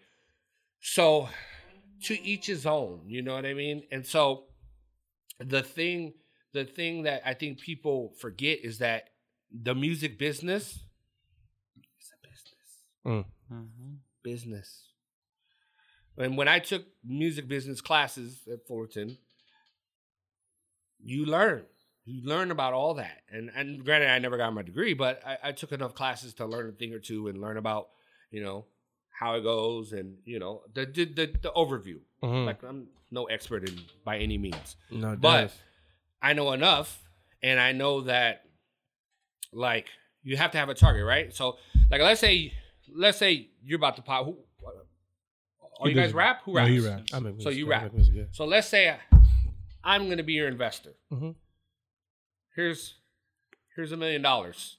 So 0.88 1.30
to 2.04 2.22
each 2.22 2.46
his 2.46 2.68
own, 2.68 3.02
you 3.08 3.24
know 3.24 3.34
what 3.34 3.44
I 3.44 3.56
mean? 3.56 3.88
And 3.92 4.06
so 4.06 4.44
the 5.40 5.64
thing 5.64 6.14
the 6.54 6.64
thing 6.64 7.04
that 7.04 7.24
I 7.26 7.34
think 7.34 7.60
people 7.60 8.14
forget 8.20 8.60
is 8.62 8.78
that 8.78 9.10
the 9.52 9.74
music 9.74 10.20
business 10.20 10.80
is 12.00 12.12
a 12.14 12.28
business. 12.28 13.26
Mm. 13.52 13.98
Business. 14.24 14.90
And 16.20 16.38
when 16.38 16.48
I 16.48 16.60
took 16.60 16.86
music 17.04 17.48
business 17.48 17.82
classes 17.82 18.42
at 18.50 18.68
Fullerton, 18.68 19.18
you 21.04 21.26
learn. 21.26 21.66
You 22.06 22.22
learn 22.24 22.52
about 22.52 22.74
all 22.74 22.94
that. 22.94 23.24
And 23.32 23.50
and 23.56 23.84
granted 23.84 24.12
I 24.12 24.20
never 24.20 24.38
got 24.38 24.54
my 24.54 24.62
degree, 24.62 24.94
but 24.94 25.24
I, 25.26 25.50
I 25.50 25.52
took 25.52 25.72
enough 25.72 25.96
classes 25.96 26.36
to 26.36 26.46
learn 26.46 26.70
a 26.70 26.74
thing 26.74 26.94
or 26.94 27.00
two 27.00 27.28
and 27.28 27.42
learn 27.42 27.58
about, 27.58 27.88
you 28.30 28.44
know, 28.44 28.66
how 29.20 29.36
it 29.36 29.42
goes 29.42 29.94
and, 29.94 30.18
you 30.26 30.40
know, 30.40 30.62
the 30.74 30.86
the 30.86 31.06
the, 31.06 31.26
the 31.42 31.52
overview. 31.56 32.00
Mhm. 32.24 32.46
Like 32.46 32.64
I'm 32.64 32.88
no 33.12 33.26
expert 33.26 33.68
in 33.70 33.80
by 34.04 34.18
any 34.18 34.38
means 34.38 34.76
no, 34.92 35.16
but 35.16 35.42
does. 35.44 35.54
I 36.22 36.34
know 36.34 36.52
enough, 36.54 37.02
and 37.42 37.60
I 37.60 37.72
know 37.72 38.02
that 38.02 38.44
like 39.52 39.88
you 40.24 40.38
have 40.38 40.52
to 40.52 40.58
have 40.58 40.70
a 40.70 40.74
target, 40.74 41.06
right? 41.06 41.34
So, 41.34 41.58
like, 41.92 42.02
let's 42.02 42.20
say, 42.20 42.52
let's 42.94 43.18
say 43.18 43.50
you're 43.64 43.78
about 43.78 43.96
to 43.98 44.02
pop. 44.02 44.26
Who? 44.26 44.38
Oh, 45.80 45.84
He 45.86 45.90
you 45.92 45.96
guys 45.96 46.14
rap? 46.14 46.42
Who 46.46 46.54
No, 46.54 46.58
raps? 46.62 46.70
he 46.72 46.80
raps. 46.80 47.14
I 47.14 47.20
make 47.20 47.42
so 47.42 47.50
you 47.50 47.68
rap. 47.68 47.94
music, 47.94 48.14
yeah. 48.16 48.24
So 48.32 48.46
let's 48.46 48.68
say 48.68 48.96
I'm 49.84 50.10
gonna 50.10 50.24
be 50.24 50.34
your 50.34 50.48
investor. 50.48 50.94
Mhm. 51.12 51.36
Here's 52.56 52.96
here's 53.76 53.92
a 53.92 53.98
million 53.98 54.22
dollars. 54.22 54.78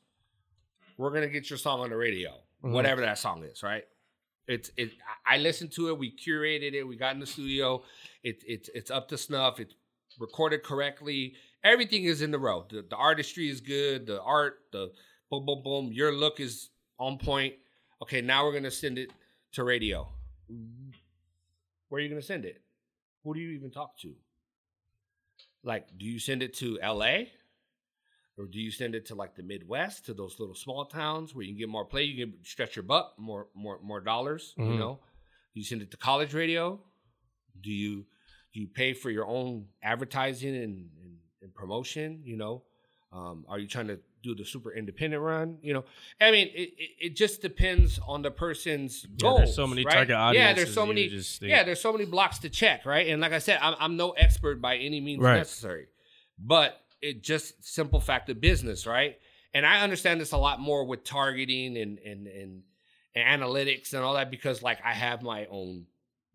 We're 0.99 1.11
gonna 1.13 1.29
get 1.29 1.49
your 1.51 1.59
song 1.59 1.81
on 1.81 1.91
the 1.91 1.97
radio, 1.97 2.33
Mhm. 2.65 2.73
whatever 2.73 3.03
that 3.03 3.19
song 3.19 3.45
is, 3.45 3.63
right? 3.63 3.85
It's 4.49 4.71
it. 4.77 4.93
I 5.27 5.39
listened 5.39 5.73
to 5.73 5.89
it. 5.89 5.99
We 5.99 6.15
curated 6.15 6.75
it. 6.75 6.85
We 6.85 6.97
got 6.97 7.15
in 7.15 7.21
the 7.21 7.27
studio. 7.27 7.83
It, 8.23 8.43
it's 8.47 8.69
it's 8.75 8.91
up 8.91 9.09
to 9.09 9.19
snuff. 9.19 9.59
It's 9.59 9.75
recorded 10.19 10.63
correctly. 10.63 11.35
Everything 11.65 12.05
is 12.05 12.23
in 12.23 12.31
the 12.31 12.39
row. 12.39 12.65
The, 12.69 12.85
the 12.89 12.97
artistry 12.97 13.49
is 13.49 13.61
good. 13.61 14.07
The 14.07 14.23
art, 14.23 14.61
the 14.73 14.93
boom, 15.31 15.47
boom, 15.47 15.63
boom. 15.63 15.91
Your 15.93 16.13
look 16.13 16.39
is 16.39 16.71
on 16.99 17.19
point. 17.19 17.55
Okay, 18.03 18.21
now 18.21 18.45
we're 18.45 18.53
gonna 18.53 18.71
send 18.71 18.99
it 18.99 19.11
to 19.53 19.65
radio. 19.65 20.09
Where 21.89 21.99
are 21.99 22.03
you 22.03 22.09
gonna 22.09 22.23
send 22.23 22.45
it? 22.45 22.63
Who 23.25 23.35
do 23.35 23.41
you 23.41 23.51
even 23.51 23.71
talk 23.71 23.99
to? 24.03 24.15
Like, 25.65 25.87
do 25.99 26.07
you 26.07 26.21
send 26.21 26.45
it 26.45 26.55
to 26.59 26.79
L.A. 26.81 27.33
or 28.39 28.47
do 28.47 28.59
you 28.61 28.71
send 28.71 28.95
it 28.95 29.07
to 29.07 29.15
like 29.15 29.35
the 29.35 29.43
Midwest, 29.43 30.07
to 30.07 30.15
those 30.15 30.39
little 30.39 30.55
small 30.55 30.85
towns 30.85 31.35
where 31.35 31.43
you 31.45 31.53
can 31.53 31.59
get 31.59 31.69
more 31.69 31.85
play, 31.85 32.03
you 32.05 32.27
can 32.27 32.35
stretch 32.45 32.77
your 32.77 32.83
butt, 32.83 33.15
more, 33.19 33.47
more, 33.55 33.79
more 33.83 34.01
dollars. 34.01 34.55
You 34.57 34.65
Mhm. 34.65 34.79
know, 34.79 35.01
do 35.55 35.61
you 35.61 35.65
send 35.65 35.83
it 35.83 35.91
to 35.93 35.97
college 35.97 36.35
radio? 36.35 36.81
Do 37.61 37.71
you 37.71 38.05
do 38.53 38.61
you 38.61 38.69
pay 38.69 38.95
for 38.95 39.11
your 39.11 39.27
own 39.27 39.67
advertising 39.83 40.55
and, 40.57 40.91
and, 41.03 41.19
and 41.43 41.55
promotion? 41.55 42.23
You 42.25 42.37
know, 42.37 42.63
um, 43.13 43.45
are 43.49 43.59
you 43.59 43.69
trying 43.69 43.89
to 43.89 43.99
do 44.23 44.35
the 44.35 44.45
super 44.45 44.73
independent 44.73 45.23
run? 45.23 45.59
You 45.63 45.75
know, 45.75 45.85
I 46.21 46.31
mean, 46.31 46.49
it, 46.55 46.73
it, 46.79 46.91
it 47.01 47.17
just 47.17 47.43
depends 47.43 47.99
on 48.07 48.23
the 48.23 48.31
person's 48.31 49.05
Yeah, 49.17 49.25
goals. 49.25 49.39
there's 49.39 49.55
so 49.57 49.67
many 49.67 49.85
right? 49.85 49.93
target 50.09 50.35
Yeah, 50.35 50.53
there's 50.55 50.75
so 50.75 50.87
many. 50.87 51.09
Yeah, 51.41 51.65
there's 51.65 51.81
so 51.81 51.93
many 51.93 52.05
blocks 52.05 52.39
to 52.39 52.51
check, 52.51 52.85
right? 52.87 53.09
And 53.09 53.21
like 53.21 53.33
I 53.33 53.39
said, 53.39 53.59
I'm, 53.63 53.75
I'm 53.79 53.97
no 53.97 54.11
expert 54.13 54.61
by 54.61 54.77
any 54.77 55.01
means 55.01 55.23
Right. 55.23 55.37
necessary, 55.37 55.89
but 56.39 56.81
it 57.03 57.23
just 57.23 57.65
simple 57.65 58.01
fact 58.01 58.29
of 58.31 58.41
business, 58.41 58.87
right? 58.87 59.17
And 59.55 59.65
I 59.65 59.81
understand 59.81 60.21
this 60.21 60.33
a 60.33 60.37
lot 60.39 60.61
more 60.61 60.85
with 60.85 61.05
targeting 61.05 61.77
and 61.77 61.99
and 61.99 62.27
and, 62.27 62.63
and 63.15 63.43
analytics 63.43 63.95
and 63.95 64.03
all 64.03 64.15
that 64.15 64.31
because 64.31 64.63
like 64.63 64.79
I 64.85 64.93
have 64.93 65.23
my 65.23 65.47
own 65.47 65.87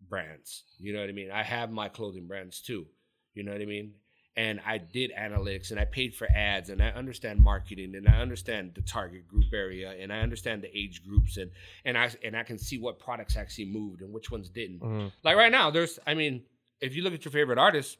brands. 0.08 0.64
You 0.78 0.92
know 0.92 1.00
what 1.00 1.08
I 1.08 1.12
mean? 1.12 1.30
I 1.30 1.42
have 1.42 1.70
my 1.70 1.88
clothing 1.88 2.26
brands 2.26 2.60
too. 2.60 2.86
You 3.34 3.44
know 3.44 3.52
what 3.52 3.62
I 3.62 3.66
mean? 3.66 3.94
and 4.34 4.60
I 4.64 4.78
did 4.78 5.12
analytics 5.18 5.72
and 5.72 5.78
I 5.80 5.84
paid 5.84 6.14
for 6.14 6.26
ads 6.26 6.70
and 6.70 6.82
I 6.82 6.88
understand 6.88 7.38
marketing 7.38 7.94
and 7.94 8.08
I 8.08 8.20
understand 8.20 8.72
the 8.74 8.80
target 8.80 9.28
group 9.28 9.52
area 9.52 9.90
and 10.00 10.10
I 10.10 10.20
understand 10.20 10.62
the 10.62 10.74
age 10.74 11.04
groups 11.04 11.36
and 11.36 11.50
and 11.84 11.98
I 11.98 12.10
and 12.24 12.34
I 12.34 12.42
can 12.42 12.56
see 12.58 12.78
what 12.78 12.98
products 12.98 13.36
actually 13.36 13.66
moved 13.66 14.00
and 14.00 14.10
which 14.10 14.30
ones 14.30 14.48
didn't. 14.48 14.80
Mhm. 14.80 15.12
Like 15.22 15.36
right 15.36 15.52
now, 15.52 15.70
there's 15.70 15.98
I 16.06 16.14
mean, 16.14 16.44
if 16.80 16.96
you 16.96 17.02
look 17.02 17.12
at 17.12 17.24
your 17.26 17.32
favorite 17.32 17.58
artists, 17.58 17.98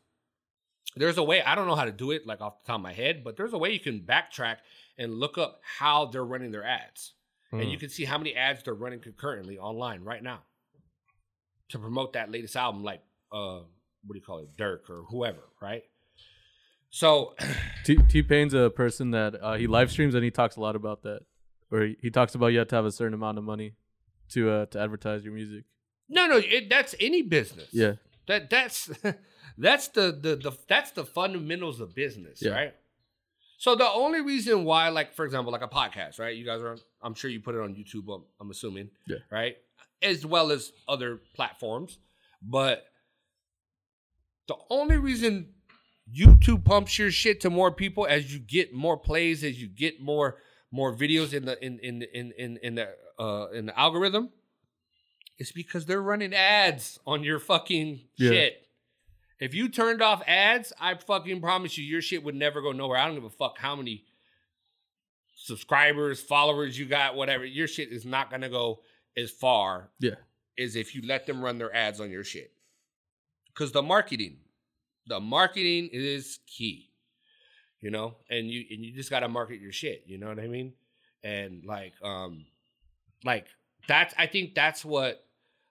there's 0.97 1.19
a 1.19 1.23
way 1.23 1.43
I 1.43 1.55
don't 1.55 1.67
know 1.67 1.75
how 1.75 1.85
to 1.85 1.93
do 1.93 2.11
it 2.11 2.27
like 2.27 2.41
off 2.41 2.63
the 2.63 2.67
top 2.67 2.77
of 2.77 2.83
my 2.83 2.93
head, 2.93 3.23
but 3.25 3.37
there's 3.37 3.53
a 3.53 3.59
way 3.59 3.73
you 3.73 3.81
can 3.81 4.01
backtrack 4.01 4.57
and 4.99 5.15
look 5.15 5.39
up 5.39 5.61
how 5.79 6.07
they're 6.07 6.25
running 6.25 6.51
their 6.51 6.65
ads. 6.65 7.13
And 7.53 7.71
you 7.71 7.77
can 7.77 7.91
see 7.91 8.07
how 8.07 8.17
many 8.17 8.35
ads 8.35 8.63
they're 8.63 8.73
running 8.73 9.01
concurrently 9.01 9.59
online 9.59 10.05
right 10.05 10.23
now 10.23 10.41
to 11.69 11.79
promote 11.79 12.15
that 12.15 12.31
latest 12.31 12.57
album, 12.57 12.83
like 12.83 13.03
uh 13.31 13.61
what 14.05 14.15
do 14.15 14.19
you 14.19 14.23
call 14.23 14.39
it, 14.39 14.57
Durk 14.57 14.89
or 14.89 15.05
whoever, 15.11 15.43
right? 15.61 15.83
So 16.91 17.35
T 17.85 17.97
T 18.09 18.23
Pain's 18.23 18.55
a 18.55 18.71
person 18.71 19.11
that 19.13 19.35
uh, 19.43 19.55
he 19.55 19.67
live 19.67 19.91
streams 19.91 20.15
and 20.15 20.25
he 20.25 20.31
talks 20.31 20.57
a 20.57 20.61
lot 20.61 20.77
about 20.77 21.03
that. 21.03 21.21
Or 21.71 21.83
he, 21.83 21.97
he 22.01 22.11
talks 22.11 22.35
about 22.35 22.49
you 22.49 22.59
have 22.59 22.69
to 22.69 22.77
have 22.77 22.85
a 22.85 22.93
certain 22.93 23.15
amount 23.15 23.39
of 23.39 23.45
money 23.45 23.75
to 24.31 24.51
uh, 24.51 24.67
to 24.67 24.81
advertise 24.81 25.25
your 25.25 25.33
music. 25.33 25.65
no, 26.09 26.27
no, 26.27 26.37
it, 26.37 26.69
that's 26.69 26.95
any 27.01 27.23
business. 27.23 27.69
Yeah. 27.73 27.95
That 28.29 28.51
that's 28.51 28.91
that's 29.59 29.89
the, 29.89 30.13
the 30.13 30.37
the 30.37 30.53
that's 30.69 30.91
the 30.93 31.05
fundamentals 31.05 31.81
of 31.81 31.95
business, 31.95 32.41
Yeah. 32.43 32.53
right? 32.53 32.75
So 33.59 33.77
the 33.77 33.89
only 33.89 34.21
reason 34.21 34.65
why, 34.65 34.89
like 34.89 35.15
for 35.15 35.25
example, 35.25 35.53
like 35.53 35.63
a 35.63 35.69
podcast, 35.69 36.19
right? 36.19 36.35
You 36.37 36.45
guys 36.45 36.61
are, 36.63 36.77
I'm 37.01 37.15
sure 37.15 37.31
you 37.31 37.39
put 37.41 37.55
it 37.55 37.61
on 37.61 37.75
YouTube. 37.75 38.13
I'm, 38.13 38.25
I'm 38.41 38.51
assuming, 38.51 38.91
Yeah. 39.07 39.19
right, 39.31 39.57
as 40.03 40.27
well 40.27 40.51
as 40.51 40.73
other 40.89 41.21
platforms. 41.35 41.99
But 42.43 42.85
the 44.49 44.57
only 44.69 44.97
reason 44.97 45.55
YouTube 46.13 46.65
pumps 46.65 46.99
your 46.99 47.11
shit 47.13 47.41
to 47.43 47.51
more 47.51 47.71
people 47.71 48.07
as 48.07 48.33
you 48.33 48.41
get 48.41 48.75
more 48.75 48.97
plays, 48.97 49.45
as 49.45 49.61
you 49.61 49.69
get 49.69 50.01
more 50.01 50.39
more 50.73 50.95
videos 50.95 51.33
in 51.33 51.45
the 51.45 51.63
in 51.65 51.79
in 51.81 52.03
in 52.13 52.33
in, 52.37 52.57
in 52.63 52.75
the 52.75 52.89
uh 53.19 53.47
in 53.53 53.67
the 53.67 53.79
algorithm, 53.79 54.31
is 55.39 55.53
because 55.53 55.87
they're 55.87 56.03
running 56.03 56.35
ads 56.35 56.99
on 57.07 57.23
your 57.23 57.39
fucking 57.39 58.01
Yeah. 58.17 58.31
shit. 58.31 58.67
If 59.43 59.55
you 59.55 59.69
turned 59.69 60.01
off 60.03 60.23
ads, 60.29 60.73
I 60.81 60.95
fucking 60.95 61.41
promise 61.41 61.77
you, 61.77 61.83
your 61.85 62.01
shit 62.01 62.23
would 62.23 62.37
never 62.37 62.63
go 62.63 62.71
nowhere. 62.71 62.97
I 62.97 63.07
don't 63.07 63.17
give 63.17 63.25
a 63.25 63.31
fuck 63.31 63.59
how 63.59 63.75
many 63.75 64.05
subscribers, 65.35 66.23
followers 66.23 66.79
you 66.79 66.87
got, 66.87 67.17
whatever. 67.17 67.45
Your 67.45 67.67
shit 67.67 67.91
is 67.91 68.05
not 68.05 68.31
gonna 68.31 68.49
go 68.49 68.85
as 69.17 69.33
far 69.33 69.91
Yeah. 69.99 70.15
as 70.57 70.77
if 70.77 70.95
you 70.95 71.03
let 71.03 71.27
them 71.27 71.43
run 71.43 71.59
their 71.59 71.75
ads 71.75 71.99
on 71.99 72.09
your 72.09 72.23
shit. 72.23 72.53
Because 73.49 73.73
the 73.73 73.83
marketing, 73.83 74.39
the 75.07 75.19
marketing 75.19 75.89
is 75.93 76.39
key. 76.47 76.93
You 77.81 77.91
know, 77.91 78.19
and 78.31 78.49
you 78.49 78.65
and 78.71 78.85
you 78.85 78.93
just 78.93 79.11
gotta 79.11 79.27
market 79.27 79.61
your 79.61 79.73
shit. 79.73 80.05
You 80.07 80.19
know 80.19 80.29
what 80.29 80.39
I 80.39 80.47
mean? 80.47 80.73
And 81.25 81.65
like, 81.65 81.95
um, 82.01 82.47
like 83.25 83.49
that's 83.89 84.15
I 84.17 84.29
think 84.29 84.55
that's 84.55 84.85
what 84.85 85.27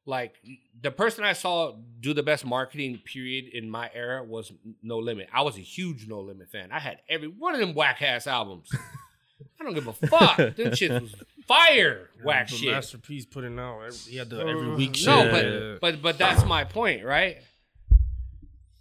like 0.06 0.36
the 0.82 0.92
person 0.92 1.24
I 1.24 1.34
saw 1.34 1.76
do 2.00 2.14
the 2.14 2.24
best 2.24 2.44
marketing 2.46 3.00
period 3.06 3.46
in 3.54 3.70
my 3.70 3.90
era 3.94 4.24
was 4.24 4.52
No 4.82 4.98
Limit. 5.00 5.30
I 5.34 5.42
was 5.44 5.58
a 5.58 5.62
huge 5.62 6.08
No 6.08 6.22
Limit 6.22 6.50
fan. 6.50 6.72
I 6.72 6.80
had 6.80 7.00
every 7.08 7.28
one 7.28 7.54
of 7.54 7.60
them 7.60 7.74
whack 7.76 8.02
ass 8.02 8.26
albums. 8.28 8.70
I 9.60 9.64
don't 9.64 9.74
give 9.76 9.88
a 9.88 9.94
fuck. 9.94 10.38
Them 10.56 10.74
shit 10.76 10.92
was 11.02 11.14
fire 11.48 12.10
whack 12.24 12.48
But 12.50 12.58
shit. 12.58 12.72
Master 12.72 12.98
P's 12.98 13.26
putting 13.28 13.60
out. 13.60 13.82
every- 13.82 13.98
He 14.12 14.18
had 14.18 14.30
the 14.30 14.40
every 14.40 14.72
Uh, 14.72 14.76
week 14.76 14.96
shit. 14.96 15.08
No, 15.08 15.24
Yeah. 15.24 15.32
but 15.32 15.80
but 15.82 16.02
but 16.02 16.18
that's 16.18 16.44
my 16.46 16.64
point, 16.64 17.04
right? 17.06 17.38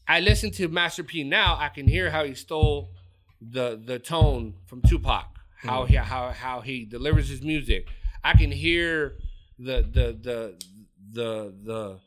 I 0.09 0.21
listen 0.21 0.51
to 0.53 0.69
Master 0.69 1.05
P 1.05 1.23
now. 1.23 1.57
I 1.59 1.69
can 1.69 1.87
hear 1.87 2.11
how 2.11 2.25
he 2.25 2.35
stole 2.35 2.91
the 3.41 3.81
the 3.83 3.99
tone 3.99 4.55
from 4.67 4.83
Tupac. 4.83 5.27
How 5.59 5.85
he 5.85 5.95
how 5.97 6.31
how 6.31 6.61
he 6.63 6.85
delivers 6.87 7.29
his 7.29 7.43
music. 7.43 7.87
I 8.25 8.33
can 8.33 8.51
hear 8.51 9.17
the 9.59 9.83
the 9.83 10.17
the 10.21 10.55
the 11.13 11.55
the 11.63 11.99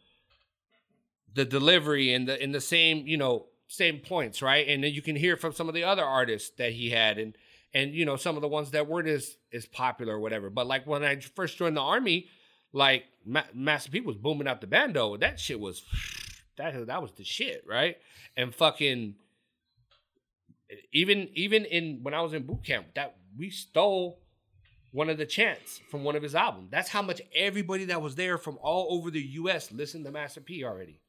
the 1.34 1.46
delivery 1.46 2.14
and 2.14 2.28
the 2.28 2.42
in 2.42 2.52
the 2.52 2.62
same 2.62 3.08
you 3.08 3.18
know 3.18 3.48
same 3.68 4.00
points, 4.00 4.42
right? 4.42 4.68
And 4.68 4.84
then 4.84 4.94
you 4.94 5.02
can 5.02 5.16
hear 5.16 5.36
from 5.36 5.54
some 5.54 5.68
of 5.68 5.74
the 5.74 5.84
other 5.84 6.04
artists 6.04 6.52
that 6.58 6.74
he 6.74 6.92
had 6.92 7.18
and 7.18 7.36
and 7.74 7.94
you 7.94 8.06
know 8.06 8.16
some 8.16 8.36
of 8.36 8.42
the 8.42 8.48
ones 8.48 8.72
that 8.72 8.88
weren't 8.88 9.08
as 9.08 9.38
as 9.52 9.66
popular 9.66 10.16
or 10.16 10.20
whatever. 10.20 10.50
But 10.50 10.68
like 10.68 10.86
when 10.86 11.04
I 11.04 11.20
first 11.20 11.58
joined 11.58 11.78
the 11.78 11.82
army, 11.82 12.28
like 12.72 13.06
Ma- 13.26 13.44
Master 13.54 13.92
P 13.92 14.02
was 14.02 14.16
booming 14.16 14.48
out 14.48 14.62
the 14.62 14.68
bando. 14.68 15.18
That 15.18 15.40
shit 15.40 15.60
was 15.60 15.84
that 16.58 16.88
that 16.88 17.02
was 17.02 17.12
the 17.14 17.24
shit, 17.24 17.64
right? 17.68 17.98
And 18.38 18.54
fucking 18.54 19.16
even 20.92 21.30
even 21.34 21.66
in 21.66 22.00
when 22.04 22.14
I 22.14 22.22
was 22.22 22.34
in 22.34 22.44
boot 22.46 22.64
camp, 22.64 22.88
that 22.96 23.16
we 23.38 23.50
stole 23.50 24.20
one 24.94 25.10
of 25.10 25.18
the 25.18 25.26
chants 25.26 25.82
from 25.90 26.04
one 26.06 26.16
of 26.16 26.24
his 26.24 26.36
albums. 26.36 26.70
That's 26.72 26.88
how 26.88 27.02
much 27.02 27.22
everybody 27.36 27.84
that 27.86 28.02
was 28.02 28.16
there 28.16 28.38
from 28.38 28.58
all 28.62 28.88
over 28.98 29.12
the 29.12 29.20
U.S. 29.22 29.72
listened 29.72 30.06
to 30.06 30.12
Master 30.12 30.40
P 30.40 30.64
already. 30.64 31.02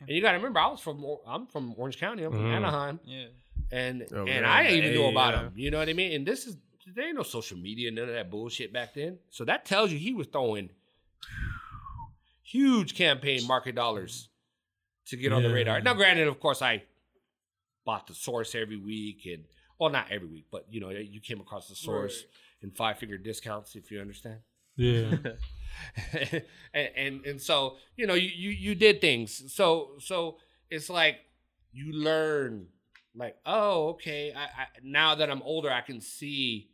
And 0.00 0.08
you 0.08 0.22
got 0.22 0.30
to 0.32 0.38
remember, 0.38 0.58
I 0.60 0.68
was 0.68 0.80
from 0.80 1.04
I'm 1.26 1.46
from 1.46 1.74
Orange 1.76 1.98
County. 1.98 2.22
I'm 2.22 2.32
from 2.32 2.40
Mhm. 2.44 2.56
Anaheim, 2.56 3.00
Yeah. 3.04 3.26
and 3.70 4.06
Oh, 4.10 4.20
and 4.20 4.28
yeah. 4.28 4.52
I 4.52 4.62
didn't 4.64 4.84
even 4.90 4.94
know 5.02 5.10
about 5.10 5.34
yeah. 5.34 5.40
him. 5.42 5.52
You 5.56 5.70
know 5.70 5.78
what 5.78 5.88
I 5.88 5.92
mean? 5.92 6.12
And 6.12 6.26
this 6.26 6.46
is 6.46 6.56
there 6.94 7.06
ain't 7.06 7.16
no 7.16 7.22
social 7.22 7.58
media, 7.58 7.90
none 7.90 8.08
of 8.08 8.14
that 8.14 8.30
bullshit 8.30 8.72
back 8.72 8.94
then. 8.94 9.18
So 9.30 9.44
that 9.44 9.64
tells 9.64 9.92
you 9.92 9.98
he 9.98 10.14
was 10.14 10.26
throwing 10.26 10.70
huge 12.42 12.94
campaign 12.94 13.46
market 13.46 13.74
dollars 13.74 14.28
to 15.06 15.16
get 15.16 15.32
on 15.32 15.42
the 15.42 15.52
radar. 15.52 15.80
Now, 15.80 15.94
granted, 15.94 16.28
of 16.28 16.38
course, 16.40 16.62
I 16.62 16.82
bought 17.84 18.06
the 18.06 18.14
source 18.14 18.54
every 18.54 18.76
week, 18.76 19.26
and 19.26 19.44
well, 19.78 19.90
not 19.90 20.06
every 20.10 20.28
week, 20.28 20.46
but 20.50 20.66
you 20.70 20.80
know, 20.80 20.90
you 20.90 21.20
came 21.20 21.40
across 21.40 21.68
the 21.68 21.74
source 21.74 22.24
in 22.62 22.70
five 22.70 22.98
figure 22.98 23.18
discounts, 23.18 23.74
if 23.76 23.90
you 23.90 24.00
understand. 24.00 24.38
Yeah. 24.76 25.16
and, 26.74 26.90
and 26.96 27.26
and 27.26 27.40
so 27.40 27.76
you 27.96 28.06
know 28.06 28.14
you, 28.14 28.28
you 28.28 28.50
you 28.50 28.74
did 28.74 29.00
things 29.00 29.52
so 29.52 29.92
so 29.98 30.36
it's 30.70 30.90
like 30.90 31.16
you 31.72 31.92
learn 31.92 32.66
like 33.14 33.36
oh 33.46 33.88
okay 33.88 34.32
I, 34.34 34.42
I 34.42 34.66
now 34.82 35.14
that 35.14 35.30
i'm 35.30 35.42
older 35.42 35.70
i 35.70 35.80
can 35.80 36.00
see 36.00 36.70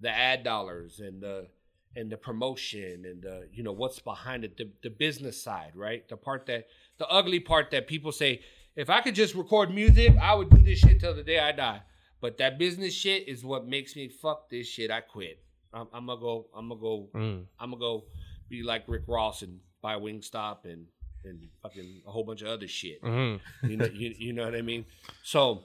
the 0.00 0.10
ad 0.10 0.44
dollars 0.44 1.00
and 1.00 1.22
the 1.22 1.48
and 1.96 2.10
the 2.10 2.16
promotion 2.16 3.04
and 3.04 3.22
the 3.22 3.48
you 3.52 3.62
know 3.62 3.72
what's 3.72 3.98
behind 3.98 4.44
it 4.44 4.56
the, 4.56 4.70
the 4.82 4.90
business 4.90 5.42
side 5.42 5.72
right 5.74 6.08
the 6.08 6.16
part 6.16 6.46
that 6.46 6.66
the 6.98 7.08
ugly 7.08 7.40
part 7.40 7.70
that 7.70 7.86
people 7.86 8.12
say 8.12 8.42
if 8.76 8.90
i 8.90 9.00
could 9.00 9.14
just 9.14 9.34
record 9.34 9.74
music 9.74 10.14
i 10.20 10.34
would 10.34 10.50
do 10.50 10.58
this 10.58 10.80
shit 10.80 11.00
till 11.00 11.14
the 11.14 11.22
day 11.22 11.38
i 11.38 11.52
die 11.52 11.80
but 12.24 12.38
that 12.38 12.58
business 12.58 12.94
shit 12.94 13.28
is 13.28 13.44
what 13.44 13.66
makes 13.68 13.94
me 13.96 14.08
fuck 14.08 14.48
this 14.48 14.66
shit 14.66 14.90
i 14.90 15.00
quit 15.00 15.38
i'm, 15.74 15.86
I'm 15.92 16.06
gonna 16.06 16.20
go 16.20 16.46
i'm 16.56 16.68
gonna 16.70 16.80
go 16.80 17.08
Mm. 17.14 17.44
I'm 17.60 17.70
gonna 17.70 17.80
go 17.80 18.04
be 18.48 18.62
like 18.62 18.84
Rick 18.86 19.02
Ross 19.08 19.42
and 19.42 19.60
buy 19.82 19.96
Wingstop 19.96 20.64
and 20.64 20.86
and 21.24 21.48
fucking 21.62 22.02
a 22.06 22.10
whole 22.10 22.24
bunch 22.24 22.42
of 22.42 22.48
other 22.48 22.68
shit. 22.68 23.02
Mhm. 23.02 23.40
You 23.62 23.76
know, 23.78 23.86
you, 23.86 24.14
you 24.18 24.32
know 24.32 24.44
what 24.44 24.54
I 24.54 24.62
mean. 24.62 24.84
So 25.22 25.64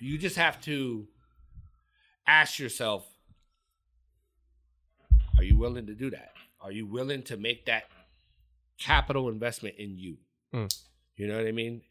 you 0.00 0.18
just 0.18 0.36
have 0.36 0.60
to 0.62 1.06
ask 2.26 2.58
yourself: 2.58 3.06
Are 5.38 5.44
you 5.44 5.56
willing 5.56 5.86
to 5.86 5.94
do 5.94 6.10
that? 6.10 6.32
Are 6.60 6.72
you 6.72 6.86
willing 6.86 7.22
to 7.24 7.36
make 7.36 7.66
that 7.66 7.84
capital 8.78 9.28
investment 9.30 9.76
in 9.78 9.96
you? 9.98 10.18
Mm. 10.54 10.68
You 11.16 11.26
know 11.28 11.36
what 11.38 11.46
I 11.46 11.52
mean? 11.52 11.82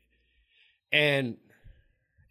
And 0.91 1.37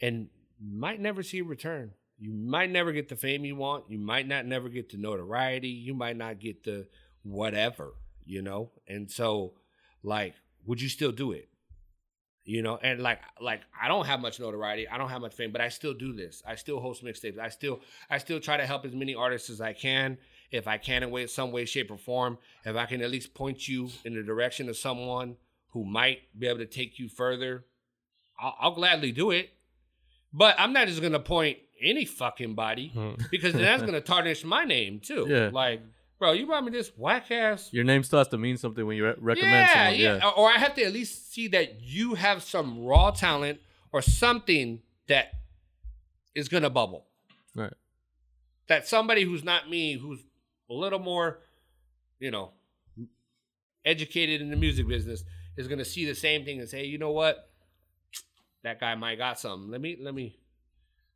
and 0.01 0.29
might 0.61 1.01
never 1.01 1.23
see 1.23 1.41
a 1.41 1.45
return. 1.45 1.93
You 2.19 2.33
might 2.33 2.71
never 2.71 2.93
get 2.93 3.09
the 3.09 3.17
fame 3.17 3.45
you 3.45 3.57
want. 3.57 3.85
You 3.91 3.99
might 3.99 4.27
not 4.27 4.47
never 4.47 4.69
get 4.69 4.91
the 4.91 4.97
notoriety. 4.97 5.69
You 5.69 5.95
might 5.95 6.17
not 6.17 6.41
get 6.41 6.65
the 6.65 6.87
whatever, 7.23 7.93
you 8.25 8.43
know? 8.43 8.71
And 8.89 9.11
so 9.11 9.55
like 10.03 10.35
would 10.67 10.81
you 10.81 10.89
still 10.89 11.13
do 11.13 11.33
it? 11.33 11.49
You 12.45 12.63
know, 12.63 12.79
and 12.81 13.01
like 13.01 13.21
like 13.41 13.63
I 13.81 13.89
don't 13.89 14.07
have 14.07 14.21
much 14.21 14.39
notoriety. 14.39 14.89
I 14.89 14.99
don't 14.99 15.09
have 15.09 15.21
much 15.21 15.35
fame, 15.35 15.51
but 15.51 15.61
I 15.61 15.69
still 15.69 15.95
do 15.95 16.13
this. 16.13 16.43
I 16.47 16.55
still 16.55 16.81
host 16.81 17.05
mixtapes. 17.05 17.39
I 17.39 17.49
still 17.49 17.81
I 18.09 18.19
still 18.19 18.39
try 18.39 18.57
to 18.57 18.67
help 18.67 18.85
as 18.85 18.95
many 18.95 19.17
artists 19.17 19.51
as 19.51 19.61
I 19.61 19.73
can. 19.73 20.17
If 20.53 20.69
I 20.69 20.79
can 20.79 21.03
in 21.03 21.11
way 21.11 21.27
some 21.27 21.51
way, 21.51 21.65
shape, 21.65 21.91
or 21.91 21.99
form, 21.99 22.39
if 22.65 22.77
I 22.77 22.87
can 22.87 23.03
at 23.03 23.11
least 23.11 23.35
point 23.35 23.67
you 23.67 23.91
in 24.05 24.15
the 24.15 24.23
direction 24.23 24.69
of 24.69 24.77
someone 24.77 25.37
who 25.71 25.85
might 25.85 26.21
be 26.39 26.47
able 26.47 26.59
to 26.59 26.67
take 26.67 27.01
you 27.01 27.09
further, 27.09 27.65
I'll, 28.39 28.55
I'll 28.61 28.75
gladly 28.75 29.11
do 29.11 29.33
it. 29.33 29.51
But 30.39 30.55
I'm 30.59 30.73
not 30.75 30.87
just 30.87 31.01
gonna 31.01 31.19
point 31.19 31.57
any 31.81 32.05
fucking 32.05 32.55
body 32.55 32.93
Mhm. 32.95 33.25
because 33.31 33.55
then 33.55 33.63
that's 33.63 33.83
gonna 33.83 34.01
tarnish 34.03 34.45
my 34.45 34.65
name 34.65 35.01
too. 35.01 35.27
Yeah. 35.29 35.49
Like, 35.53 35.81
bro, 36.19 36.33
you 36.33 36.45
brought 36.47 36.63
me 36.65 36.71
this 36.71 36.91
whack 36.97 37.31
ass. 37.31 37.73
Your 37.73 37.85
name 37.85 38.03
still 38.03 38.19
has 38.19 38.29
to 38.29 38.39
mean 38.39 38.57
something 38.59 38.87
when 38.87 38.97
you 38.99 39.07
re- 39.07 39.15
recommend 39.19 39.53
Yeah, 39.53 39.73
someone. 39.75 39.95
yeah, 40.01 40.17
Yeah. 40.19 40.27
Or- 40.29 40.39
Or 40.41 40.49
I 40.51 40.59
have 40.59 40.75
to 40.75 40.83
at 40.85 40.93
least 40.93 41.33
see 41.33 41.49
that 41.49 41.81
you 41.81 42.15
have 42.15 42.43
some 42.43 42.85
raw 42.85 43.11
talent 43.13 43.61
or 43.93 44.03
something 44.03 44.83
that 45.09 45.33
is 46.35 46.49
gonna 46.49 46.69
bubble. 46.71 47.07
Right. 47.55 47.73
That 48.69 48.87
somebody 48.87 49.23
who's 49.23 49.43
not 49.45 49.71
me, 49.71 49.95
who's 49.95 50.21
a 50.69 50.75
little 50.75 50.99
more, 50.99 51.41
you 52.19 52.31
know, 52.31 52.53
educated 53.85 54.41
in 54.41 54.51
the 54.51 54.57
music 54.57 54.87
business, 54.89 55.25
is 55.57 55.69
gonna 55.69 55.85
see 55.85 56.05
the 56.05 56.15
same 56.15 56.45
thing 56.45 56.61
and 56.61 56.69
say, 56.69 56.85
you 56.85 56.99
know 56.99 57.13
what? 57.13 57.49
That 58.67 58.81
guy 58.81 58.97
might 58.97 59.17
got 59.17 59.39
something. 59.39 59.71
Let 59.71 59.81
me 59.81 59.97
let 60.01 60.13
me 60.13 60.37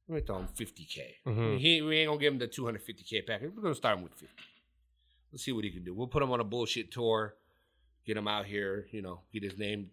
let 0.08 0.14
me 0.14 0.20
throw 0.20 0.38
him 0.38 0.46
fifty 0.54 0.84
k. 0.84 1.16
Mhm. 1.26 1.58
He 1.58 1.82
we 1.82 1.98
ain't 1.98 2.08
gonna 2.08 2.20
give 2.20 2.32
him 2.32 2.38
the 2.38 2.46
two 2.46 2.64
hundred 2.64 2.82
fifty 2.82 3.02
k 3.02 3.22
package. 3.22 3.50
We're 3.54 3.62
gonna 3.62 3.74
start 3.74 3.98
him 3.98 4.04
with 4.04 4.14
fifty. 4.14 4.44
Let's 5.32 5.44
see 5.44 5.50
what 5.50 5.64
he 5.64 5.70
can 5.70 5.82
do. 5.82 5.92
We'll 5.92 6.06
put 6.06 6.22
him 6.22 6.30
on 6.30 6.38
a 6.38 6.44
bullshit 6.44 6.92
tour, 6.92 7.34
get 8.06 8.16
him 8.16 8.28
out 8.28 8.46
here, 8.46 8.86
you 8.92 9.02
know, 9.02 9.22
get 9.32 9.42
his 9.42 9.58
name, 9.58 9.90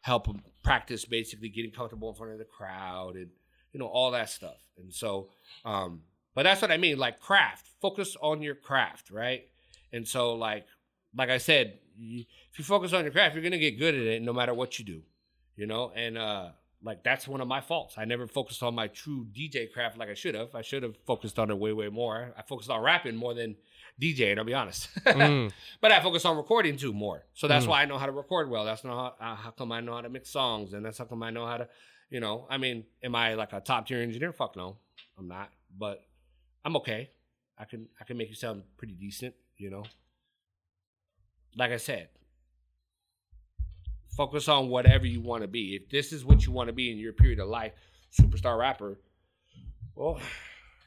help 0.00 0.26
him 0.26 0.42
practice 0.64 1.04
basically 1.04 1.48
getting 1.48 1.70
comfortable 1.70 2.08
in 2.08 2.16
front 2.16 2.32
of 2.32 2.38
the 2.38 2.44
crowd 2.44 3.14
and 3.14 3.30
you 3.72 3.78
know 3.78 3.86
all 3.86 4.10
that 4.10 4.28
stuff. 4.28 4.58
And 4.76 4.92
so, 4.92 5.30
um, 5.64 6.02
but 6.34 6.42
that's 6.42 6.60
what 6.60 6.72
I 6.72 6.76
mean, 6.76 6.98
like 6.98 7.20
craft. 7.20 7.68
Focus 7.80 8.16
on 8.20 8.42
your 8.42 8.56
craft, 8.56 9.10
right? 9.10 9.44
And 9.92 10.06
so, 10.08 10.34
like, 10.34 10.66
like 11.16 11.30
I 11.30 11.38
said, 11.38 11.78
you, 11.96 12.24
if 12.52 12.58
you 12.58 12.64
focus 12.64 12.92
on 12.92 13.04
your 13.04 13.12
craft, 13.12 13.36
you're 13.36 13.44
gonna 13.44 13.58
get 13.58 13.78
good 13.78 13.94
at 13.94 14.02
it 14.02 14.22
no 14.22 14.32
matter 14.32 14.52
what 14.54 14.80
you 14.80 14.84
do, 14.84 15.02
you 15.54 15.66
know. 15.66 15.92
And 15.94 16.18
uh, 16.18 16.50
like 16.82 17.02
that's 17.02 17.26
one 17.26 17.40
of 17.40 17.48
my 17.48 17.60
faults. 17.60 17.94
I 17.98 18.04
never 18.04 18.26
focused 18.26 18.62
on 18.62 18.74
my 18.74 18.88
true 18.88 19.26
DJ 19.32 19.70
craft 19.72 19.98
like 19.98 20.08
I 20.08 20.14
should 20.14 20.34
have. 20.34 20.54
I 20.54 20.62
should 20.62 20.82
have 20.82 20.96
focused 21.06 21.38
on 21.38 21.50
it 21.50 21.58
way, 21.58 21.72
way 21.72 21.88
more. 21.88 22.32
I 22.36 22.42
focused 22.42 22.70
on 22.70 22.80
rapping 22.82 23.16
more 23.16 23.34
than 23.34 23.56
DJing. 24.00 24.38
I'll 24.38 24.44
be 24.44 24.54
honest. 24.54 24.88
Mm. 25.04 25.50
but 25.80 25.90
I 25.92 26.00
focus 26.00 26.24
on 26.24 26.36
recording 26.36 26.76
too 26.76 26.92
more. 26.92 27.24
So 27.34 27.48
that's 27.48 27.64
Mm. 27.64 27.68
why 27.70 27.82
I 27.82 27.84
know 27.86 27.98
how 27.98 28.06
to 28.06 28.12
record 28.12 28.50
well. 28.50 28.64
That's 28.64 28.84
not 28.84 29.16
how, 29.18 29.26
uh, 29.32 29.34
how 29.36 29.50
come 29.50 29.72
I 29.72 29.80
know 29.80 29.94
how 29.94 30.02
to 30.02 30.08
mix 30.10 30.30
songs, 30.30 30.74
and 30.74 30.84
that's 30.84 30.98
how 30.98 31.04
come 31.06 31.22
I 31.22 31.30
know 31.30 31.46
how 31.46 31.56
to, 31.56 31.68
you 32.10 32.20
know. 32.20 32.46
I 32.50 32.58
mean, 32.58 32.84
am 33.02 33.14
I 33.14 33.34
like 33.34 33.52
a 33.54 33.60
top 33.60 33.86
tier 33.86 34.00
engineer? 34.02 34.32
Fuck 34.32 34.54
no, 34.56 34.76
I'm 35.18 35.26
not. 35.28 35.50
But 35.76 36.04
I'm 36.64 36.76
okay. 36.76 37.10
I 37.58 37.64
can 37.64 37.88
I 38.00 38.04
can 38.04 38.16
make 38.18 38.28
you 38.28 38.34
sound 38.34 38.62
pretty 38.76 38.92
decent, 38.94 39.34
you 39.56 39.70
know. 39.70 39.84
Like 41.56 41.70
I 41.72 41.78
said, 41.78 42.08
focus 44.16 44.48
on 44.48 44.68
whatever 44.68 45.06
you 45.06 45.20
want 45.20 45.42
to 45.42 45.48
be. 45.48 45.76
If 45.76 45.88
this 45.90 46.12
is 46.12 46.24
what 46.24 46.46
you 46.46 46.52
want 46.52 46.68
to 46.68 46.72
be 46.72 46.90
in 46.90 46.98
your 46.98 47.12
period 47.12 47.38
of 47.38 47.48
life, 47.48 47.72
superstar 48.18 48.58
rapper, 48.58 48.98
well, 49.94 50.18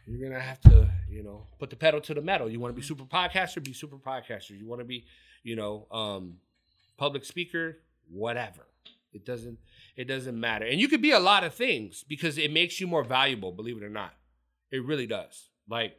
you're 0.07 0.27
gonna 0.27 0.41
have 0.41 0.59
to, 0.61 0.89
you 1.09 1.23
know, 1.23 1.45
put 1.59 1.69
the 1.69 1.75
pedal 1.75 2.01
to 2.01 2.13
the 2.13 2.21
metal. 2.21 2.49
You 2.49 2.59
want 2.59 2.73
to 2.73 2.79
be 2.79 2.85
super 2.85 3.03
podcaster, 3.03 3.63
be 3.63 3.73
super 3.73 3.97
podcaster. 3.97 4.57
You 4.57 4.67
want 4.67 4.81
to 4.81 4.85
be, 4.85 5.05
you 5.43 5.55
know, 5.55 5.87
um, 5.91 6.37
public 6.97 7.23
speaker, 7.25 7.77
whatever. 8.09 8.65
It 9.13 9.25
doesn't 9.25 9.59
it 9.95 10.05
doesn't 10.05 10.39
matter. 10.39 10.65
And 10.65 10.79
you 10.79 10.87
could 10.87 11.01
be 11.01 11.11
a 11.11 11.19
lot 11.19 11.43
of 11.43 11.53
things 11.53 12.03
because 12.07 12.37
it 12.37 12.51
makes 12.51 12.79
you 12.79 12.87
more 12.87 13.03
valuable, 13.03 13.51
believe 13.51 13.77
it 13.77 13.83
or 13.83 13.89
not. 13.89 14.13
It 14.71 14.83
really 14.83 15.07
does. 15.07 15.49
Like 15.67 15.97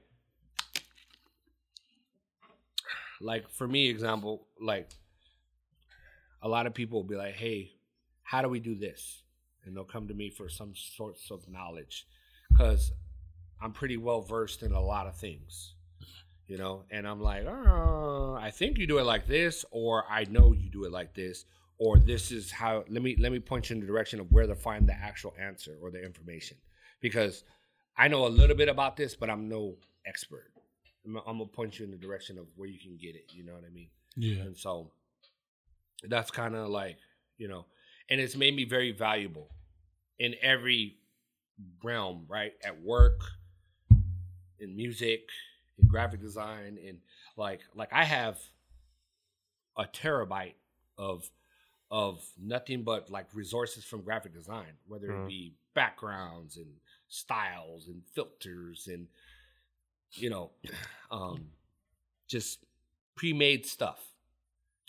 like 3.20 3.48
for 3.48 3.68
me 3.68 3.88
example, 3.88 4.46
like 4.60 4.88
a 6.43 6.49
lot 6.49 6.66
of 6.66 6.74
people 6.74 6.99
will 6.99 7.09
be 7.09 7.16
like, 7.16 7.34
"Hey, 7.34 7.72
how 8.22 8.43
do 8.43 8.49
we 8.49 8.61
do 8.61 8.74
this?" 8.74 9.22
And 9.64 9.76
they'll 9.76 9.84
come 9.84 10.09
to 10.09 10.14
me 10.14 10.30
for 10.30 10.49
some 10.49 10.74
sorts 10.74 11.30
of 11.30 11.49
knowledge 11.49 12.07
cuz 12.57 12.93
I'm 13.61 13.72
pretty 13.72 13.97
well 13.97 14.22
versed 14.22 14.62
in 14.62 14.72
a 14.72 14.80
lot 14.80 15.07
of 15.07 15.16
things. 15.16 15.74
You 16.47 16.59
know, 16.59 16.84
and 16.91 17.07
I'm 17.07 17.20
like, 17.20 17.45
oh, 17.47 18.36
I 18.41 18.51
think 18.51 18.76
you 18.76 18.86
do 18.88 18.99
it 18.99 19.05
like 19.05 19.28
this, 19.28 19.64
or 19.70 20.05
I 20.11 20.24
know 20.24 20.53
you 20.53 20.68
do 20.68 20.82
it 20.82 20.91
like 20.91 21.14
this, 21.14 21.45
or 21.78 22.01
this 22.01 22.32
is 22.32 22.51
how. 22.51 22.84
Let 22.88 23.03
me 23.03 23.14
let 23.20 23.30
me 23.30 23.38
point 23.38 23.70
you 23.70 23.74
in 23.74 23.80
the 23.80 23.86
direction 23.86 24.18
of 24.18 24.32
where 24.32 24.49
to 24.49 24.57
find 24.57 24.88
the 24.88 24.95
actual 24.95 25.32
answer 25.41 25.76
or 25.80 25.93
the 25.93 26.03
information, 26.05 26.57
because 27.01 27.45
I 27.97 28.09
know 28.09 28.26
a 28.26 28.28
little 28.28 28.57
bit 28.57 28.68
about 28.68 28.97
this, 28.97 29.14
but 29.14 29.30
I'm 29.30 29.49
no 29.49 29.76
expert. 30.07 30.51
I'm, 31.05 31.18
I'm 31.18 31.38
gonna 31.38 31.47
point 31.47 31.78
you 31.78 31.84
in 31.84 31.93
the 31.93 31.97
direction 31.97 32.36
of 32.36 32.47
where 32.57 32.68
you 32.68 32.80
can 32.80 32.97
get 32.97 33.14
it. 33.14 33.26
You 33.32 33.45
know 33.45 33.53
what 33.53 33.64
I 33.64 33.72
mean? 33.72 33.91
Yeah. 34.16 34.43
And 34.43 34.57
so 34.57 34.91
that's 36.09 36.30
kind 36.30 36.55
of 36.55 36.68
like, 36.68 36.98
you 37.38 37.48
know, 37.48 37.66
and 38.09 38.20
it's 38.20 38.36
made 38.36 38.55
me 38.55 38.64
very 38.64 38.92
valuable 38.92 39.51
in 40.18 40.34
every 40.42 40.98
realm, 41.82 42.24
right? 42.28 42.55
At 42.64 42.80
work, 42.80 43.20
in 44.59 44.76
music, 44.76 45.28
in 45.78 45.86
graphic 45.88 46.20
design, 46.20 46.78
and 46.86 46.98
like 47.36 47.61
like 47.74 47.92
I 47.92 48.05
have 48.05 48.38
a 49.76 49.84
terabyte 49.84 50.55
of 50.98 51.30
of 51.90 52.24
nothing 52.38 52.82
but 52.84 53.11
like 53.11 53.26
resources 53.34 53.84
from 53.84 54.03
graphic 54.03 54.32
design, 54.32 54.72
whether 54.86 55.11
Mhm. 55.11 55.24
it 55.24 55.26
be 55.26 55.55
backgrounds 55.74 56.57
and 56.57 56.80
styles 57.09 57.88
and 57.88 58.03
filters 58.14 58.86
and 58.86 59.09
you 60.12 60.30
know, 60.30 60.51
um 61.11 61.51
just 62.28 62.64
pre-made 63.16 63.66
stuff 63.66 64.01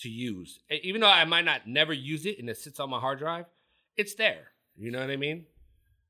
to 0.02 0.10
use. 0.10 0.60
Even 0.70 1.02
though 1.02 1.10
I 1.10 1.26
might 1.26 1.45
not 1.45 1.68
never 1.68 1.93
use 1.93 2.26
it 2.26 2.39
and 2.39 2.49
it 2.49 2.58
sits 2.58 2.80
on 2.80 2.89
my 2.89 2.99
hard 2.99 3.20
drive, 3.20 3.45
it's 3.97 4.14
there. 4.16 4.47
You 4.78 4.91
know 4.91 4.99
what 4.99 5.10
I 5.10 5.16
mean? 5.18 5.45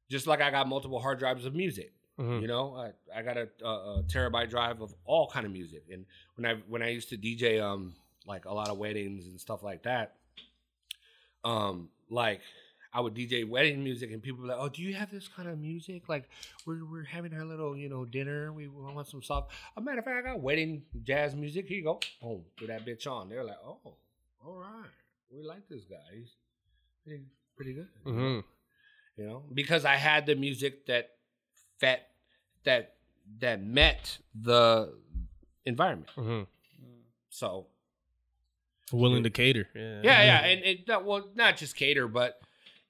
Just 0.09 0.27
like 0.27 0.41
I 0.41 0.51
got 0.51 0.67
multiple 0.67 0.99
hard 0.99 1.19
drives 1.19 1.45
of 1.45 1.55
music. 1.55 1.91
Mhm. 2.19 2.41
You 2.41 2.47
know, 2.47 2.75
I, 2.75 3.19
I 3.19 3.21
got 3.21 3.37
a, 3.37 3.47
a, 3.63 3.67
a 3.99 4.03
terabyte 4.03 4.49
drive 4.49 4.81
of 4.81 4.93
all 5.05 5.27
kind 5.27 5.45
of 5.45 5.51
music. 5.51 5.83
And 5.91 6.05
when 6.35 6.45
I 6.45 6.55
when 6.67 6.81
I 6.81 6.89
used 6.89 7.09
to 7.09 7.17
DJ 7.17 7.61
um 7.61 7.93
like 8.27 8.45
a 8.45 8.53
lot 8.53 8.69
of 8.69 8.77
weddings 8.77 9.25
and 9.27 9.39
stuff 9.39 9.63
like 9.63 9.83
that, 9.83 10.15
um 11.43 11.89
like 12.09 12.41
I 12.93 12.99
would 12.99 13.13
DJ 13.13 13.47
wedding 13.47 13.83
music 13.83 14.11
and 14.11 14.21
people 14.21 14.41
were 14.41 14.47
like, 14.47 14.57
"Oh, 14.59 14.67
do 14.69 14.81
you 14.81 14.93
have 14.95 15.09
this 15.11 15.27
kind 15.27 15.47
of 15.47 15.57
music? 15.57 16.09
Like 16.09 16.29
we're 16.65 16.83
we're 16.85 17.03
having 17.05 17.33
our 17.33 17.45
little 17.45 17.75
you 17.77 17.87
know 17.89 18.03
dinner. 18.05 18.51
We 18.51 18.67
want 18.67 19.07
some 19.07 19.23
soft. 19.23 19.51
A 19.77 19.81
matter 19.81 19.99
of 19.99 20.05
fact, 20.05 20.25
I 20.25 20.29
got 20.31 20.41
wedding 20.41 20.83
jazz 21.03 21.33
music. 21.35 21.67
Here 21.67 21.77
you 21.77 21.83
go. 21.83 21.99
Boom, 22.21 22.43
put 22.57 22.67
that 22.67 22.85
bitch 22.85 23.07
on. 23.09 23.29
They're 23.29 23.43
like, 23.45 23.59
"Oh, 23.65 23.77
all 24.45 24.55
right, 24.57 24.89
we 25.29 25.41
like 25.43 25.67
this 25.69 25.83
guy. 25.85 25.95
He's 26.13 26.35
pretty, 27.05 27.23
pretty 27.55 27.73
good." 27.73 27.87
Mhm. 28.05 28.43
you 29.17 29.25
know 29.25 29.43
because 29.53 29.83
i 29.83 29.95
had 29.97 30.25
the 30.25 30.35
music 30.35 30.85
that 30.85 31.11
fit 31.79 32.01
that 32.63 32.95
that 33.39 33.61
met 33.61 34.17
the 34.33 34.93
environment 35.65 36.09
Mhm. 36.15 36.47
so 37.29 37.67
Willing 38.93 39.23
to 39.23 39.29
cater. 39.29 39.67
Yeah. 39.75 40.01
yeah 40.03 40.23
yeah 40.23 40.39
and 40.45 40.63
it 40.65 40.87
that- 40.87 41.05
well 41.05 41.29
not 41.35 41.55
just 41.57 41.75
cater 41.75 42.07
but 42.07 42.41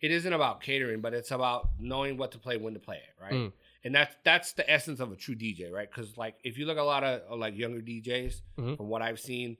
it 0.01 0.11
isn't 0.11 0.33
about 0.33 0.61
catering 0.61 0.99
but 1.01 1.13
it's 1.13 1.31
about 1.31 1.69
knowing 1.79 2.17
what 2.17 2.31
to 2.31 2.37
play 2.39 2.57
when 2.57 2.73
to 2.73 2.79
play 2.79 2.97
it 2.97 3.21
right? 3.21 3.33
Mm. 3.33 3.51
and 3.83 3.95
that's 3.95 4.15
that's 4.23 4.53
the 4.53 4.69
essence 4.69 4.99
of 4.99 5.11
a 5.11 5.15
true 5.15 5.35
dj 5.35 5.71
right? 5.71 5.89
Because 5.89 6.17
like 6.17 6.35
if 6.43 6.57
you 6.57 6.65
look 6.65 6.77
at 6.77 6.81
a 6.81 6.85
lot 6.85 7.03
of 7.03 7.21
uh, 7.31 7.35
like 7.35 7.55
younger 7.57 7.81
djs 7.81 8.41
Mhm. 8.57 8.77
from 8.77 8.87
what 8.89 9.01
i've 9.01 9.19
seen 9.19 9.57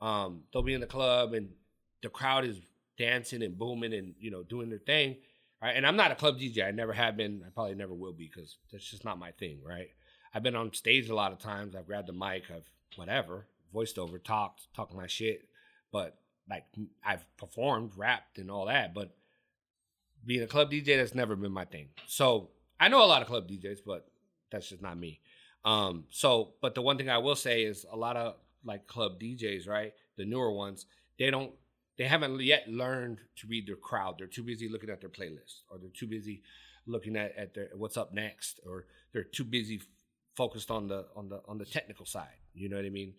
um 0.00 0.42
they'll 0.52 0.62
be 0.62 0.74
in 0.74 0.80
the 0.80 0.86
club 0.86 1.32
and 1.32 1.48
the 2.02 2.08
crowd 2.08 2.44
is 2.44 2.60
dancing 2.98 3.42
and 3.42 3.56
booming 3.58 3.92
and 3.94 4.14
you 4.18 4.30
know 4.30 4.42
doing 4.42 4.68
their 4.70 4.78
thing 4.78 5.16
right? 5.62 5.74
And 5.76 5.86
i'm 5.86 5.96
not 5.96 6.10
a 6.10 6.14
club 6.14 6.38
dj 6.38 6.64
i 6.66 6.70
never 6.70 6.92
have 6.92 7.16
been. 7.16 7.42
I 7.46 7.50
probably 7.50 7.74
never 7.74 7.94
will 7.94 8.12
be 8.12 8.26
because 8.32 8.58
that's 8.70 8.88
just 8.90 9.04
not 9.04 9.18
my 9.18 9.30
thing 9.32 9.60
right? 9.64 9.88
I've 10.34 10.42
been 10.42 10.56
on 10.56 10.72
stage 10.74 11.08
a 11.08 11.14
lot 11.14 11.32
of 11.32 11.38
times. 11.38 11.74
I've 11.74 11.86
grabbed 11.86 12.08
the 12.08 12.12
mic. 12.12 12.44
I've 12.54 12.68
whatever 12.96 13.46
voiced 13.72 13.98
over 13.98 14.18
talked 14.18 14.66
talked 14.74 14.94
my 14.94 15.06
shit. 15.06 15.48
But 15.92 16.18
like 16.50 16.64
i've 17.04 17.24
performed 17.38 17.92
rapped 17.96 18.36
and 18.38 18.50
all 18.50 18.66
that. 18.66 18.92
But 18.92 19.16
being 20.26 20.42
a 20.42 20.46
club 20.46 20.70
dj 20.70 20.96
that's 20.96 21.14
never 21.14 21.36
been 21.36 21.52
my 21.52 21.64
thing 21.64 21.88
so 22.06 22.50
i 22.80 22.88
know 22.88 23.02
a 23.02 23.06
lot 23.06 23.22
of 23.22 23.28
club 23.28 23.48
djs 23.48 23.78
but 23.86 24.06
that's 24.50 24.68
just 24.68 24.82
not 24.82 24.98
me 24.98 25.20
um 25.64 26.04
so 26.10 26.54
but 26.60 26.74
the 26.74 26.82
one 26.82 26.96
thing 26.98 27.08
i 27.08 27.18
will 27.18 27.36
say 27.36 27.62
is 27.62 27.86
a 27.92 27.96
lot 27.96 28.16
of 28.16 28.34
like 28.64 28.86
club 28.86 29.20
djs 29.20 29.68
right 29.68 29.92
the 30.16 30.24
newer 30.24 30.52
ones 30.52 30.86
they 31.18 31.30
don't 31.30 31.52
they 31.98 32.04
haven't 32.04 32.40
yet 32.42 32.68
learned 32.68 33.20
to 33.36 33.46
read 33.46 33.66
their 33.66 33.76
crowd. 33.76 34.16
They're 34.18 34.26
too 34.26 34.42
busy 34.42 34.68
looking 34.68 34.90
at 34.90 35.00
their 35.00 35.10
playlist, 35.10 35.62
or 35.70 35.78
they're 35.78 35.90
too 35.90 36.06
busy 36.06 36.42
looking 36.86 37.16
at, 37.16 37.34
at 37.36 37.54
their 37.54 37.70
what's 37.74 37.96
up 37.96 38.12
next, 38.12 38.60
or 38.66 38.84
they're 39.12 39.24
too 39.24 39.44
busy 39.44 39.76
f- 39.76 39.86
focused 40.36 40.70
on 40.70 40.88
the 40.88 41.06
on 41.16 41.28
the 41.28 41.40
on 41.48 41.58
the 41.58 41.64
technical 41.64 42.04
side. 42.04 42.38
You 42.54 42.68
know 42.68 42.76
what 42.76 42.84
I 42.84 42.90
mean? 42.90 43.14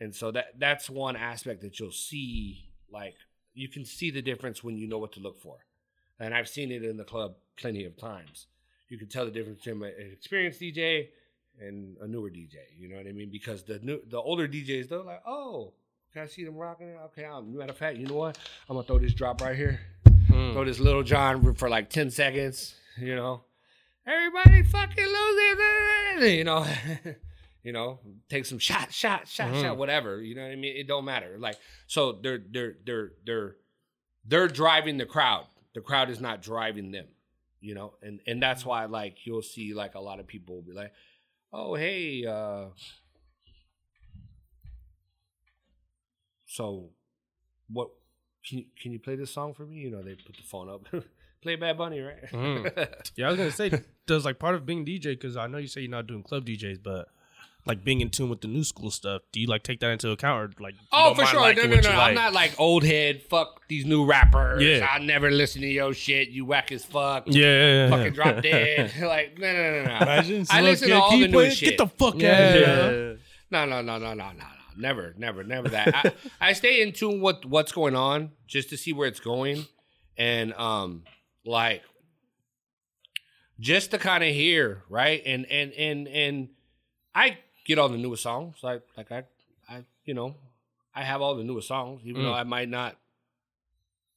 And 0.00 0.14
so 0.14 0.30
that 0.30 0.58
that's 0.58 0.88
one 0.88 1.16
aspect 1.16 1.60
that 1.60 1.78
you'll 1.78 1.92
see. 1.92 2.70
Like 2.90 3.14
you 3.54 3.68
can 3.68 3.84
see 3.84 4.10
the 4.10 4.22
difference 4.22 4.64
when 4.64 4.78
you 4.78 4.88
know 4.88 4.98
what 4.98 5.12
to 5.12 5.20
look 5.20 5.38
for, 5.38 5.58
and 6.20 6.34
I've 6.34 6.48
seen 6.48 6.70
it 6.72 6.84
in 6.84 6.96
the 6.96 7.04
club 7.04 7.34
plenty 7.56 7.84
of 7.84 7.96
times. 7.96 8.46
You 8.88 8.98
can 8.98 9.08
tell 9.08 9.24
the 9.24 9.30
difference 9.30 9.60
between 9.64 9.82
an 9.82 9.92
experienced 10.12 10.60
DJ 10.60 11.08
and 11.60 11.96
a 12.00 12.06
newer 12.06 12.30
DJ. 12.30 12.56
You 12.78 12.88
know 12.88 12.96
what 12.96 13.06
I 13.06 13.12
mean? 13.12 13.30
Because 13.30 13.62
the 13.64 13.78
new 13.80 14.00
the 14.08 14.18
older 14.18 14.46
DJs 14.48 14.88
they're 14.88 15.02
like, 15.02 15.22
oh. 15.26 15.72
Can 16.12 16.20
I 16.20 16.26
see 16.26 16.44
them 16.44 16.56
rocking 16.56 16.88
it? 16.88 16.98
Okay, 17.06 17.24
um, 17.24 17.56
matter 17.56 17.70
of 17.72 17.78
fact, 17.78 17.96
you 17.96 18.06
know 18.06 18.16
what? 18.16 18.36
I'm 18.68 18.76
gonna 18.76 18.86
throw 18.86 18.98
this 18.98 19.14
drop 19.14 19.40
right 19.40 19.56
here. 19.56 19.80
Mm. 20.30 20.52
Throw 20.52 20.62
this 20.66 20.78
Lil 20.78 21.02
Jon 21.02 21.54
for 21.54 21.70
like 21.70 21.88
10 21.88 22.10
seconds, 22.10 22.74
you 22.98 23.16
know. 23.16 23.44
Everybody 24.06 24.62
fucking 24.62 25.04
lose 25.06 25.36
it, 26.20 26.36
you 26.36 26.44
know. 26.44 26.66
you 27.62 27.72
know, 27.72 28.00
take 28.28 28.44
some 28.44 28.58
shot, 28.58 28.92
shot, 28.92 29.26
shot, 29.26 29.52
Mhm. 29.52 29.62
shot, 29.62 29.76
whatever. 29.78 30.20
You 30.20 30.34
know 30.34 30.42
what 30.42 30.50
I 30.52 30.56
mean? 30.56 30.76
It 30.76 30.86
don't 30.86 31.06
matter. 31.06 31.36
Like, 31.38 31.56
so 31.86 32.12
they're 32.12 32.42
they're 32.50 32.74
they're 32.84 33.12
they're 33.24 33.56
they're 34.26 34.48
driving 34.48 34.98
the 34.98 35.06
crowd. 35.06 35.46
The 35.74 35.80
crowd 35.80 36.10
is 36.10 36.20
not 36.20 36.42
driving 36.42 36.92
them, 36.92 37.06
you 37.60 37.74
know, 37.74 37.94
and 38.02 38.20
and 38.26 38.42
that's 38.42 38.64
why 38.64 38.84
like 38.86 39.24
you'll 39.24 39.42
see 39.42 39.74
like 39.74 39.94
a 39.94 40.00
lot 40.00 40.20
of 40.20 40.26
people 40.26 40.56
will 40.56 40.62
be 40.62 40.72
like, 40.72 40.92
oh 41.52 41.74
hey, 41.74 42.26
uh 42.26 42.66
so 46.46 46.90
what 47.68 47.88
can 48.46 48.58
you, 48.58 48.64
can 48.80 48.92
you 48.92 48.98
play 48.98 49.16
this 49.16 49.30
song 49.30 49.54
for 49.54 49.64
me? 49.64 49.76
You 49.76 49.90
know, 49.90 50.02
they 50.02 50.14
put 50.14 50.36
the 50.36 50.42
phone 50.42 50.68
up. 50.68 50.86
play 51.42 51.56
Bad 51.56 51.78
Bunny, 51.78 52.00
right? 52.00 52.30
Mm. 52.30 52.94
Yeah, 53.16 53.26
I 53.26 53.30
was 53.30 53.38
gonna 53.38 53.50
say, 53.50 53.82
does 54.06 54.24
like 54.24 54.38
part 54.38 54.54
of 54.54 54.66
being 54.66 54.84
DJ? 54.84 55.04
Because 55.04 55.36
I 55.36 55.46
know 55.46 55.58
you 55.58 55.66
say 55.66 55.82
you're 55.82 55.90
not 55.90 56.06
doing 56.06 56.22
club 56.22 56.46
DJs, 56.46 56.82
but 56.82 57.08
like 57.64 57.84
being 57.84 58.00
in 58.00 58.10
tune 58.10 58.28
with 58.28 58.40
the 58.40 58.48
new 58.48 58.64
school 58.64 58.90
stuff. 58.90 59.22
Do 59.30 59.40
you 59.40 59.46
like 59.46 59.62
take 59.62 59.80
that 59.80 59.90
into 59.90 60.10
account, 60.10 60.42
or 60.58 60.62
like? 60.62 60.74
Oh, 60.92 61.14
for 61.14 61.24
sure. 61.26 61.40
No, 61.40 61.46
liking 61.46 61.70
no, 61.70 61.76
no. 61.76 61.90
you 61.90 61.96
I'm 61.96 62.14
not 62.14 62.32
like 62.32 62.58
old 62.58 62.82
head. 62.84 63.22
Fuck 63.22 63.62
these 63.68 63.84
new 63.84 64.04
rappers. 64.04 64.62
Yeah. 64.62 64.86
I'll 64.90 65.02
never 65.02 65.30
listen 65.30 65.62
to 65.62 65.68
your 65.68 65.94
shit. 65.94 66.28
You 66.30 66.44
whack 66.44 66.72
as 66.72 66.84
fuck. 66.84 67.24
Yeah, 67.26 67.42
yeah, 67.42 67.66
yeah, 67.84 67.90
Fucking 67.90 68.04
yeah. 68.04 68.10
drop 68.10 68.42
dead. 68.42 68.92
like, 69.02 69.38
no, 69.38 69.52
no, 69.52 69.62
no, 69.62 69.84
no. 69.84 69.96
Imagine. 69.96 70.46
I 70.50 70.60
listen 70.60 70.88
to 70.88 70.94
all 71.00 71.18
the 71.18 71.28
new 71.28 71.50
shit. 71.50 71.70
Get 71.70 71.78
the 71.78 71.86
fuck 71.86 72.14
Yeah. 72.18 72.32
out 72.32 72.40
of 72.40 72.52
here. 72.54 73.10
Yeah. 73.12 73.16
No, 73.50 73.64
no, 73.66 73.82
no, 73.82 73.98
no, 73.98 74.14
no, 74.14 74.32
no, 74.32 74.32
no. 74.32 74.44
Never, 74.76 75.14
never, 75.18 75.44
never 75.44 75.68
that. 75.68 75.94
I, 75.94 76.12
I 76.48 76.52
stay 76.54 76.82
in 76.82 76.92
tune 76.92 77.20
with 77.20 77.44
what's 77.44 77.72
going 77.72 77.94
on 77.94 78.30
just 78.46 78.70
to 78.70 78.76
see 78.76 78.92
where 78.94 79.06
it's 79.06 79.20
going, 79.20 79.66
and 80.16 80.54
um, 80.54 81.04
like 81.44 81.82
just 83.60 83.90
to 83.90 83.98
kind 83.98 84.24
of 84.24 84.30
hear 84.30 84.82
right, 84.88 85.22
and 85.24 85.44
and 85.46 85.72
and 85.74 86.08
and 86.08 86.48
I 87.14 87.38
get 87.64 87.78
all 87.78 87.88
the 87.88 87.98
newest 87.98 88.22
songs. 88.22 88.56
Like 88.62 88.82
like 88.96 89.10
I 89.12 89.24
I 89.68 89.84
you 90.04 90.14
know 90.14 90.34
I 90.94 91.02
have 91.04 91.22
all 91.22 91.34
the 91.36 91.44
newest 91.44 91.68
songs, 91.68 92.02
even 92.04 92.22
Mm. 92.22 92.24
though 92.26 92.34
I 92.34 92.44
might 92.44 92.68
not 92.68 92.96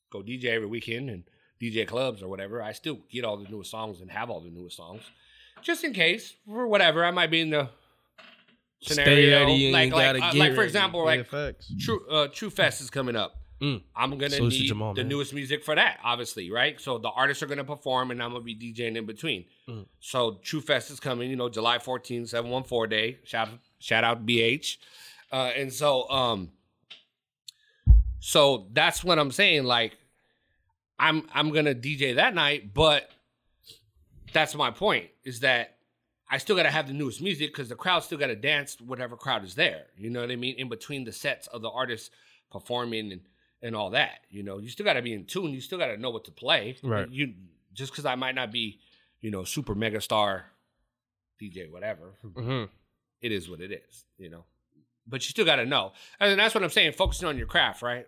go 0.10 0.22
DJ 0.22 0.46
every 0.46 0.68
weekend 0.68 1.10
and 1.10 1.24
DJ 1.62 1.88
clubs 1.88 2.22
or 2.22 2.28
whatever. 2.28 2.62
I 2.62 2.74
still 2.74 3.00
get 3.10 3.24
all 3.26 3.38
the 3.38 3.48
newest 3.50 3.72
songs 3.72 4.02
and 4.02 4.12
have 4.12 4.30
all 4.30 4.42
the 4.42 4.50
newest 4.50 4.76
songs, 4.78 5.02
just 5.62 5.84
in 5.84 5.94
case 5.94 6.34
for 6.46 6.68
whatever 6.68 7.04
I 7.06 7.12
might 7.12 7.32
be 7.32 7.42
in 7.42 7.50
the 7.50 7.70
scenario. 8.82 9.40
ready 9.40 9.72
like, 9.72 9.92
like, 9.92 10.22
uh, 10.22 10.32
like 10.36 10.54
for 10.54 10.64
example, 10.64 11.06
like 11.06 11.26
facts. 11.28 11.72
True 11.80 12.06
uh, 12.10 12.28
True 12.28 12.50
Fest 12.50 12.82
is 12.82 12.90
coming 12.90 13.16
up. 13.16 13.38
Mm. 13.62 13.82
I'm 13.96 14.18
gonna 14.18 14.36
to 14.36 14.50
need 14.50 14.68
Jamal, 14.68 14.94
the 14.94 15.02
man. 15.02 15.10
newest 15.10 15.34
music 15.34 15.64
for 15.64 15.76
that, 15.76 16.00
obviously, 16.04 16.52
right? 16.52 16.80
So 16.80 16.98
the 16.98 17.10
artists 17.10 17.42
are 17.42 17.46
gonna 17.46 17.64
perform, 17.64 18.12
and 18.12 18.22
I'm 18.22 18.32
gonna 18.32 18.44
be 18.44 18.56
DJing 18.56 18.98
in 18.98 19.06
between. 19.06 19.46
Mm. 19.70 19.86
So 20.00 20.40
True 20.44 20.60
Fest 20.60 20.92
is 20.92 21.00
coming, 21.00 21.30
you 21.30 21.38
know, 21.38 21.48
July 21.48 21.78
14th, 21.78 22.30
714 22.30 22.90
day. 22.90 23.20
Shout 23.24 23.50
shout 23.80 24.04
out 24.04 24.26
BH, 24.26 24.78
uh, 25.32 25.52
and 25.56 25.72
so 25.72 26.10
um, 26.10 26.52
so 28.20 28.68
that's 28.74 29.04
what 29.04 29.20
I'm 29.20 29.32
saying. 29.32 29.64
Like, 29.64 29.98
I'm 31.00 31.28
I'm 31.34 31.52
gonna 31.52 31.76
DJ 31.76 32.16
that 32.16 32.36
night, 32.36 32.74
but 32.74 33.10
that's 34.34 34.54
my 34.54 34.72
point. 34.72 35.12
Is 35.24 35.40
that 35.42 35.78
I 36.30 36.40
still 36.40 36.58
gotta 36.58 36.72
have 36.72 36.88
the 36.88 36.94
newest 36.94 37.22
music 37.22 37.54
because 37.54 37.70
the 37.70 37.76
crowd 37.76 38.04
still 38.04 38.18
gotta 38.18 38.36
dance 38.36 38.82
whatever 38.82 39.16
crowd 39.16 39.46
is 39.46 39.56
there. 39.56 39.86
You 39.98 40.10
know 40.10 40.20
what 40.20 40.32
I 40.32 40.36
mean? 40.36 40.56
In 40.58 40.68
between 40.68 41.06
the 41.06 41.14
sets 41.14 41.48
of 41.48 41.62
the 41.62 41.70
artists 41.70 42.10
performing 42.52 43.14
and 43.14 43.22
and 43.66 43.76
all 43.76 43.90
that. 43.92 44.20
You 44.30 44.44
know, 44.44 44.60
you 44.60 44.70
still 44.70 44.86
gotta 44.86 45.02
be 45.02 45.14
in 45.14 45.26
tune. 45.26 45.52
You 45.52 45.60
still 45.62 45.80
gotta 45.80 45.98
know 45.98 46.12
what 46.12 46.26
to 46.26 46.32
play. 46.32 46.78
Right. 46.84 47.10
You 47.10 47.34
just 47.74 47.92
because 47.92 48.06
I 48.06 48.16
might 48.16 48.36
not 48.36 48.52
be, 48.52 48.80
you 49.22 49.32
know, 49.32 49.44
super 49.44 49.74
mega 49.76 50.00
star 50.00 50.46
DJ, 51.42 51.70
whatever. 51.72 52.14
Mhm. 52.24 52.70
It 53.22 53.32
is 53.32 53.50
what 53.50 53.60
it 53.62 53.72
is. 53.72 54.06
You 54.18 54.30
know, 54.30 54.46
but 55.08 55.22
you 55.26 55.30
still 55.30 55.46
gotta 55.46 55.66
know. 55.66 55.94
And 56.20 56.40
that's 56.40 56.54
what 56.54 56.64
I'm 56.64 56.70
saying. 56.70 56.94
Focusing 56.94 57.28
on 57.28 57.38
your 57.38 57.48
craft, 57.48 57.82
right? 57.82 58.08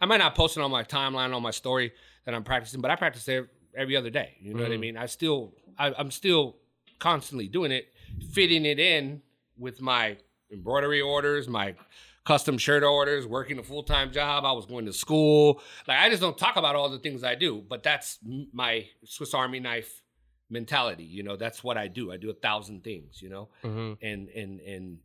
I 0.00 0.06
might 0.06 0.18
not 0.18 0.34
post 0.34 0.56
it 0.56 0.60
on 0.62 0.70
my 0.70 0.84
timeline 0.84 1.34
on 1.34 1.42
my 1.42 1.50
story 1.50 1.92
that 2.24 2.34
I'm 2.34 2.44
practicing, 2.44 2.80
but 2.80 2.90
I 2.90 2.96
practice 2.96 3.26
it 3.28 3.48
every 3.74 3.96
other 3.96 4.10
day. 4.10 4.36
You 4.40 4.54
know 4.54 4.62
what 4.62 4.72
I 4.72 4.76
Mhm. 4.76 4.80
mean? 4.80 4.96
I 4.96 5.06
still, 5.06 5.54
I, 5.78 5.92
I'm 5.94 6.10
still 6.10 6.56
constantly 6.98 7.48
doing 7.48 7.72
it, 7.72 7.92
fitting 8.32 8.64
it 8.64 8.78
in 8.78 9.22
with 9.56 9.80
my 9.80 10.16
embroidery 10.52 11.00
orders, 11.00 11.48
my 11.48 11.74
custom 12.24 12.56
shirt 12.58 12.82
orders, 12.84 13.26
working 13.26 13.58
a 13.58 13.62
full 13.62 13.82
time 13.82 14.12
job. 14.12 14.44
I 14.44 14.52
was 14.52 14.66
going 14.66 14.86
to 14.86 14.92
school. 14.92 15.60
Like 15.88 15.98
I 15.98 16.08
just 16.10 16.22
don't 16.22 16.36
talk 16.38 16.56
about 16.56 16.76
all 16.76 16.88
the 16.88 16.98
things 16.98 17.24
I 17.24 17.34
do, 17.34 17.62
but 17.68 17.82
that's 17.82 18.18
my 18.52 18.86
Swiss 19.04 19.34
Army 19.34 19.60
knife 19.60 20.02
mentality. 20.50 21.04
You 21.04 21.22
know, 21.22 21.36
that's 21.36 21.64
what 21.64 21.76
I 21.78 21.88
do. 21.88 22.12
I 22.12 22.16
do 22.16 22.30
a 22.30 22.34
thousand 22.34 22.84
things. 22.84 23.20
You 23.22 23.30
know 23.30 23.48
Mhm. 23.62 23.98
and 24.02 24.28
and 24.28 24.60
and 24.60 24.98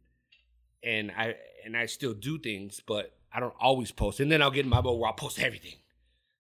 and 0.84 1.12
I 1.12 1.36
and 1.66 1.76
I 1.76 1.86
still 1.88 2.14
do 2.14 2.38
things, 2.38 2.82
but 2.86 3.14
I 3.34 3.40
don't 3.40 3.54
always 3.60 3.92
post. 3.92 4.20
And 4.20 4.32
then 4.32 4.42
I'll 4.42 4.52
get 4.52 4.64
in 4.66 4.70
my 4.70 4.82
mode 4.82 5.00
where 5.00 5.08
I'll 5.08 5.14
post 5.14 5.40
everything, 5.40 5.76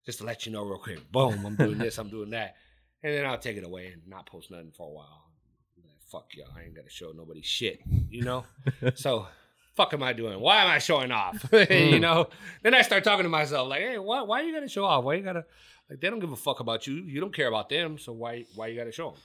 just 0.05 0.19
to 0.19 0.25
let 0.25 0.45
you 0.45 0.51
know 0.51 0.63
real 0.63 0.79
quick. 0.79 1.11
Boom, 1.11 1.45
I'm 1.45 1.55
doing 1.55 1.77
this, 1.77 1.97
I'm 1.97 2.09
doing 2.09 2.29
that, 2.31 2.55
and 3.03 3.13
then 3.13 3.25
I'll 3.25 3.37
take 3.39 3.57
it 3.57 3.65
away 3.65 3.87
and 3.87 4.07
not 4.07 4.25
post 4.25 4.51
nothing 4.51 4.71
for 4.71 4.87
a 4.87 4.93
while. 4.93 5.25
Like, 5.83 6.01
Fuck 6.11 6.35
y'all, 6.35 6.47
I 6.55 6.63
ain't 6.63 6.75
gotta 6.75 6.89
show 6.89 7.11
nobody 7.11 7.41
shit, 7.41 7.81
you 8.09 8.21
know. 8.21 8.45
so, 8.95 9.27
fuck 9.77 9.93
am 9.93 10.03
I 10.03 10.11
doing? 10.11 10.39
Why 10.39 10.63
am 10.63 10.69
I 10.69 10.79
showing 10.79 11.11
off? 11.11 11.47
you 11.69 11.99
know. 11.99 12.27
Then 12.63 12.73
I 12.73 12.81
start 12.81 13.03
talking 13.03 13.23
to 13.23 13.29
myself 13.29 13.69
like, 13.69 13.81
hey, 13.81 13.99
why 13.99 14.23
why 14.23 14.41
you 14.41 14.53
gotta 14.53 14.67
show 14.67 14.83
off? 14.83 15.03
Why 15.03 15.13
you 15.13 15.23
gotta 15.23 15.45
like 15.89 16.01
they 16.01 16.09
don't 16.09 16.19
give 16.19 16.31
a 16.31 16.35
fuck 16.35 16.59
about 16.59 16.87
you. 16.87 16.95
You 16.95 17.21
don't 17.21 17.33
care 17.33 17.47
about 17.47 17.69
them, 17.69 17.97
so 17.97 18.11
why 18.11 18.43
why 18.55 18.67
you 18.67 18.77
gotta 18.77 18.91
show 18.91 19.11
them? 19.11 19.19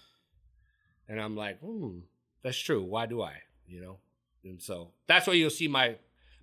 And 1.08 1.20
I'm 1.20 1.36
like, 1.36 1.58
hmm, 1.60 2.00
that's 2.42 2.58
true. 2.58 2.84
Why 2.84 3.06
do 3.06 3.22
I? 3.22 3.34
You 3.66 3.80
know? 3.80 3.98
And 4.44 4.60
so 4.60 4.90
that's 5.06 5.26
why 5.26 5.32
you'll 5.32 5.50
see 5.50 5.68
my 5.68 5.96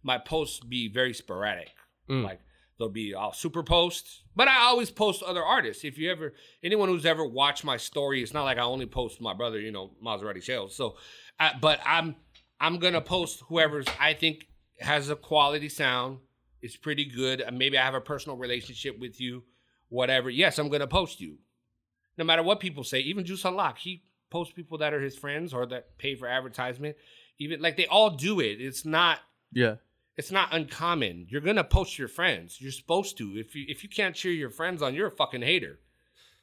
my 0.04 0.18
posts 0.18 0.60
be 0.60 0.90
very 0.90 1.14
sporadic. 1.14 1.70
Mm. 2.10 2.24
Like 2.24 2.40
they'll 2.78 2.90
be 2.90 3.14
all 3.14 3.34
super 3.34 3.62
posts, 3.62 4.24
but 4.36 4.48
I 4.48 4.64
always 4.64 4.90
post 4.90 5.22
other 5.22 5.44
artists. 5.44 5.84
If 5.84 5.98
you 5.98 6.12
ever 6.12 6.34
anyone 6.64 6.90
who's 6.90 7.06
ever 7.06 7.26
watched 7.26 7.64
my 7.64 7.78
story, 7.78 8.24
it's 8.24 8.34
not 8.34 8.44
like 8.44 8.58
I 8.58 8.62
only 8.62 8.88
post 8.88 9.22
my 9.22 9.34
brother, 9.34 9.60
you 9.60 9.72
know, 9.72 9.92
Maserati 10.04 10.42
Shells. 10.42 10.76
So, 10.76 10.96
I, 11.40 11.52
but 11.62 11.80
I'm 11.86 12.16
I'm 12.60 12.80
gonna 12.80 13.02
post 13.02 13.42
whoever's 13.48 13.86
I 14.00 14.14
think 14.14 14.48
has 14.80 15.10
a 15.10 15.16
quality 15.16 15.70
sound, 15.70 16.20
It's 16.62 16.76
pretty 16.76 17.06
good. 17.06 17.44
Maybe 17.54 17.78
I 17.78 17.84
have 17.86 17.94
a 17.96 18.02
personal 18.02 18.38
relationship 18.38 19.00
with 19.00 19.20
you, 19.22 19.44
whatever. 19.90 20.30
Yes, 20.30 20.58
I'm 20.60 20.70
gonna 20.70 20.88
post 20.88 21.22
you, 21.22 21.38
no 22.18 22.24
matter 22.26 22.44
what 22.44 22.60
people 22.60 22.84
say. 22.84 23.00
Even 23.00 23.26
Juice 23.26 23.46
Unlock, 23.46 23.78
he 23.80 24.04
posts 24.30 24.54
people 24.54 24.78
that 24.80 24.94
are 24.94 25.02
his 25.02 25.16
friends 25.18 25.54
or 25.54 25.66
that 25.68 25.98
pay 25.98 26.16
for 26.16 26.28
advertisement. 26.28 26.96
Even 27.40 27.62
like 27.62 27.78
they 27.78 27.88
all 27.88 28.10
do 28.12 28.40
it. 28.42 28.60
It's 28.62 28.84
not 28.86 29.20
Yeah. 29.54 29.76
it's 30.18 30.32
not 30.32 30.54
uncommon. 30.54 31.28
You're 31.30 31.42
gonna 31.42 31.64
post 31.64 31.98
your 31.98 32.10
friends. 32.10 32.60
You're 32.62 32.72
supposed 32.74 33.18
to. 33.20 33.38
If 33.38 33.56
you 33.56 33.66
if 33.70 33.84
you 33.84 33.90
can't 33.90 34.16
cheer 34.16 34.34
your 34.34 34.50
friends 34.50 34.82
on, 34.82 34.94
you're 34.94 35.08
a 35.08 35.12
fucking 35.12 35.42
hater. 35.44 35.80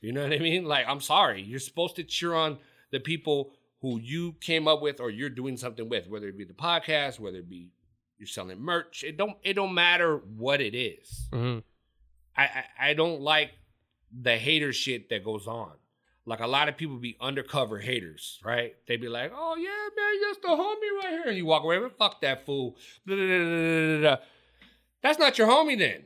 You 0.00 0.12
know 0.12 0.22
what 0.22 0.32
I 0.32 0.38
mean? 0.38 0.64
Like 0.64 0.86
I'm 0.88 1.00
sorry. 1.00 1.42
You're 1.42 1.58
supposed 1.60 1.96
to 1.96 2.04
cheer 2.04 2.32
on 2.34 2.58
the 2.90 3.00
people 3.00 3.52
who 3.86 4.00
you 4.00 4.32
came 4.40 4.66
up 4.66 4.82
with 4.82 4.98
or 5.00 5.10
you're 5.10 5.30
doing 5.30 5.56
something 5.56 5.88
with, 5.88 6.08
whether 6.08 6.28
it 6.28 6.36
be 6.36 6.44
the 6.44 6.52
podcast, 6.52 7.20
whether 7.20 7.38
it 7.38 7.48
be 7.48 7.70
you're 8.18 8.26
selling 8.26 8.60
merch. 8.60 9.04
It 9.04 9.16
don't 9.16 9.36
it 9.42 9.54
don't 9.54 9.74
matter 9.74 10.16
what 10.36 10.60
it 10.60 10.74
is. 10.76 11.28
Mhm. 11.32 11.62
I, 12.36 12.42
I 12.44 12.64
I 12.90 12.94
don't 12.94 13.20
like 13.20 13.50
the 14.10 14.36
hater 14.36 14.72
shit 14.72 15.08
that 15.10 15.24
goes 15.24 15.46
on. 15.46 15.72
Like 16.24 16.40
a 16.40 16.46
lot 16.46 16.68
of 16.68 16.76
people 16.76 16.96
be 16.96 17.16
undercover 17.20 17.78
haters, 17.78 18.40
right? 18.44 18.74
They 18.88 18.96
be 18.96 19.08
like, 19.08 19.30
"Oh 19.34 19.54
yeah, 19.56 19.88
man, 19.96 20.20
that's 20.26 20.38
the 20.38 20.48
homie 20.48 21.04
right 21.04 21.12
here," 21.12 21.28
and 21.28 21.36
you 21.36 21.46
walk 21.46 21.62
away, 21.62 21.78
"Man, 21.78 21.90
fuck 21.96 22.20
that 22.22 22.44
fool." 22.44 22.76
That's 25.02 25.18
not 25.18 25.38
your 25.38 25.46
homie 25.48 25.78
then. 25.78 26.02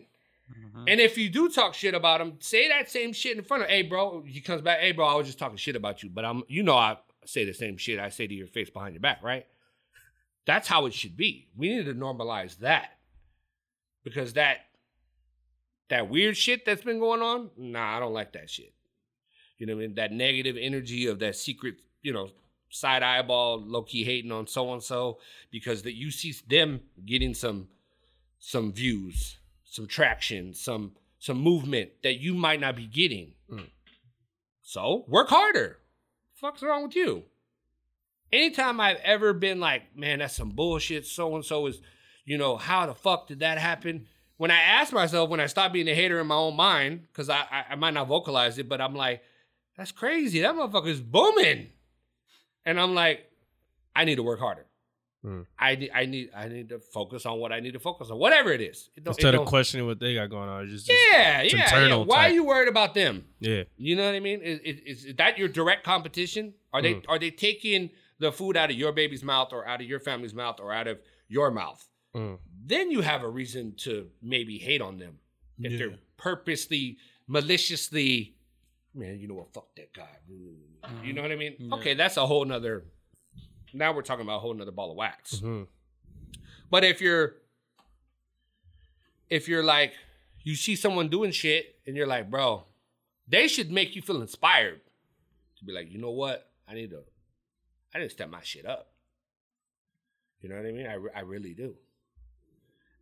And 0.86 1.00
if 1.00 1.16
you 1.18 1.28
do 1.28 1.48
talk 1.48 1.74
shit 1.74 1.94
about 1.94 2.20
him, 2.20 2.34
say 2.40 2.68
that 2.68 2.90
same 2.90 3.12
shit 3.12 3.36
in 3.36 3.44
front 3.44 3.62
of, 3.64 3.68
hey, 3.68 3.82
bro. 3.82 4.22
He 4.26 4.40
comes 4.40 4.62
back, 4.62 4.80
hey, 4.80 4.92
bro, 4.92 5.06
I 5.06 5.14
was 5.14 5.26
just 5.26 5.38
talking 5.38 5.56
shit 5.56 5.76
about 5.76 6.02
you, 6.02 6.08
but 6.10 6.24
I'm, 6.24 6.42
you 6.48 6.62
know, 6.62 6.76
I 6.76 6.96
say 7.24 7.44
the 7.44 7.54
same 7.54 7.76
shit 7.76 7.98
I 7.98 8.08
say 8.08 8.26
to 8.26 8.34
your 8.34 8.46
face 8.46 8.70
behind 8.70 8.94
your 8.94 9.00
back, 9.00 9.22
right? 9.22 9.46
That's 10.46 10.68
how 10.68 10.86
it 10.86 10.94
should 10.94 11.16
be. 11.16 11.48
We 11.56 11.68
need 11.68 11.86
to 11.86 11.94
normalize 11.94 12.58
that 12.58 12.90
because 14.04 14.34
that 14.34 14.58
that 15.88 16.08
weird 16.08 16.36
shit 16.36 16.64
that's 16.64 16.82
been 16.82 17.00
going 17.00 17.20
on, 17.20 17.50
nah, 17.56 17.96
I 17.96 18.00
don't 18.00 18.12
like 18.12 18.32
that 18.32 18.48
shit. 18.48 18.72
You 19.58 19.66
know 19.66 19.74
what 19.74 19.82
I 19.82 19.86
mean? 19.86 19.94
That 19.96 20.12
negative 20.12 20.56
energy 20.58 21.06
of 21.06 21.18
that 21.18 21.36
secret, 21.36 21.74
you 22.00 22.12
know, 22.12 22.30
side 22.70 23.02
eyeball, 23.02 23.60
low 23.60 23.82
key 23.82 24.04
hating 24.04 24.32
on 24.32 24.46
so 24.46 24.72
and 24.72 24.82
so 24.82 25.18
because 25.50 25.82
that 25.82 25.94
you 25.94 26.10
see 26.10 26.34
them 26.48 26.80
getting 27.04 27.34
some 27.34 27.68
some 28.38 28.72
views, 28.72 29.38
some 29.64 29.86
traction, 29.86 30.54
some 30.54 30.92
some 31.18 31.38
movement 31.38 31.90
that 32.02 32.14
you 32.20 32.32
might 32.32 32.60
not 32.60 32.76
be 32.76 32.86
getting. 32.86 33.34
Mm. 33.52 33.68
So 34.62 35.04
work 35.08 35.28
harder. 35.28 35.79
Fuck's 36.40 36.62
wrong 36.62 36.84
with 36.84 36.96
you? 36.96 37.24
Anytime 38.32 38.80
I've 38.80 38.96
ever 39.04 39.34
been 39.34 39.60
like, 39.60 39.94
man, 39.94 40.20
that's 40.20 40.34
some 40.34 40.50
bullshit. 40.50 41.04
So 41.04 41.34
and 41.34 41.44
so 41.44 41.66
is, 41.66 41.82
you 42.24 42.38
know, 42.38 42.56
how 42.56 42.86
the 42.86 42.94
fuck 42.94 43.26
did 43.26 43.40
that 43.40 43.58
happen? 43.58 44.06
When 44.38 44.50
I 44.50 44.58
ask 44.58 44.92
myself, 44.92 45.28
when 45.28 45.40
I 45.40 45.46
stop 45.46 45.72
being 45.72 45.88
a 45.88 45.94
hater 45.94 46.18
in 46.18 46.28
my 46.28 46.36
own 46.36 46.56
mind, 46.56 47.08
because 47.08 47.28
I, 47.28 47.40
I 47.50 47.64
I 47.70 47.74
might 47.74 47.92
not 47.92 48.08
vocalize 48.08 48.58
it, 48.58 48.70
but 48.70 48.80
I'm 48.80 48.94
like, 48.94 49.22
that's 49.76 49.92
crazy. 49.92 50.40
That 50.40 50.54
motherfucker's 50.54 51.02
booming. 51.02 51.68
And 52.64 52.80
I'm 52.80 52.94
like, 52.94 53.30
I 53.94 54.04
need 54.04 54.16
to 54.16 54.22
work 54.22 54.40
harder. 54.40 54.66
Hmm. 55.22 55.42
I 55.58 55.74
need 55.76 55.90
I 55.94 56.06
need 56.06 56.30
I 56.34 56.48
need 56.48 56.68
to 56.70 56.78
focus 56.78 57.26
on 57.26 57.38
what 57.38 57.52
I 57.52 57.60
need 57.60 57.74
to 57.74 57.78
focus 57.78 58.10
on. 58.10 58.18
Whatever 58.18 58.52
it 58.52 58.62
is. 58.62 58.88
It 58.96 59.04
don't- 59.04 59.12
it 59.12 59.18
Instead 59.18 59.34
of 59.34 59.40
don't- 59.40 59.46
questioning 59.48 59.86
what 59.86 60.00
they 60.00 60.14
got 60.14 60.30
going 60.30 60.48
on, 60.48 60.62
it's 60.64 60.72
just, 60.72 60.86
just- 60.86 60.98
yeah, 61.12 61.40
it's 61.42 61.52
yeah, 61.52 61.88
yeah. 61.88 61.94
Why 61.96 62.16
type. 62.22 62.30
are 62.30 62.34
you 62.34 62.44
worried 62.44 62.68
about 62.68 62.94
them? 62.94 63.26
yeah. 63.38 63.64
You 63.76 63.96
know 63.96 64.06
what 64.06 64.14
I 64.14 64.20
mean? 64.20 64.40
Is, 64.40 64.60
is, 64.60 65.04
is 65.04 65.14
that 65.16 65.36
your 65.36 65.48
direct 65.48 65.84
competition? 65.84 66.54
Are 66.72 66.80
they 66.80 66.94
Mm. 66.94 67.04
are 67.08 67.18
they 67.18 67.30
taking 67.30 67.90
the 68.18 68.32
food 68.32 68.56
out 68.56 68.70
of 68.70 68.76
your 68.76 68.92
baby's 68.92 69.22
mouth 69.22 69.52
or 69.52 69.66
out 69.68 69.80
of 69.82 69.86
your 69.86 70.00
family's 70.00 70.32
mouth 70.34 70.58
or 70.58 70.72
out 70.72 70.86
of 70.88 70.98
your 71.28 71.50
mouth? 71.50 71.86
Mm. 72.14 72.38
then 72.66 72.90
you 72.90 73.00
have 73.02 73.22
a 73.22 73.28
reason 73.28 73.74
to 73.76 74.08
maybe 74.22 74.58
hate 74.58 74.80
on 74.82 74.98
them 74.98 75.18
if 75.60 75.72
Yeah. 75.72 75.78
they're 75.78 75.98
purposely, 76.16 76.96
maliciously. 77.28 78.34
Man, 78.94 79.18
you 79.20 79.28
know 79.28 79.34
what? 79.34 79.52
Fuck 79.52 79.74
that 79.76 79.92
guy. 79.92 80.08
You 81.04 81.12
know 81.12 81.22
what 81.22 81.30
I 81.32 81.36
mean? 81.36 81.70
Okay, 81.74 81.94
that's 81.94 82.16
a 82.16 82.26
whole 82.26 82.44
nother. 82.44 82.84
Now 83.72 83.92
we're 83.92 84.02
talking 84.02 84.24
about 84.24 84.36
a 84.36 84.40
whole 84.40 84.54
nother 84.54 84.70
ball 84.72 84.90
of 84.90 84.96
wax. 84.96 85.36
Mhm. 85.36 85.66
But 86.70 86.84
if 86.84 87.00
you're 87.00 87.36
if 89.28 89.48
you're 89.48 89.62
like 89.62 89.92
you 90.42 90.54
see 90.56 90.74
someone 90.74 91.08
doing 91.08 91.30
shit 91.32 91.76
and 91.86 91.94
you're 91.96 92.06
like, 92.06 92.30
bro, 92.30 92.64
they 93.28 93.46
should 93.46 93.70
make 93.70 93.94
you 93.94 94.02
feel 94.02 94.20
inspired 94.22 94.80
to 95.58 95.64
be 95.64 95.72
like, 95.72 95.90
you 95.92 95.98
know 95.98 96.10
what? 96.10 96.50
I 96.68 96.74
need 96.74 96.90
to 96.90 97.02
I 97.94 97.98
need 97.98 98.04
to 98.04 98.10
step 98.10 98.30
my 98.30 98.40
shit 98.42 98.66
up. 98.66 98.92
You 100.40 100.48
know 100.48 100.56
what 100.56 100.66
I 100.66 100.72
mean? 100.72 100.86
I, 100.86 100.96
I 101.18 101.20
really 101.20 101.52
do. 101.52 101.74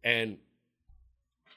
And 0.02 0.38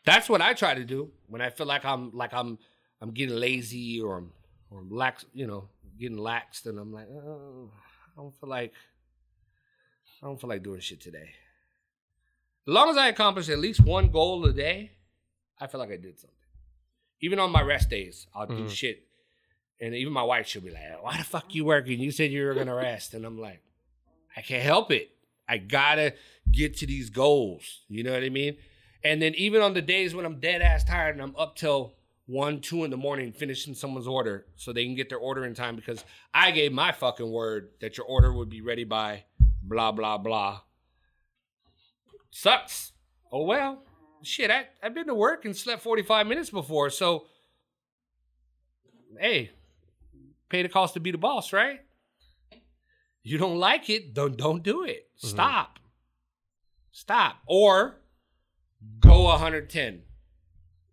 that's 0.06 0.30
what 0.30 0.42
I 0.42 0.54
try 0.54 0.74
to 0.76 0.84
do 0.84 1.12
when 1.28 1.42
I 1.42 1.50
feel 1.50 1.66
like 1.66 1.86
I'm 1.86 2.12
like 2.16 2.34
I'm 2.34 2.60
I'm 3.02 3.12
getting 3.12 3.36
lazy 3.36 4.00
or 4.02 4.18
I'm 4.18 4.32
or 4.70 4.80
I'm 4.80 4.90
lax, 4.90 5.26
you 5.34 5.48
know, 5.48 5.70
getting 6.00 6.18
laxed 6.18 6.66
and 6.66 6.78
I'm 6.80 6.94
like, 6.94 7.08
oh, 7.10 7.72
I 8.18 8.22
don't 8.22 8.40
feel 8.40 8.50
like 8.50 8.74
I 10.22 10.28
don't 10.28 10.40
feel 10.40 10.50
like 10.50 10.64
doing 10.64 10.80
shit 10.80 11.02
today. 11.02 11.32
As 12.68 12.74
long 12.74 12.90
as 12.90 12.98
I 12.98 13.08
accomplish 13.08 13.50
at 13.50 13.60
least 13.60 13.82
one 13.82 14.10
goal 14.12 14.46
a 14.46 14.54
day, 14.54 14.92
I 15.60 15.68
feel 15.68 15.80
like 15.80 15.92
I 15.92 15.98
did 15.98 16.20
something. 16.20 16.38
Even 17.22 17.40
on 17.40 17.52
my 17.52 17.62
rest 17.62 17.90
days, 17.90 18.28
I'll 18.34 18.48
do 18.48 18.66
Mhm. 18.66 18.70
shit. 18.70 19.08
And 19.80 19.96
even 19.96 20.14
my 20.14 20.24
wife, 20.24 20.48
she'll 20.48 20.62
be 20.62 20.70
like, 20.70 21.02
why 21.04 21.18
the 21.18 21.24
fuck 21.24 21.56
you 21.56 21.66
working? 21.66 22.00
You 22.00 22.12
said 22.12 22.32
you 22.32 22.46
were 22.46 22.54
gonna 22.54 22.76
rest. 22.76 23.14
And 23.16 23.26
I'm 23.26 23.40
like, 23.40 23.62
I 24.36 24.42
can't 24.42 24.64
help 24.64 24.92
it. 24.92 25.12
I 25.48 25.58
gotta 25.58 26.14
get 26.52 26.78
to 26.78 26.86
these 26.86 27.10
goals. 27.10 27.82
You 27.88 28.04
know 28.04 28.14
what 28.14 28.24
I 28.24 28.30
mean? 28.30 28.58
And 29.04 29.22
then 29.22 29.34
even 29.36 29.62
on 29.62 29.74
the 29.74 29.82
days 29.82 30.14
when 30.14 30.26
I'm 30.26 30.40
dead 30.40 30.62
ass 30.62 30.84
tired 30.84 31.16
and 31.16 31.22
I'm 31.22 31.36
up 31.36 31.56
till 31.56 31.96
one, 32.28 32.62
two 32.62 32.84
in 32.84 32.92
the 32.92 32.98
morning 32.98 33.34
finishing 33.34 33.74
someone's 33.74 34.08
order 34.08 34.46
so 34.56 34.72
they 34.72 34.86
can 34.86 34.94
get 34.96 35.10
their 35.10 35.18
order 35.18 35.44
in 35.46 35.56
time 35.56 35.76
because 35.76 36.06
I 36.34 36.52
gave 36.52 36.72
my 36.72 36.92
fucking 36.92 37.30
word 37.32 37.72
that 37.82 37.98
your 37.98 38.06
order 38.06 38.32
would 38.32 38.50
be 38.50 38.62
ready 38.62 38.84
by 38.84 39.26
blah 39.62 39.92
blah 39.92 40.18
blah. 40.18 40.62
Sucks. 42.30 42.94
Oh 43.32 43.44
well. 43.44 43.84
Shit, 44.24 44.52
I, 44.52 44.68
I've 44.84 44.94
been 44.94 45.08
to 45.08 45.16
work 45.16 45.46
and 45.46 45.58
slept 45.58 45.82
45 45.82 46.28
minutes 46.28 46.52
before, 46.52 46.92
so 46.92 47.26
hey, 49.20 49.50
pay 50.48 50.62
the 50.62 50.70
cost 50.70 50.94
to 50.94 51.00
be 51.00 51.12
the 51.12 51.18
boss, 51.18 51.52
right? 51.52 51.80
You 53.24 53.38
don't 53.38 53.58
like 53.58 53.90
it, 53.90 54.14
don't 54.14 54.38
don't 54.38 54.64
do 54.64 54.84
it. 54.84 55.10
Mm-hmm. 55.18 55.28
Stop. 55.28 55.80
Stop. 56.92 57.38
Or 57.48 58.02
go 59.00 59.24
110. 59.24 60.02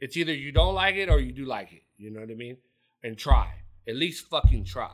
It's 0.00 0.16
either 0.16 0.32
you 0.32 0.52
don't 0.52 0.74
like 0.74 0.94
it 0.94 1.08
or 1.08 1.18
you 1.18 1.32
do 1.32 1.44
like 1.44 1.72
it. 1.72 1.82
You 1.96 2.10
know 2.10 2.20
what 2.20 2.30
I 2.30 2.34
mean? 2.34 2.58
And 3.02 3.18
try. 3.18 3.48
At 3.88 3.96
least 3.96 4.28
fucking 4.28 4.64
try. 4.64 4.90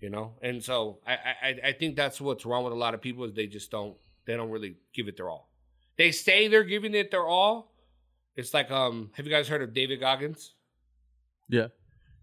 You 0.00 0.10
know? 0.10 0.34
And 0.42 0.62
so 0.62 0.98
I 1.06 1.12
I 1.42 1.60
I 1.64 1.72
think 1.72 1.96
that's 1.96 2.20
what's 2.20 2.46
wrong 2.46 2.64
with 2.64 2.72
a 2.72 2.76
lot 2.76 2.94
of 2.94 3.00
people 3.00 3.24
is 3.24 3.34
they 3.34 3.46
just 3.46 3.70
don't 3.70 3.96
they 4.26 4.36
don't 4.36 4.50
really 4.50 4.76
give 4.92 5.08
it 5.08 5.16
their 5.16 5.28
all. 5.28 5.50
They 5.96 6.12
say 6.12 6.48
they're 6.48 6.64
giving 6.64 6.94
it 6.94 7.10
their 7.10 7.26
all. 7.26 7.72
It's 8.36 8.54
like 8.54 8.70
um 8.70 9.10
have 9.14 9.26
you 9.26 9.32
guys 9.32 9.48
heard 9.48 9.62
of 9.62 9.74
David 9.74 10.00
Goggins? 10.00 10.54
Yeah. 11.48 11.68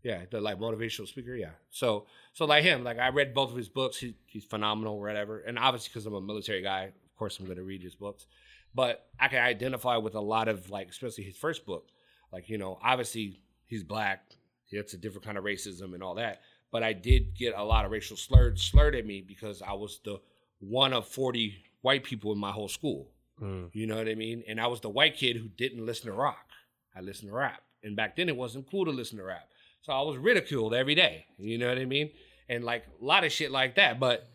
Yeah, 0.03 0.21
the 0.29 0.39
like 0.39 0.59
motivational 0.59 1.07
speaker. 1.07 1.33
Yeah. 1.33 1.49
So 1.71 2.05
so 2.33 2.45
like 2.45 2.63
him, 2.63 2.83
like 2.83 2.99
I 2.99 3.09
read 3.09 3.33
both 3.33 3.49
of 3.49 3.57
his 3.57 3.69
books. 3.69 3.97
He, 3.97 4.15
he's 4.27 4.45
phenomenal, 4.45 4.99
whatever. 4.99 5.39
And 5.39 5.57
obviously, 5.57 5.89
because 5.91 6.05
I'm 6.05 6.13
a 6.13 6.21
military 6.21 6.61
guy, 6.61 6.83
of 6.83 7.15
course 7.17 7.39
I'm 7.39 7.45
going 7.45 7.57
to 7.57 7.63
read 7.63 7.81
his 7.81 7.95
books. 7.95 8.27
But 8.75 9.07
I 9.19 9.29
can 9.29 9.41
identify 9.41 9.97
with 9.97 10.13
a 10.15 10.21
lot 10.21 10.47
of 10.47 10.69
like, 10.69 10.89
especially 10.89 11.23
his 11.23 11.37
first 11.37 11.65
book. 11.65 11.87
Like 12.31 12.49
you 12.49 12.57
know, 12.57 12.77
obviously 12.83 13.41
he's 13.65 13.83
black. 13.83 14.23
It's 14.69 14.93
a 14.93 14.97
different 14.97 15.25
kind 15.25 15.37
of 15.37 15.43
racism 15.43 15.93
and 15.93 16.03
all 16.03 16.15
that. 16.15 16.41
But 16.71 16.83
I 16.83 16.93
did 16.93 17.35
get 17.35 17.53
a 17.55 17.63
lot 17.63 17.85
of 17.85 17.91
racial 17.91 18.17
slurred 18.17 18.59
slurred 18.59 18.95
at 18.95 19.05
me 19.05 19.21
because 19.25 19.61
I 19.61 19.73
was 19.73 19.99
the 20.03 20.19
one 20.59 20.93
of 20.93 21.07
40 21.07 21.55
white 21.81 22.03
people 22.03 22.31
in 22.31 22.37
my 22.37 22.51
whole 22.51 22.67
school. 22.67 23.11
Mm. 23.41 23.69
You 23.73 23.87
know 23.87 23.97
what 23.97 24.07
I 24.07 24.15
mean? 24.15 24.43
And 24.47 24.59
I 24.59 24.67
was 24.67 24.81
the 24.81 24.89
white 24.89 25.15
kid 25.15 25.37
who 25.37 25.47
didn't 25.47 25.85
listen 25.85 26.07
to 26.07 26.13
rock. 26.13 26.47
I 26.95 27.01
listened 27.01 27.29
to 27.29 27.35
rap. 27.35 27.61
And 27.83 27.95
back 27.95 28.15
then 28.15 28.29
it 28.29 28.35
wasn't 28.35 28.69
cool 28.69 28.85
to 28.85 28.91
listen 28.91 29.17
to 29.17 29.23
rap. 29.23 29.49
So 29.81 29.93
I 29.93 30.01
was 30.01 30.17
ridiculed 30.17 30.73
every 30.73 30.95
day. 30.95 31.25
You 31.37 31.57
know 31.57 31.67
what 31.67 31.77
I 31.77 31.85
mean? 31.85 32.09
And 32.49 32.63
like 32.63 32.85
a 33.01 33.05
lot 33.05 33.23
of 33.23 33.31
shit 33.31 33.51
like 33.51 33.75
that. 33.75 33.99
But, 33.99 34.27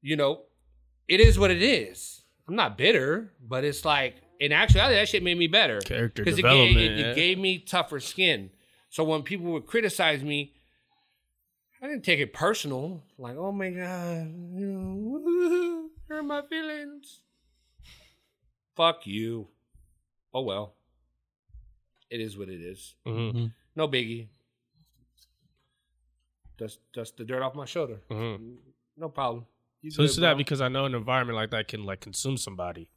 you 0.00 0.16
know, 0.16 0.42
it 1.06 1.20
is 1.20 1.38
what 1.38 1.50
it 1.50 1.62
is. 1.62 2.22
I'm 2.48 2.56
not 2.56 2.78
bitter, 2.78 3.32
but 3.46 3.64
it's 3.64 3.84
like, 3.84 4.16
in 4.40 4.52
actuality, 4.52 4.96
that 4.96 5.08
shit 5.08 5.22
made 5.22 5.38
me 5.38 5.46
better. 5.46 5.80
Character 5.80 6.22
it, 6.22 6.26
gave- 6.26 6.36
development. 6.36 6.76
it, 6.78 6.98
it 6.98 7.06
yeah. 7.06 7.14
gave 7.14 7.38
me 7.38 7.58
tougher 7.58 8.00
skin. 8.00 8.50
So 8.88 9.04
when 9.04 9.22
people 9.22 9.52
would 9.52 9.66
criticize 9.66 10.22
me, 10.22 10.53
I 11.84 11.86
didn't 11.86 12.02
take 12.02 12.18
it 12.18 12.32
personal. 12.32 13.02
Like, 13.18 13.36
oh 13.36 13.52
my 13.52 13.68
God, 13.68 14.26
you 14.54 14.66
know, 14.66 15.88
hurt 16.08 16.22
my 16.24 16.40
feelings. 16.48 17.20
Fuck 18.74 19.06
you. 19.06 19.48
Oh 20.32 20.40
well. 20.40 20.76
It 22.08 22.22
is 22.22 22.38
what 22.38 22.48
it 22.48 22.62
is. 22.62 22.94
Mhm. 23.06 23.52
No 23.76 23.86
biggie. 23.86 24.28
Dust 26.56 26.78
dust 26.94 27.18
the 27.18 27.24
dirt 27.24 27.42
off 27.42 27.54
my 27.54 27.66
shoulder. 27.66 28.00
Mhm. 28.10 28.56
No 28.96 29.10
problem. 29.10 29.44
You 29.82 29.90
So 29.90 30.00
this 30.00 30.12
is 30.12 30.16
that 30.18 30.38
because 30.38 30.62
I 30.62 30.68
know 30.68 30.86
an 30.86 30.94
environment 30.94 31.36
like 31.36 31.50
that 31.50 31.68
can 31.68 31.84
like 31.84 32.00
consume 32.00 32.38
somebody. 32.38 32.88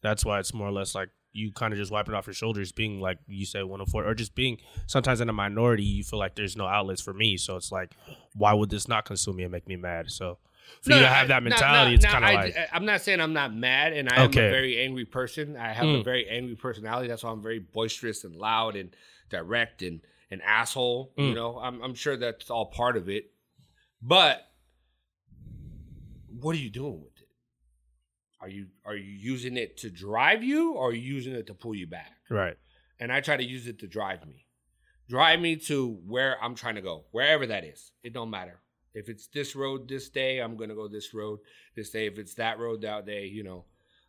That's 0.00 0.24
why 0.24 0.40
it's 0.40 0.52
more 0.52 0.66
or 0.66 0.72
less 0.72 0.96
like 0.96 1.10
you 1.34 1.52
kind 1.52 1.72
of 1.72 1.78
just 1.78 1.90
wipe 1.92 2.08
it 2.08 2.14
off 2.14 2.26
your 2.26 2.32
shoulders, 2.34 2.72
being 2.72 3.00
like 3.00 3.18
you 3.26 3.44
said, 3.44 3.64
104, 3.64 4.04
or 4.06 4.14
just 4.14 4.34
being 4.34 4.56
sometimes 4.86 5.20
in 5.20 5.28
a 5.28 5.32
minority, 5.32 5.82
you 5.82 6.02
feel 6.04 6.18
like 6.18 6.36
there's 6.36 6.56
no 6.56 6.66
outlets 6.66 7.02
for 7.02 7.12
me. 7.12 7.36
So 7.36 7.56
it's 7.56 7.70
like, 7.72 7.90
why 8.34 8.52
would 8.54 8.70
this 8.70 8.86
not 8.88 9.04
consume 9.04 9.36
me 9.36 9.42
and 9.42 9.50
make 9.52 9.66
me 9.68 9.74
mad? 9.76 10.10
So 10.12 10.38
for 10.80 10.92
you 10.92 11.00
to 11.00 11.08
have 11.08 11.28
that 11.28 11.36
I- 11.36 11.40
no, 11.40 11.50
mentality, 11.50 11.90
no, 11.90 11.94
it's 11.96 12.04
kind 12.06 12.24
of 12.24 12.32
like, 12.32 12.56
I'm 12.72 12.86
not 12.86 13.00
saying 13.02 13.20
I'm 13.20 13.32
not 13.32 13.52
mad, 13.54 13.92
and 13.92 14.08
I 14.08 14.22
am 14.22 14.30
Okay. 14.30 14.46
a 14.46 14.50
very 14.50 14.80
angry 14.80 15.04
person. 15.04 15.56
I 15.56 15.72
have 15.72 15.86
a 15.88 15.98
Mm. 15.98 16.04
very 16.04 16.28
angry 16.28 16.54
personality. 16.54 17.08
That's 17.08 17.22
why 17.24 17.30
I'm 17.32 17.42
very 17.42 17.58
boisterous 17.58 18.22
and 18.24 18.34
loud 18.36 18.76
and 18.76 18.94
direct 19.28 19.82
and 19.82 20.00
an 20.30 20.40
asshole. 20.40 21.12
You 21.16 21.32
Mm. 21.32 21.34
know, 21.34 21.58
I'm, 21.58 21.82
I'm 21.82 21.94
sure 21.94 22.16
that's 22.16 22.48
all 22.48 22.66
part 22.66 22.96
of 22.96 23.08
it. 23.08 23.32
But 24.00 24.48
what 26.28 26.54
are 26.54 26.58
you 26.58 26.70
doing 26.70 27.00
with 27.02 27.12
it? 27.13 27.13
Are 28.44 28.48
you 28.50 28.66
are 28.84 28.94
you 28.94 29.10
using 29.32 29.56
it 29.56 29.78
to 29.78 29.88
drive 29.90 30.42
you, 30.44 30.72
or 30.74 30.90
are 30.90 30.92
you 30.92 31.14
using 31.14 31.32
it 31.34 31.46
to 31.46 31.54
pull 31.54 31.74
you 31.74 31.86
back? 31.86 32.12
right. 32.28 32.56
and 33.00 33.10
I 33.10 33.20
try 33.20 33.36
to 33.38 33.44
use 33.44 33.66
it 33.66 33.78
to 33.78 33.86
drive 33.86 34.26
me. 34.26 34.44
Drive 35.08 35.40
me 35.40 35.56
to 35.70 35.98
where 36.06 36.36
I'm 36.42 36.54
trying 36.54 36.74
to 36.74 36.82
go, 36.82 37.04
wherever 37.10 37.46
that 37.46 37.64
is. 37.64 37.92
It 38.02 38.12
don't 38.12 38.28
matter. 38.30 38.60
If 38.92 39.08
it's 39.08 39.26
this 39.28 39.56
road 39.56 39.88
this 39.88 40.10
day, 40.10 40.40
I'm 40.40 40.56
gonna 40.58 40.74
go 40.74 40.88
this 40.88 41.14
road 41.14 41.38
this 41.74 41.88
day. 41.90 42.06
If 42.06 42.18
it's 42.18 42.34
that 42.34 42.58
road 42.58 42.82
that 42.82 43.06
day, 43.06 43.24
you 43.26 43.44
know. 43.44 43.64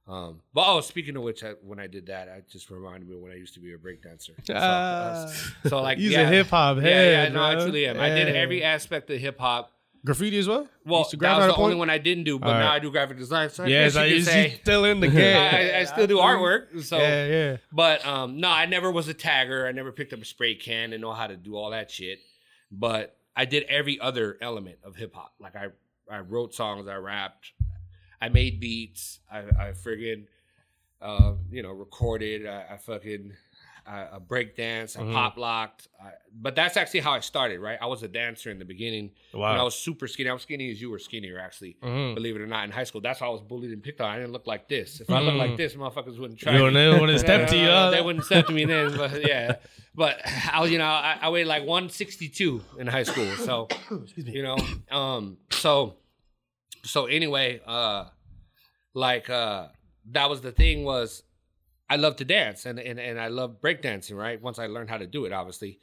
Um, 0.07 0.41
but 0.53 0.65
oh, 0.67 0.81
speaking 0.81 1.15
of 1.15 1.23
which, 1.23 1.41
I, 1.43 1.51
when 1.63 1.79
I 1.79 1.87
did 1.87 2.05
that, 2.07 2.27
I 2.29 2.41
just 2.51 2.69
reminded 2.69 3.07
me 3.09 3.15
when 3.15 3.31
I 3.31 3.35
used 3.35 3.53
to 3.55 3.59
be 3.61 3.73
a 3.73 3.77
breakdancer. 3.77 4.35
So, 4.45 4.53
Ah. 4.55 5.31
so 5.67 5.81
like, 5.81 5.97
He's 6.03 6.11
yeah, 6.11 6.21
a 6.21 6.27
hip 6.27 6.47
hop 6.49 6.75
yeah, 6.77 6.83
head. 6.83 7.29
yeah, 7.29 7.33
no, 7.33 7.41
I 7.41 7.55
bro. 7.55 7.63
truly 7.63 7.87
am. 7.87 7.99
I 7.99 8.09
did 8.09 8.35
every 8.35 8.61
aspect 8.63 9.09
of 9.09 9.19
hip 9.19 9.39
hop. 9.39 9.71
Graffiti 10.05 10.37
as 10.37 10.47
well. 10.47 10.67
Well, 10.85 11.03
that 11.19 11.37
was 11.37 11.47
the 11.47 11.53
point? 11.53 11.63
only 11.65 11.75
one 11.75 11.89
I 11.89 11.97
didn't 11.97 12.23
do, 12.23 12.39
but 12.39 12.47
All 12.47 12.53
now 12.53 12.67
right. 12.69 12.75
I 12.75 12.79
do 12.79 12.91
graphic 12.91 13.17
design. 13.17 13.49
So 13.49 13.63
I 13.63 13.67
Yeah, 13.67 13.83
guess 13.85 13.93
so 13.95 14.03
you 14.03 14.15
could 14.17 14.25
say 14.25 14.59
still 14.61 14.85
in 14.85 14.99
the 15.01 15.07
game. 15.09 15.35
I, 15.35 15.79
I 15.79 15.83
still 15.85 16.07
do 16.07 16.17
artwork. 16.19 16.81
So 16.83 16.97
yeah, 16.97 17.25
yeah. 17.27 17.57
but 17.73 18.05
um, 18.05 18.39
no, 18.39 18.47
I 18.49 18.65
never 18.67 18.91
was 18.91 19.09
a 19.09 19.13
tagger. 19.13 19.67
I 19.67 19.71
never 19.73 19.91
picked 19.91 20.13
up 20.13 20.21
a 20.21 20.25
spray 20.25 20.55
can 20.55 20.93
and 20.93 21.01
know 21.01 21.11
how 21.11 21.27
to 21.27 21.35
do 21.35 21.55
all 21.55 21.71
that 21.71 21.91
shit. 21.91 22.19
But 22.71 23.17
I 23.35 23.45
did 23.45 23.63
every 23.63 23.99
other 23.99 24.37
element 24.41 24.77
of 24.83 24.95
hip 24.95 25.13
hop. 25.13 25.33
Like 25.39 25.55
I, 25.55 25.67
I 26.09 26.19
wrote 26.19 26.53
songs, 26.53 26.87
I 26.87 26.95
rapped, 26.95 27.51
I 28.21 28.29
made 28.29 28.59
beats, 28.59 29.19
I, 29.31 29.39
I 29.39 29.71
friggin', 29.71 30.25
uh, 31.01 31.33
you 31.51 31.61
know, 31.63 31.71
recorded, 31.71 32.45
I, 32.47 32.65
I 32.73 32.77
fucking, 32.77 33.33
I, 33.87 34.15
I 34.15 34.19
break 34.19 34.55
dance, 34.55 34.97
I 34.97 35.01
Mhm. 35.01 35.13
pop 35.13 35.37
locked. 35.37 35.87
I, 36.01 36.11
but 36.33 36.55
that's 36.55 36.75
actually 36.75 37.01
how 37.01 37.11
I 37.13 37.19
started, 37.19 37.59
right? 37.59 37.77
I 37.79 37.85
was 37.85 38.01
a 38.03 38.07
dancer 38.07 38.49
in 38.49 38.57
the 38.57 38.65
beginning. 38.65 39.11
When 39.31 39.43
I 39.43 39.61
was 39.63 39.75
super 39.75 40.07
skinny. 40.07 40.29
I 40.29 40.33
was 40.33 40.41
skinny 40.41 40.71
as 40.71 40.81
you 40.81 40.89
were 40.89 40.97
skinnier, 40.99 41.39
actually. 41.39 41.77
Mhm. 41.83 42.15
Believe 42.15 42.35
it 42.35 42.41
or 42.41 42.47
not, 42.47 42.63
in 42.65 42.71
high 42.71 42.83
school, 42.85 43.01
that's 43.01 43.19
how 43.19 43.27
I 43.29 43.33
was 43.33 43.41
bullied 43.41 43.71
and 43.71 43.83
picked 43.83 44.01
on. 44.01 44.09
I 44.09 44.17
didn't 44.17 44.31
look 44.33 44.47
like 44.47 44.67
this. 44.67 45.01
If 45.01 45.09
I 45.11 45.19
looked 45.19 45.37
like 45.37 45.51
Mhm. 45.51 45.57
this, 45.57 45.75
motherfuckers 45.75 46.17
wouldn't 46.17 46.39
try. 46.39 46.57
You 46.57 46.65
me. 46.65 46.71
know 46.73 46.99
when 46.99 47.09
to 47.09 47.19
step 47.19 47.47
to 47.49 47.55
you. 47.57 47.91
They 47.95 48.01
wouldn't 48.01 48.25
step 48.25 48.47
to 48.47 48.53
me 48.53 48.65
then, 48.65 48.97
but 48.97 49.21
yeah. 49.27 49.57
But 49.93 50.19
I 50.51 50.59
was, 50.61 50.71
you 50.71 50.77
know, 50.77 50.85
I, 50.85 51.17
I 51.21 51.29
weighed 51.29 51.47
like 51.47 51.63
162 51.63 52.61
in 52.79 52.87
high 52.87 53.03
school. 53.03 53.31
So, 53.37 53.67
you 54.17 54.43
know, 54.43 54.57
um, 54.91 55.37
so, 55.51 55.95
so 56.83 57.05
anyway, 57.05 57.61
uh, 57.65 58.05
like, 58.93 59.29
uh, 59.29 59.67
that 60.11 60.29
was 60.29 60.41
the 60.41 60.51
thing 60.51 60.83
was 60.83 61.23
I 61.89 61.97
love 61.97 62.15
to 62.17 62.25
dance 62.25 62.65
and, 62.65 62.79
and, 62.79 62.99
and 62.99 63.19
I 63.19 63.27
love 63.27 63.61
breakdancing, 63.61 64.17
right? 64.17 64.41
Once 64.41 64.57
I 64.59 64.67
learned 64.67 64.89
how 64.89 64.97
to 64.97 65.07
do 65.07 65.25
it, 65.25 65.31
obviously. 65.31 65.79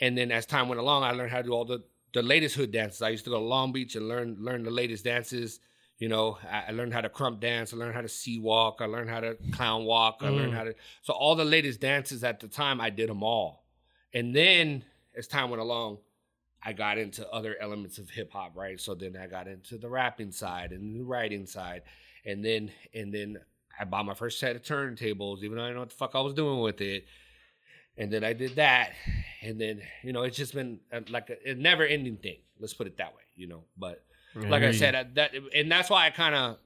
And 0.00 0.16
then 0.16 0.30
as 0.32 0.46
time 0.46 0.68
went 0.68 0.80
along, 0.80 1.02
I 1.04 1.12
learned 1.12 1.30
how 1.30 1.38
to 1.38 1.42
do 1.44 1.52
all 1.52 1.64
the, 1.64 1.82
the 2.12 2.22
latest 2.22 2.56
hood 2.56 2.70
dances. 2.72 3.02
I 3.02 3.08
used 3.10 3.24
to 3.24 3.30
go 3.30 3.38
to 3.38 3.44
Long 3.44 3.72
Beach 3.72 3.96
and 3.96 4.08
learn, 4.08 4.36
learn 4.38 4.62
the 4.64 4.70
latest 4.70 5.04
dances, 5.04 5.60
You 5.98 6.08
know, 6.08 6.38
I, 6.50 6.64
I 6.68 6.70
learned 6.72 6.94
how 6.94 7.02
to 7.02 7.10
krump 7.10 7.40
dance. 7.40 7.72
I 7.72 7.76
learned 7.76 7.94
how 7.94 8.00
to 8.00 8.08
C-walk. 8.08 8.78
I 8.80 8.86
learned 8.86 9.10
how 9.10 9.20
to 9.20 9.36
clown 9.52 9.84
walk. 9.84 10.18
I 10.22 10.30
learned 10.30 10.52
Mm. 10.52 10.56
how 10.56 10.64
to. 10.64 10.74
So 11.02 11.12
all 11.12 11.34
the 11.36 11.44
latest 11.44 11.80
dances 11.80 12.24
at 12.24 12.40
the 12.40 12.48
time, 12.48 12.80
I 12.80 12.90
did 12.90 13.08
them 13.10 13.22
all. 13.22 13.64
And 14.14 14.34
then 14.34 14.84
as 15.14 15.26
time 15.28 15.50
went 15.50 15.60
along, 15.60 15.98
I 16.62 16.72
got 16.72 16.96
into 16.98 17.28
other 17.30 17.54
elements 17.60 17.98
of 17.98 18.10
hip 18.10 18.32
hop, 18.32 18.56
right? 18.56 18.80
So 18.80 18.94
then 18.94 19.16
I 19.16 19.26
got 19.26 19.46
into 19.46 19.78
the 19.78 19.88
rapping 19.88 20.32
side 20.32 20.72
and 20.72 20.96
the 20.96 21.02
writing 21.02 21.46
side, 21.46 21.82
and 22.24 22.44
then 22.44 22.70
and 22.94 23.12
then 23.14 23.38
I 23.80 23.84
bought 23.84 24.04
my 24.04 24.14
first 24.14 24.38
set 24.38 24.54
of 24.54 24.62
turntables, 24.62 25.42
even 25.42 25.56
though 25.56 25.64
I 25.64 25.68
didn't 25.68 25.76
know 25.76 25.80
what 25.80 25.88
the 25.88 25.96
fuck 25.96 26.14
I 26.14 26.20
was 26.20 26.34
doing 26.34 26.60
with 26.60 26.82
it. 26.82 27.06
And 27.96 28.12
then 28.12 28.22
I 28.22 28.34
did 28.34 28.56
that, 28.56 28.92
and 29.42 29.60
then 29.60 29.80
you 30.02 30.12
know 30.12 30.22
it's 30.22 30.36
just 30.36 30.54
been 30.54 30.78
uh, 30.92 31.00
like 31.08 31.30
a, 31.30 31.50
a 31.50 31.54
never 31.54 31.84
ending 31.84 32.16
thing. 32.16 32.36
Let's 32.58 32.74
put 32.74 32.86
it 32.86 32.98
that 32.98 33.14
way, 33.14 33.22
you 33.34 33.48
know. 33.48 33.64
But 33.76 34.04
like 34.34 34.62
I 34.62 34.72
said, 34.72 34.94
I, 34.94 35.02
that 35.14 35.32
and 35.54 35.70
that's 35.70 35.90
why 35.90 36.06
I 36.06 36.10
kind 36.10 36.34
of 36.34 36.58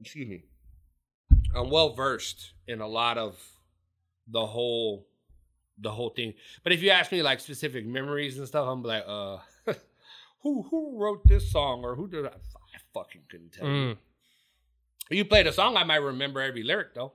excuse 0.00 0.28
me. 0.28 0.44
I'm 1.54 1.68
well 1.68 1.94
versed 1.94 2.52
in 2.68 2.80
a 2.80 2.86
lot 2.86 3.18
of 3.18 3.38
the 4.28 4.46
whole 4.46 5.06
the 5.78 5.90
whole 5.90 6.10
thing. 6.10 6.34
But 6.62 6.72
if 6.72 6.82
you 6.82 6.90
ask 6.90 7.10
me 7.10 7.22
like 7.22 7.40
specific 7.40 7.86
memories 7.86 8.38
and 8.38 8.46
stuff, 8.46 8.68
I'm 8.68 8.82
like, 8.82 9.04
uh, 9.06 9.38
who 10.42 10.62
who 10.62 10.98
wrote 10.98 11.26
this 11.26 11.50
song 11.50 11.82
or 11.82 11.94
who 11.94 12.08
did 12.08 12.26
I? 12.26 12.30
I 12.30 12.78
fucking 12.94 13.22
couldn't 13.28 13.52
tell. 13.52 13.66
Mm. 13.66 13.88
You 13.90 13.96
played 15.24 15.46
a 15.46 15.52
song, 15.52 15.76
I 15.76 15.84
might 15.84 15.96
remember 15.96 16.40
every 16.40 16.62
lyric 16.62 16.94
though. 16.94 17.12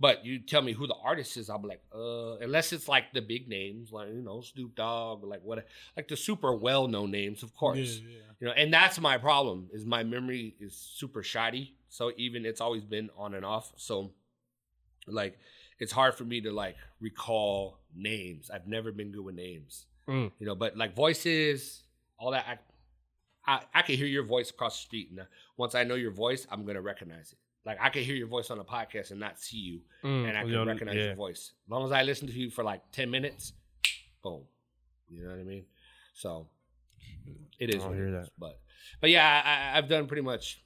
But 0.00 0.24
you 0.24 0.40
tell 0.40 0.60
me 0.60 0.72
who 0.72 0.86
the 0.86 0.96
artist 1.02 1.36
is, 1.36 1.48
I'll 1.48 1.58
be 1.58 1.68
like, 1.68 1.82
uh, 1.94 2.36
unless 2.38 2.72
it's 2.72 2.88
like 2.88 3.12
the 3.12 3.22
big 3.22 3.48
names, 3.48 3.92
like 3.92 4.08
you 4.08 4.22
know 4.22 4.40
Snoop 4.40 4.74
Dogg, 4.74 5.22
like 5.22 5.40
what, 5.42 5.66
like 5.96 6.08
the 6.08 6.16
super 6.16 6.54
well 6.54 6.88
known 6.88 7.10
names, 7.10 7.42
of 7.42 7.54
course. 7.54 7.78
Yeah, 7.78 8.08
yeah. 8.08 8.16
You 8.40 8.46
know, 8.48 8.52
and 8.52 8.74
that's 8.74 9.00
my 9.00 9.18
problem 9.18 9.68
is 9.72 9.86
my 9.86 10.02
memory 10.02 10.56
is 10.60 10.74
super 10.76 11.22
shoddy. 11.22 11.76
So 11.88 12.10
even 12.16 12.44
it's 12.44 12.60
always 12.60 12.84
been 12.84 13.08
on 13.16 13.34
and 13.34 13.44
off. 13.44 13.72
So 13.76 14.10
like 15.06 15.38
it's 15.78 15.92
hard 15.92 16.14
for 16.16 16.24
me 16.24 16.40
to 16.40 16.50
like 16.50 16.76
recall 17.00 17.78
names. 17.94 18.50
I've 18.50 18.66
never 18.66 18.90
been 18.90 19.12
good 19.12 19.24
with 19.24 19.36
names. 19.36 19.86
Mm. 20.08 20.32
You 20.38 20.46
know, 20.46 20.54
but 20.54 20.76
like 20.76 20.94
voices, 20.94 21.82
all 22.18 22.32
that 22.32 22.44
I 22.48 22.58
I, 23.46 23.60
I 23.74 23.82
can 23.82 23.96
hear 23.96 24.06
your 24.06 24.24
voice 24.24 24.50
across 24.50 24.76
the 24.78 24.82
street. 24.86 25.10
And 25.10 25.20
uh, 25.20 25.24
once 25.56 25.74
I 25.74 25.84
know 25.84 25.94
your 25.96 26.10
voice, 26.12 26.46
I'm 26.50 26.64
gonna 26.64 26.80
recognize 26.82 27.32
it. 27.32 27.38
Like 27.66 27.78
I 27.80 27.88
can 27.90 28.02
hear 28.02 28.14
your 28.14 28.26
voice 28.28 28.50
on 28.50 28.58
a 28.58 28.64
podcast 28.64 29.10
and 29.10 29.20
not 29.20 29.38
see 29.40 29.58
you, 29.58 29.80
Mm. 30.04 30.28
and 30.28 30.36
I 30.38 30.42
can 30.44 30.66
recognize 30.66 30.96
yeah. 30.96 31.04
your 31.06 31.14
voice. 31.14 31.52
As 31.66 31.70
long 31.70 31.84
as 31.84 31.92
I 31.92 32.02
listen 32.02 32.26
to 32.28 32.32
you 32.32 32.50
for 32.50 32.62
like 32.64 32.82
ten 32.92 33.10
minutes, 33.10 33.52
boom. 34.22 34.42
You 35.08 35.24
know 35.24 35.30
what 35.30 35.38
I 35.40 35.44
mean? 35.44 35.64
So 36.14 36.48
it 37.58 37.74
is. 37.74 37.82
I'll 37.82 37.88
what 37.88 37.96
hear 37.96 38.10
that. 38.12 38.28
But 38.38 38.58
but 39.00 39.10
yeah, 39.10 39.42
I, 39.74 39.78
I've 39.78 39.88
done 39.88 40.06
pretty 40.06 40.22
much 40.22 40.62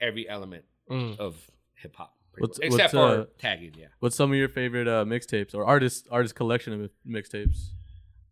every 0.00 0.28
element 0.28 0.64
Mm. 0.90 1.18
of 1.20 1.36
hip 1.74 1.94
hop, 1.96 2.14
What's- 2.38 2.58
except 2.58 2.92
what's, 2.94 3.14
for 3.14 3.20
uh, 3.22 3.24
tagging. 3.38 3.74
Yeah. 3.78 3.86
What's 4.00 4.16
some 4.16 4.30
of 4.32 4.36
your 4.36 4.48
favorite 4.48 4.88
uh, 4.88 5.04
mixtapes 5.04 5.54
or 5.54 5.64
artist 5.64 6.06
artist 6.10 6.34
collection 6.34 6.72
of 6.84 6.90
mixtapes? 7.06 7.68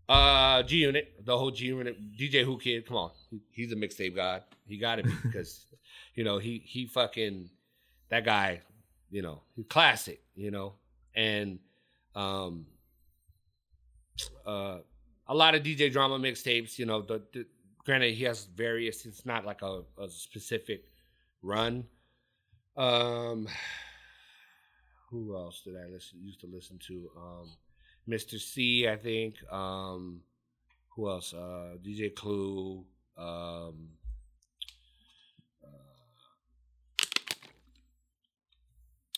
Uh, 0.09 0.63
G 0.65 0.79
Unit, 0.79 1.25
the 1.25 1.39
whole 1.39 1.51
G 1.53 1.67
Unit, 1.67 1.97
DJ 2.19 2.45
Whoo 2.47 2.59
Kid, 2.59 2.87
come 2.87 2.97
on, 2.97 3.11
He- 3.31 3.43
he's 3.51 3.73
a 3.73 3.77
mixtape 3.77 4.15
god. 4.17 4.43
He 4.67 4.77
got 4.79 4.97
to 4.97 5.03
be 5.05 5.13
because, 5.23 5.67
you 6.15 6.25
know, 6.25 6.39
he 6.39 6.63
he 6.65 6.87
fucking 6.87 7.51
that 8.09 8.25
guy, 8.25 8.61
you 9.11 9.23
know, 9.23 9.43
he's 9.57 9.67
classic, 9.69 10.21
you 10.35 10.51
know, 10.51 10.75
and 11.15 11.59
um, 12.15 12.67
uh, 14.47 14.79
a 15.29 15.35
lot 15.35 15.55
of 15.55 15.63
DJ 15.63 15.93
Drama 15.93 16.19
mixtapes, 16.19 16.79
you 16.79 16.87
know. 16.87 17.03
The, 17.03 17.23
the 17.33 17.47
granted 17.85 18.15
he 18.15 18.25
has 18.25 18.45
various. 18.47 19.07
It's 19.07 19.25
not 19.25 19.45
like 19.45 19.63
a, 19.63 19.83
a 19.99 20.09
specific 20.09 20.85
run. 21.43 21.85
Um, 22.77 23.47
who 25.11 25.37
else 25.37 25.63
did 25.65 25.77
I 25.77 25.87
listen 25.91 26.21
used 26.23 26.41
to 26.41 26.47
listen 26.47 26.79
to? 26.89 27.11
Um, 27.17 27.51
Mister 28.07 28.39
Cee, 28.39 28.89
I 28.89 28.97
think. 28.97 29.37
Um, 29.53 30.21
who 30.97 31.09
else? 31.09 31.33
Uh, 31.35 31.77
DJ 31.85 32.15
Clue. 32.15 32.85
Um, 33.21 33.89
uh, 35.63 35.67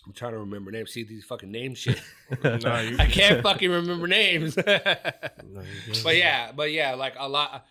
I'm 0.06 0.12
trying 0.12 0.32
to 0.32 0.38
remember 0.38 0.70
names. 0.72 0.90
See 0.92 1.04
these 1.04 1.24
fucking 1.24 1.50
name 1.50 1.74
shit. 1.74 2.00
No, 2.42 2.80
you- 2.80 2.96
I 2.98 3.06
can't 3.06 3.42
fucking 3.42 3.70
remember 3.70 4.06
names. 4.08 4.56
No, 4.56 4.64
you're 4.66 4.80
good. 5.86 6.00
but 6.02 6.16
yeah, 6.16 6.50
but 6.52 6.72
yeah, 6.72 6.94
like 6.94 7.14
a 7.18 7.28
lot, 7.28 7.64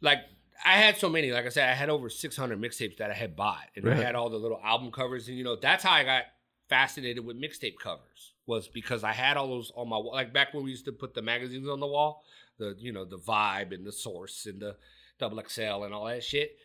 like 0.00 0.20
I 0.64 0.74
had 0.74 0.96
so 0.96 1.08
many. 1.10 1.30
Like 1.32 1.44
I 1.46 1.48
said, 1.50 1.68
I 1.68 1.74
had 1.74 1.90
over 1.90 2.08
600 2.08 2.58
mixtapes 2.60 2.96
that 2.98 3.10
I 3.10 3.14
had 3.14 3.36
bought, 3.36 3.64
and 3.76 3.88
I 3.90 3.94
had 3.96 4.14
all 4.14 4.30
the 4.30 4.36
little 4.38 4.60
album 4.64 4.90
covers, 4.92 5.28
and 5.28 5.36
you 5.36 5.44
know 5.44 5.56
that's 5.56 5.82
how 5.84 5.92
I 5.92 6.04
got 6.04 6.22
fascinated 6.70 7.24
with 7.24 7.36
mixtape 7.40 7.74
covers 7.82 8.32
was 8.46 8.68
because 8.68 9.04
I 9.04 9.12
had 9.12 9.36
all 9.36 9.48
those 9.48 9.70
on 9.76 9.88
my 9.88 9.96
wall. 9.96 10.12
Like 10.14 10.32
back 10.32 10.54
when 10.54 10.64
we 10.64 10.70
used 10.70 10.84
to 10.86 10.92
put 10.92 11.12
the 11.14 11.22
magazines 11.22 11.68
on 11.68 11.80
the 11.80 11.86
wall, 11.86 12.22
the 12.58 12.74
you 12.78 12.92
know 12.92 13.04
the 13.04 13.18
Vibe 13.18 13.74
and 13.74 13.84
the 13.84 13.92
Source 13.92 14.46
and 14.46 14.60
the 14.60 14.76
Double 15.18 15.40
XL 15.48 15.84
and 15.84 15.94
all 15.94 16.06
that 16.06 16.22
shit. 16.24 16.56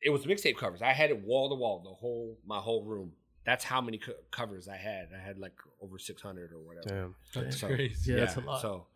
It 0.00 0.10
was 0.10 0.22
mixtape 0.26 0.56
covers. 0.56 0.82
I 0.82 0.92
had 0.92 1.10
it 1.10 1.22
wall 1.22 1.48
to 1.50 1.54
wall, 1.54 1.80
the 1.84 1.90
whole 1.94 2.38
my 2.44 2.58
whole 2.58 2.84
room. 2.84 3.12
That's 3.44 3.64
how 3.64 3.80
many 3.80 3.98
co- 3.98 4.12
covers 4.30 4.68
I 4.68 4.76
had. 4.76 5.08
I 5.16 5.24
had 5.24 5.38
like 5.38 5.54
over 5.80 5.98
600 5.98 6.52
or 6.52 6.58
whatever. 6.60 6.88
Damn. 7.34 7.42
That's 7.44 7.58
So, 7.60 7.66
crazy. 7.68 8.12
Yeah, 8.12 8.20
that's 8.20 8.36
a 8.36 8.40
lot. 8.40 8.60
So, 8.62 8.86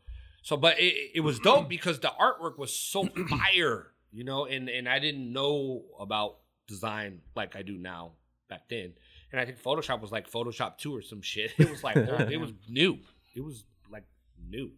so, 0.43 0.57
but 0.57 0.79
it, 0.81 0.95
it 1.16 1.20
was 1.20 1.39
dope 1.41 1.68
because 1.68 1.99
the 2.01 2.12
artwork 2.20 2.59
was 2.59 2.72
so 2.74 3.05
fire, 3.29 3.89
you 4.12 4.24
know, 4.24 4.47
and 4.47 4.68
and 4.68 4.89
I 4.89 4.99
didn't 4.99 5.33
know 5.33 5.85
about 5.99 6.39
design 6.66 7.20
like 7.37 7.55
I 7.57 7.62
do 7.62 7.77
now 7.79 8.12
back 8.49 8.68
then, 8.68 8.93
and 9.31 9.41
I 9.41 9.45
think 9.45 9.62
Photoshop 9.62 10.01
was 10.01 10.11
like 10.11 10.29
Photoshop 10.31 10.79
two 10.79 10.95
or 10.95 11.03
some 11.03 11.22
shit. 11.22 11.53
It 11.59 11.70
was 11.70 11.85
like 11.85 11.97
it 11.97 12.41
was 12.41 12.53
new. 12.68 12.99
It 13.37 13.43
was 13.45 13.64
like 13.91 14.05
new. 14.49 14.70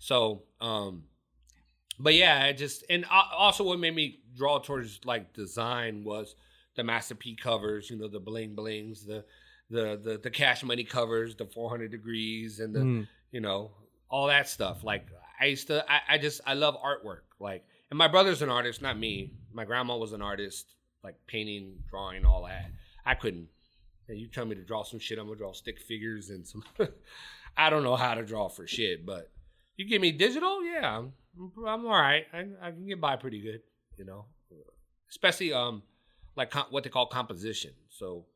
So, 0.00 0.42
um, 0.60 1.04
but 1.98 2.14
yeah, 2.14 2.44
I 2.44 2.52
just 2.52 2.84
and 2.88 3.04
also 3.10 3.64
what 3.64 3.78
made 3.78 3.94
me 3.94 4.20
draw 4.36 4.58
towards 4.58 5.00
like 5.04 5.32
design 5.32 6.04
was 6.04 6.34
the 6.76 6.84
Master 6.84 7.14
P 7.14 7.34
covers, 7.36 7.90
you 7.90 7.96
know, 7.98 8.08
the 8.08 8.20
bling 8.20 8.54
blings, 8.54 9.04
the 9.04 9.24
the 9.70 10.00
the 10.02 10.18
the 10.22 10.30
cash 10.30 10.62
money 10.62 10.84
covers, 10.84 11.34
the 11.36 11.46
400 11.46 11.92
Degreez, 11.92 12.60
and 12.60 12.74
the 12.74 12.80
Mm. 12.80 13.08
you 13.32 13.40
know 13.40 13.72
all 14.10 14.28
that 14.28 14.48
stuff. 14.48 14.84
Like 14.84 15.06
I 15.40 15.46
used 15.46 15.66
to, 15.68 15.84
I, 15.90 16.00
I 16.14 16.18
just 16.18 16.40
I 16.46 16.54
love 16.54 16.76
artwork. 16.82 17.22
Like, 17.40 17.64
and 17.90 17.98
my 17.98 18.08
brother's 18.08 18.42
an 18.42 18.48
artist, 18.48 18.80
not 18.82 18.98
me. 18.98 19.32
My 19.52 19.64
grandma 19.64 19.96
was 19.96 20.12
an 20.12 20.22
artist, 20.22 20.74
like 21.04 21.16
painting, 21.26 21.74
drawing, 21.90 22.24
all 22.24 22.44
that. 22.44 22.70
I 23.04 23.14
couldn't. 23.14 23.48
And 24.08 24.18
you 24.18 24.26
tell 24.28 24.46
me 24.46 24.54
to 24.54 24.62
draw 24.64 24.82
some 24.84 24.98
shit, 24.98 25.18
I'm 25.18 25.26
gonna 25.26 25.36
draw 25.38 25.52
stick 25.52 25.78
figures 25.80 26.30
and 26.30 26.46
some. 26.46 26.64
I 27.56 27.70
don't 27.70 27.82
know 27.82 27.96
how 27.96 28.14
to 28.14 28.24
draw 28.24 28.48
for 28.48 28.66
shit, 28.66 29.04
but 29.04 29.30
you 29.76 29.86
give 29.86 30.00
me 30.00 30.12
digital, 30.12 30.64
yeah, 30.64 31.02
I'm, 31.38 31.52
I'm 31.66 31.86
all 31.86 31.92
right. 31.92 32.24
I, 32.32 32.46
I 32.60 32.70
can 32.70 32.86
get 32.86 33.00
by 33.00 33.16
pretty 33.16 33.40
good, 33.40 33.60
you 33.96 34.04
know. 34.04 34.26
Especially 35.10 35.52
um, 35.52 35.82
like 36.36 36.50
com- 36.50 36.66
what 36.70 36.84
they 36.84 36.90
call 36.90 37.06
composition. 37.06 37.72
So, 37.88 38.26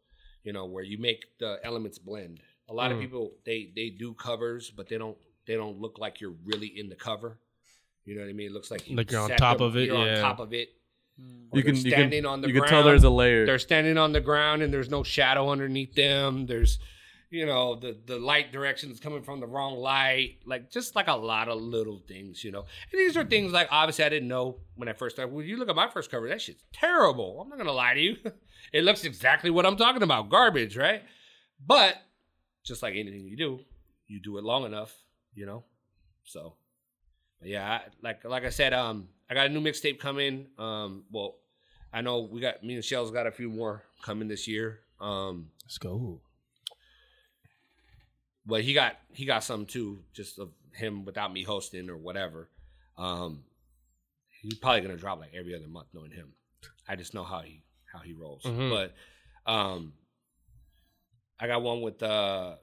you 0.45 0.53
know, 0.53 0.65
where 0.67 0.83
you 0.85 0.99
make 0.99 1.25
the 1.39 1.59
elements 1.63 1.99
blend. 1.99 2.41
A 2.69 2.73
lot 2.73 2.91
of 2.93 2.99
Mm. 2.99 3.03
people 3.03 3.33
they 3.45 3.71
they 3.77 3.91
do 3.91 4.15
covers, 4.15 4.71
but 4.71 4.89
they 4.89 4.97
don't 4.97 5.17
they 5.47 5.55
don't 5.55 5.79
look 5.81 5.99
like 5.99 6.21
you're 6.21 6.35
really 6.45 6.69
in 6.69 6.89
the 6.89 6.95
cover. 6.95 7.39
You 8.05 8.15
know 8.15 8.23
what 8.23 8.31
I 8.31 8.33
mean? 8.33 8.47
It 8.47 8.53
looks 8.53 8.71
like 8.71 8.89
you 8.89 8.97
Like 8.97 9.11
you're 9.11 9.21
on 9.21 9.31
top 9.37 9.59
them- 9.59 9.67
of 9.67 9.77
it, 9.77 9.87
You're 9.89 10.05
yeah. 10.07 10.15
on 10.17 10.21
top 10.21 10.39
of 10.41 10.53
it. 10.55 10.69
Or 11.51 11.59
You 11.59 11.63
can 11.65 11.75
they're 11.75 12.01
you 12.05 12.23
can 12.23 12.27
on 12.27 12.41
the 12.41 12.49
you 12.49 12.55
can 12.61 12.69
tell 12.69 12.83
there's 12.83 13.05
a 13.05 13.11
layer. 13.11 13.45
They're 13.45 13.59
standing 13.59 13.99
on 13.99 14.13
the 14.13 14.21
ground 14.21 14.63
and 14.63 14.73
there's 14.73 14.89
no 14.89 15.03
shadow 15.03 15.51
underneath 15.51 15.95
them. 15.95 16.47
There's, 16.47 16.79
you 17.33 17.47
know, 17.47 17.75
the 17.77 17.97
the 18.05 18.19
light 18.19 18.53
direction 18.53 18.91
is 18.91 19.01
coming 19.01 19.23
from 19.23 19.41
the 19.41 19.47
wrong 19.47 19.79
light. 19.79 20.41
Like 20.45 20.71
just 20.71 20.95
like 20.95 21.09
a 21.09 21.15
lot 21.15 21.49
of 21.49 21.61
little 21.61 21.99
things, 22.07 22.45
you 22.45 22.53
know. 22.53 22.67
And 22.93 23.01
these 23.01 23.17
are 23.17 23.25
things 23.25 23.53
like 23.53 23.69
obviously 23.71 24.05
I 24.05 24.11
didn't 24.11 24.29
know 24.29 24.59
when 24.75 24.87
I 24.87 24.93
first 24.93 25.17
started. 25.17 25.35
When 25.35 25.47
you 25.47 25.57
look 25.57 25.71
at 25.71 25.75
my 25.75 25.89
first 25.89 26.11
cover, 26.11 26.29
that 26.29 26.43
shit's 26.43 26.63
terrible. 26.75 27.41
I'm 27.41 27.49
not 27.49 27.57
gonna 27.57 27.73
lie 27.73 27.95
to 27.95 28.01
you. 28.01 28.17
it 28.73 28.85
looks 28.85 29.05
exactly 29.05 29.49
what 29.51 29.65
I'm 29.65 29.77
talking 29.77 30.03
about, 30.03 30.29
garbage, 30.29 30.77
right? 30.77 31.03
But 31.67 31.97
just 32.65 32.83
like 32.83 32.95
anything 32.97 33.25
you 33.25 33.37
do, 33.39 33.61
you 34.09 34.21
do 34.21 34.37
it 34.37 34.45
long 34.45 34.67
enough, 34.67 34.95
you 35.35 35.47
know. 35.47 35.65
So, 36.25 36.57
yeah, 37.43 37.67
I, 37.67 37.81
like 38.03 38.25
like 38.27 38.45
I 38.45 38.51
said, 38.51 38.75
um, 38.75 39.09
I 39.31 39.35
got 39.35 39.47
a 39.47 39.49
new 39.49 39.63
mixtape 39.63 39.99
coming. 39.99 40.49
Um, 40.59 41.05
well, 41.11 41.37
I 41.95 42.03
know 42.03 42.29
we 42.31 42.43
got 42.43 42.63
me 42.63 42.75
and 42.75 42.85
Shell's 42.85 43.11
got 43.11 43.27
a 43.27 43.33
few 43.33 43.49
more 43.49 43.85
coming 44.05 44.29
this 44.29 44.47
year. 44.47 44.81
Um, 45.01 45.49
Let's 45.65 45.79
go. 45.79 46.21
But 48.47 48.63
he 48.63 48.75
got 48.75 48.97
he 49.13 49.25
got 49.25 49.45
some 49.45 49.67
too, 49.67 50.01
just 50.13 50.39
of 50.39 50.51
him 50.75 51.05
without 51.05 51.33
me 51.33 51.43
hosting 51.45 51.91
or 51.91 51.97
whatever. 51.97 52.49
Um, 52.99 53.45
he's 54.43 54.55
probably 54.55 54.81
gonna 54.83 54.97
drop 54.97 55.21
like 55.21 55.33
every 55.35 55.55
other 55.55 55.69
month, 55.69 55.89
knowing 55.93 56.11
him. 56.11 56.33
I 56.89 56.97
just 56.97 57.15
know 57.15 57.25
how 57.25 57.41
he 57.41 57.63
how 57.93 58.01
he 58.01 58.13
rolls. 58.13 58.43
Mhm. 58.45 58.71
But 58.71 59.51
um, 59.51 59.93
I 61.39 61.47
got 61.47 61.63
one 61.63 61.81
with 61.83 62.03
uh, 62.03 62.57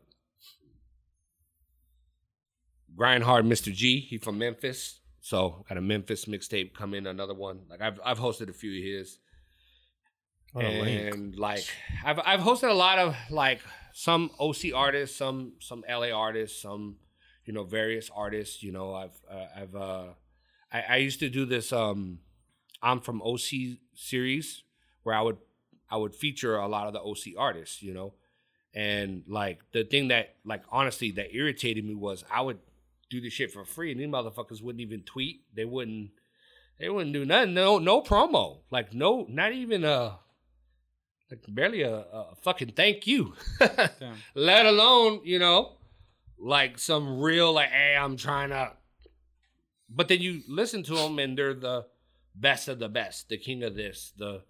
Grind 2.96 3.24
Hard, 3.24 3.46
Mr. 3.46 3.74
G. 3.74 4.00
He 4.00 4.18
from 4.18 4.38
Memphis. 4.38 5.00
So 5.22 5.66
got 5.68 5.78
a 5.78 5.82
Memphis 5.82 6.26
mixtape 6.26 6.74
coming, 6.74 7.06
another 7.06 7.34
one. 7.34 7.62
Like 7.70 7.82
I've 7.82 8.00
I've 8.04 8.20
hosted 8.20 8.50
a 8.50 8.54
few 8.54 8.72
of 8.78 8.84
his. 8.84 9.20
What 10.54 10.66
and 10.66 11.36
like 11.36 11.64
I've 12.04 12.20
I've 12.26 12.40
hosted 12.40 12.70
a 12.70 12.74
lot 12.74 12.98
of 12.98 13.16
like 13.30 13.60
some 13.94 14.32
OC 14.40 14.74
artists, 14.74 15.18
some 15.18 15.54
some 15.60 15.84
LA 15.90 16.12
artists, 16.12 16.62
some 16.62 16.98
you 17.46 17.54
know 17.54 17.64
various 17.64 18.10
artists. 18.16 18.64
You 18.64 18.72
know 18.72 18.94
I've 18.94 19.20
uh, 19.30 19.46
I've 19.56 19.76
uh, 19.76 20.06
I, 20.72 20.82
I 20.90 20.96
used 20.98 21.20
to 21.20 21.30
do 21.30 21.46
this 21.46 21.72
um 21.74 22.20
I'm 22.82 23.02
from 23.02 23.22
OC 23.22 23.78
series 23.96 24.64
where 25.04 25.16
I 25.16 25.22
would 25.22 25.38
I 25.90 25.98
would 25.98 26.16
feature 26.16 26.56
a 26.56 26.68
lot 26.68 26.88
of 26.88 26.94
the 26.94 27.02
OC 27.02 27.38
artists. 27.38 27.82
You 27.82 27.94
know, 27.94 28.14
and 28.74 29.24
like 29.28 29.60
the 29.72 29.84
thing 29.84 30.10
that 30.10 30.36
like 30.46 30.64
honestly 30.72 31.12
that 31.12 31.34
irritated 31.34 31.84
me 31.84 31.96
was 31.96 32.24
I 32.32 32.42
would 32.42 32.60
do 33.10 33.20
this 33.20 33.34
shit 33.34 33.52
for 33.52 33.66
free 33.66 33.92
and 33.92 34.00
these 34.00 34.08
motherfuckers 34.08 34.62
wouldn't 34.62 34.82
even 34.82 35.02
tweet. 35.02 35.42
They 35.54 35.66
wouldn't 35.66 36.12
they 36.80 36.90
wouldn't 36.90 37.14
do 37.14 37.26
nothing. 37.26 37.54
No 37.54 37.80
no 37.80 38.02
promo. 38.02 38.60
Like 38.72 38.94
no 38.94 39.26
not 39.28 39.52
even 39.52 39.84
a 39.84 40.20
like 41.32 41.44
barely 41.48 41.82
a, 41.84 41.94
a 41.96 42.36
fucking 42.42 42.74
thank 42.76 43.06
you. 43.08 43.34
Let 44.36 44.66
alone, 44.66 45.22
you 45.24 45.40
know, 45.40 45.74
like 46.38 46.80
some 46.80 47.20
real 47.22 47.54
like 47.54 47.70
hey, 47.70 47.96
I'm 48.00 48.18
trying 48.18 48.50
to 48.50 48.72
but 49.90 50.08
then 50.08 50.22
you 50.22 50.42
listen 50.48 50.84
to 50.84 50.96
them 50.96 51.18
and 51.20 51.38
they're 51.38 51.54
the 51.54 51.86
best 52.36 52.68
of 52.68 52.80
the 52.80 52.90
best, 52.90 53.30
the 53.30 53.38
king 53.38 53.64
of 53.64 53.76
this, 53.76 54.14
the 54.18 54.44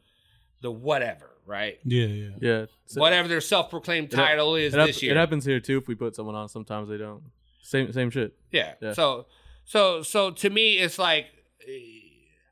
the 0.62 0.72
whatever, 0.72 1.30
right? 1.46 1.80
Yeah, 1.86 2.06
yeah. 2.08 2.30
Yeah. 2.42 2.66
So- 2.86 3.00
Whatever 3.02 3.28
their 3.30 3.40
self-proclaimed 3.42 4.12
title 4.12 4.56
is 4.56 4.74
it, 4.74 4.78
this 4.86 5.02
year. 5.02 5.14
it 5.14 5.18
happens 5.18 5.46
here 5.46 5.60
too. 5.62 5.78
If 5.78 5.88
we 5.88 5.96
put 5.96 6.16
someone 6.16 6.36
on, 6.36 6.50
sometimes 6.50 6.90
they 6.90 6.98
don't. 6.98 7.24
Same 7.62 7.92
same 7.94 8.10
shit. 8.10 8.34
Yeah. 8.52 8.74
Yeah. 8.82 8.94
So 8.94 9.28
so 9.66 10.02
so 10.04 10.32
to 10.32 10.50
me 10.50 10.78
it's 10.80 11.00
like 11.00 11.28
eh, 11.68 11.72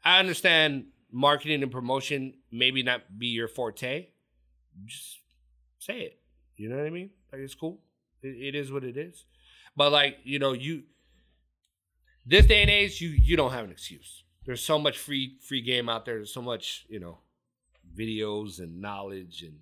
I 0.04 0.20
understand 0.20 0.86
marketing 1.12 1.64
and 1.64 1.72
promotion 1.72 2.34
maybe 2.52 2.84
not 2.84 3.18
be 3.20 3.28
your 3.28 3.48
forte. 3.48 4.08
Just 4.86 5.20
say 5.80 6.00
it. 6.00 6.20
You 6.56 6.70
know 6.70 6.78
what 6.78 6.86
I 6.86 6.90
mean? 6.90 7.12
Like 7.32 7.42
it's 7.42 7.56
cool. 7.56 7.80
It, 8.22 8.56
it 8.56 8.56
is 8.56 8.72
what 8.72 8.84
it 8.84 8.98
is. 8.98 9.26
But 9.76 9.92
like, 9.92 10.18
you 10.24 10.40
know, 10.40 10.54
you 10.54 10.84
this 12.26 12.46
day 12.46 12.62
and 12.62 12.70
age 12.70 13.00
you 13.00 13.10
you 13.10 13.38
don't 13.38 13.52
have 13.52 13.66
an 13.66 13.72
excuse. 13.72 14.24
There's 14.46 14.64
so 14.64 14.80
much 14.80 14.98
free 14.98 15.38
free 15.42 15.62
game 15.62 15.88
out 15.90 16.06
there. 16.06 16.16
There's 16.16 16.34
so 16.34 16.42
much, 16.42 16.86
you 16.90 17.00
know, 17.00 17.20
videos 17.98 18.60
and 18.60 18.82
knowledge 18.82 19.44
and 19.44 19.60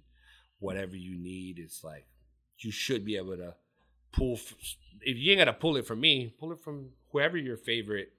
whatever 0.60 0.96
you 0.96 1.18
need. 1.18 1.60
It's 1.60 1.84
like 1.84 2.06
you 2.60 2.72
should 2.72 3.04
be 3.04 3.18
able 3.18 3.38
to 3.38 3.56
pull. 4.14 4.40
If 5.02 5.18
you 5.18 5.32
ain't 5.32 5.40
gotta 5.40 5.54
pull 5.54 5.78
it 5.78 5.86
from 5.86 6.00
me, 6.00 6.34
pull 6.40 6.52
it 6.52 6.60
from 6.60 6.90
whoever 7.12 7.38
your 7.38 7.58
favorite, 7.58 8.14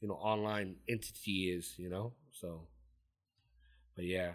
you 0.00 0.08
know, 0.08 0.14
online 0.14 0.76
entity 0.88 1.50
is. 1.50 1.74
You 1.78 1.88
know, 1.88 2.12
so. 2.32 2.62
But 3.96 4.04
yeah. 4.04 4.32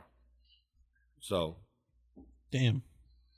So 1.20 1.58
Damn. 2.52 2.84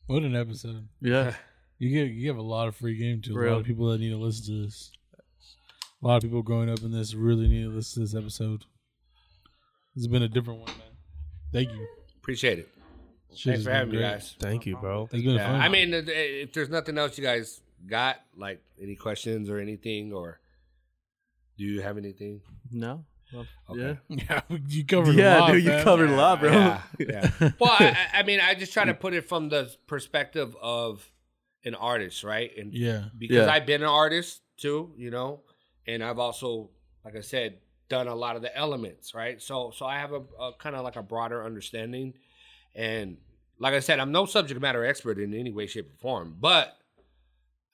What 0.08 0.24
an 0.24 0.36
episode. 0.36 0.88
Yeah. 1.02 1.34
You 1.80 1.90
give 1.90 2.10
you 2.14 2.22
give 2.22 2.38
a 2.38 2.44
lot 2.44 2.68
of 2.68 2.76
free 2.76 2.96
game 2.96 3.24
to 3.24 3.32
a 3.32 3.34
For 3.34 3.50
lot 3.50 3.60
of 3.62 3.66
people 3.66 3.88
that 3.90 4.00
need 4.00 4.12
to 4.12 4.18
listen 4.18 4.46
to 4.54 4.66
this. 4.66 4.92
A 6.04 6.06
lot 6.08 6.18
of 6.18 6.22
people 6.22 6.44
growing 6.44 6.70
up 6.70 6.84
in 6.84 6.92
this 6.92 7.16
really 7.16 7.48
need 7.48 7.64
to 7.64 7.70
listen 7.70 7.96
to 8.04 8.08
this 8.08 8.16
episode. 8.16 8.66
This 9.96 10.04
has 10.04 10.08
been 10.08 10.22
a 10.22 10.28
different 10.28 10.60
one, 10.60 10.70
man. 10.70 10.96
Thank 11.52 11.72
you. 11.72 11.88
appreciate 12.18 12.60
it. 12.60 12.70
Shit 13.34 13.46
Thanks 13.46 13.58
has 13.58 13.64
for 13.64 13.70
been 13.72 13.76
having 13.78 13.92
me, 13.94 13.98
great. 13.98 14.10
guys. 14.12 14.36
Thank 14.40 14.68
you, 14.68 14.78
bro. 14.78 15.10
It's 15.12 15.24
been 15.24 15.38
Yeah, 15.38 15.48
fun. 15.54 15.60
I 15.60 15.70
mean, 15.70 15.92
if- 15.92 16.08
if 16.08 16.54
there's 16.54 16.70
nothing 16.70 17.00
else 17.00 17.18
you 17.18 17.24
guys 17.24 17.62
got, 17.88 18.18
like 18.38 18.62
any 18.80 18.96
questions 18.96 19.50
or 19.50 19.58
anything, 19.58 20.14
or 20.14 20.40
do 21.58 21.64
you 21.64 21.82
have 21.82 21.98
anything? 21.98 22.42
No. 22.70 23.06
Well, 23.34 23.46
Okay. 23.70 23.98
yeah, 24.10 24.42
you 24.68 24.86
covered. 24.86 25.16
Yeah. 25.16 25.38
a 25.38 25.40
lot, 25.40 25.52
dude, 25.52 25.64
you 25.64 25.70
man. 25.70 25.84
covered 25.84 26.10
a 26.10 26.16
lot, 26.16 26.40
bro. 26.42 26.52
Yeah, 26.52 26.82
yeah. 27.00 27.32
well, 27.60 27.72
I, 27.80 27.86
I 28.14 28.20
I 28.20 28.24
mean, 28.24 28.40
I 28.42 28.54
just 28.56 28.74
try 28.74 28.86
to 28.86 28.94
put 28.94 29.14
it 29.14 29.28
from 29.30 29.50
the 29.50 29.74
perspective 29.88 30.56
of 30.62 31.10
an 31.64 31.76
artist, 31.76 32.24
right? 32.24 32.52
And 32.58 32.74
Yeah, 32.74 33.06
because 33.18 33.38
Yeah. 33.46 33.52
I've 33.52 33.66
been 33.66 33.82
an 33.82 33.88
artist 33.90 34.42
too, 34.58 34.94
you 34.98 35.12
know, 35.12 35.42
and 35.88 36.04
I've 36.04 36.20
also, 36.20 36.70
like 37.06 37.16
I 37.16 37.22
said, 37.22 37.60
done 37.88 38.08
a 38.08 38.16
lot 38.16 38.36
of 38.36 38.42
the 38.42 38.56
elements, 38.58 39.14
right? 39.14 39.42
So, 39.42 39.72
so 39.76 39.86
I 39.86 39.98
have 40.00 40.12
a, 40.14 40.22
a 40.40 40.54
kind 40.58 40.76
of 40.76 40.84
like 40.84 40.96
a 40.96 41.04
broader 41.04 41.44
understanding, 41.44 42.14
and 42.76 43.18
like 43.60 43.74
I 43.74 43.80
said, 43.80 44.00
I'm 44.00 44.12
no 44.12 44.26
subject 44.26 44.60
matter 44.62 44.84
expert 44.86 45.20
in 45.20 45.34
any 45.34 45.52
way, 45.52 45.68
shape, 45.68 45.90
or 45.92 45.98
form, 46.00 46.36
but 46.40 46.78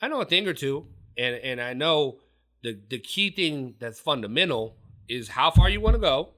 I 0.02 0.08
know 0.08 0.22
a 0.22 0.26
thing 0.26 0.48
or 0.48 0.54
two, 0.54 0.88
and 1.18 1.36
and 1.38 1.62
I 1.62 1.74
know 1.74 2.20
the 2.64 2.80
the 2.90 3.00
key 3.00 3.30
thing 3.32 3.76
that's 3.80 4.00
fundamental 4.00 4.76
is 5.10 5.28
how 5.30 5.52
far 5.52 5.70
you 5.70 5.82
want 5.82 5.96
to 5.96 6.00
go, 6.02 6.30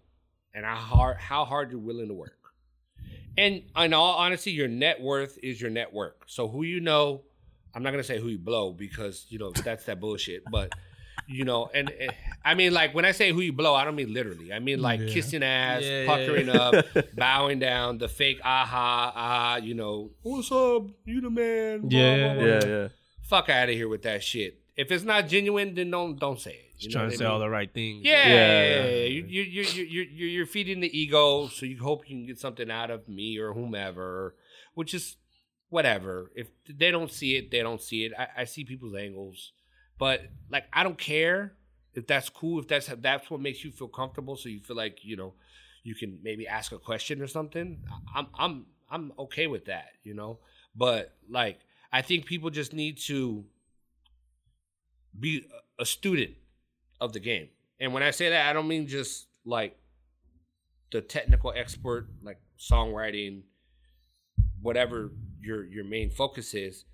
and 0.54 0.66
how 0.66 0.76
hard 0.76 1.18
how 1.18 1.46
hard 1.46 1.72
you're 1.72 1.80
willing 1.80 2.08
to 2.08 2.14
work. 2.14 2.36
And 3.38 3.64
in 3.78 3.94
all 3.94 4.16
honesty, 4.16 4.52
your 4.52 4.68
net 4.68 5.00
worth 5.02 5.38
is 5.42 5.62
your 5.62 5.70
network. 5.70 6.24
So 6.28 6.48
who 6.48 6.64
you 6.64 6.80
know, 6.82 7.22
I'm 7.74 7.84
not 7.84 7.92
gonna 7.92 8.04
say 8.04 8.20
who 8.20 8.28
you 8.28 8.38
blow 8.40 8.74
because 8.74 9.26
you 9.30 9.40
know 9.40 9.52
that's 9.52 9.86
that 9.86 10.00
bullshit. 10.00 10.44
But 10.52 10.74
you 11.28 11.46
know, 11.46 11.70
and, 11.74 11.90
and 11.90 12.12
I 12.44 12.56
mean 12.56 12.74
like 12.74 12.94
when 12.94 13.06
I 13.06 13.12
say 13.12 13.32
who 13.32 13.40
you 13.42 13.54
blow, 13.54 13.76
I 13.76 13.86
don't 13.86 13.96
mean 13.96 14.14
literally. 14.14 14.52
I 14.52 14.60
mean 14.60 14.82
like 14.82 15.00
Yeah. 15.00 15.08
kissing 15.14 15.44
ass, 15.44 15.84
Yeah, 15.84 16.02
yeah, 16.02 16.08
puckering 16.08 16.48
yeah. 16.48 16.54
up, 16.60 16.86
bowing 17.16 17.60
down, 17.60 17.98
the 17.98 18.10
fake 18.10 18.40
aha 18.44 19.14
ah, 19.16 19.56
you 19.58 19.74
know, 19.74 20.12
what's 20.22 20.52
up, 20.52 20.84
you 21.06 21.22
the 21.22 21.30
man. 21.30 21.82
blah, 21.82 22.00
Yeah, 22.00 22.34
blah, 22.34 22.34
blah. 22.34 22.44
Yeah. 22.52 22.66
Yeah. 22.66 22.88
Fuck 23.24 23.50
out 23.50 23.70
of 23.70 23.76
here 23.76 23.88
with 23.88 24.02
that 24.04 24.24
shit. 24.24 24.59
If 24.80 24.92
it's 24.92 25.04
not 25.04 25.28
genuine, 25.28 25.76
then 25.76 25.92
don't 25.92 26.18
don't 26.20 26.40
say 26.40 26.52
it. 26.52 26.66
You 26.78 26.86
Just 26.86 26.96
know 26.96 27.00
trying 27.02 27.12
to 27.12 27.18
say 27.18 27.24
mean? 27.26 27.32
all 27.34 27.40
the 27.40 27.50
right 27.50 27.74
things. 27.74 28.06
Yeah, 28.06 28.28
Yeah. 28.30 28.86
You, 29.16 29.26
you, 29.28 29.42
you, 29.42 29.62
you, 29.64 29.84
you, 29.84 30.02
you, 30.04 30.26
you're 30.28 30.46
feeding 30.46 30.80
the 30.80 30.98
ego, 30.98 31.48
so 31.48 31.66
you 31.66 31.78
hope 31.82 32.10
you 32.10 32.16
can 32.16 32.26
get 32.26 32.40
something 32.40 32.72
out 32.72 32.90
of 32.90 33.08
me 33.10 33.38
or 33.38 33.54
whomever, 33.54 34.36
which 34.76 34.94
is 34.94 35.18
whatever. 35.70 36.32
If 36.36 36.48
they 36.70 36.92
don't 36.92 37.12
see 37.12 37.36
it, 37.36 37.52
they 37.52 37.62
don't 37.62 37.82
see 37.82 38.06
it. 38.06 38.14
I, 38.18 38.28
I 38.42 38.46
see 38.46 38.64
people's 38.64 38.96
angles, 38.96 39.52
but 39.98 40.22
like 40.50 40.66
I 40.72 40.84
don't 40.84 40.98
care 40.98 41.54
if 41.94 42.08
that's 42.08 42.30
cool. 42.30 42.60
If 42.60 42.68
that's 42.70 42.88
if 42.88 43.02
that's 43.02 43.30
what 43.30 43.42
makes 43.42 43.64
you 43.66 43.72
feel 43.72 43.90
comfortable, 43.90 44.38
so 44.38 44.48
you 44.48 44.62
feel 44.62 44.78
like 44.78 45.00
you 45.04 45.18
know 45.18 45.34
you 45.84 45.96
can 45.96 46.20
maybe 46.24 46.48
ask 46.48 46.72
a 46.72 46.80
question 46.80 47.22
or 47.22 47.28
something. 47.28 47.84
I'm 48.16 48.28
I'm 48.38 48.66
I'm 48.90 49.12
okay 49.20 49.48
with 49.48 49.66
that, 49.66 49.90
you 50.04 50.14
know. 50.14 50.40
But 50.76 51.14
like 51.30 51.60
I 51.92 52.02
think 52.02 52.26
people 52.26 52.50
just 52.50 52.72
need 52.74 52.98
to 53.08 53.44
be 55.18 55.46
a 55.80 55.86
student 55.86 56.32
of 57.00 57.14
the 57.14 57.20
game. 57.20 57.50
And 57.80 57.94
when 57.94 58.04
I 58.04 58.12
say 58.12 58.30
that, 58.30 58.50
I 58.50 58.54
don't 58.54 58.68
mean 58.68 58.88
just 58.88 59.28
like 59.46 59.78
the 60.92 61.02
technical 61.02 61.54
expert, 61.56 62.08
like 62.22 62.40
songwriting, 62.60 63.44
whatever 64.62 65.12
your 65.40 65.66
your 65.66 65.86
main 65.86 66.10
focus 66.10 66.54
is. 66.54 66.86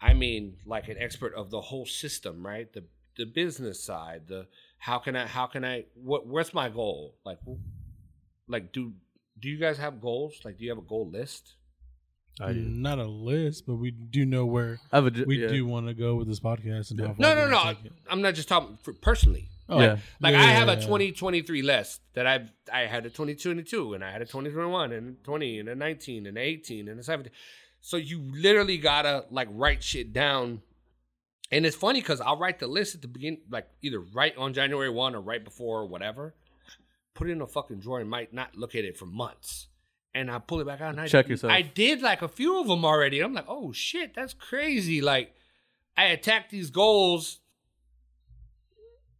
I 0.00 0.14
mean 0.14 0.56
like 0.64 0.88
an 0.88 0.96
expert 0.98 1.34
of 1.34 1.50
the 1.50 1.60
whole 1.60 1.86
system, 1.86 2.46
right? 2.46 2.72
The 2.72 2.84
the 3.16 3.24
business 3.26 3.82
side, 3.82 4.22
the 4.28 4.46
how 4.78 4.98
can 4.98 5.16
I 5.16 5.26
how 5.26 5.46
can 5.46 5.64
I 5.64 5.84
what 5.94 6.26
what's 6.26 6.54
my 6.54 6.68
goal? 6.68 7.16
Like 7.24 7.38
like 8.48 8.72
do 8.72 8.92
do 9.38 9.48
you 9.48 9.58
guys 9.58 9.78
have 9.78 10.00
goals? 10.00 10.40
Like 10.44 10.58
do 10.58 10.64
you 10.64 10.70
have 10.70 10.78
a 10.78 10.88
goal 10.88 11.10
list? 11.10 11.54
I 12.40 12.52
do. 12.52 12.60
not 12.60 12.98
a 12.98 13.06
list, 13.06 13.66
but 13.66 13.74
we 13.74 13.90
do 13.90 14.24
know 14.24 14.46
where 14.46 14.78
I 14.92 14.96
have 14.96 15.06
a. 15.06 15.10
j- 15.10 15.24
we 15.24 15.42
yeah. 15.42 15.48
do 15.48 15.66
want 15.66 15.88
to 15.88 15.94
go 15.94 16.14
with 16.14 16.28
this 16.28 16.40
podcast 16.40 16.90
and 16.90 17.00
how 17.00 17.14
No, 17.18 17.34
no, 17.34 17.48
no. 17.48 17.74
I'm 18.08 18.22
not 18.22 18.34
just 18.34 18.48
talking 18.48 18.78
for 18.82 18.92
personally. 18.92 19.48
Oh, 19.70 19.80
Yeah. 19.80 19.98
Like 20.20 20.34
I 20.34 20.42
have 20.42 20.68
a 20.68 20.72
yeah. 20.72 20.80
2023 20.80 21.62
list 21.62 22.00
that 22.14 22.26
I've 22.26 22.52
I 22.72 22.80
had 22.80 23.06
a 23.06 23.10
2022 23.10 23.94
and 23.94 24.04
I 24.04 24.10
had 24.10 24.20
a 24.20 24.24
2021 24.24 24.92
and 24.92 25.16
a 25.16 25.24
20 25.24 25.58
and 25.60 25.68
a 25.68 25.74
19 25.74 26.26
and 26.26 26.36
a 26.36 26.40
18 26.40 26.88
and 26.88 26.98
a 26.98 27.02
17. 27.02 27.32
So 27.80 27.96
you 27.96 28.20
literally 28.20 28.78
gotta 28.78 29.26
like 29.30 29.48
write 29.52 29.82
shit 29.82 30.12
down. 30.12 30.62
And 31.52 31.64
it's 31.64 31.76
funny 31.76 32.00
because 32.00 32.20
I'll 32.20 32.38
write 32.38 32.58
the 32.58 32.66
list 32.66 32.94
at 32.94 33.02
the 33.02 33.08
beginning, 33.08 33.40
like 33.50 33.68
either 33.82 34.00
right 34.00 34.36
on 34.36 34.54
January 34.54 34.90
1 34.90 35.14
or 35.14 35.20
right 35.20 35.42
before 35.42 35.80
or 35.80 35.86
whatever. 35.86 36.34
Put 37.14 37.28
it 37.28 37.32
in 37.32 37.40
a 37.40 37.46
fucking 37.46 37.80
drawer 37.80 38.00
and 38.00 38.08
might 38.08 38.32
not 38.32 38.56
look 38.56 38.74
at 38.74 38.84
it 38.84 38.96
for 38.96 39.06
months. 39.06 39.66
And 40.14 40.30
I 40.30 40.38
pull 40.40 40.60
it 40.60 40.66
back 40.66 40.80
out 40.80 40.90
and 40.90 41.00
I 41.00 41.06
Check 41.06 41.28
yourself. 41.28 41.52
I 41.52 41.62
did 41.62 42.02
like 42.02 42.20
a 42.22 42.28
few 42.28 42.60
of 42.60 42.66
them 42.66 42.84
already. 42.84 43.20
I'm 43.20 43.32
like, 43.32 43.44
oh 43.48 43.72
shit, 43.72 44.12
that's 44.14 44.34
crazy. 44.34 45.00
Like 45.00 45.34
I 45.96 46.06
attacked 46.06 46.50
these 46.50 46.70
goals 46.70 47.38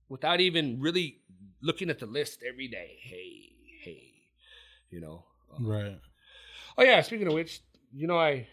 without 0.09 0.41
even 0.41 0.81
really 0.81 1.21
looking 1.63 1.91
at 1.91 1.99
the 1.99 2.07
list 2.07 2.43
every 2.49 2.67
day. 2.69 2.97
Hey, 3.03 3.51
hey, 3.85 4.03
you 4.91 5.01
know. 5.01 5.25
Uh, 5.53 5.57
Right. 5.63 5.99
Oh 6.77 6.83
yeah. 6.83 7.01
Speaking 7.03 7.27
of 7.29 7.35
which, 7.35 7.61
you 7.95 8.07
know, 8.07 8.19
I 8.19 8.47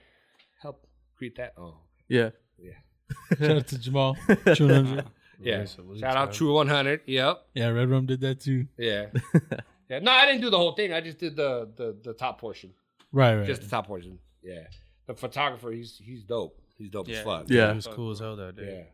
helped 0.62 0.86
create 1.18 1.38
that. 1.38 1.54
Oh, 1.58 1.78
Yeah. 2.08 2.30
Yeah. 2.60 2.72
Shout 3.40 3.58
out 3.58 3.68
to 3.68 3.78
Jamal. 3.80 4.16
True 4.56 4.68
100. 4.68 5.06
yeah. 5.40 5.54
Release 5.56 5.78
it, 5.78 6.00
Shout 6.00 6.18
out 6.18 6.30
it. 6.30 6.34
True 6.36 6.54
100. 6.54 7.02
Yep. 7.06 7.46
Yeah, 7.56 7.70
RedRum 7.70 8.06
did 8.08 8.22
that 8.22 8.42
too. 8.42 8.68
Yeah. 8.78 9.08
yeah. 9.90 10.00
No, 10.00 10.12
I 10.12 10.26
didn't 10.26 10.42
do 10.42 10.50
the 10.50 10.58
whole 10.58 10.74
thing. 10.74 10.94
I 10.94 11.02
just 11.02 11.18
did 11.18 11.36
the 11.36 11.70
the 11.76 11.96
the 12.04 12.14
top 12.14 12.40
portion, 12.40 12.74
Right, 13.12 13.36
right. 13.36 13.46
just 13.48 13.62
the 13.62 13.70
top 13.70 13.88
portion. 13.88 14.20
Yeah. 14.44 14.68
The 15.08 15.14
photographer, 15.16 15.72
he's 15.72 16.00
he's 16.04 16.24
dope. 16.24 16.60
He's 16.78 16.90
dope 16.90 17.08
as 17.10 17.16
Yeah. 17.18 17.24
fuck. 17.24 17.46
Yeah. 17.50 17.72
It 17.72 17.76
was 17.76 17.88
cool 17.88 18.12
as 18.12 18.20
hell 18.20 18.36
that 18.36 18.56
Yeah. 18.58 18.64
day. 18.66 18.88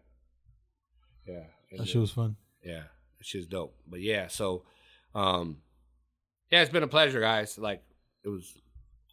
Yeah. 1.28 1.44
And 1.72 1.80
that 1.80 1.88
shit 1.88 2.02
was 2.02 2.12
fun. 2.12 2.36
Yeah. 2.64 2.84
That 3.18 3.26
shit's 3.26 3.48
dope. 3.48 3.76
But 3.88 4.02
yeah, 4.02 4.28
so 4.28 4.64
um, 5.16 5.58
yeah, 6.52 6.62
it's 6.62 6.72
been 6.72 6.84
a 6.84 6.88
pleasure, 6.88 7.20
guys. 7.20 7.58
Like 7.58 7.84
it 8.24 8.30
was 8.30 8.54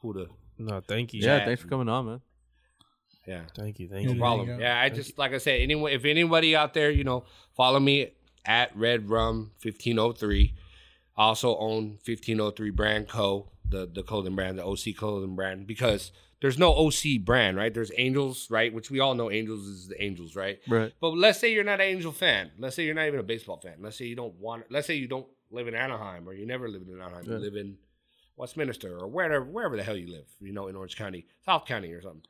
cool 0.01 0.15
to 0.15 0.29
No, 0.59 0.81
thank 0.81 1.13
you. 1.15 1.21
Yeah, 1.21 1.39
Chat. 1.39 1.47
thanks 1.47 1.63
for 1.63 1.69
coming 1.69 1.89
on, 1.89 2.07
man. 2.07 2.21
yeah. 3.27 3.43
Thank 3.57 3.79
you. 3.81 3.89
Thank 3.89 4.07
No 4.07 4.13
you. 4.13 4.19
No 4.19 4.23
problem. 4.23 4.49
you. 4.49 4.61
Yeah, 4.61 4.81
I 4.81 4.89
just 4.89 5.19
like 5.19 5.33
I 5.33 5.39
said, 5.39 5.61
anyone 5.61 5.93
if 5.93 6.05
anybody 6.05 6.55
out 6.57 6.75
there, 6.75 6.91
you 6.91 7.05
know, 7.05 7.25
follow 7.57 7.81
me 7.81 8.13
at 8.45 8.77
RedRum 8.77 9.51
fifteen 9.59 9.99
oh 9.99 10.13
three. 10.13 10.55
I 11.17 11.25
also 11.25 11.57
own 11.59 11.99
fifteen 12.03 12.41
oh 12.41 12.51
three 12.51 12.71
Brand 12.71 13.09
Co. 13.09 13.51
The 13.69 13.87
the 13.87 14.03
clothing 14.03 14.35
brand, 14.35 14.59
the 14.59 14.67
OC 14.67 14.97
clothing 14.97 15.37
brand, 15.37 15.67
because 15.67 16.11
there's 16.41 16.59
no 16.59 16.75
OC 16.75 17.25
brand, 17.25 17.57
right? 17.57 17.73
There's 17.73 17.93
Angels, 17.97 18.51
right? 18.51 18.73
Which 18.73 18.91
we 18.91 18.99
all 19.01 19.15
know 19.15 19.31
Angels 19.31 19.67
is 19.67 19.89
the 19.89 20.03
Angels, 20.03 20.35
right? 20.35 20.59
Right. 20.67 20.93
But 21.01 21.11
let's 21.11 21.39
say 21.39 21.53
you're 21.53 21.65
not 21.65 21.81
an 21.81 21.87
Angel 21.87 22.13
fan. 22.13 22.51
Let's 22.59 22.75
say 22.77 22.85
you're 22.85 22.95
not 22.95 23.07
even 23.07 23.21
a 23.21 23.25
baseball 23.25 23.59
fan. 23.59 23.75
Let's 23.81 23.97
say 23.97 24.07
you 24.07 24.17
don't 24.17 24.35
want. 24.35 24.65
Let's 24.71 24.87
say 24.87 24.95
you 24.95 25.07
don't 25.07 25.27
live 25.51 25.69
in 25.69 25.75
Anaheim 25.75 26.29
or 26.29 26.33
you 26.33 26.47
never 26.47 26.69
lived 26.69 26.89
in 26.89 27.01
Anaheim. 27.01 27.25
You 27.27 27.37
live 27.37 27.57
in 27.57 27.77
Westminster 28.37 28.99
or 28.99 29.07
wherever 29.07 29.45
wherever 29.45 29.77
the 29.77 29.83
hell 29.83 29.97
you 29.97 30.11
live. 30.11 30.27
You 30.41 30.53
know, 30.53 30.69
in 30.69 30.77
Orange 30.77 30.97
County, 30.97 31.27
South 31.45 31.67
County 31.67 31.93
or 31.93 32.01
something. 32.01 32.23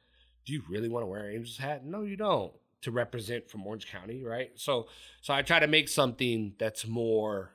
Do 0.45 0.53
you 0.53 0.63
really 0.69 0.89
want 0.89 1.05
to 1.05 1.07
wear 1.07 1.29
an 1.29 1.37
Angels 1.37 1.59
hat? 1.59 1.85
No, 1.85 2.03
you 2.03 2.17
don't. 2.17 2.53
To 2.83 2.91
represent 2.91 3.51
from 3.51 3.67
Orange 3.67 3.87
County, 3.87 4.25
right? 4.25 4.51
So, 4.57 4.89
so 5.21 5.35
I 5.35 5.43
try 5.43 5.61
to 5.61 5.67
make 5.67 5.89
something 5.89 6.55
that's 6.59 6.87
more 6.87 7.53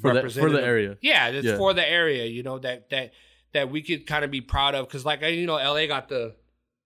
For 0.00 0.12
the, 0.14 0.28
for 0.28 0.50
the 0.50 0.62
area. 0.62 0.98
Yeah, 1.00 1.30
that's 1.30 1.44
Yeah. 1.46 1.56
for 1.56 1.72
the 1.72 1.88
area. 1.88 2.24
You 2.26 2.42
know 2.42 2.58
that 2.58 2.90
that 2.90 3.12
that 3.52 3.70
we 3.70 3.82
could 3.82 4.06
kind 4.06 4.24
of 4.24 4.30
be 4.30 4.40
proud 4.40 4.74
of 4.74 4.86
because, 4.88 5.04
like, 5.04 5.22
you 5.22 5.46
know, 5.46 5.54
LA 5.56 5.86
got 5.86 6.08
the 6.08 6.34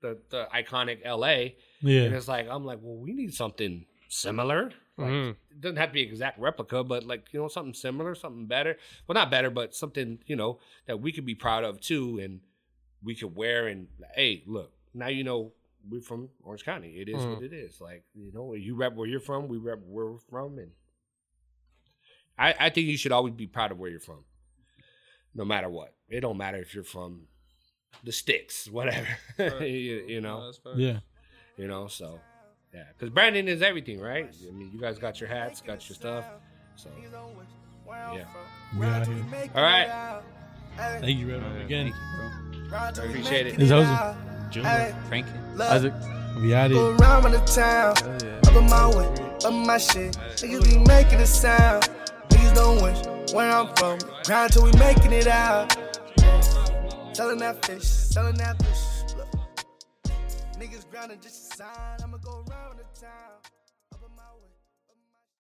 the 0.01 0.19
the 0.31 0.47
iconic 0.55 1.05
LA. 1.05 1.55
Yeah, 1.81 2.03
and 2.03 2.15
it's 2.15 2.29
like 2.29 2.47
I'm 2.51 2.65
like, 2.65 2.79
well, 2.83 2.97
we 2.97 3.13
need 3.13 3.33
something 3.35 3.87
similar. 4.09 4.73
Like, 4.97 5.11
Mhm. 5.11 5.31
It 5.51 5.61
doesn't 5.61 5.77
have 5.77 5.91
to 5.91 5.95
be 5.95 6.03
exact 6.03 6.39
replica, 6.39 6.85
but 6.85 7.05
like 7.05 7.33
you 7.33 7.41
know, 7.41 7.49
something 7.49 7.75
similar, 7.75 8.15
something 8.15 8.47
better. 8.47 8.77
Well, 9.07 9.15
not 9.15 9.31
better, 9.31 9.51
but 9.51 9.75
something 9.75 10.19
you 10.27 10.37
know 10.37 10.59
that 10.87 11.01
we 11.01 11.13
could 11.13 11.25
be 11.25 11.35
proud 11.35 11.65
of 11.65 11.81
too, 11.81 12.19
and 12.19 12.41
we 13.03 13.15
could 13.15 13.35
wear. 13.35 13.67
And 13.69 13.89
hey, 14.15 14.43
look, 14.47 14.73
now 14.95 15.09
you 15.09 15.25
know 15.25 15.53
we're 15.89 16.01
from 16.03 16.29
Orange 16.43 16.65
County. 16.65 16.99
It 16.99 17.09
is 17.09 17.25
what 17.25 17.43
it 17.43 17.53
is. 17.53 17.81
Like 17.81 18.05
you 18.15 18.33
know, 18.33 18.55
you 18.55 18.75
rep 18.75 18.95
where 18.95 19.09
you're 19.09 19.21
from, 19.21 19.49
we 19.49 19.57
rep 19.59 19.79
where 19.87 20.07
we're 20.07 20.19
from, 20.19 20.59
and 20.59 20.73
I 22.39 22.55
I 22.59 22.71
think 22.71 22.87
you 22.87 22.97
should 22.97 23.13
always 23.13 23.35
be 23.35 23.47
proud 23.47 23.73
of 23.73 23.79
where 23.79 23.91
you're 23.91 24.01
from, 24.01 24.25
no 25.35 25.45
matter 25.45 25.69
what. 25.69 25.95
It 26.09 26.21
don't 26.21 26.37
matter 26.39 26.59
if 26.59 26.75
you're 26.75 26.85
from 26.85 27.23
the 28.05 28.13
sticks, 28.13 28.69
whatever. 28.71 29.07
you, 29.61 30.05
you 30.07 30.21
know 30.21 30.53
Yeah. 30.77 30.99
you 31.57 31.67
know 31.67 31.89
so 31.89 32.21
yeah 32.75 32.85
because 32.93 33.11
branding 33.11 33.49
is 33.49 33.63
everything 33.63 33.99
right 33.99 34.29
i 34.47 34.53
mean 34.53 34.71
you 34.73 34.79
guys 34.79 34.99
got 34.99 35.19
your 35.21 35.29
hats 35.31 35.63
got 35.63 35.89
your 35.89 35.97
stuff 35.97 36.25
so 36.77 36.91
yeah 37.87 38.25
We 38.79 38.87
out 38.87 39.07
here. 39.07 39.25
all 39.55 39.63
right 39.63 40.21
Thank 41.01 41.19
you, 41.19 41.27
RedRum, 41.27 41.65
again. 41.65 41.93
appreciate 42.73 43.47
it 43.49 43.59
It's 43.61 43.71
Jose. 43.71 44.15
Junior, 44.51 44.95
Frankie. 45.09 45.31
Isaac. 45.61 45.93
We 46.41 46.55
out 46.55 46.71
Go 46.71 46.95
here. 46.95 46.97
around 47.03 47.33
the 47.33 47.39
town, 47.41 47.97
up 48.47 48.55
in 48.55 48.67
my 48.71 48.87
way, 48.97 49.07
up 49.45 49.53
my 49.67 49.77
shit. 49.79 50.17
Niggas 50.37 50.63
be 50.65 50.79
making 50.87 51.19
a 51.21 51.27
sound. 51.27 51.89
Where 52.59 53.51
I'm 53.53 53.73
from. 53.77 53.99
Grind 54.25 54.53
till 54.53 54.65
we 54.65 54.73
making 54.73 55.13
it 55.13 55.29
out. 55.29 55.77
Selling 57.13 57.39
that 57.39 57.65
fish, 57.65 57.85
selling 57.85 58.37
that 58.39 58.61
fish. 58.61 59.15
Look. 59.17 59.29
Niggas 60.59 60.91
grinding 60.91 61.21
just 61.21 61.53
a 61.53 61.57
sign. 61.57 61.99
I'ma 62.03 62.17
go 62.17 62.45
around 62.49 62.79
the 62.79 63.01
town. 63.01 63.28